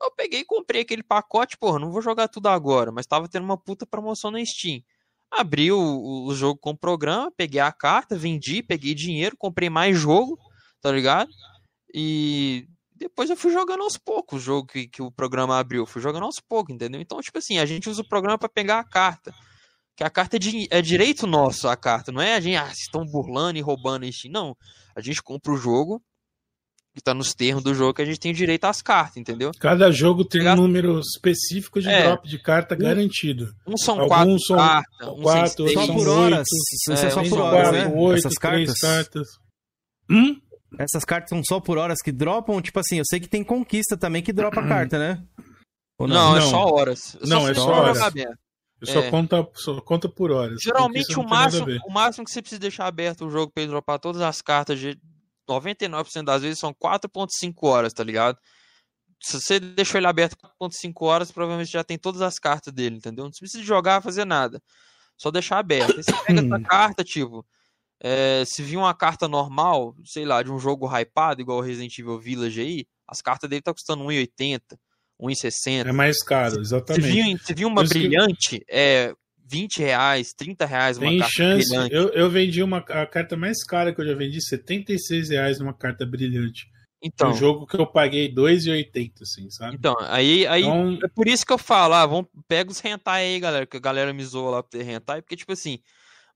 [0.00, 3.44] Eu peguei e comprei aquele pacote, porra, não vou jogar tudo agora, mas tava tendo
[3.44, 4.82] uma puta promoção na Steam.
[5.34, 5.78] Abri o,
[6.26, 10.38] o- jogo com o programa, peguei a carta, vendi, peguei dinheiro, comprei mais jogo,
[10.80, 11.30] tá ligado?
[11.94, 16.00] E depois eu fui jogando aos poucos o jogo que, que o programa abriu, fui
[16.02, 17.00] jogando aos poucos, entendeu?
[17.00, 19.34] Então, tipo assim, a gente usa o programa pra pegar a carta.
[19.96, 22.68] Que a carta é, di- é direito nosso, a carta, não é a gente, ah,
[22.70, 24.32] estão burlando e roubando Steam.
[24.32, 24.56] Não,
[24.96, 26.02] a gente compra o jogo,
[26.94, 29.50] que tá nos termos do jogo, que a gente tem direito às cartas, entendeu?
[29.58, 32.02] Cada jogo tem um número específico de É.
[32.02, 33.52] drop de carta Um- garantido.
[33.66, 36.10] uns são Alguns quatro são cartas, uns quatro, são Só por oito.
[36.10, 36.46] horas.
[36.72, 37.96] Isso é só por são horas, quatro, né?
[37.96, 38.78] oito, Essas cartas.
[38.78, 39.28] cartas.
[40.78, 42.60] Essas cartas são só por horas que dropam?
[42.60, 45.22] Tipo assim, eu sei que tem conquista também que dropa carta, né?
[45.98, 47.14] Ou Não, é só horas.
[47.20, 47.98] Eu Não, só é só horas.
[48.80, 49.10] Eu só, É.
[49.10, 50.58] conta, só conta por horas.
[50.60, 53.70] Geralmente o não máximo, o máximo que você precisa deixar aberto o jogo pra ele
[53.70, 54.98] dropar todas as cartas, de
[55.60, 58.38] 99% das vezes são 4.5 horas, tá ligado?
[59.22, 63.24] Se você deixou ele aberto 4.5 horas, provavelmente já tem todas as cartas dele, entendeu?
[63.24, 64.60] Não precisa jogar, fazer nada.
[65.16, 65.96] Só deixar aberto.
[65.96, 67.46] Aí você pega essa carta, tipo,
[68.00, 71.96] é, se vir uma carta normal, sei lá, de um jogo hypado, igual o Resident
[71.96, 74.60] Evil Village aí, as cartas dele tá custando 1,80,
[75.20, 75.86] 1,60.
[75.88, 77.02] É mais caro, Se exatamente.
[77.06, 79.14] vir, se vir uma Por isso que- brilhante, é
[79.52, 81.68] 20 reais, 30 reais uma Tem carta chance.
[81.68, 81.94] brilhante.
[81.94, 85.74] Eu, eu vendi uma a carta mais cara que eu já vendi, 76 reais numa
[85.74, 86.66] carta brilhante.
[87.04, 87.30] Então.
[87.30, 89.76] Um jogo que eu paguei 2,80, assim, sabe?
[89.76, 93.24] Então, aí, aí Então- é por isso que eu falo, ah, vamos, pega os hentai
[93.26, 95.80] aí, galera, que a galera me zoa lá por ter hentai, porque, tipo assim,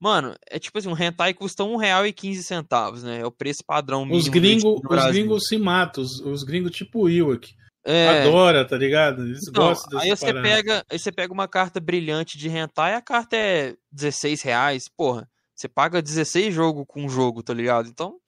[0.00, 3.20] mano, é tipo assim, um hentai custa um real e 15 centavos, né?
[3.20, 4.80] É o preço padrão mínimo Os gringos
[5.10, 7.54] gringos se matam, os, os gringos tipo o.
[7.86, 8.22] É.
[8.22, 9.22] Adora, tá ligado?
[9.22, 10.42] Eles Então, gostam dessa aí você parada.
[10.42, 15.28] pega, aí você pega uma carta brilhante de hentai, a carta é 16 reais, porra,
[15.54, 17.88] você paga 16 jogo com um jogo, tá ligado?
[17.88, 18.18] Então,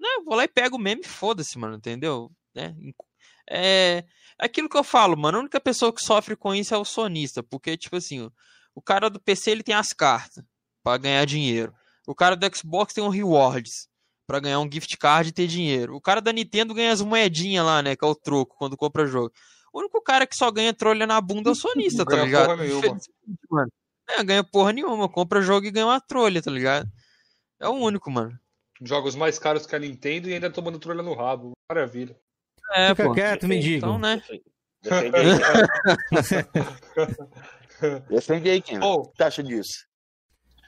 [0.00, 2.30] né, vou lá e pego o meme e foda-se, mano, entendeu?
[2.54, 2.74] Né?
[3.50, 4.04] É
[4.38, 7.42] aquilo que eu falo, mano, a única pessoa que sofre com isso é o sonista,
[7.42, 8.32] porque, tipo assim, o,
[8.74, 10.42] o cara do PC ele tem as cartas
[10.82, 11.74] pra ganhar dinheiro.
[12.06, 13.86] O cara do Xbox tem um rewards
[14.26, 15.94] pra ganhar um gift card e ter dinheiro.
[15.94, 19.06] O cara da Nintendo ganha as moedinhas lá, né, que é o troco quando compra
[19.06, 19.32] jogo.
[19.72, 22.46] O único cara que só ganha trolha na bunda é o sonista, tá ligado?
[22.46, 22.78] porra nenhuma.
[22.78, 23.10] Infelizmente,
[23.50, 23.72] mano.
[24.08, 26.88] É, ganha porra nenhuma, compra jogo e ganha uma trolha, tá ligado?
[27.58, 28.38] É o único, mano.
[28.82, 31.52] Jogos mais caros que a Nintendo e ainda tomando trolha no rabo.
[31.70, 32.14] Maravilha.
[32.72, 33.14] É, Fica pô.
[33.14, 33.78] quieto, mendigo.
[33.78, 34.22] Então, né?
[34.82, 35.26] Defende aí.
[38.08, 38.78] Defende aí, Kim.
[38.78, 39.86] O que você acha disso?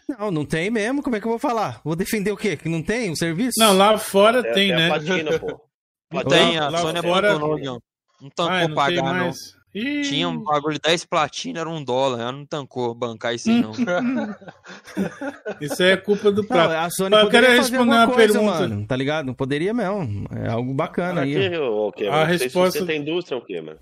[0.08, 1.02] Não, não tem mesmo.
[1.02, 1.80] Como é que eu vou falar?
[1.84, 2.56] Vou defender o quê?
[2.56, 3.54] Que não tem o serviço?
[3.58, 4.88] Não, lá fora É, tem, é a né?
[4.88, 5.46] platina, pô.
[6.12, 7.80] Não Lá- tem, a lá Sony fora- abandonou, não.
[8.22, 9.30] Não tancou Ah, não pagar, não.
[9.74, 10.02] Ih.
[10.02, 12.20] Tinha um bagulho de 10 platina, era um dólar.
[12.20, 13.72] Ela não tancou bancar isso aí, não.
[15.60, 16.72] Isso aí é culpa do Não, prato.
[16.72, 18.60] a Sony eu quero responder uma coisa, pergunta.
[18.60, 18.86] mano.
[18.86, 19.26] Tá ligado?
[19.26, 20.26] Não poderia mesmo.
[20.32, 21.46] É algo bacana aí.
[21.46, 23.78] Aqui, ô, Kim, A não sei se resposta- você tem indústria ou o quê, mano?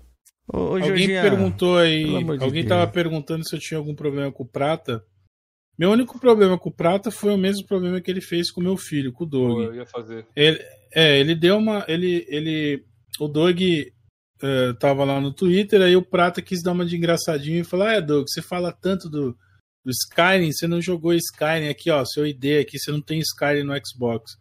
[0.51, 2.67] Ô, ô, Alguém perguntou aí, de alguém Deus.
[2.67, 5.03] tava perguntando se eu tinha algum problema com o Prata.
[5.77, 8.63] Meu único problema com o Prata foi o mesmo problema que ele fez com o
[8.63, 9.59] meu filho, com o Doug.
[9.59, 10.25] eu ia fazer.
[10.35, 10.59] Ele,
[10.93, 11.85] é, ele deu uma.
[11.87, 12.85] Ele, ele,
[13.19, 13.61] o Doug
[14.41, 17.89] eh, tava lá no Twitter, aí o Prata quis dar uma de engraçadinho e falar:
[17.89, 19.31] Ah, é, Doug, você fala tanto do,
[19.83, 23.63] do Skyrim, você não jogou Skyrim aqui, ó, seu ID aqui, você não tem Skyrim
[23.63, 24.37] no Xbox.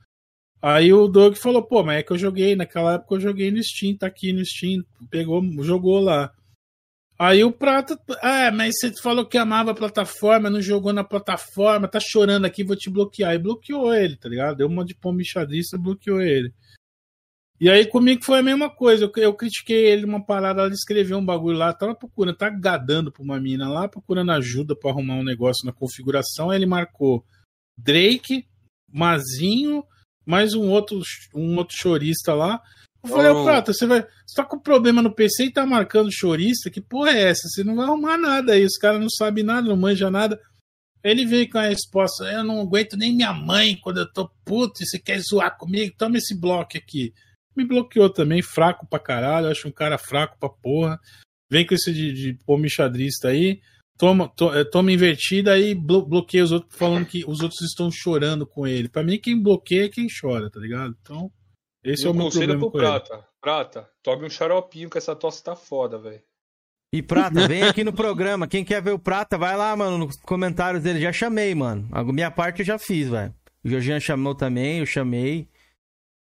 [0.61, 3.63] Aí o Doug falou: pô, mas é que eu joguei, naquela época eu joguei no
[3.63, 6.33] Steam, tá aqui no Steam, pegou, jogou lá.
[7.19, 11.87] Aí o Prata, ah, mas você falou que amava a plataforma, não jogou na plataforma,
[11.87, 13.35] tá chorando aqui, vou te bloquear.
[13.35, 14.57] E bloqueou ele, tá ligado?
[14.57, 16.53] Deu uma de pombichadista, bloqueou ele.
[17.61, 19.05] E aí comigo foi a mesma coisa.
[19.05, 23.13] Eu, eu critiquei ele numa parada, ele escreveu um bagulho lá, tava procurando, tá gadando
[23.13, 26.51] pra uma mina lá, procurando ajuda pra arrumar um negócio na configuração.
[26.51, 27.25] Aí ele marcou
[27.79, 28.45] Drake,
[28.93, 29.85] Mazinho,
[30.27, 31.01] mais um outro,
[31.33, 32.61] um outro chorista lá.
[33.05, 33.45] Eu falei, ô Oh.
[33.45, 36.71] Prata, você, vai, você tá com problema no PC e tá marcando chorista?
[36.71, 37.47] Que porra é essa?
[37.49, 38.65] Você não vai arrumar nada aí.
[38.65, 40.41] Os caras não sabem nada, não manjam nada.
[41.03, 44.83] Ele veio com a resposta: Eu não aguento nem minha mãe quando eu tô puto
[44.83, 47.13] e você quer zoar comigo, toma esse bloco aqui.
[47.55, 49.49] Me bloqueou também, fraco pra caralho.
[49.49, 50.99] Acho um cara fraco pra porra.
[51.51, 53.61] Vem com esse de, de pomixadrista aí,
[53.99, 57.91] toma, to, é, toma invertida e blo, bloqueia os outros falando que os outros estão
[57.91, 58.89] chorando com ele.
[58.89, 60.97] Pra mim, quem bloqueia é quem chora, tá ligado?
[61.01, 61.31] Então,
[61.85, 62.87] esse E é o meu conselho problema pro com ele.
[62.87, 63.29] Prata.
[63.41, 66.23] Prata, tome um xaropinho que essa tosse tá foda, velho.
[66.93, 68.47] E Prata, vem aqui no programa.
[68.47, 71.01] Quem quer ver o Prata, vai lá, mano, nos comentários dele.
[71.01, 71.89] Já chamei, mano.
[71.93, 73.35] A minha parte eu já fiz, velho.
[73.65, 75.49] O Jorginho chamou também, eu chamei.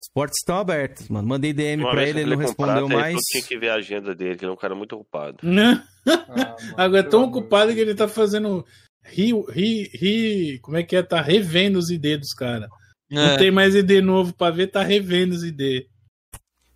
[0.02, 1.26] Os portas estão abertos, mano.
[1.26, 3.16] Mandei DM Uma pra ele, eu ele não respondeu Prata, mais.
[3.16, 5.38] que tinha que ver a agenda dele, que ele é um cara muito ocupado.
[5.42, 5.82] Né?
[6.06, 8.64] Ah, Agora é tão ocupado que ele tá fazendo.
[9.04, 11.02] Ri, ri, ri, como é que é?
[11.02, 12.68] Tá revendo os ID dos caras.
[13.10, 13.36] Não É.
[13.38, 15.86] tem mais ID novo pra ver, tá revendo os ID.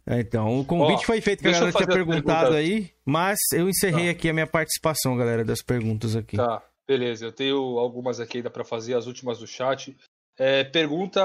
[0.07, 2.57] É, então, o convite Ó, foi feito que a galera tinha perguntado pergunta.
[2.57, 4.11] aí, mas eu encerrei Tá.
[4.13, 6.37] aqui a minha participação, galera, das perguntas aqui.
[6.37, 7.25] Tá, beleza.
[7.25, 9.97] Eu tenho algumas aqui ainda pra fazer, as últimas do chat.
[10.39, 11.23] É, pergunta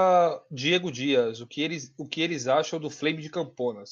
[0.50, 3.90] Diego Dias, o que, eles, o que eles acham do Flame de Camponas?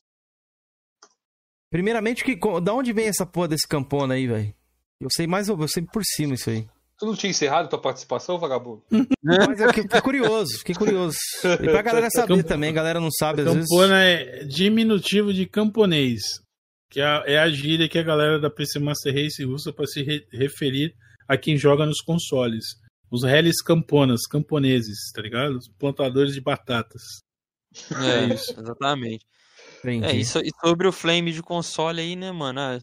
[1.70, 4.54] Primeiramente, que, da onde vem essa porra desse campona aí, velho?
[5.00, 6.66] Eu sei mais, eu sei por cima isso aí.
[6.98, 8.82] Tu não tinha encerrado tua participação, vagabundo?
[9.22, 11.18] Mas eu fiquei curioso, fiquei curioso.
[11.60, 13.68] E pra galera saber também, a galera não sabe às vezes.
[13.68, 16.22] Campona é diminutivo de camponês.
[16.90, 20.02] Que é a, é gíria que a galera da PC Master Race usa para se
[20.02, 20.94] re- referir
[21.28, 22.64] a quem joga nos consoles.
[23.10, 25.56] Os reles camponas, camponeses, tá ligado?
[25.58, 27.02] Os plantadores de batatas.
[28.02, 28.58] É, isso.
[28.58, 29.24] exatamente.
[29.80, 30.06] Entendi.
[30.06, 32.58] É, e, so- e sobre o Flame de console aí, né, mano?
[32.60, 32.78] ah,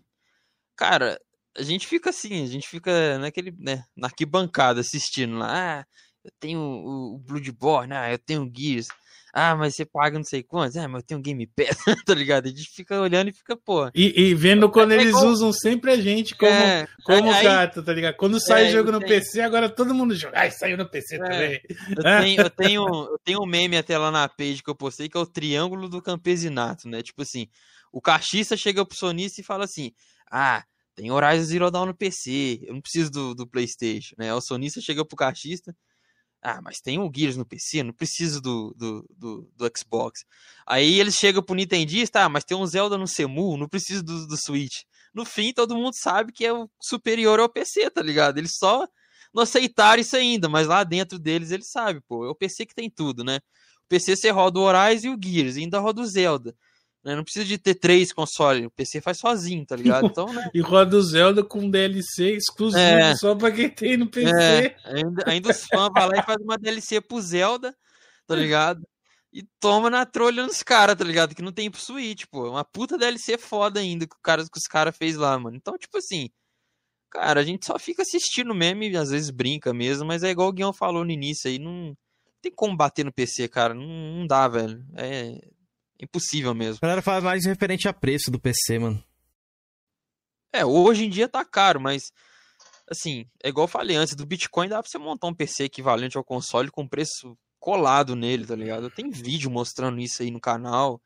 [0.78, 1.18] cara,
[1.58, 5.80] a gente fica assim, a gente fica naquele, né, na arquibancada assistindo lá.
[5.82, 5.86] Ah,
[6.24, 8.88] eu tenho o, o Bloodborne, ah, eu tenho o Gears.
[9.36, 10.78] Ah, mas você paga não sei quantos.
[10.78, 11.76] Ah, mas eu tenho o Game Pass,
[12.06, 12.46] tá ligado?
[12.46, 13.88] A gente fica olhando e fica, pô.
[13.96, 17.44] E, e vendo quando É eles igual- usam sempre a gente como, É, como aí-
[17.44, 18.16] gato, tá ligado?
[18.16, 20.38] Quando sai É, jogo no PC, agora todo mundo joga.
[20.40, 21.60] Ai, saiu no PC também.
[21.98, 22.04] Eu
[22.38, 25.18] tenho, eu, tenho, eu tenho um meme até lá na page que eu postei, que
[25.18, 27.02] é o triângulo do campesinato, né?
[27.02, 27.48] Tipo assim,
[27.92, 29.92] o cachista chega pro sonista e fala assim:
[30.32, 30.64] Ah,
[30.96, 34.34] tem Horizon Zero Dawn no PC, eu não preciso do, do Playstation, né?
[34.34, 35.76] O sonista chega pro cachista,
[36.42, 40.26] ah, mas tem o Gears no PC, eu não preciso do, do, do, do Xbox.
[40.68, 44.28] Aí eles chegam pro Nintendista, ah, mas tem um Zelda no Semu, não preciso do,
[44.28, 44.82] do Switch.
[45.14, 48.38] No fim, todo mundo sabe que é o superior ao PC, tá ligado?
[48.38, 48.86] Eles só
[49.34, 52.76] não aceitaram isso ainda, mas lá dentro deles eles sabem, pô, é o PC que
[52.76, 53.40] tem tudo, né?
[53.86, 56.56] O PC você roda o Horizon e o Gears, ainda roda o Zelda.
[57.04, 57.16] Né?
[57.16, 60.06] Não precisa de ter três consoles, o PC faz sozinho, tá ligado?
[60.14, 60.50] Então, né?
[60.54, 63.16] E roda o Zelda com DLC exclusivo É.
[63.18, 64.32] só pra quem tem no PC.
[64.34, 67.76] É, ainda, ainda os fãs vão lá e fazem uma DLC pro Zelda,
[68.26, 68.82] tá ligado?
[69.34, 71.34] E toma na trolha nos caras, tá ligado?
[71.36, 72.52] Que não tem pro Switch, pô.
[72.52, 75.58] Uma puta DLC foda ainda que, o cara, que os caras fez lá, mano.
[75.58, 76.30] Então, tipo assim,
[77.10, 80.50] cara, a gente só fica assistindo mesmo e às vezes brinca mesmo, mas é igual
[80.50, 81.96] o Guião falou no início aí, não
[82.42, 83.74] tem como bater no PC, cara.
[83.74, 84.86] Não, não dá, velho.
[84.96, 85.36] É
[86.04, 86.80] impossível mesmo.
[86.82, 89.04] A galera fala mais referente a preço do PC, mano.
[90.54, 92.12] É, hoje em dia tá caro, mas
[92.90, 96.18] assim, é igual eu falei antes, do Bitcoin dá pra você montar um PC equivalente
[96.18, 98.90] ao console com preço colado nele, tá ligado?
[98.92, 101.02] Tem vídeo mostrando isso aí no canal,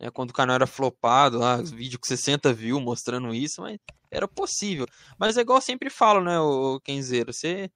[0.00, 3.78] né, quando o canal era flopado, lá, os vídeos com 60 views mostrando isso, mas
[4.10, 4.86] era possível.
[5.18, 7.70] Mas é igual eu sempre falo, né, o Kenzeiro, você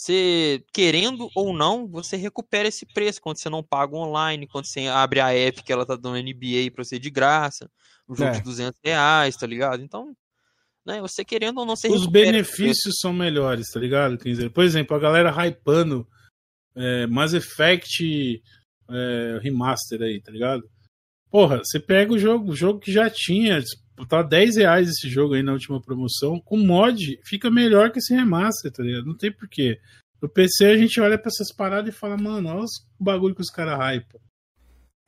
[0.00, 4.86] você querendo ou não, você recupera esse preço quando você não paga online, quando você
[4.86, 7.70] abre a app que ela tá dando NBA pra você de graça,
[8.08, 8.38] um jogo É.
[8.38, 9.82] de 200 reais, tá ligado?
[9.82, 10.16] Então,
[10.86, 14.16] né, você querendo ou não, você Os benefícios são melhores, tá ligado?
[14.54, 16.08] Por exemplo, a galera hypando
[16.74, 18.42] é, Mass Effect
[18.88, 20.62] é, Remaster aí, tá ligado?
[21.30, 23.62] Porra, você pega o jogo, o jogo que já tinha,
[24.06, 28.14] tá 10 reais esse jogo aí na última promoção, com mod, fica melhor que esse
[28.14, 29.06] remaster, tá ligado?
[29.06, 29.78] Não tem porquê.
[30.22, 33.40] No PC a gente olha pra essas paradas e fala, mano, olha os bagulho que
[33.40, 34.20] os caras hypam.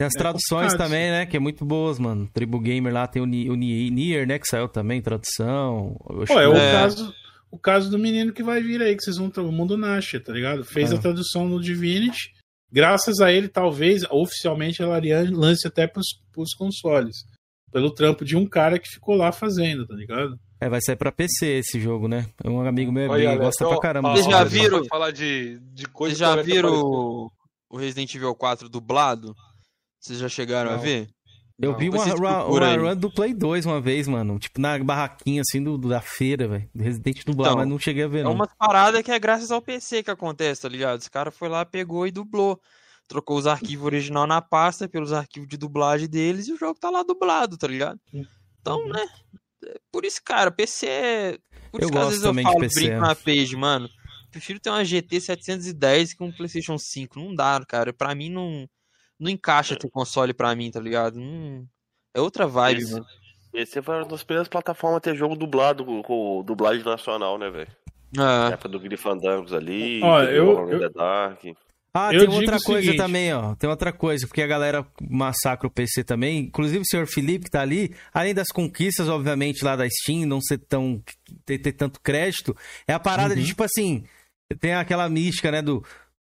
[0.01, 1.27] Tem as É traduções também, né?
[1.27, 2.29] Que é muito boas, mano.
[2.33, 4.39] Tribu Gamer lá tem o, Ni- o Ni- Nier, né?
[4.39, 5.97] Que saiu também, tradução.
[6.27, 7.15] Pô, é o que- caso,
[7.51, 10.33] o caso do menino que vai vir aí, que vocês vão o mundo Nasha, tá
[10.33, 10.65] ligado?
[10.65, 10.97] Fez Ah.
[10.97, 12.33] a tradução no Divinity.
[12.73, 17.17] Graças a ele, talvez, oficialmente, a Larian lance até pros, pros consoles.
[17.73, 20.39] Pelo trampo de um cara que ficou lá fazendo, tá ligado?
[20.60, 22.26] É, vai sair pra PC esse jogo, né?
[22.44, 24.12] É um amigo meu Olha, bem, Alex, gosta ó, pra caramba.
[24.12, 27.31] Vocês já viram- falar de, de coisa Vocês já viram o,
[27.76, 29.34] Resident Evil 4 dublado?
[29.99, 30.81] Vocês já chegaram a Não.
[30.81, 31.09] ver?
[31.60, 32.76] Eu vi uma, uma, uma aí.
[32.76, 34.36] run do Play 2 uma vez, mano.
[34.39, 36.68] Tipo, na barraquinha, assim, do, da feira, velho.
[36.75, 38.33] Do Resident dublado, Então, mas não cheguei a ver, É não.
[38.33, 40.99] umas paradas que é graças ao PC que acontece, tá ligado?
[40.99, 42.60] Esse cara foi lá, pegou e dublou.
[43.12, 46.89] Trocou os arquivos original na pasta pelos arquivos de dublagem deles e o jogo tá
[46.89, 48.00] lá dublado, tá ligado?
[48.60, 49.05] Então, né?
[49.66, 51.39] é Por isso, cara, PC é.
[51.70, 53.89] Por Eu isso que às vezes eu de falo, PC, brinco na page, mano.
[54.31, 57.18] prefiro ter uma GT 710 que um PlayStation 5.
[57.18, 57.92] Não dá, cara.
[57.92, 58.66] Pra mim não,
[59.20, 61.18] não encaixa ter console pra mim, tá ligado?
[61.20, 61.66] Não...
[62.15, 63.07] É outra vibe, Esse- mano.
[63.52, 67.50] Esse foi uma das primeiras plataformas a ter jogo dublado com, com dublagem nacional, né,
[67.50, 67.70] velho?
[68.15, 68.18] É.
[68.18, 71.42] Na época do Grifandangos ali, teve eu- eu- Dark.
[71.95, 73.55] Ah, Eu tem outra o coisa seguinte- também, ó.
[73.55, 76.39] Tem outra coisa, porque a galera massacra o PC também.
[76.39, 80.41] Inclusive o senhor Felipe que tá ali, além das conquistas, obviamente, lá da Steam, não
[80.41, 81.03] ser tão.
[81.45, 82.57] ter, ter tanto crédito,
[82.89, 84.05] é a parada de tipo assim.
[84.59, 85.61] Tem aquela mística, né?
[85.61, 85.85] Do.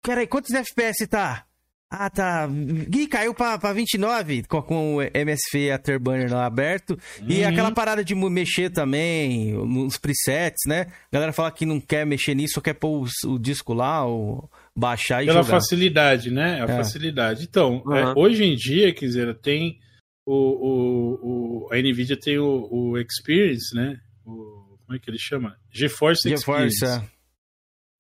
[0.04, 1.46] Peraí, quantos FPS tá?
[1.94, 2.48] Ah, tá.
[2.48, 6.98] Gui, caiu pra, pra 29 com, com o MSF Afterburner lá aberto.
[7.28, 7.50] E Uhum.
[7.50, 10.88] aquela parada de mexer também nos presets, né?
[11.12, 14.06] A galera fala que não quer mexer nisso, só quer pôr o, o disco lá,
[14.06, 15.60] ou baixar e Pela jogar.
[15.60, 16.62] facilidade, né?
[16.62, 16.68] A É.
[16.68, 17.44] facilidade.
[17.44, 17.96] Então, Uhum.
[17.96, 19.80] é, hoje em dia, quiser, tem
[20.26, 24.00] o, o, o- a Nvidia tem o, o Experience, né?
[24.26, 25.58] O, como é que ele chama?
[25.72, 26.86] GeForce GeForce, Experience.
[27.08, 27.12] é.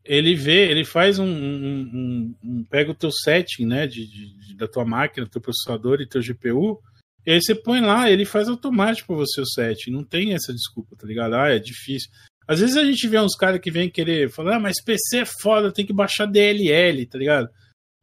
[0.03, 4.33] Ele vê, ele faz um, um- um- um- pega o teu setting, né, de, de-
[4.47, 6.79] de- da tua máquina, teu processador e teu GPU,
[7.25, 9.91] e aí você põe lá, ele faz automático pra você o setting.
[9.91, 11.35] Não tem essa desculpa, tá ligado?
[11.35, 12.09] Ah, é difícil.
[12.51, 15.25] Às vezes a gente vê uns caras que vêm querer falar, ah, mas PC é
[15.25, 17.49] foda, tem que baixar DLL, tá ligado?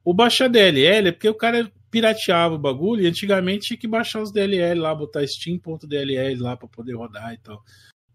[0.02, 4.22] O baixar DLL é porque o cara pirateava o bagulho e antigamente tinha que baixar
[4.22, 7.62] os DLL lá, botar steam.dll lá pra poder rodar e tal.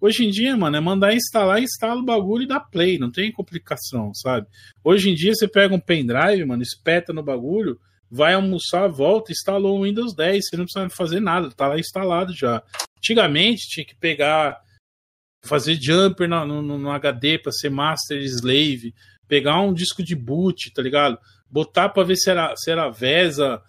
[0.02, 3.32] Hoje em dia, mano, é mandar instalar, instala o bagulho e dá play, não tem
[3.32, 4.48] complicação, sabe?
[4.84, 7.80] Hoje em dia você pega um pendrive, mano, espeta no bagulho,
[8.10, 12.34] vai almoçar, volta, instalou o Windows 10, você não precisa fazer nada, tá lá instalado
[12.34, 12.64] já.
[12.98, 14.63] Antigamente tinha que pegar,
[15.46, 18.94] fazer jumper no, no- no HD pra ser master slave,
[19.28, 21.18] pegar um disco de boot, tá ligado?
[21.50, 23.62] Botar pra ver se era, se era VESA,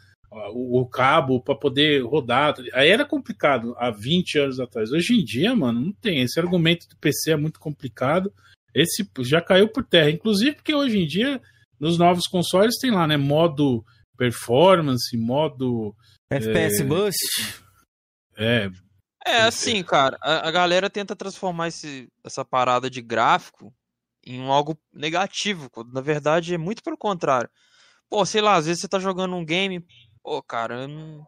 [0.53, 2.55] o, o cabo pra poder rodar.
[2.55, 2.63] tá?
[2.73, 4.91] Aí era complicado há 20 anos atrás.
[4.91, 6.21] Hoje em dia, mano, não tem.
[6.23, 8.33] Esse argumento do PC é muito complicado.
[8.75, 10.11] Esse já caiu por terra.
[10.11, 11.41] Inclusive porque hoje em dia,
[11.79, 13.17] nos novos consoles, tem lá, né?
[13.17, 13.85] Modo
[14.17, 15.95] performance, modo.
[16.31, 17.19] FPS é, Boost.
[18.37, 18.71] É,
[19.27, 23.75] É assim, cara, a, a galera tenta transformar esse, essa parada de gráfico
[24.27, 27.49] em algo negativo, quando na verdade é muito pelo contrário.
[28.09, 29.85] Pô, sei lá, às vezes você tá jogando um game,
[30.23, 31.27] pô, cara, eu não,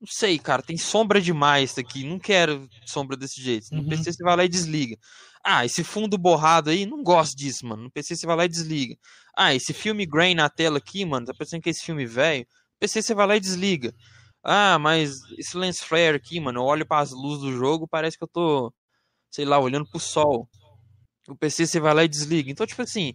[0.00, 3.66] não sei, cara, tem sombra demais isso aqui, não quero sombra desse jeito.
[3.70, 3.88] No Uhum.
[3.88, 4.96] PC você vai lá e desliga.
[5.44, 7.84] Ah, esse fundo borrado aí, não gosto disso, mano.
[7.84, 8.96] No PC você vai lá e desliga.
[9.36, 12.46] Ah, esse filme grain na tela aqui, mano, tá pensando que é esse filme velho?
[12.74, 13.94] No PC você vai lá e desliga.
[14.42, 18.16] Ah, mas esse lens flare aqui, mano, eu olho para as luzes do jogo, parece
[18.16, 18.72] que eu tô,
[19.30, 20.48] sei lá, olhando pro sol.
[21.28, 22.50] O PC você vai lá e desliga.
[22.50, 23.14] Então, tipo assim,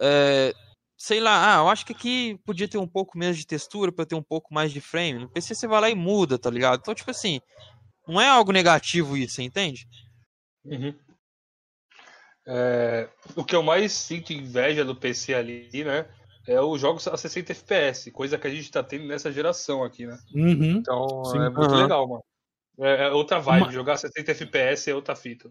[0.00, 0.52] é,
[0.96, 4.06] sei lá, ah, eu acho que aqui podia ter um pouco menos de textura para
[4.06, 5.20] ter um pouco mais de frame.
[5.20, 6.80] No PC você vai lá e muda, tá ligado?
[6.80, 7.40] Então, tipo assim,
[8.06, 9.86] não é algo negativo isso, entende?
[10.64, 10.94] Uhum.
[12.46, 16.08] É, o que eu mais sinto inveja do PC ali, né?
[16.46, 20.06] É os jogos a 60 FPS, coisa que a gente tá tendo nessa geração aqui,
[20.06, 20.18] né?
[20.34, 20.78] Uhum.
[20.78, 21.38] Então Sim.
[21.38, 21.82] é muito Aham.
[21.82, 22.24] legal, mano.
[22.80, 25.50] É, é outra vibe, Uma- jogar 60 FPS é outra fita.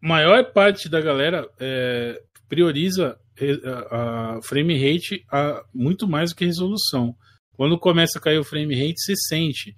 [0.00, 3.52] maior parte da galera é, prioriza eh,
[3.90, 7.14] a, frame rate a, muito mais do que resolução.
[7.56, 9.76] Quando começa a cair o frame rate, você sente.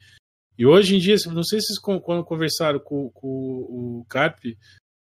[0.56, 4.38] E hoje em dia, não sei se vocês quando conversaram com, com o Carp,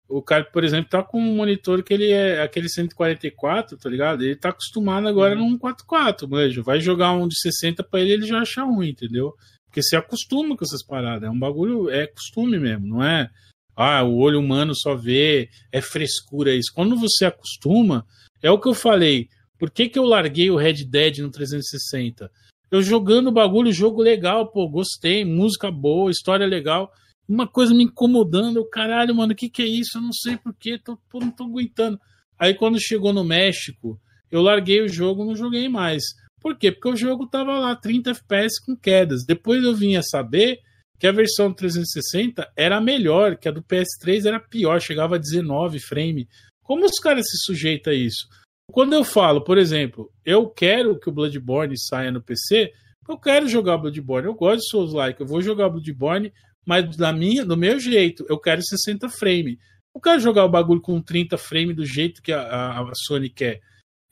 [0.09, 4.23] o Carp, por exemplo, tá com um monitor que ele é aquele 144, tá ligado?
[4.23, 6.61] Ele tá acostumado agora num 44, manja.
[6.61, 9.33] Vai jogar um de 60 pra ele, ele já acha ruim, entendeu?
[9.65, 11.27] Porque se acostuma com essas paradas.
[11.27, 13.29] É um bagulho, é costume mesmo, não é?
[13.75, 16.71] Ah, o olho humano só vê, é frescura isso.
[16.73, 18.05] Quando você acostuma,
[18.41, 19.27] é o que eu falei.
[19.59, 22.31] Por que, que eu larguei o Red Dead no 360?
[22.71, 26.91] Eu jogando o bagulho, jogo legal, pô, gostei, música boa, história legal.
[27.27, 29.97] Uma coisa me incomodando, eu, caralho, mano, o que, que é isso?
[29.97, 31.99] Eu não sei porquê, tô, pô, não tô aguentando.
[32.39, 33.99] Aí quando chegou no México,
[34.31, 36.03] eu larguei o jogo não joguei mais.
[36.39, 36.71] Por quê?
[36.71, 39.25] Porque o jogo tava lá, 30 FPS com quedas.
[39.25, 40.59] Depois eu vim a saber
[40.99, 45.19] que a versão do 360 era melhor, que a do PS3 era pior, chegava a
[45.19, 46.27] 19 frame.
[46.63, 48.27] Como os caras se sujeitam a isso?
[48.71, 52.71] Quando eu falo, por exemplo, eu quero que o Bloodborne saia no PC,
[53.07, 56.33] eu quero jogar Bloodborne, eu gosto de Souls-like, eu vou jogar Bloodborne,
[56.67, 59.57] mas da minha, do meu jeito, eu quero 60 frame.
[59.95, 63.29] Eu quero jogar o bagulho com 30 frame do jeito que a, a, a Sony
[63.29, 63.61] quer.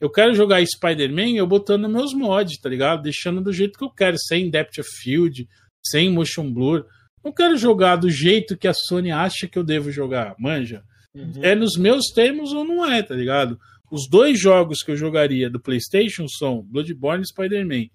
[0.00, 3.02] Eu quero jogar Spider-Man eu botando meus mods, tá ligado?
[3.02, 5.46] Deixando do jeito que eu quero, sem depth of field,
[5.84, 6.86] sem motion blur.
[7.22, 10.82] Não quero jogar do jeito que a Sony acha que eu devo jogar, manja.
[11.42, 13.58] É nos meus termos ou não é, tá ligado?
[13.90, 17.86] Os dois jogos que eu jogaria do PlayStation são Bloodborne e Spider-Man.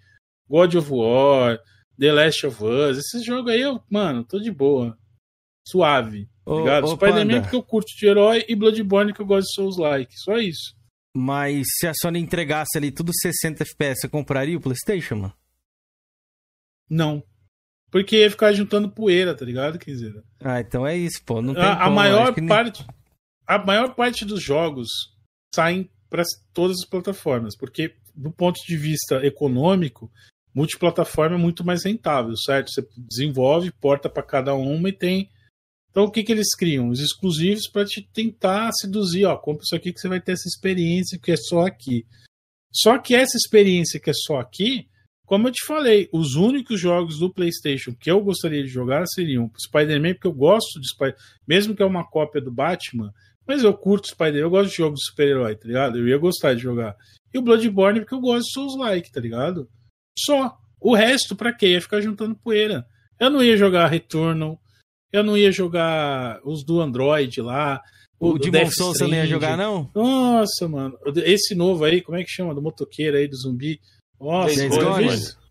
[0.47, 1.59] God of War,
[2.01, 2.97] The Last of Us.
[2.97, 4.97] Esses jogos aí, eu, mano, tô de boa.
[5.67, 6.25] Suave.
[6.43, 6.87] Tá Ô, ligado?
[6.87, 10.19] Spider-Man porque eu curto de herói e Bloodborne que eu gosto de Souls-like.
[10.19, 10.75] Só isso.
[11.15, 15.33] Mas se a Sony entregasse ali tudo 60 FPS, você compraria o PlayStation, mano?
[16.89, 17.23] Não.
[17.91, 20.23] Porque ia ficar juntando poeira, tá ligado, Kenzeira?
[20.39, 21.41] Ah, então é isso, pô.
[21.41, 22.85] Não tem A, a como, maior acho que nem- parte
[23.45, 24.87] a maior parte dos jogos
[25.53, 26.23] saem para
[26.53, 30.09] todas as plataformas, porque do ponto de vista econômico,
[30.53, 32.71] multiplataforma é muito mais rentável, certo?
[32.71, 35.29] Você desenvolve, porta para cada uma e tem
[35.91, 36.89] então o que que eles criam?
[36.89, 40.47] Os exclusivos para te tentar seduzir, ó, compra isso aqui que você vai ter essa
[40.47, 42.05] experiência que é só aqui.
[42.73, 44.87] Só que essa experiência que é só aqui,
[45.25, 49.51] como eu te falei, os únicos jogos do PlayStation que eu gostaria de jogar seriam
[49.67, 51.15] Spider-Man, porque eu gosto de Spider
[51.45, 53.11] mesmo que é uma cópia do Batman,
[53.45, 55.97] mas eu curto Spider-Man, eu gosto de jogos de super-herói, tá ligado?
[55.97, 56.95] Eu ia gostar de jogar.
[57.33, 59.69] E o Bloodborne, porque eu gosto de Souls-like, tá ligado?
[60.17, 60.57] Só.
[60.79, 61.73] O resto, pra quê?
[61.73, 62.85] Ia ficar juntando poeira.
[63.19, 64.59] Eu não ia jogar Returnal,
[65.11, 67.81] eu não ia jogar os do Android lá.
[68.19, 69.91] O Demon Death Souls você não ia jogar, não?
[69.93, 70.97] Nossa, mano.
[71.17, 72.53] Esse novo aí, como é que chama?
[72.53, 73.79] Do motoqueiro aí, do zumbi.
[74.19, 75.41] Nossa, Days Gone?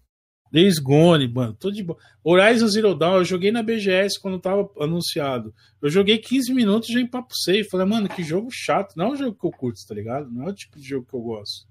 [0.53, 1.55] Days Gone, mano.
[1.55, 1.99] Tô de boa.
[2.25, 5.55] Horizon Zero Dawn, eu joguei na BGS quando tava anunciado.
[5.83, 7.65] Eu joguei 15 minutos e já empapucei.
[7.65, 8.95] Falei, mano, que jogo chato.
[8.97, 10.31] Não é um jogo que eu curto, tá ligado?
[10.31, 11.69] Não é o tipo de jogo que eu gosto.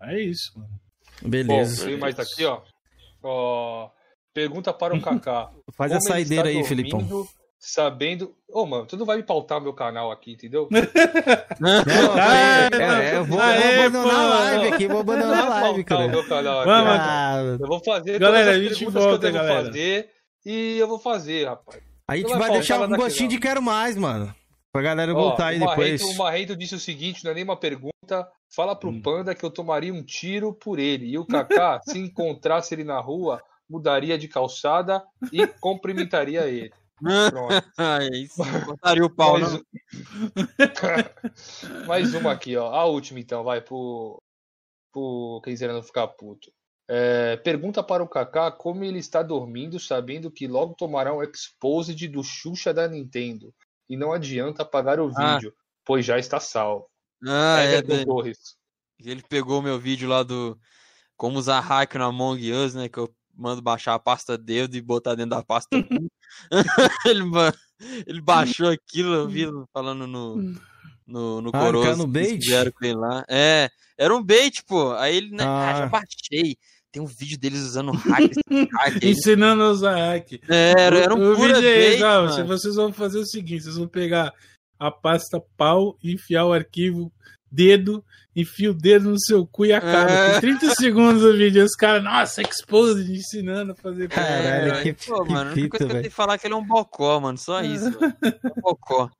[0.00, 0.80] É isso, mano.
[1.24, 1.82] Beleza.
[1.84, 2.60] Bom, tem mais aqui, ó.
[3.22, 3.88] Ó,
[4.34, 5.50] Pergunta para o Kaká.
[5.72, 7.26] Faz a Como ele saideira aí, Felipão.
[7.58, 8.34] Sabendo.
[8.48, 10.68] Ô, mano, tu não vai me pautar meu canal aqui, entendeu?
[11.60, 15.48] Não, é, é, eu vou, eu Aê, vou abandonar a live aqui, vou abandonar a
[15.60, 16.08] live, cara.
[16.08, 16.68] meu canal aqui.
[16.68, 19.44] Vamos, Ah, Eu vou fazer Galera, todas a as gente perguntas volta, que eu devo
[19.44, 19.64] galera.
[19.66, 20.10] fazer
[20.44, 21.80] e eu vou fazer, rapaz.
[22.08, 24.34] a gente vai vai deixar um gostinho de quero mais, mano.
[24.72, 26.02] Pra galera Ó, voltar aí o depois.
[26.02, 28.28] O Marrento disse o seguinte, não é nenhuma pergunta.
[28.54, 29.00] Fala pro Hum.
[29.00, 31.06] Panda que eu tomaria um tiro por ele.
[31.06, 36.72] E o Kaká, se encontrasse ele na rua, mudaria de calçada e cumprimentaria ele.
[37.00, 37.48] Pronto.
[37.78, 39.60] Aí sim, cortaria o pau, Mais, não.
[39.60, 39.64] um-
[41.86, 42.72] Mais uma aqui, ó.
[42.72, 44.20] A última, então, vai pro.
[44.92, 46.52] pro Kenzeira não ficar puto.
[46.88, 52.06] É, pergunta para o Kaká como ele está dormindo, sabendo que logo tomará um exposed
[52.08, 53.54] do Xuxa da Nintendo.
[53.88, 55.34] E não adianta apagar o Ah.
[55.36, 56.86] vídeo, pois já está salvo.
[57.26, 58.38] Ah, é, Everton da- Torres.
[59.04, 60.58] ele pegou meu vídeo lá do
[61.16, 62.88] como usar hack no Among Us, né?
[62.88, 65.68] Que eu mando baixar a pasta dedo e botar dentro da pasta.
[67.06, 67.22] ele,
[68.06, 70.36] ele baixou aquilo, eu vi falando no,
[71.06, 71.96] no, no Ah, Corozo.
[71.98, 72.40] no bait?
[72.94, 73.24] lá.
[73.28, 73.68] É,
[73.98, 74.92] era um bait, pô.
[74.94, 75.44] Aí ele, né?
[75.44, 75.88] Ah, já Ah.
[75.88, 76.56] baixei.
[76.90, 78.32] Tem um vídeo deles usando hack.
[78.78, 79.10] hack aí.
[79.12, 80.32] Ensinando a usar hack.
[80.48, 82.32] É, Era, era um o pura vídeo é bait, ó, mano.
[82.34, 84.32] se vocês vão fazer o seguinte, vocês vão pegar
[84.86, 87.12] a pasta pau, enfiar o arquivo
[87.50, 88.02] dedo,
[88.34, 90.10] enfia o dedo no seu cu e acaba.
[90.10, 90.40] É.
[90.40, 91.62] Tem 30 segundos o vídeo.
[91.64, 94.08] Os caras, nossa, exposed, ensinando a fazer.
[94.08, 96.38] Caralho, É, que, pô, que mano, a única coisa que eu tenho que falar é
[96.38, 97.36] que ele é um bocó, mano.
[97.38, 98.14] Só isso, velho.
[98.22, 99.10] É um bocó.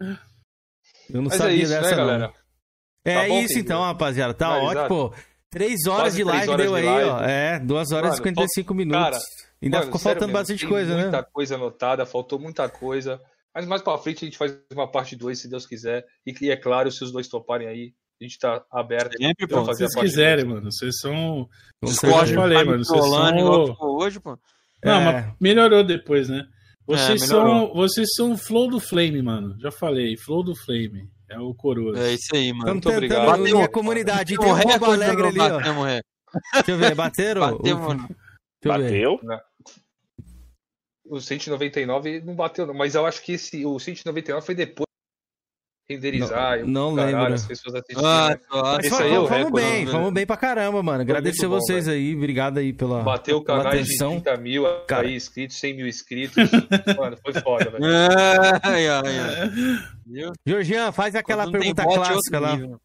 [0.00, 2.06] Eu não Mas é sabia isso, né, dessa, não.
[2.06, 2.32] galera?
[3.04, 4.34] É Tá bom, isso então, rapaziada.
[4.34, 4.80] Tá Finalizado?
[4.94, 5.16] ótimo, pô.
[5.50, 7.10] Três horas Quase de live horas deu de aí, live.
[7.10, 7.20] ó.
[7.22, 9.02] É, duas horas e Mano, 55 minutos.
[9.02, 9.18] Cara,
[9.62, 11.26] Ainda mano, ficou faltando mesmo, bastante coisa, muita né?
[11.32, 13.20] coisa anotada, faltou muita coisa.
[13.54, 16.04] Mas mais pra frente a gente faz uma parte 2, se Deus quiser.
[16.26, 19.58] E que é claro, se os dois toparem aí, a gente tá aberto Sempre, pra
[19.58, 19.64] pô.
[19.64, 20.56] Se fazer a vocês parte quiserem, dois.
[20.58, 20.72] mano.
[20.72, 21.48] Vocês são.
[21.84, 22.84] Já falei, Tá mano.
[22.84, 23.76] Vocês são.
[23.80, 24.38] hoje, pô.
[24.84, 25.04] Não, É.
[25.04, 26.46] mas melhorou depois, né?
[26.86, 27.66] Vocês, melhorou.
[27.68, 29.56] são, vocês são o Flow do Flame, mano.
[29.60, 31.08] Já falei, Flow do Flame.
[31.28, 31.96] É o Coroa.
[31.98, 32.72] É isso aí, mano.
[32.72, 33.40] Muito obrigado.
[33.40, 34.34] unir a comunidade.
[34.34, 35.48] E tem um Alegre ali, ó.
[35.50, 35.86] batemos.
[36.54, 37.40] Deixa eu ver, bateram?
[37.56, 38.06] Batemos, O- não.
[38.08, 38.18] Deixa
[38.64, 39.04] eu ver.
[39.06, 39.20] Bateu?
[41.10, 42.74] O 199 não bateu, não.
[42.74, 44.86] Mas eu acho que esse, o 199 foi depois
[45.88, 46.60] de renderizar.
[46.60, 47.34] e o não caralho, lembro.
[47.34, 48.06] As pessoas assistindo.
[48.06, 48.40] Ah, né?
[48.48, 49.90] Mas Esse fa- aí é o vamos recorde, bem, né?
[49.90, 51.00] vamos bem pra caramba, mano.
[51.00, 54.20] Agradecer bom, vocês aí, obrigado aí pela, Bateu o canal de atenção.
[54.20, 55.08] 30 mil Cara.
[55.08, 56.36] aí inscritos, 100 mil inscritos.
[56.96, 57.84] Mano, foi foda, velho.
[58.62, 60.30] Ai, ai, ai.
[60.46, 62.52] Georgian, faz aquela não pergunta é clássica lá.
[62.56, 62.80] nível.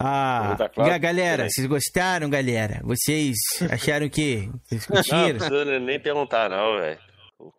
[0.00, 2.80] Ah, ga- galera, vocês gostaram, galera?
[2.84, 3.34] Vocês
[3.70, 4.48] acharam o quê?
[4.64, 5.38] Vocês Não, não curtiram?
[5.38, 6.98] precisa nem perguntar, não, velho.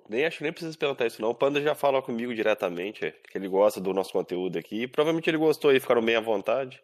[0.09, 1.29] Nem acho que nem precisa perguntar isso, não.
[1.31, 4.87] O Panda já fala comigo diretamente, é, que ele gosta do nosso conteúdo aqui.
[4.87, 6.79] Provavelmente ele gostou aí, ficaram bem à vontade.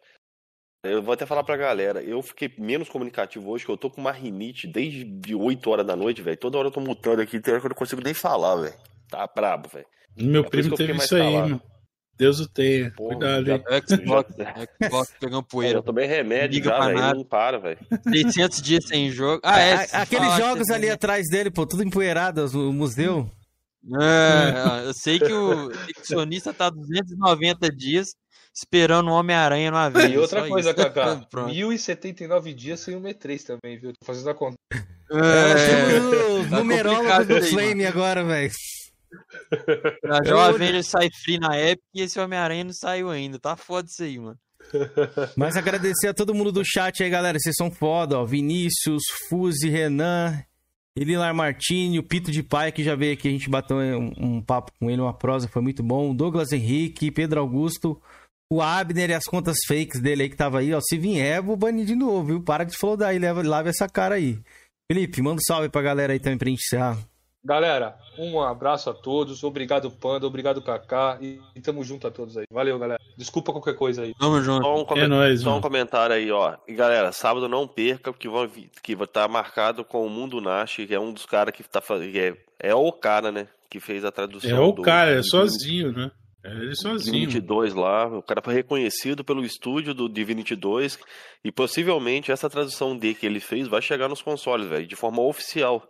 [0.84, 4.00] Eu vou até falar pra galera, eu fiquei menos comunicativo hoje, que eu tô com
[4.00, 6.36] uma rinite desde 8 horas da noite, velho.
[6.36, 8.74] Toda hora eu tô mutando aqui, tem hora que eu não consigo nem falar, velho.
[9.10, 9.86] Tá brabo, velho.
[10.16, 11.62] Meu É por primo isso que eu teve fiquei isso mais aí, mano.
[12.18, 12.90] Deus o tenha.
[12.96, 13.62] Porra, Cuidado, já- hein?
[13.86, 14.34] Xbox,
[14.82, 15.78] Xbox pegando poeira.
[15.78, 16.98] Eu tomei remédio já, pra velho.
[16.98, 17.14] nada.
[17.14, 17.78] Não para, velho.
[18.10, 19.40] 600 dias sem jogo.
[19.44, 19.74] Ah, é.
[19.92, 23.30] A- Aqueles jogos ali atrás dele, pô, tudo empoeirado, o museu.
[24.00, 28.08] É, eu sei que o ficcionista tá 290 dias
[28.52, 30.08] esperando o Homem-Aranha no avião.
[30.08, 30.76] E outra só coisa, isso.
[30.76, 31.50] Kaká, Pronto.
[31.54, 33.92] 1079 dias sem o M3 também, viu?
[33.92, 34.56] Tô fazendo a conta.
[34.72, 34.78] É,
[35.12, 38.50] É, temos o tá numerólogo complicado do Flame agora, velho.
[40.04, 43.38] A Jovem Avengers sai free na Epic e esse Homem-Aranha não saiu ainda.
[43.38, 44.38] Tá foda isso aí, mano.
[45.36, 47.38] Mas agradecer a todo mundo do chat aí, galera.
[47.38, 48.24] Vocês são foda, ó.
[48.24, 50.42] Vinícius, Fuzi, Renan,
[50.96, 53.28] Elilar Martini, o Pito de Pai, que já veio aqui.
[53.28, 56.14] A gente bateu um, um papo com ele, uma prosa, foi muito bom.
[56.14, 58.00] Douglas Henrique, Pedro Augusto,
[58.50, 60.80] o Abner e as contas fakes dele aí que tava aí, ó.
[60.80, 62.42] Se vier, vou banir de novo, viu?
[62.42, 64.38] Para de flodar aí, leva, lave essa cara aí.
[64.90, 66.98] Felipe, manda um salve pra galera aí também pra gente encerrar.
[67.46, 69.44] Galera, um abraço a todos.
[69.44, 70.26] Obrigado, Panda.
[70.26, 71.16] Obrigado, Kaká.
[71.20, 72.44] E, e tamo junto a todos aí.
[72.50, 73.00] Valeu, galera.
[73.16, 74.12] Desculpa qualquer coisa aí.
[74.18, 74.64] Tamo junto.
[74.64, 76.56] Só um, É nóis, só um comentário aí, ó.
[76.66, 78.50] E galera, sábado não perca, porque vai,
[78.82, 81.80] que vai estar marcado com o Mundo Nash, que é um dos caras que tá
[81.80, 82.16] fazendo.
[82.16, 83.46] É, é o cara, né?
[83.70, 84.50] Que fez a tradução.
[84.50, 86.10] É o do- cara, é sozinho, né?
[86.42, 87.12] É ele sozinho.
[87.12, 90.98] Divinity 2 lá, o cara foi reconhecido pelo estúdio do Divinity 2
[91.44, 95.20] e possivelmente essa tradução D que ele fez vai chegar nos consoles, velho, de forma
[95.22, 95.82] oficial.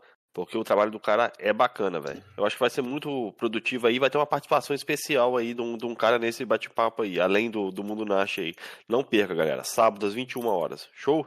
[0.44, 2.22] Porque o trabalho do cara é bacana, velho.
[2.36, 3.98] Eu acho que vai ser muito produtivo aí.
[3.98, 7.50] Vai ter uma participação especial aí de um, de um cara nesse bate-papo aí, além
[7.50, 8.54] do, do Mundo Nash aí.
[8.88, 9.64] Não perca, galera.
[9.64, 10.88] Sábado às 21 horas.
[10.94, 11.26] Show?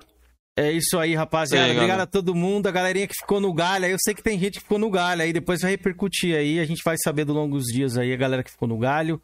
[0.56, 1.70] É isso aí, rapaziada.
[1.70, 3.86] É, Obrigado a todo mundo, a galerinha que ficou no galho.
[3.86, 3.92] aí.
[3.92, 6.60] Eu sei que tem gente que ficou no galho aí, depois vai repercutir aí.
[6.60, 9.20] A gente vai saber do longo dos dias aí, a galera que ficou no galho.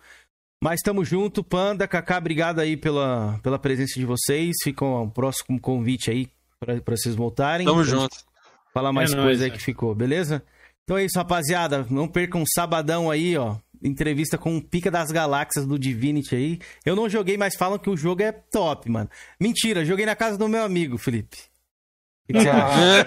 [0.64, 4.56] Mas tamo junto, Panda, Kaká, obrigado aí pela, pela presença de vocês.
[4.64, 6.28] Fica o próximo convite aí
[6.60, 7.68] pra, pra vocês voltarem.
[7.68, 8.35] Tamo gente junto.
[8.76, 9.56] Falar mais É coisa nóis, aí né?
[9.56, 10.44] que ficou, beleza?
[10.84, 11.88] Então é isso, rapaziada.
[11.90, 13.56] Não percam um sabadão aí, ó.
[13.82, 16.60] Entrevista com o Pica das Galáxias do Divinity aí.
[16.86, 19.10] Eu não joguei, mas falam que o jogo é top, mano.
[19.40, 21.38] Mentira, joguei na casa do meu amigo, Felipe.
[21.38, 23.06] O que que você acha?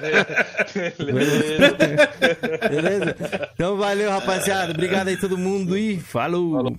[2.71, 3.17] Beleza?
[3.53, 4.73] Então valeu, rapaziada.
[4.73, 6.75] Obrigado aí todo mundo e falou.